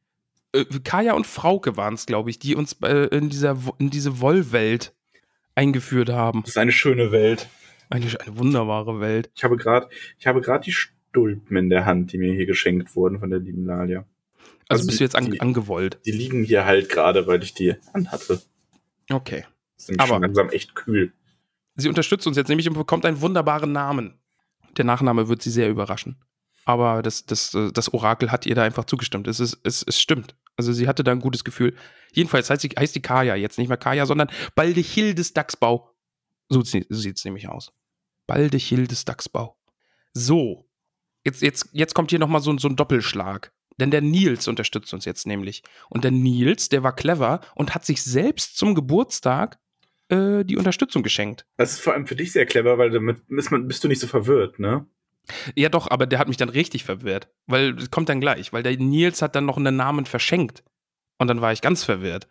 Äh, 0.53 0.65
Kaya 0.85 1.13
und 1.15 1.27
Frauke 1.27 1.77
waren 1.77 1.95
es, 1.95 2.07
glaube 2.07 2.31
ich, 2.31 2.39
die 2.39 2.55
uns 2.55 2.75
äh, 2.83 3.07
in, 3.17 3.29
dieser, 3.31 3.57
in 3.79 3.91
diese 3.91 4.21
Wollwelt 4.21 4.95
eingeführt 5.55 6.09
haben. 6.11 6.43
Das 6.43 6.51
ist 6.51 6.59
eine 6.59 6.73
schöne 6.73 7.13
Welt. 7.13 7.49
Eine, 7.91 8.07
eine 8.21 8.39
wunderbare 8.39 9.01
Welt. 9.01 9.31
Ich 9.35 9.43
habe 9.45 9.57
gerade, 9.57 9.89
ich 10.19 10.27
habe 10.27 10.41
gerade 10.41 10.65
die 10.65 10.73
Stulpen 10.73 11.57
in 11.57 11.71
der 11.71 11.87
Hand, 11.87 12.13
die 12.13 12.19
mir 12.19 12.33
hier 12.33 12.47
geschenkt 12.47 12.95
wurden 12.95 13.19
von 13.19 13.31
der 13.31 13.41
lieben 13.41 13.67
Lalia. 13.67 14.05
Also, 14.69 14.83
Also 14.83 14.87
bist 14.87 14.93
die- 14.95 14.99
du 14.99 15.05
jetzt 15.05 15.17
an, 15.17 15.31
die- 15.31 15.41
angewollt. 15.41 15.99
Die 16.07 16.13
liegen 16.13 16.45
hier 16.45 16.65
halt 16.65 16.89
gerade, 16.89 17.27
weil 17.27 17.43
ich 17.43 17.53
die 17.55 17.75
anhatte. 17.93 18.41
Okay. 19.11 19.45
Nämlich 19.89 20.01
Aber- 20.01 20.09
schon 20.15 20.23
langsam 20.23 20.51
echt 20.51 20.75
kühl. 20.77 21.13
Sie 21.77 21.89
unterstützt 21.89 22.27
uns 22.27 22.37
jetzt 22.37 22.49
nämlich 22.49 22.69
und 22.69 22.75
bekommt 22.75 23.05
einen 23.07 23.21
wunderbaren 23.21 23.73
Namen. 23.73 24.19
Der 24.77 24.85
Nachname 24.85 25.29
wird 25.29 25.43
sie 25.43 25.51
sehr 25.51 25.69
überraschen. 25.69 26.17
Aber 26.67 27.03
das, 27.03 27.25
das, 27.27 27.55
äh, 27.55 27.73
das 27.73 27.93
Orakel 27.93 28.31
hat 28.31 28.47
ihr 28.47 28.55
da 28.55 28.63
einfach 28.63 28.85
zugestimmt. 28.85 29.27
Es, 29.27 29.41
ist, 29.41 29.59
es, 29.65 29.83
es 29.83 30.01
stimmt. 30.01 30.37
Also 30.61 30.75
sie 30.75 30.87
hatte 30.87 31.03
da 31.03 31.13
ein 31.13 31.21
gutes 31.21 31.43
Gefühl. 31.43 31.75
Jedenfalls 32.13 32.51
heißt, 32.51 32.61
sie, 32.61 32.69
heißt 32.69 32.95
die 32.95 33.01
Kaya 33.01 33.35
jetzt 33.35 33.57
nicht 33.57 33.69
mehr 33.69 33.79
Kaya, 33.79 34.05
sondern 34.05 34.31
Baldechildes 34.55 35.33
Dachsbau. 35.33 35.91
So 36.51 36.61
sieht 36.63 36.91
es 36.91 37.25
nämlich 37.25 37.49
aus. 37.49 37.73
Baldechildes 38.27 39.07
Dachsbau. 39.07 39.57
So. 40.13 40.69
Jetzt, 41.25 41.41
jetzt, 41.41 41.71
jetzt 41.73 41.95
kommt 41.95 42.11
hier 42.11 42.19
nochmal 42.19 42.43
so, 42.43 42.57
so 42.59 42.69
ein 42.69 42.77
Doppelschlag. 42.77 43.53
Denn 43.79 43.91
der 43.91 44.03
Nils 44.03 44.49
unterstützt 44.49 44.93
uns 44.93 45.07
jetzt 45.07 45.27
nämlich. 45.27 45.63
Und 45.89 46.05
der 46.05 46.11
Nils, 46.11 46.69
der 46.69 46.83
war 46.83 46.95
clever 46.95 47.41
und 47.55 47.75
hat 47.75 47.87
sich 47.87 48.03
selbst 48.03 48.59
zum 48.59 48.75
Geburtstag 48.75 49.59
äh, 50.11 50.45
die 50.45 50.59
Unterstützung 50.59 51.03
geschenkt. 51.03 51.47
Das 51.57 51.73
ist 51.73 51.81
vor 51.81 51.95
allem 51.95 52.07
für 52.07 52.17
dich 52.17 52.33
sehr 52.33 52.45
clever, 52.45 52.77
weil 52.77 52.91
damit 52.91 53.27
bist, 53.29 53.51
bist 53.51 53.83
du 53.83 53.89
nicht 53.89 54.01
so 54.01 54.07
verwirrt, 54.07 54.59
ne? 54.59 54.87
Ja, 55.55 55.69
doch, 55.69 55.91
aber 55.91 56.07
der 56.07 56.19
hat 56.19 56.29
mich 56.29 56.37
dann 56.37 56.49
richtig 56.49 56.85
verwirrt. 56.85 57.29
Weil, 57.47 57.77
es 57.79 57.91
kommt 57.91 58.09
dann 58.09 58.21
gleich, 58.21 58.53
weil 58.53 58.63
der 58.63 58.77
Nils 58.77 59.23
hat 59.23 59.37
dann 59.37 59.47
noch 59.47 59.57
einen 59.57 59.77
Namen 59.77 60.07
verschenkt. 60.07 60.65
Und 61.19 61.29
dann 61.29 61.41
war 61.41 61.53
ich 61.53 61.61
ganz 61.61 61.85
verwirrt. 61.85 62.29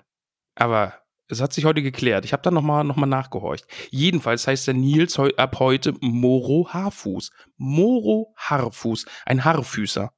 Aber 0.56 0.94
es 1.28 1.42
hat 1.42 1.54
sich 1.54 1.66
heute 1.66 1.84
geklärt. 1.84 2.26
Ich 2.26 2.34
habe 2.34 2.42
dann 2.42 2.56
nochmal 2.56 2.84
noch 2.84 2.96
mal 2.96 3.06
nachgehorcht. 3.06 3.66
Jedenfalls 3.92 4.48
heißt 4.48 4.68
der 4.68 4.74
Nils 4.74 5.18
heu 5.18 5.30
ab 5.38 5.60
heute 5.60 5.94
Moro 6.02 6.68
Haarfuß. 6.74 7.32
Moro 7.58 8.34
Haarfuß. 8.36 9.06
Ein 9.26 9.46
Haarfüßer. 9.46 10.12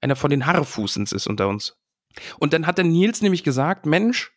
Einer 0.00 0.16
von 0.16 0.30
den 0.30 0.44
Haarfußens 0.44 1.12
ist 1.12 1.28
unter 1.28 1.48
uns. 1.48 1.76
Und 2.38 2.52
dann 2.52 2.66
hat 2.66 2.78
der 2.78 2.84
Nils 2.84 3.22
nämlich 3.22 3.44
gesagt, 3.44 3.86
Mensch, 3.86 4.32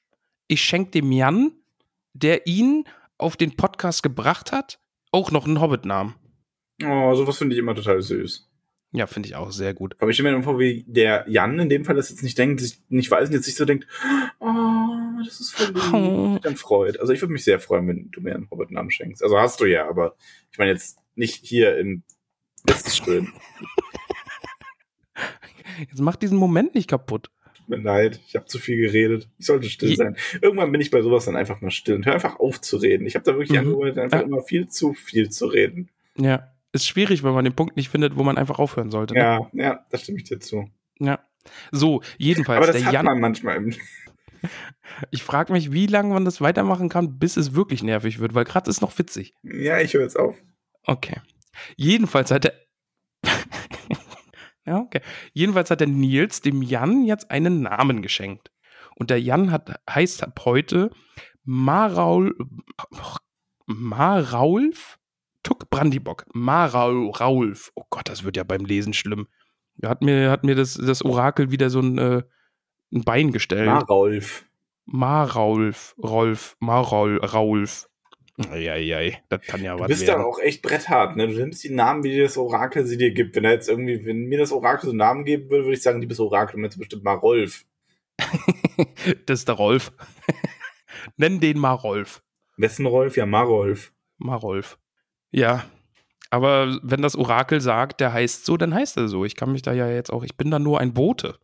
ich 0.48 0.62
schenke 0.62 0.92
dem 0.92 1.12
Jan, 1.12 1.52
der 2.14 2.46
ihn 2.48 2.86
auf 3.18 3.36
den 3.36 3.56
Podcast 3.56 4.04
gebracht 4.04 4.52
hat, 4.52 4.80
auch 5.12 5.32
noch 5.32 5.46
einen 5.46 5.60
Hobbit-Namen. 5.60 6.16
Oh, 6.86 7.14
sowas 7.16 7.38
finde 7.38 7.56
ich 7.56 7.60
immer 7.60 7.76
total 7.76 8.02
süß. 8.02 8.48
Ja, 8.92 9.06
finde 9.06 9.28
ich 9.30 9.36
auch 9.36 9.52
sehr 9.52 9.74
gut. 9.76 9.96
Aber 10.00 10.10
ich 10.10 10.18
stelle 10.18 10.36
mir 10.36 10.44
vor, 10.44 10.58
wie 10.60 10.84
der 10.88 11.26
Jan 11.28 11.60
in 11.60 11.70
dem 11.70 11.86
Fall 11.86 11.96
das 11.96 12.10
jetzt 12.10 12.24
nicht 12.24 12.38
denkt, 12.38 12.60
sich 12.60 12.82
nicht 12.90 13.12
weiß 13.12 13.30
und 13.30 13.36
jetzt 13.36 13.46
sich 13.46 13.56
so 13.56 13.66
denkt, 13.66 13.86
oh, 14.40 14.48
das 15.24 15.40
ist 15.40 15.52
voll 15.56 15.68
sich 16.34 16.42
dann 16.42 16.56
freut. 16.56 17.00
Also 17.00 17.14
ich 17.14 17.22
würde 17.22 17.34
mich 17.34 17.44
sehr 17.44 17.60
freuen, 17.60 17.88
wenn 17.88 18.10
du 18.12 18.22
mir 18.22 18.34
einen 18.34 18.50
Hobbit-Namen 18.50 18.90
schenkst. 18.90 19.22
Also 19.22 19.38
hast 19.38 19.60
du 19.62 19.66
ja, 19.66 19.88
aber 19.88 20.16
ich 20.52 20.58
meine 20.58 20.72
jetzt 20.72 20.98
nicht 21.16 21.46
hier 21.46 21.78
in 21.78 22.02
Das 22.66 22.82
ist 22.82 22.98
schön. 23.06 23.32
Jetzt 25.80 26.00
mach 26.02 26.16
diesen 26.16 26.38
Moment 26.38 26.76
nicht 26.76 26.90
kaputt. 26.90 27.30
Tut 27.56 27.70
mir 27.70 27.78
leid, 27.78 28.20
ich 28.28 28.36
habe 28.36 28.46
zu 28.46 28.58
viel 28.60 28.78
geredet. 28.78 29.30
Ich 29.38 29.46
sollte 29.46 29.70
still 29.70 29.90
Je- 29.90 29.96
sein. 29.96 30.18
Irgendwann 30.42 30.72
bin 30.72 30.82
ich 30.82 30.92
bei 30.92 31.02
sowas 31.02 31.26
dann 31.26 31.36
einfach 31.36 31.62
mal 31.62 31.72
still 31.72 31.96
und 31.96 32.06
hör 32.06 32.14
einfach 32.14 32.40
auf 32.40 32.60
zu 32.60 32.78
reden. 32.78 33.06
Ich 33.06 33.16
habe 33.16 33.24
da 33.24 33.34
wirklich 33.38 33.52
Mhm. 33.52 33.68
angehört, 33.74 33.98
einfach 33.98 34.20
Ja. 34.20 34.26
immer 34.26 34.42
viel 34.42 34.68
zu 34.68 34.94
viel 34.94 35.30
zu 35.30 35.46
reden. 35.48 35.90
Ja. 36.18 36.52
Ist 36.72 36.88
schwierig, 36.88 37.24
wenn 37.24 37.34
man 37.34 37.44
den 37.46 37.56
Punkt 37.56 37.76
nicht 37.78 37.90
findet, 37.90 38.16
wo 38.16 38.24
man 38.24 38.38
einfach 38.38 38.60
aufhören 38.60 38.92
sollte. 38.92 39.14
Ne? 39.16 39.20
Ja, 39.20 39.50
ja, 39.54 39.86
da 39.90 39.98
stimme 39.98 40.18
ich 40.20 40.26
dir 40.26 40.40
zu. 40.40 40.70
ja. 41.00 41.20
So, 41.72 42.02
jedenfalls, 42.18 42.58
Aber 42.58 42.68
das 42.68 42.76
der 42.76 42.86
hat 42.88 42.94
Jan, 42.94 43.06
man 43.06 43.20
manchmal. 43.20 43.56
Im 43.56 43.74
ich 45.12 45.24
frage 45.24 45.54
mich, 45.54 45.72
wie 45.72 45.88
lange 45.88 46.14
man 46.14 46.26
das 46.26 46.42
weitermachen 46.42 46.90
kann, 46.90 47.18
bis 47.18 47.38
es 47.38 47.56
wirklich 47.56 47.82
nervig 47.82 48.20
wird, 48.20 48.34
weil 48.34 48.44
gerade 48.44 48.70
ist 48.70 48.82
noch 48.82 48.98
witzig. 49.00 49.34
ja, 49.44 49.80
ich 49.80 49.94
höre 49.94 50.04
jetzt 50.04 50.20
auf. 50.20 50.38
Okay. 50.84 51.22
Jedenfalls 51.76 52.30
hat 52.32 52.44
der. 52.44 52.54
ja, 54.66 54.78
okay. 54.78 55.02
Jedenfalls 55.34 55.72
hat 55.72 55.80
der 55.80 55.88
Nils 55.88 56.42
dem 56.42 56.62
Jan 56.62 57.06
jetzt 57.06 57.32
einen 57.32 57.62
Namen 57.62 58.02
geschenkt. 58.02 58.52
Und 58.96 59.10
der 59.10 59.22
Jan 59.22 59.52
hat, 59.52 59.80
heißt 59.90 60.24
ab 60.24 60.42
heute 60.46 60.92
Maraul. 61.44 62.36
Maraulf 63.66 64.99
Tuck 65.44 65.70
Brandibock. 65.70 66.26
Maraul 66.34 67.12
Raulf. 67.12 67.72
Oh 67.76 67.84
Gott, 67.90 68.10
das 68.10 68.24
wird 68.24 68.38
ja 68.38 68.44
beim 68.44 68.66
Lesen 68.66 68.94
schlimm. 68.94 69.28
Da 69.78 69.90
hat 69.90 70.02
mir, 70.02 70.30
hat 70.30 70.44
mir 70.44 70.56
das, 70.56 70.74
das 70.74 71.04
Orakel 71.04 71.52
wieder 71.52 71.70
so 71.70 71.80
ein, 71.80 71.98
äh, 71.98 72.24
ein 72.94 73.04
Bein 73.04 73.32
gestellt. 73.32 73.68
Marolf. 73.68 74.46
Maraulf, 74.86 75.96
Rolf, 76.02 76.58
Maraul, 76.60 77.18
Raulf. 77.24 77.88
Eieiei, 78.50 79.22
das 79.28 79.42
kann 79.42 79.62
ja 79.62 79.76
Du 79.76 79.82
was 79.82 79.88
bist 79.90 80.08
werden. 80.08 80.22
da 80.22 80.26
auch 80.26 80.40
echt 80.40 80.62
bretthart, 80.62 81.18
ne? 81.18 81.28
Du 81.28 81.34
nimmst 81.34 81.64
die 81.64 81.72
Namen, 81.74 82.04
wie 82.04 82.12
dir 82.12 82.24
das 82.24 82.38
Orakel 82.38 82.86
sie 82.86 82.98
dir 82.98 83.12
gibt. 83.12 83.36
Wenn 83.36 83.44
er 83.44 83.52
jetzt 83.52 83.68
irgendwie, 83.68 84.06
wenn 84.06 84.26
mir 84.26 84.38
das 84.38 84.54
Orakel 84.54 84.86
so 84.86 84.92
einen 84.92 84.98
Namen 84.98 85.26
geben 85.26 85.50
würde, 85.50 85.66
würde 85.66 85.76
ich 85.76 85.82
sagen, 85.84 86.00
liebes 86.00 86.20
Orakel, 86.22 86.56
du 86.56 86.62
meinst 86.62 86.80
bestimmt 86.80 87.04
mal 87.04 87.14
Rolf. 87.16 87.66
das 89.26 89.40
ist 89.40 89.48
der 89.48 89.56
Rolf. 89.56 89.92
Nenn 91.18 91.40
den 91.40 91.60
mal 91.60 91.74
Rolf. 91.74 92.24
Wessen 92.58 92.86
Rolf? 92.86 93.18
Ja, 93.18 93.26
Marolf. 93.26 93.94
Mal 94.18 94.36
Rolf. 94.36 94.78
Ja. 95.32 95.66
Aber 96.32 96.80
wenn 96.84 97.02
das 97.02 97.16
Orakel 97.16 97.60
sagt, 97.60 98.02
der 98.02 98.14
heißt 98.14 98.46
so, 98.46 98.56
dann 98.58 98.74
heißt 98.74 98.98
er 98.98 99.08
so. 99.08 99.26
Ich 99.26 99.36
kann 99.36 99.52
mich 99.52 99.62
da 99.64 99.74
ja 99.74 99.90
jetzt 99.90 100.12
auch, 100.12 100.24
ich 100.24 100.38
bin 100.38 100.52
da 100.52 100.60
nur 100.60 100.80
ein 100.80 100.94
Bote. 100.94 101.40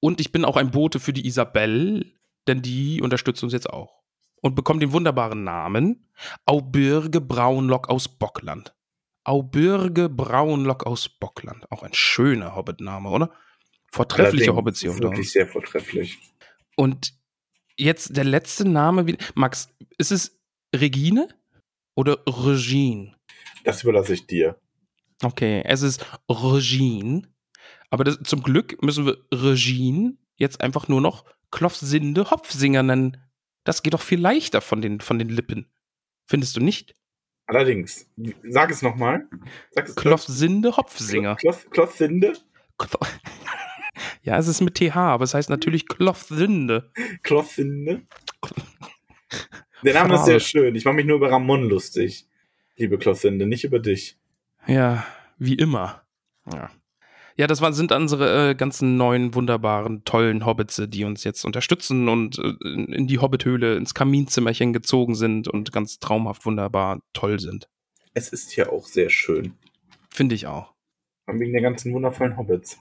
Und 0.00 0.20
ich 0.20 0.32
bin 0.32 0.44
auch 0.44 0.56
ein 0.56 0.70
Bote 0.70 1.00
für 1.00 1.12
die 1.12 1.26
Isabelle, 1.26 2.06
denn 2.46 2.62
die 2.62 3.02
unterstützt 3.02 3.42
uns 3.42 3.52
jetzt 3.52 3.68
auch. 3.68 4.00
Und 4.40 4.54
bekommt 4.54 4.82
den 4.82 4.92
wunderbaren 4.92 5.44
Namen 5.44 6.08
Aubürge 6.46 7.20
Braunlock 7.20 7.88
aus 7.90 8.08
Bockland. 8.08 8.74
Aubürge 9.24 10.08
Braunlock 10.08 10.86
aus 10.86 11.08
Bockland. 11.08 11.70
Auch 11.70 11.82
ein 11.82 11.92
schöner 11.92 12.54
Hobbit-Name, 12.54 13.10
oder? 13.10 13.30
Vortreffliche 13.92 14.54
Hobbits 14.54 14.80
hier 14.80 14.96
Wirklich 14.98 15.32
sehr 15.32 15.46
vortrefflich. 15.46 16.18
Und 16.76 17.12
jetzt 17.76 18.16
der 18.16 18.24
letzte 18.24 18.66
Name. 18.66 19.06
wieder- 19.06 19.22
Max, 19.34 19.68
ist 19.98 20.12
es 20.12 20.40
Regine 20.74 21.28
oder 21.94 22.18
Regine? 22.26 23.12
Das 23.64 23.82
überlasse 23.82 24.14
ich 24.14 24.26
dir. 24.26 24.58
Okay, 25.22 25.62
es 25.64 25.82
ist 25.82 26.04
Regine. 26.28 27.22
Aber 27.90 28.04
das, 28.04 28.18
zum 28.24 28.42
Glück 28.42 28.82
müssen 28.82 29.04
wir 29.06 29.18
Regine 29.32 30.16
jetzt 30.36 30.60
einfach 30.60 30.88
nur 30.88 31.00
noch 31.00 31.24
Klopfsinde 31.50 32.30
Hopfsinger 32.30 32.82
nennen. 32.82 33.16
Das 33.64 33.82
geht 33.82 33.92
doch 33.94 34.00
viel 34.00 34.20
leichter 34.20 34.60
von 34.60 34.80
den, 34.80 35.00
von 35.00 35.18
den 35.18 35.28
Lippen. 35.28 35.70
Findest 36.26 36.56
du 36.56 36.60
nicht? 36.60 36.94
Allerdings, 37.46 38.08
sag 38.48 38.70
es 38.70 38.80
nochmal. 38.80 39.28
Klopfsinde 39.96 40.76
Hopfsinger. 40.76 41.36
Kloth, 41.36 41.70
Klothsinde? 41.70 42.32
Klo- 42.78 43.06
Ja, 44.22 44.38
es 44.38 44.46
ist 44.48 44.60
mit 44.60 44.76
TH, 44.76 44.96
aber 44.96 45.24
es 45.24 45.34
heißt 45.34 45.50
natürlich 45.50 45.88
Klopfsinde. 45.88 46.92
Klothsinde? 47.22 48.02
Der 49.82 49.94
Name 49.94 50.14
ist 50.14 50.26
sehr 50.26 50.40
schön. 50.40 50.74
Ich 50.74 50.84
mache 50.84 50.94
mich 50.94 51.06
nur 51.06 51.16
über 51.16 51.30
Ramon 51.30 51.68
lustig. 51.68 52.26
Liebe 52.80 52.96
Klothsinde, 52.96 53.46
nicht 53.46 53.64
über 53.64 53.78
dich. 53.78 54.16
Ja, 54.66 55.04
wie 55.38 55.54
immer. 55.54 56.00
Ja. 56.50 56.70
Ja, 57.36 57.46
das 57.46 57.60
waren, 57.60 57.74
sind 57.74 57.92
unsere 57.92 58.50
äh, 58.50 58.54
ganzen 58.54 58.96
neuen, 58.96 59.34
wunderbaren, 59.34 60.02
tollen 60.04 60.46
Hobbits, 60.46 60.82
die 60.88 61.04
uns 61.04 61.22
jetzt 61.22 61.44
unterstützen 61.44 62.08
und 62.08 62.38
äh, 62.38 62.54
in 62.64 63.06
die 63.06 63.18
Hobbithöhle, 63.18 63.76
ins 63.76 63.92
Kaminzimmerchen 63.92 64.72
gezogen 64.72 65.14
sind 65.14 65.46
und 65.46 65.72
ganz 65.72 65.98
traumhaft, 65.98 66.46
wunderbar, 66.46 67.02
toll 67.12 67.38
sind. 67.38 67.68
Es 68.14 68.30
ist 68.30 68.50
hier 68.50 68.72
auch 68.72 68.86
sehr 68.86 69.10
schön. 69.10 69.52
Finde 70.08 70.34
ich 70.34 70.46
auch. 70.46 70.72
Wegen 71.26 71.52
der 71.52 71.62
ganzen 71.62 71.92
wundervollen 71.92 72.38
Hobbits. 72.38 72.78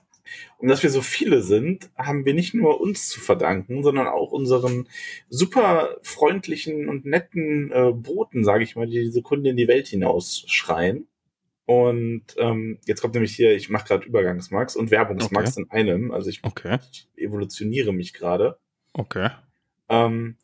Und 0.58 0.68
dass 0.68 0.84
wir 0.84 0.90
so 0.90 1.02
viele 1.02 1.42
sind, 1.42 1.90
haben 1.98 2.26
wir 2.26 2.34
nicht 2.34 2.54
nur 2.54 2.82
uns 2.82 3.08
zu 3.10 3.20
verdanken, 3.20 3.84
sondern 3.84 4.08
auch 4.08 4.32
unseren 4.32 4.88
super 5.30 5.98
freundlichen 6.02 6.90
und 6.90 7.06
netten 7.06 7.72
äh, 7.72 7.92
Boten, 7.94 8.44
sage 8.44 8.64
ich 8.64 8.76
mal, 8.76 8.88
die 8.88 9.02
diese 9.02 9.22
Kunde 9.22 9.52
in 9.52 9.58
die 9.58 9.68
Welt 9.68 9.88
hinaus 9.88 10.44
schreien. 10.48 11.08
Und 11.66 12.24
ähm, 12.38 12.80
jetzt 12.88 13.02
kommt 13.02 13.14
nämlich 13.14 13.36
hier, 13.36 13.56
ich 13.56 13.70
mache 13.70 13.88
gerade 13.88 14.08
Übergangsmax 14.08 14.76
und 14.76 14.90
Werbungsmax 14.90 15.56
in 15.58 15.70
einem. 15.70 16.12
Also 16.12 16.30
ich, 16.30 16.44
Okay, 16.44 16.80
ich 16.92 17.08
evolutioniere 17.16 17.94
mich 17.94 18.14
gerade. 18.14 18.58
okay. 18.94 19.30
Ähm, 19.88 20.36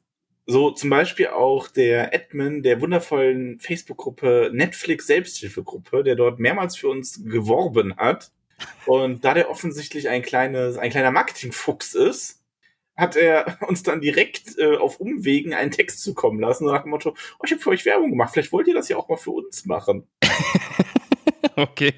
so 0.48 0.70
zum 0.70 0.92
Beispiel 0.92 1.28
auch 1.28 1.68
der 1.68 2.14
Admin 2.14 2.62
der 2.62 2.80
wundervollen 2.80 3.60
Facebook-Gruppe 3.60 4.52
Netflix 4.54 5.08
Selbsthilfegruppe, 5.08 6.04
der 6.04 6.16
dort 6.16 6.40
mehrmals 6.40 6.76
für 6.78 6.90
uns 6.90 7.24
geworben 7.26 7.96
hat. 7.98 8.32
Und 8.86 9.24
da 9.26 9.34
der 9.34 9.50
offensichtlich 9.50 10.10
ein 10.10 10.22
kleines, 10.22 10.78
ein 10.78 10.92
kleiner 10.92 11.12
Marketingfuchs 11.12 11.94
ist, 11.96 12.42
hat 12.96 13.16
er 13.16 13.58
uns 13.68 13.84
dann 13.84 14.02
direkt 14.02 14.58
äh, 14.58 14.78
auf 14.78 15.00
Umwegen 15.00 15.54
einen 15.54 15.72
Text 15.72 16.02
zukommen 16.02 16.40
lassen, 16.40 16.66
so 16.66 16.72
nach 16.72 16.84
dem 16.84 16.92
Motto, 16.92 17.10
oh, 17.40 17.44
ich 17.46 17.52
habe 17.52 17.62
für 17.62 17.70
euch 17.72 17.86
Werbung 17.86 18.10
gemacht, 18.12 18.32
vielleicht 18.34 18.52
wollt 18.52 18.68
ihr 18.68 18.74
das 18.74 18.88
ja 18.90 18.98
auch 18.98 19.10
mal 19.10 19.18
für 19.18 19.32
uns 19.32 19.66
machen. 19.66 20.08
Okay, 21.58 21.94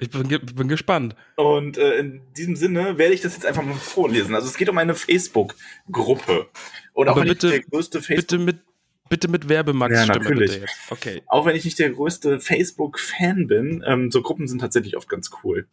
ich 0.00 0.08
bin, 0.08 0.26
bin 0.28 0.66
gespannt. 0.68 1.14
Und 1.36 1.76
äh, 1.76 1.98
in 1.98 2.22
diesem 2.38 2.56
Sinne 2.56 2.96
werde 2.96 3.12
ich 3.12 3.20
das 3.20 3.34
jetzt 3.34 3.44
einfach 3.44 3.62
mal 3.62 3.74
vorlesen. 3.74 4.34
Also 4.34 4.48
es 4.48 4.56
geht 4.56 4.70
um 4.70 4.78
eine 4.78 4.94
Facebook-Gruppe. 4.94 6.46
Und 6.94 7.08
auch 7.08 7.12
Aber 7.12 7.20
wenn 7.20 7.28
bitte- 7.28 7.50
der 7.50 7.60
größte 7.60 8.00
Facebook 8.00 8.16
Bitte 8.28 8.38
mit, 8.38 8.60
bitte 9.08 9.28
mit 9.28 9.48
Werbemax-Stimme. 9.48 10.14
Ja, 10.14 10.18
natürlich. 10.22 10.50
bitte 10.52 10.60
jetzt. 10.62 10.76
Okay. 10.90 11.22
auch 11.26 11.46
wenn 11.46 11.56
ich 11.56 11.64
nicht 11.64 11.78
der 11.78 11.90
größte 11.90 12.40
Facebook-Fan 12.40 13.46
bin, 13.46 13.82
ähm, 13.86 14.10
so 14.10 14.22
Gruppen 14.22 14.48
sind 14.48 14.60
tatsächlich 14.60 14.96
oft 14.96 15.08
ganz 15.08 15.30
cool. 15.42 15.66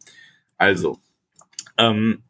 Also, 0.58 0.98
ähm, 1.78 2.22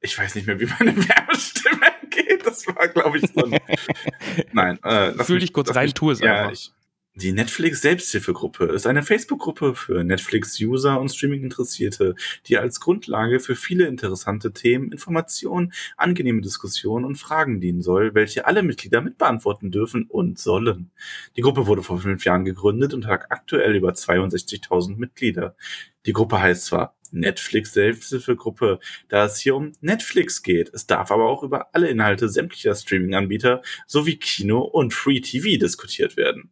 ich 0.00 0.16
weiß 0.18 0.34
nicht 0.34 0.46
mehr, 0.46 0.60
wie 0.60 0.66
meine 0.78 0.96
Werbestimme 1.08 1.86
geht. 2.10 2.46
Das 2.46 2.66
war, 2.66 2.88
glaube 2.88 3.18
ich, 3.18 3.24
so 3.32 3.44
ein. 3.44 3.58
Nein, 4.52 4.78
äh, 4.84 5.10
lass 5.10 5.26
Fühl 5.26 5.36
mich- 5.36 5.44
dich 5.44 5.52
kurz 5.52 5.74
rein, 5.74 5.86
mich- 5.86 5.94
tu 5.94 6.10
es 6.10 6.20
ja, 6.20 6.34
einfach. 6.48 6.52
Ich, 6.52 6.72
Die 7.16 7.32
Netflix 7.32 7.82
Selbsthilfegruppe 7.82 8.66
ist 8.66 8.86
eine 8.86 9.02
Facebook-Gruppe 9.02 9.74
für 9.74 10.04
Netflix-User 10.04 11.00
und 11.00 11.08
Streaming-Interessierte, 11.08 12.14
die 12.46 12.56
als 12.56 12.78
Grundlage 12.78 13.40
für 13.40 13.56
viele 13.56 13.86
interessante 13.86 14.52
Themen, 14.52 14.92
Informationen, 14.92 15.72
angenehme 15.96 16.40
Diskussionen 16.40 17.04
und 17.04 17.16
Fragen 17.16 17.60
dienen 17.60 17.82
soll, 17.82 18.14
welche 18.14 18.46
alle 18.46 18.62
Mitglieder 18.62 19.00
mitbeantworten 19.00 19.72
dürfen 19.72 20.04
und 20.04 20.38
sollen. 20.38 20.92
Die 21.36 21.40
Gruppe 21.40 21.66
wurde 21.66 21.82
vor 21.82 21.98
fünf 21.98 22.24
Jahren 22.24 22.44
gegründet 22.44 22.94
und 22.94 23.08
hat 23.08 23.30
aktuell 23.30 23.74
über 23.74 23.90
62.000 23.90 24.96
Mitglieder. 24.96 25.56
Die 26.06 26.12
Gruppe 26.12 26.40
heißt 26.40 26.66
zwar 26.66 26.94
Netflix 27.12 27.72
Selbsthilfegruppe, 27.72 28.80
da 29.08 29.24
es 29.24 29.40
hier 29.40 29.56
um 29.56 29.72
Netflix 29.80 30.42
geht. 30.42 30.70
Es 30.72 30.86
darf 30.86 31.10
aber 31.10 31.28
auch 31.28 31.42
über 31.42 31.74
alle 31.74 31.88
Inhalte 31.88 32.28
sämtlicher 32.28 32.74
Streaming-Anbieter 32.74 33.62
sowie 33.86 34.16
Kino 34.16 34.60
und 34.60 34.94
Free 34.94 35.20
TV 35.20 35.58
diskutiert 35.58 36.16
werden. 36.16 36.50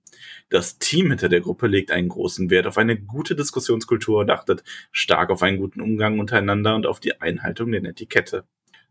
Das 0.49 0.79
Team 0.79 1.11
hinter 1.11 1.29
der 1.29 1.41
Gruppe 1.41 1.67
legt 1.67 1.91
einen 1.91 2.09
großen 2.09 2.51
Wert 2.51 2.67
auf 2.67 2.79
eine 2.79 2.99
gute 2.99 3.37
Diskussionskultur 3.37 4.21
und 4.21 4.31
achtet 4.31 4.65
stark 4.93 5.31
auf 5.31 5.43
einen 5.43 5.59
guten 5.59 5.81
Umgang 5.81 6.19
untereinander 6.19 6.75
und 6.75 6.87
auf 6.87 7.01
die 7.01 7.21
Einhaltung 7.21 7.71
der 7.71 7.83
Netiquette. 7.83 8.45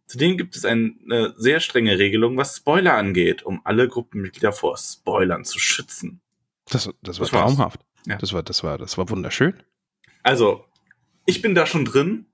Zudem 0.05 0.37
gibt 0.37 0.55
es 0.55 0.63
eine 0.63 1.33
sehr 1.35 1.59
strenge 1.59 1.99
Regelung, 1.99 2.37
was 2.37 2.55
Spoiler 2.55 2.93
angeht, 2.93 3.43
um 3.43 3.61
alle 3.65 3.89
Gruppenmitglieder 3.89 4.53
vor 4.53 4.77
Spoilern 4.77 5.43
zu 5.43 5.59
schützen. 5.59 6.21
Das, 6.69 6.89
das 7.01 7.19
war 7.19 7.25
Das 7.25 7.29
traumhaft. 7.29 7.81
Ja. 8.05 8.17
Das 8.17 8.31
war, 8.31 8.41
das 8.41 8.63
war, 8.63 8.77
das 8.77 8.97
war 8.97 9.09
wunderschön. 9.09 9.61
Also, 10.23 10.65
ich 11.27 11.41
bin 11.43 11.53
da 11.53 11.67
schon 11.67 11.85
drin 11.85 12.25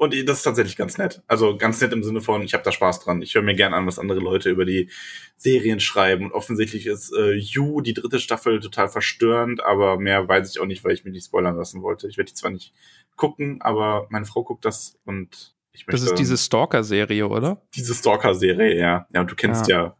und 0.00 0.14
das 0.26 0.38
ist 0.38 0.44
tatsächlich 0.44 0.76
ganz 0.76 0.96
nett. 0.96 1.22
Also 1.26 1.58
ganz 1.58 1.78
nett 1.82 1.92
im 1.92 2.02
Sinne 2.02 2.22
von, 2.22 2.40
ich 2.40 2.54
habe 2.54 2.64
da 2.64 2.72
Spaß 2.72 3.00
dran. 3.00 3.20
Ich 3.20 3.34
höre 3.34 3.42
mir 3.42 3.54
gern 3.54 3.74
an, 3.74 3.86
was 3.86 3.98
andere 3.98 4.18
Leute 4.18 4.48
über 4.48 4.64
die 4.64 4.88
Serien 5.36 5.78
schreiben. 5.78 6.24
Und 6.24 6.32
offensichtlich 6.32 6.86
ist 6.86 7.12
äh, 7.12 7.34
You, 7.34 7.82
die 7.82 7.92
dritte 7.92 8.18
Staffel, 8.18 8.60
total 8.60 8.88
verstörend, 8.88 9.62
aber 9.62 9.98
mehr 9.98 10.26
weiß 10.26 10.50
ich 10.50 10.58
auch 10.58 10.64
nicht, 10.64 10.82
weil 10.84 10.94
ich 10.94 11.04
mich 11.04 11.12
nicht 11.12 11.26
spoilern 11.26 11.54
lassen 11.54 11.82
wollte. 11.82 12.08
Ich 12.08 12.16
werde 12.16 12.30
die 12.30 12.34
zwar 12.34 12.50
nicht 12.50 12.72
gucken, 13.14 13.60
aber 13.60 14.06
meine 14.08 14.24
Frau 14.24 14.42
guckt 14.42 14.64
das 14.64 14.98
und 15.04 15.54
ich 15.72 15.86
möchte 15.86 16.00
Das 16.00 16.10
ist 16.10 16.18
diese 16.18 16.38
Stalker-Serie, 16.38 17.28
oder? 17.28 17.60
diese 17.74 17.94
Stalker-Serie, 17.94 18.78
ja. 18.78 19.06
Ja, 19.12 19.20
und 19.20 19.30
du 19.30 19.36
kennst 19.36 19.68
ja. 19.68 19.94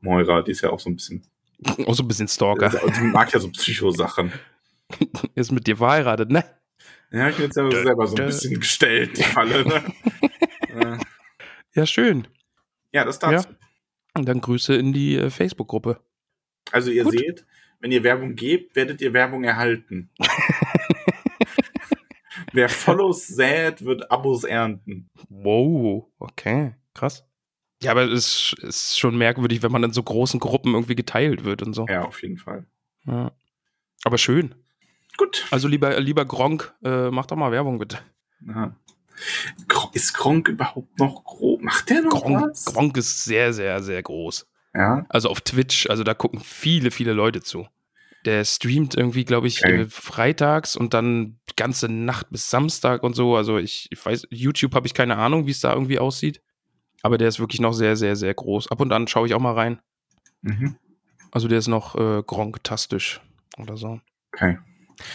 Moira, 0.00 0.40
die 0.40 0.52
ist 0.52 0.62
ja 0.62 0.70
auch 0.70 0.80
so 0.80 0.88
ein 0.88 0.96
bisschen. 0.96 1.22
Auch 1.86 1.94
so 1.94 2.02
ein 2.02 2.08
bisschen 2.08 2.28
Stalker. 2.28 2.70
Die 2.98 3.06
mag 3.06 3.32
ja 3.32 3.38
so 3.38 3.48
Psychosachen. 3.50 4.32
Ist 5.34 5.52
mit 5.52 5.66
dir 5.66 5.76
verheiratet, 5.76 6.30
ne? 6.30 6.44
Ja, 7.14 7.28
ich 7.28 7.36
bin 7.36 7.44
jetzt 7.44 7.56
ja 7.56 7.70
selber 7.70 8.06
so 8.08 8.14
ein 8.14 8.16
dö. 8.16 8.26
bisschen 8.26 8.58
gestellt, 8.58 9.16
die 9.16 9.22
Falle. 9.22 9.64
Ne? 9.64 9.84
Ja, 11.76 11.86
schön. 11.86 12.28
ja, 12.92 13.04
das 13.04 13.18
dazu. 13.18 13.48
Und 14.16 14.28
dann 14.28 14.40
Grüße 14.40 14.74
in 14.74 14.92
die 14.92 15.16
äh, 15.16 15.28
Facebook-Gruppe. 15.30 16.00
Also 16.70 16.90
ihr 16.92 17.02
Gut. 17.04 17.12
seht, 17.12 17.46
wenn 17.80 17.90
ihr 17.92 18.02
Werbung 18.04 18.34
gebt, 18.36 18.76
werdet 18.76 19.00
ihr 19.00 19.12
Werbung 19.12 19.42
erhalten. 19.44 20.10
Wer 22.52 22.68
Follows 22.68 23.26
sät, 23.26 23.84
wird 23.84 24.10
Abos 24.10 24.44
ernten. 24.44 25.10
Wow, 25.28 26.06
okay, 26.18 26.74
krass. 26.94 27.24
Ja, 27.82 27.90
aber 27.90 28.04
es 28.04 28.52
ist, 28.52 28.62
ist 28.62 28.98
schon 28.98 29.18
merkwürdig, 29.18 29.62
wenn 29.62 29.72
man 29.72 29.82
in 29.82 29.92
so 29.92 30.02
großen 30.02 30.38
Gruppen 30.38 30.74
irgendwie 30.74 30.94
geteilt 30.94 31.44
wird 31.44 31.62
und 31.62 31.74
so. 31.74 31.86
Ja, 31.88 32.04
auf 32.04 32.22
jeden 32.22 32.38
Fall. 32.38 32.66
Ja. 33.04 33.32
Aber 34.04 34.18
schön. 34.18 34.54
Gut. 35.16 35.46
Also 35.50 35.68
lieber, 35.68 35.98
lieber 36.00 36.24
Gronk, 36.24 36.74
äh, 36.84 37.10
mach 37.10 37.26
doch 37.26 37.36
mal 37.36 37.52
Werbung 37.52 37.78
bitte. 37.78 37.98
Gro- 39.68 39.90
Ist 39.92 40.12
Gronk 40.14 40.48
überhaupt 40.48 40.98
noch 40.98 41.24
grob? 41.24 41.62
Macht 41.62 41.88
der 41.90 42.02
noch 42.02 42.10
Gronk, 42.22 42.50
was? 42.50 42.64
Gronk 42.64 42.96
ist 42.96 43.24
sehr, 43.24 43.52
sehr, 43.52 43.82
sehr 43.82 44.02
groß. 44.02 44.46
Ja. 44.74 45.06
Also 45.08 45.28
auf 45.30 45.40
Twitch, 45.40 45.88
also 45.88 46.02
da 46.02 46.14
gucken 46.14 46.40
viele, 46.40 46.90
viele 46.90 47.12
Leute 47.12 47.40
zu. 47.40 47.68
Der 48.24 48.44
streamt 48.44 48.94
irgendwie, 48.96 49.24
glaube 49.24 49.46
ich, 49.46 49.62
Okay. 49.64 49.86
freitags 49.88 50.76
und 50.76 50.94
dann 50.94 51.38
die 51.50 51.56
ganze 51.56 51.88
Nacht 51.88 52.30
bis 52.30 52.50
Samstag 52.50 53.02
und 53.02 53.14
so. 53.14 53.36
Also 53.36 53.58
ich, 53.58 53.86
ich 53.90 54.04
weiß, 54.04 54.26
YouTube 54.30 54.74
habe 54.74 54.86
ich 54.86 54.94
keine 54.94 55.16
Ahnung, 55.16 55.46
wie 55.46 55.50
es 55.52 55.60
da 55.60 55.72
irgendwie 55.72 55.98
aussieht. 55.98 56.42
Aber 57.02 57.18
der 57.18 57.28
ist 57.28 57.38
wirklich 57.38 57.60
noch 57.60 57.74
sehr, 57.74 57.96
sehr, 57.96 58.16
sehr 58.16 58.32
groß. 58.34 58.70
Ab 58.70 58.80
und 58.80 58.90
an 58.92 59.06
schaue 59.06 59.26
ich 59.26 59.34
auch 59.34 59.40
mal 59.40 59.52
rein. 59.52 59.78
Mhm. 60.40 60.76
Also 61.30 61.48
der 61.48 61.58
ist 61.58 61.68
noch 61.68 61.94
äh, 61.96 62.22
Gronk-tastisch 62.26 63.20
oder 63.58 63.76
so. 63.76 64.00
Okay. 64.32 64.58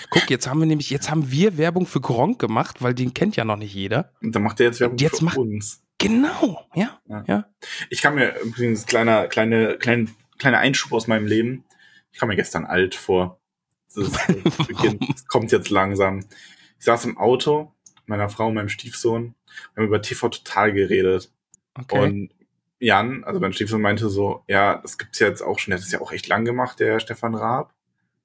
Guck, 0.10 0.30
jetzt 0.30 0.47
haben 0.47 0.60
wir 0.60 0.65
nämlich, 0.68 0.89
jetzt 0.89 1.10
haben 1.10 1.31
wir 1.31 1.57
Werbung 1.57 1.85
für 1.85 2.01
Gronk 2.01 2.39
gemacht, 2.39 2.81
weil 2.81 2.93
den 2.93 3.14
kennt 3.14 3.35
ja 3.35 3.45
noch 3.45 3.57
nicht 3.57 3.73
jeder. 3.73 4.11
Und 4.22 4.34
dann 4.35 4.43
macht 4.43 4.60
der 4.60 4.68
jetzt 4.68 4.80
Werbung 4.80 4.97
Jetzt 4.97 5.19
für 5.19 5.26
macht- 5.26 5.38
uns. 5.38 5.81
Genau, 5.97 6.65
ja, 6.76 6.99
Ja. 7.07 7.23
ja. 7.27 7.45
Ich 7.89 8.01
kam 8.01 8.15
mir 8.15 8.39
übrigens 8.39 8.85
kleiner, 8.85 9.27
kleine, 9.27 9.77
kleine, 9.77 10.07
kleiner 10.38 10.60
Einschub 10.60 10.93
aus 10.93 11.07
meinem 11.07 11.27
Leben. 11.27 11.65
Ich 12.11 12.19
kam 12.19 12.30
mir 12.30 12.38
gestern 12.38 12.65
alt 12.65 12.95
vor. 12.95 13.39
Das 13.93 14.07
es 14.07 15.27
kommt 15.27 15.51
jetzt 15.51 15.69
langsam. 15.69 16.19
Ich 16.80 16.85
saß 16.85 17.03
im 17.06 17.18
Auto, 17.18 17.73
meiner 18.06 18.30
Frau 18.30 18.47
und 18.47 18.53
meinem 18.53 18.69
Stiefsohn. 18.69 19.35
Wir 19.73 19.81
haben 19.81 19.88
über 19.88 20.01
TV 20.01 20.30
total 20.30 20.72
geredet. 20.72 21.31
Okay. 21.77 21.99
Und 21.99 22.30
Jan, 22.80 23.26
also 23.26 23.41
mein 23.41 23.51
Stiefsohn 23.51 23.81
meinte 23.81 24.07
so, 24.10 24.43
ja, 24.47 24.77
das 24.77 24.97
gibt's 24.97 25.19
ja 25.19 25.27
jetzt 25.27 25.41
auch 25.41 25.60
schon, 25.60 25.72
der 25.72 25.80
hat 25.80 25.84
das 25.85 25.91
ja 25.91 25.99
auch 25.99 26.14
echt 26.14 26.27
lang 26.27 26.45
gemacht, 26.45 26.80
der 26.80 27.01
Stefan 27.01 27.35
Raab. 27.35 27.73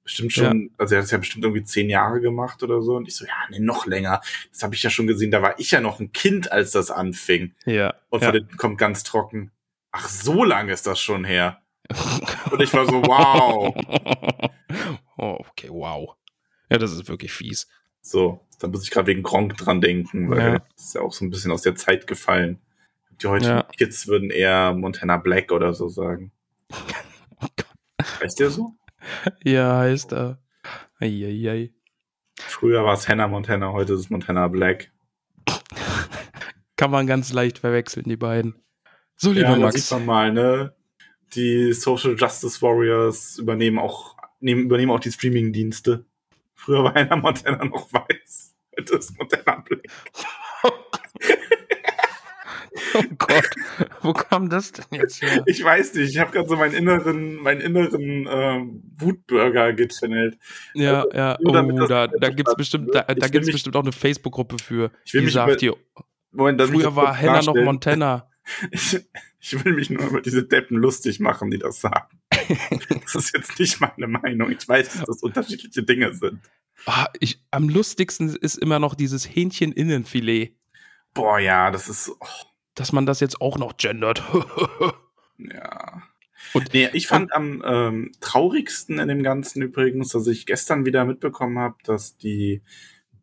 Bestimmt 0.05 0.31
schon, 0.33 0.69
also 0.77 0.93
er 0.95 0.99
hat 0.99 1.05
es 1.05 1.11
ja 1.11 1.17
bestimmt 1.17 1.43
irgendwie 1.43 1.63
zehn 1.63 1.89
Jahre 1.89 2.21
gemacht 2.21 2.61
oder 2.63 2.81
so. 2.81 2.95
Und 2.95 3.07
ich 3.07 3.15
so, 3.15 3.25
ja, 3.25 3.33
nee, 3.49 3.59
noch 3.59 3.85
länger. 3.87 4.21
Das 4.51 4.61
habe 4.63 4.75
ich 4.75 4.83
ja 4.83 4.89
schon 4.91 5.07
gesehen, 5.07 5.31
da 5.31 5.41
war 5.41 5.59
ich 5.59 5.71
ja 5.71 5.81
noch 5.81 5.99
ein 5.99 6.11
Kind, 6.13 6.51
als 6.51 6.71
das 6.71 6.91
anfing. 6.91 7.53
ja. 7.65 7.93
Und 8.09 8.21
ja. 8.21 8.27
von 8.29 8.35
hinten 8.35 8.55
kommt 8.57 8.77
ganz 8.77 9.03
trocken. 9.03 9.51
Ach, 9.91 10.07
so 10.07 10.43
lange 10.43 10.71
ist 10.71 10.85
das 10.87 10.99
schon 11.01 11.25
her. 11.25 11.59
Und 12.51 12.61
ich 12.61 12.73
war 12.73 12.85
so, 12.85 13.01
wow. 13.03 13.75
oh, 15.17 15.37
okay, 15.49 15.69
wow. 15.69 16.15
Ja, 16.69 16.77
das 16.77 16.91
ist 16.91 17.07
wirklich 17.09 17.31
fies. 17.33 17.67
So, 18.01 18.39
da 18.59 18.67
muss 18.67 18.83
ich 18.83 18.91
gerade 18.91 19.07
wegen 19.07 19.23
Gronk 19.23 19.57
dran 19.57 19.81
denken, 19.81 20.29
weil 20.29 20.39
Ja. 20.39 20.59
das 20.75 20.85
ist 20.85 20.95
ja 20.95 21.01
auch 21.01 21.13
so 21.13 21.25
ein 21.25 21.31
bisschen 21.31 21.51
aus 21.51 21.63
der 21.63 21.75
Zeit 21.75 22.05
gefallen. 22.07 22.59
Die 23.21 23.27
heutigen 23.27 23.51
Ja. 23.51 23.63
Kids 23.77 24.07
würden 24.07 24.29
eher 24.29 24.73
Montana 24.73 25.17
Black 25.17 25.51
oder 25.51 25.73
so 25.73 25.87
sagen. 25.89 26.31
Oh 27.41 27.47
Gott. 27.57 28.21
Weißt 28.21 28.39
du 28.39 28.49
so? 28.49 28.73
Ja, 29.43 29.79
heißt 29.79 30.13
er. 30.13 30.39
Eieiei. 30.99 31.73
Früher 32.39 32.83
war 32.83 32.93
es 32.93 33.07
Hannah 33.07 33.27
Montana, 33.27 33.71
heute 33.71 33.93
ist 33.93 33.99
es 34.01 34.09
Montana 34.09 34.47
Black. 34.47 34.91
Kann 36.77 36.91
man 36.91 37.07
ganz 37.07 37.31
leicht 37.31 37.59
verwechseln, 37.59 38.05
die 38.07 38.17
beiden. 38.17 38.55
So, 39.15 39.31
lieber 39.31 39.51
ja, 39.51 39.55
Max. 39.55 39.75
sieht 39.75 39.91
man 39.91 40.05
mal, 40.05 40.33
ne? 40.33 40.75
Die 41.33 41.73
Social 41.73 42.15
Justice 42.17 42.61
Warriors 42.61 43.37
übernehmen 43.37 43.79
auch, 43.79 44.17
nehmen, 44.39 44.63
übernehmen 44.63 44.91
auch 44.91 44.99
die 44.99 45.11
Streaming-Dienste. 45.11 46.05
Früher 46.53 46.83
war 46.83 46.93
Hannah 46.93 47.15
Montana 47.15 47.63
noch 47.65 47.91
weiß. 47.93 48.55
Heute 48.77 48.95
ist 48.95 49.17
Montana 49.17 49.61
Black. 49.61 49.87
Oh 53.11 53.15
Gott, 53.17 53.49
wo 54.01 54.13
kam 54.13 54.49
das 54.49 54.71
denn 54.71 54.85
jetzt 54.91 55.21
her? 55.21 55.43
Ich 55.47 55.63
weiß 55.63 55.95
nicht, 55.95 56.11
ich 56.11 56.17
habe 56.19 56.31
gerade 56.31 56.47
so 56.47 56.55
meinen 56.55 56.73
inneren, 56.73 57.35
meinen 57.35 57.59
inneren 57.61 58.27
ähm, 58.29 58.83
Wutburger 58.97 59.73
gechannelt. 59.73 60.37
Ja, 60.73 61.05
ja. 61.13 61.37
nur 61.41 61.53
damit 61.53 61.79
Oh, 61.81 61.87
da, 61.87 62.07
da 62.07 62.29
gibt's 62.29 62.55
bestimmt, 62.55 62.93
da, 62.93 63.01
da 63.03 63.27
gibt's 63.27 63.47
mich- 63.47 63.55
bestimmt 63.55 63.75
auch 63.75 63.83
eine 63.83 63.91
Facebook-Gruppe 63.91 64.57
für, 64.63 64.91
Ich 65.03 65.13
will 65.13 65.21
die 65.21 65.25
mich 65.25 65.33
sagt 65.33 65.61
über- 65.61 65.77
Moment, 66.31 66.61
früher 66.61 66.95
war 66.95 67.13
Henna 67.13 67.41
noch. 67.41 67.55
Montana. 67.55 68.29
Ich, 68.69 68.99
ich 69.39 69.65
will 69.65 69.73
mich 69.73 69.89
nur 69.89 70.05
über 70.05 70.21
diese 70.21 70.43
Deppen 70.43 70.77
lustig 70.77 71.19
machen, 71.19 71.49
die 71.49 71.57
das 71.57 71.81
sagen. 71.81 72.19
das 72.29 73.15
ist 73.15 73.33
jetzt 73.35 73.59
nicht 73.59 73.81
meine 73.81 74.07
Meinung. 74.07 74.51
Ich 74.51 74.67
weiß, 74.69 74.87
dass 74.93 75.05
das 75.05 75.23
unterschiedliche 75.23 75.81
Dinge 75.81 76.13
sind. 76.13 76.41
Ah, 76.85 77.07
ich, 77.19 77.41
am 77.49 77.67
lustigsten 77.69 78.35
ist 78.35 78.55
immer 78.59 78.77
noch 78.77 78.93
dieses 78.93 79.25
Hähnchen-Innenfilet, 79.27 80.55
Boah, 81.15 81.39
ja, 81.39 81.71
das 81.71 81.87
ist. 81.89 82.09
Oh, 82.19 82.25
dass 82.75 82.91
man 82.91 83.05
das 83.05 83.19
jetzt 83.19 83.41
auch 83.41 83.57
noch 83.57 83.77
gendert. 83.77 84.23
ja. 85.37 86.03
Und- 86.53 86.73
nee, 86.73 86.89
ich 86.93 87.07
fand 87.07 87.33
am 87.33 87.63
ähm, 87.65 88.11
traurigsten 88.19 88.99
in 88.99 89.07
dem 89.07 89.23
Ganzen 89.23 89.61
übrigens, 89.61 90.09
dass 90.09 90.27
ich 90.27 90.45
gestern 90.45 90.85
wieder 90.85 91.05
mitbekommen 91.05 91.57
habe, 91.57 91.75
dass 91.83 92.17
die 92.17 92.61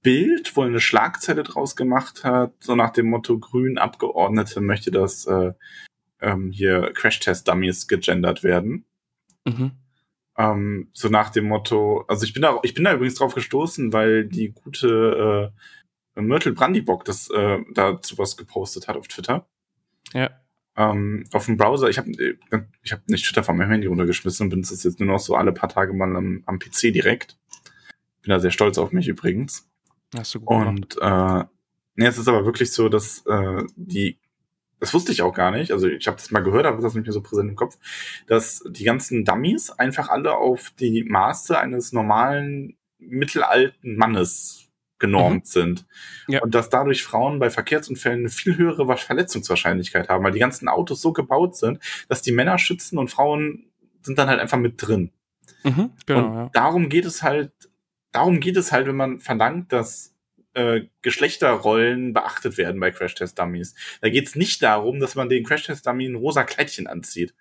Bild 0.03 0.57
wohl 0.57 0.67
eine 0.67 0.81
Schlagzeile 0.81 1.45
draus 1.45 1.77
gemacht 1.77 2.25
hat, 2.25 2.53
so 2.61 2.75
nach 2.75 2.91
dem 2.91 3.07
Motto 3.07 3.39
Grün 3.39 3.79
Abgeordnete 3.79 4.61
möchte, 4.61 4.91
dass 4.91 5.27
äh, 5.27 5.53
ähm, 6.21 6.51
hier 6.51 6.93
Crash-Test-Dummies 6.93 7.89
gegendert 7.89 8.43
werden. 8.43 8.85
mhm. 9.47 9.73
Ähm, 10.35 10.89
so 10.95 11.11
nach 11.11 11.29
dem 11.29 11.45
Motto, 11.45 12.07
also 12.09 12.25
ich 12.25 12.33
bin 12.33 12.41
da, 12.41 12.59
ich 12.63 12.73
bin 12.73 12.85
da 12.85 12.95
übrigens 12.95 13.17
drauf 13.17 13.35
gestoßen, 13.35 13.93
weil 13.93 14.25
die 14.25 14.49
gute 14.49 15.53
äh, 15.53 15.59
Myrtle 16.15 16.53
Brandybock 16.53 17.05
das 17.05 17.31
äh, 17.31 17.59
dazu 17.73 18.19
was 18.19 18.37
gepostet 18.37 18.89
hat 18.89 18.97
auf 18.97 19.09
Twitter. 19.09 19.47
Ja. 20.13 20.31
Ähm, 20.77 21.25
auf 21.33 21.47
dem 21.47 21.57
Browser, 21.57 21.89
ich 21.89 21.99
habe 21.99 22.11
ich 22.83 22.93
hab 22.93 23.07
nicht 23.09 23.27
Twitter 23.27 23.45
von 23.45 23.57
meinem 23.57 23.71
Handy 23.71 23.87
runtergeschmissen 23.87 24.47
und 24.47 24.51
benutze 24.51 24.75
es 24.75 24.85
jetzt 24.85 25.01
nur 25.01 25.09
noch 25.09 25.21
so 25.21 25.37
alle 25.37 25.53
paar 25.53 25.69
Tage 25.69 25.93
mal 25.93 26.17
am, 26.17 26.43
am 26.47 26.59
PC 26.59 26.93
direkt. 26.93 27.37
Bin 28.23 28.31
da 28.31 28.41
sehr 28.41 28.51
stolz 28.51 28.79
auf 28.79 28.93
mich 28.93 29.09
übrigens. 29.09 29.69
Hast 30.15 30.35
du 30.35 30.41
gut 30.41 30.49
gemacht. 30.49 30.97
Und 30.97 30.99
äh, 31.01 31.45
nee, 31.97 32.07
es 32.07 32.19
ist 32.19 32.29
aber 32.29 32.45
wirklich 32.45 32.73
so, 32.73 32.89
dass 32.89 33.25
äh, 33.27 33.63
die, 33.77 34.19
das 34.81 34.95
wusste 34.95 35.13
ich 35.13 35.23
auch 35.23 35.35
gar 35.35 35.51
nicht, 35.51 35.73
also 35.73 35.89
ich 35.89 36.07
habe 36.07 36.17
das 36.17 36.31
mal 36.31 36.43
gehört, 36.43 36.65
aber 36.65 36.77
das 36.77 36.87
ist 36.87 36.95
nicht 36.95 37.05
mehr 37.07 37.13
so 37.13 37.23
präsent 37.23 37.51
im 37.51 37.57
Kopf, 37.57 37.79
dass 38.27 38.65
die 38.67 38.85
ganzen 38.85 39.25
Dummies 39.25 39.71
einfach 39.71 40.09
alle 40.09 40.37
auf 40.37 40.71
die 40.79 41.05
Maße 41.05 41.59
eines 41.59 41.93
normalen 41.93 42.77
mittelalten 42.99 43.97
Mannes 43.97 44.72
genormt 45.03 45.45
mhm. 45.45 45.51
sind. 45.51 45.87
Ja. 46.29 46.41
Und 46.43 46.55
dass 46.55 46.71
dadurch 46.71 47.03
Frauen 47.03 47.41
bei 47.41 47.51
Verkehrsunfällen 47.51 48.21
eine 48.21 48.29
viel 48.31 48.57
höhere 48.57 48.97
Verletzungswahrscheinlichkeit 48.97 50.09
haben, 50.09 50.25
weil 50.25 50.33
die 50.33 50.39
ganzen 50.39 50.69
Autos 50.69 51.03
so 51.03 51.13
gebaut 51.13 51.57
sind, 51.57 51.81
dass 52.09 52.23
die 52.23 52.31
Männer 52.31 52.57
schützen 52.59 52.99
und 52.99 53.11
Frauen 53.11 53.67
sind 54.03 54.17
dann 54.19 54.29
halt 54.29 54.41
einfach 54.41 54.59
mit 54.59 54.75
drin. 54.79 55.11
Mhm, 55.65 55.91
genau, 56.07 56.27
und 56.27 56.35
ja. 56.35 56.51
darum 56.53 56.89
geht 56.89 57.05
es 57.05 57.23
halt, 57.25 57.51
darum 58.13 58.39
geht 58.39 58.57
es 58.57 58.71
halt, 58.71 58.87
wenn 58.87 58.97
man 58.97 59.19
verlangt, 59.19 59.73
dass 59.73 60.15
äh, 60.55 60.83
Geschlechterrollen 61.03 62.13
beachtet 62.13 62.59
werden 62.59 62.81
bei 62.81 62.93
Crash 62.93 63.17
Test 63.17 63.39
Dummies. 63.41 63.75
Da 64.01 64.09
geht 64.09 64.29
es 64.29 64.37
nicht 64.37 64.63
darum, 64.63 65.01
dass 65.01 65.17
man 65.17 65.29
den 65.29 65.45
Crash 65.45 65.65
Test 65.65 65.87
Dummy 65.87 66.07
ein 66.07 66.15
rosa 66.15 66.45
Kleidchen 66.45 66.87
anzieht. 66.87 67.35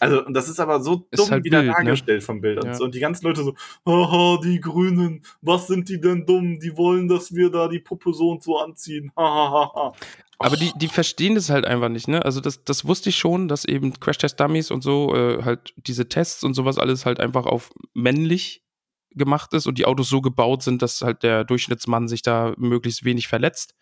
Also, 0.00 0.24
und 0.24 0.34
das 0.34 0.48
ist 0.48 0.60
aber 0.60 0.80
so 0.80 1.06
ist 1.10 1.18
dumm 1.18 1.30
halt 1.30 1.44
wieder 1.44 1.60
Bild, 1.60 1.70
ne? 1.70 1.84
dargestellt 1.84 2.20
ne? 2.20 2.24
vom 2.24 2.40
Bild. 2.40 2.64
Ja. 2.64 2.78
Und 2.78 2.94
die 2.94 3.00
ganzen 3.00 3.26
Leute 3.26 3.42
so, 3.42 3.54
haha, 3.84 4.38
die 4.42 4.60
Grünen, 4.60 5.22
was 5.40 5.66
sind 5.66 5.88
die 5.88 6.00
denn 6.00 6.24
dumm? 6.24 6.60
Die 6.60 6.76
wollen, 6.76 7.08
dass 7.08 7.34
wir 7.34 7.50
da 7.50 7.68
die 7.68 7.80
Puppe 7.80 8.12
so 8.12 8.30
und 8.30 8.42
so 8.42 8.58
anziehen. 8.58 9.10
Hahaha. 9.16 9.92
Aber 10.40 10.56
die, 10.56 10.72
die 10.76 10.86
verstehen 10.86 11.34
das 11.34 11.50
halt 11.50 11.66
einfach 11.66 11.88
nicht, 11.88 12.06
ne? 12.06 12.24
Also 12.24 12.40
das, 12.40 12.62
das 12.62 12.84
wusste 12.84 13.08
ich 13.08 13.16
schon, 13.16 13.48
dass 13.48 13.64
eben 13.64 13.98
Crash-Test-Dummies 13.98 14.70
und 14.70 14.82
so, 14.82 15.14
äh, 15.16 15.42
halt 15.42 15.74
diese 15.76 16.08
Tests 16.08 16.44
und 16.44 16.54
sowas 16.54 16.78
alles 16.78 17.04
halt 17.04 17.18
einfach 17.18 17.44
auf 17.44 17.72
männlich 17.92 18.64
gemacht 19.10 19.52
ist 19.54 19.66
und 19.66 19.78
die 19.78 19.86
Autos 19.86 20.08
so 20.08 20.20
gebaut 20.20 20.62
sind, 20.62 20.80
dass 20.80 21.00
halt 21.00 21.24
der 21.24 21.42
Durchschnittsmann 21.42 22.06
sich 22.06 22.22
da 22.22 22.54
möglichst 22.56 23.04
wenig 23.04 23.26
verletzt. 23.26 23.74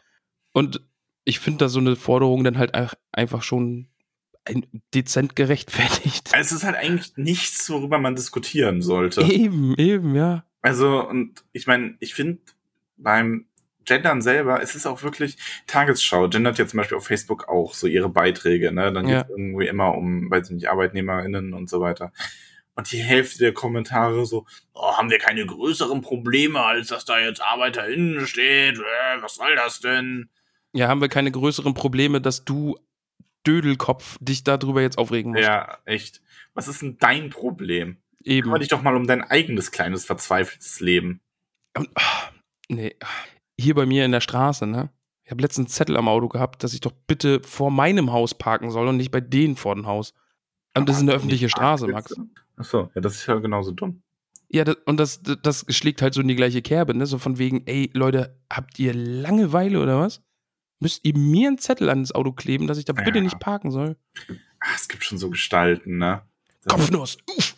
Und 0.53 0.81
ich 1.24 1.41
finde 1.41 1.59
da 1.59 1.69
so 1.69 1.78
eine 1.78 1.95
Forderung 1.95 2.43
dann 2.43 2.57
halt 2.57 2.73
einfach 3.12 3.43
schon 3.43 3.89
dezent 4.94 5.36
gerechtfertigt. 5.36 6.31
Es 6.39 6.52
ist 6.52 6.64
halt 6.64 6.77
eigentlich 6.77 7.16
nichts, 7.16 7.68
worüber 7.70 7.98
man 7.98 8.16
diskutieren 8.16 8.82
sollte. 8.82 9.23
Eben, 9.23 9.74
eben, 9.77 10.14
ja. 10.14 10.44
Also, 10.62 11.06
und 11.06 11.44
ich 11.52 11.66
meine, 11.66 11.97
ich 12.01 12.14
finde 12.14 12.40
beim 12.97 13.47
Gendern 13.85 14.20
selber, 14.20 14.60
es 14.62 14.74
ist 14.74 14.86
auch 14.86 15.02
wirklich 15.02 15.36
Tagesschau. 15.66 16.28
Gendert 16.28 16.59
ja 16.59 16.66
zum 16.66 16.78
Beispiel 16.78 16.97
auf 16.97 17.06
Facebook 17.06 17.48
auch 17.48 17.74
so 17.74 17.86
ihre 17.86 18.09
Beiträge, 18.09 18.73
ne? 18.73 18.93
Dann 18.93 19.09
ja. 19.09 19.23
geht 19.23 19.31
es 19.31 19.36
irgendwie 19.36 19.66
immer 19.66 19.94
um, 19.94 20.31
weiß 20.31 20.48
ich 20.48 20.55
nicht, 20.56 20.68
ArbeitnehmerInnen 20.68 21.55
und 21.55 21.70
so 21.70 21.81
weiter. 21.81 22.12
Und 22.74 22.93
die 22.93 22.98
Hälfte 22.98 23.39
der 23.39 23.55
Kommentare 23.55 24.27
so, 24.27 24.44
oh, 24.74 24.93
haben 24.97 25.09
wir 25.09 25.18
keine 25.18 25.47
größeren 25.47 26.02
Probleme, 26.02 26.60
als 26.60 26.89
dass 26.89 27.06
da 27.06 27.18
jetzt 27.18 27.40
ArbeiterInnen 27.40 28.27
steht? 28.27 28.78
Äh, 28.78 29.23
was 29.23 29.36
soll 29.36 29.55
das 29.56 29.81
denn? 29.81 30.28
Ja, 30.73 30.89
haben 30.89 31.01
wir 31.01 31.09
keine 31.09 31.31
größeren 31.31 31.73
Probleme, 31.73 32.20
dass 32.20 32.44
du 32.44 32.77
Dödelkopf 33.47 34.18
dich 34.20 34.44
darüber 34.44 34.82
jetzt 34.82 34.98
aufregen 34.98 35.32
musst. 35.32 35.44
Ja, 35.44 35.78
echt. 35.85 36.23
Was 36.55 36.68
ist 36.68 36.82
denn 36.82 36.98
dein 36.98 37.31
Problem? 37.31 37.98
Eben. 38.23 38.44
Kümmere 38.44 38.60
dich 38.60 38.68
doch 38.68 38.82
mal 38.82 38.97
um 38.97 39.06
dein 39.06 39.23
eigenes 39.23 39.70
kleines 39.70 40.05
verzweifeltes 40.05 40.81
Leben. 40.81 41.20
Und, 41.77 41.89
ach, 41.94 42.32
nee, 42.68 42.97
hier 43.59 43.74
bei 43.74 43.86
mir 43.86 44.05
in 44.05 44.12
der 44.12 44.20
Straße, 44.20 44.66
ne? 44.66 44.90
Ich 45.24 45.31
habe 45.31 45.43
letztens 45.43 45.66
einen 45.66 45.73
Zettel 45.73 45.97
am 45.97 46.09
Auto 46.09 46.28
gehabt, 46.28 46.62
dass 46.62 46.73
ich 46.73 46.81
doch 46.81 46.93
bitte 47.06 47.40
vor 47.43 47.70
meinem 47.70 48.12
Haus 48.12 48.35
parken 48.35 48.70
soll 48.70 48.86
und 48.89 48.97
nicht 48.97 49.10
bei 49.10 49.20
denen 49.20 49.56
vor 49.56 49.74
dem 49.74 49.86
Haus. 49.86 50.14
Und 50.77 50.89
das 50.89 50.97
ist 50.97 51.02
eine 51.02 51.12
öffentliche 51.12 51.48
Straße, 51.48 51.89
Max. 51.89 52.14
Achso, 52.56 52.90
ja, 52.94 53.01
das 53.01 53.16
ist 53.16 53.27
ja 53.27 53.35
genauso 53.36 53.73
dumm. 53.73 54.02
Ja, 54.48 54.64
das, 54.64 54.77
und 54.86 54.98
das, 54.98 55.23
das 55.23 55.66
schlägt 55.68 56.01
halt 56.01 56.14
so 56.14 56.20
in 56.20 56.28
die 56.28 56.36
gleiche 56.36 56.62
Kerbe, 56.62 56.94
ne? 56.94 57.06
So 57.06 57.18
von 57.18 57.39
wegen, 57.39 57.66
ey, 57.66 57.90
Leute, 57.93 58.40
habt 58.52 58.78
ihr 58.78 58.94
Langeweile 58.94 59.82
oder 59.82 59.98
was? 59.98 60.23
Müsst 60.81 61.05
ihr 61.05 61.16
mir 61.16 61.48
einen 61.48 61.59
Zettel 61.59 61.89
ans 61.89 62.12
Auto 62.12 62.32
kleben, 62.32 62.66
dass 62.66 62.78
ich 62.78 62.85
da 62.85 62.94
ja. 62.97 63.03
bitte 63.03 63.20
nicht 63.20 63.39
parken 63.39 63.70
soll. 63.70 63.97
Ach, 64.61 64.77
es 64.77 64.89
gibt 64.89 65.05
schon 65.05 65.19
so 65.19 65.31
Gestalten, 65.31 65.98
ne? 65.98 66.23
Kopfnuss. 66.69 67.19
Uff. 67.36 67.55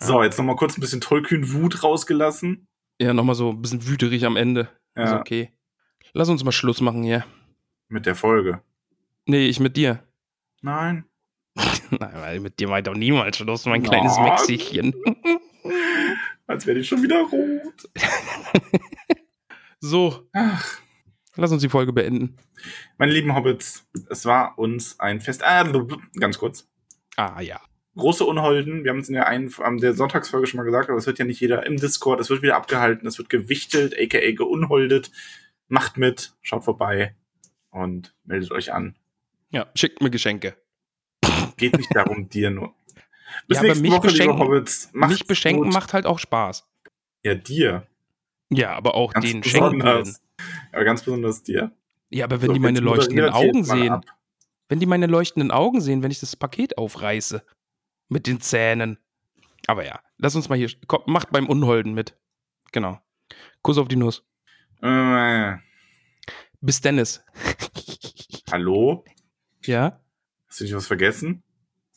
So, 0.00 0.22
jetzt 0.22 0.38
nochmal 0.38 0.56
kurz 0.56 0.76
ein 0.76 0.80
bisschen 0.80 1.00
tollkühn 1.00 1.52
Wut 1.52 1.82
rausgelassen. 1.82 2.66
Ja, 3.00 3.12
nochmal 3.12 3.34
so 3.34 3.50
ein 3.50 3.60
bisschen 3.60 3.86
wüterig 3.86 4.24
am 4.24 4.36
Ende. 4.36 4.68
Ja. 4.96 5.04
Ist 5.04 5.12
okay. 5.12 5.52
Lass 6.12 6.28
uns 6.28 6.44
mal 6.44 6.52
Schluss 6.52 6.80
machen 6.80 7.02
hier. 7.02 7.26
Mit 7.88 8.06
der 8.06 8.14
Folge. 8.14 8.62
Nee, 9.26 9.46
ich 9.48 9.60
mit 9.60 9.76
dir. 9.76 10.02
Nein. 10.62 11.04
Nein, 11.90 12.12
weil 12.14 12.40
mit 12.40 12.58
dir 12.58 12.68
meint 12.68 12.86
doch 12.86 12.94
niemals 12.94 13.36
Schluss, 13.36 13.66
mein 13.66 13.82
Nein. 13.82 13.90
kleines 13.90 14.18
Mexischen. 14.18 14.94
Als 16.46 16.66
wäre 16.66 16.78
ich 16.78 16.88
schon 16.88 17.02
wieder 17.02 17.22
rot. 17.22 17.90
so. 19.80 20.28
Ach. 20.32 20.80
Lass 21.36 21.52
uns 21.52 21.62
die 21.62 21.68
Folge 21.68 21.92
beenden. 21.92 22.36
Meine 22.98 23.12
lieben 23.12 23.34
Hobbits, 23.34 23.86
es 24.08 24.24
war 24.24 24.58
uns 24.58 24.98
ein 24.98 25.20
Fest. 25.20 25.44
Ah, 25.44 25.70
ganz 26.18 26.38
kurz. 26.38 26.68
Ah, 27.16 27.40
ja. 27.40 27.60
Große 27.96 28.24
Unholden, 28.24 28.84
wir 28.84 28.90
haben 28.90 28.98
es 28.98 29.08
in 29.08 29.14
der 29.14 29.26
einen, 29.26 29.52
an 29.58 29.78
der 29.78 29.94
Sonntagsfolge 29.94 30.46
schon 30.46 30.58
mal 30.58 30.64
gesagt, 30.64 30.90
aber 30.90 30.98
es 30.98 31.06
wird 31.06 31.18
ja 31.18 31.24
nicht 31.24 31.40
jeder 31.40 31.64
im 31.64 31.76
Discord, 31.76 32.20
es 32.20 32.28
wird 32.28 32.42
wieder 32.42 32.56
abgehalten, 32.56 33.06
es 33.06 33.16
wird 33.16 33.30
gewichtelt, 33.30 33.94
aka 33.98 34.32
geunholdet. 34.32 35.10
Macht 35.68 35.96
mit, 35.96 36.34
schaut 36.42 36.64
vorbei 36.64 37.14
und 37.70 38.14
meldet 38.24 38.52
euch 38.52 38.72
an. 38.72 38.94
Ja, 39.50 39.66
schickt 39.74 40.02
mir 40.02 40.10
Geschenke. 40.10 40.56
Geht 41.56 41.76
nicht 41.76 41.94
darum, 41.94 42.28
dir 42.30 42.50
nur. 42.50 42.74
Bis 43.48 43.58
ja, 43.58 43.62
nächste 43.62 43.82
mich 43.82 43.92
Woche, 43.92 44.08
beschenken, 44.08 44.38
Hobbits. 44.38 44.90
Mich 44.92 45.26
beschenken 45.26 45.64
gut. 45.64 45.72
macht 45.72 45.92
halt 45.92 46.06
auch 46.06 46.18
Spaß. 46.18 46.66
Ja, 47.24 47.34
dir. 47.34 47.86
Ja, 48.50 48.74
aber 48.74 48.94
auch 48.94 49.12
Ganz 49.12 49.26
den 49.26 49.42
Schenken. 49.42 49.82
Aber 49.82 50.84
ganz 50.84 51.02
besonders 51.02 51.42
dir. 51.42 51.72
Ja, 52.10 52.24
aber 52.24 52.40
wenn 52.40 52.48
so, 52.48 52.52
die 52.54 52.60
meine 52.60 52.80
leuchtenden 52.80 53.30
Augen 53.30 53.64
sehen, 53.64 54.00
wenn 54.68 54.80
die 54.80 54.86
meine 54.86 55.06
leuchtenden 55.06 55.50
Augen 55.50 55.80
sehen, 55.80 56.02
wenn 56.02 56.10
ich 56.10 56.20
das 56.20 56.36
Paket 56.36 56.78
aufreiße 56.78 57.44
mit 58.08 58.26
den 58.26 58.40
Zähnen. 58.40 58.98
Aber 59.66 59.84
ja, 59.84 60.00
lass 60.18 60.36
uns 60.36 60.48
mal 60.48 60.56
hier, 60.56 60.70
komm, 60.86 61.02
macht 61.06 61.32
beim 61.32 61.48
Unholden 61.48 61.94
mit. 61.94 62.16
Genau. 62.72 63.00
Kuss 63.62 63.78
auf 63.78 63.88
die 63.88 63.96
Nuss. 63.96 64.24
Äh. 64.82 65.56
Bis 66.60 66.80
Dennis. 66.80 67.24
Hallo? 68.50 69.04
Ja? 69.64 70.00
Hast 70.46 70.60
du 70.60 70.64
nicht 70.64 70.74
was 70.74 70.86
vergessen? 70.86 71.42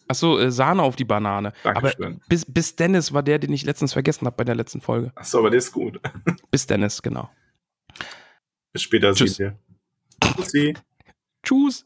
Achso, 0.09 0.39
äh, 0.39 0.51
Sahne 0.51 0.81
auf 0.81 0.95
die 0.95 1.05
Banane. 1.05 1.53
Dankeschön. 1.63 2.05
Aber 2.05 2.15
bis, 2.27 2.43
bis 2.43 2.75
Dennis 2.75 3.13
war 3.13 3.21
der, 3.21 3.37
den 3.37 3.53
ich 3.53 3.63
letztens 3.63 3.93
vergessen 3.93 4.25
habe 4.25 4.35
bei 4.35 4.43
der 4.43 4.55
letzten 4.55 4.81
Folge. 4.81 5.11
Achso, 5.13 5.37
aber 5.37 5.51
der 5.51 5.59
ist 5.59 5.71
gut. 5.71 6.01
bis 6.51 6.65
Dennis, 6.65 7.01
genau. 7.01 7.29
Bis 8.73 8.81
später, 8.81 9.13
Tschüss. 9.13 9.39
Tschüssi. 10.19 10.73
Tschüss. 11.43 11.85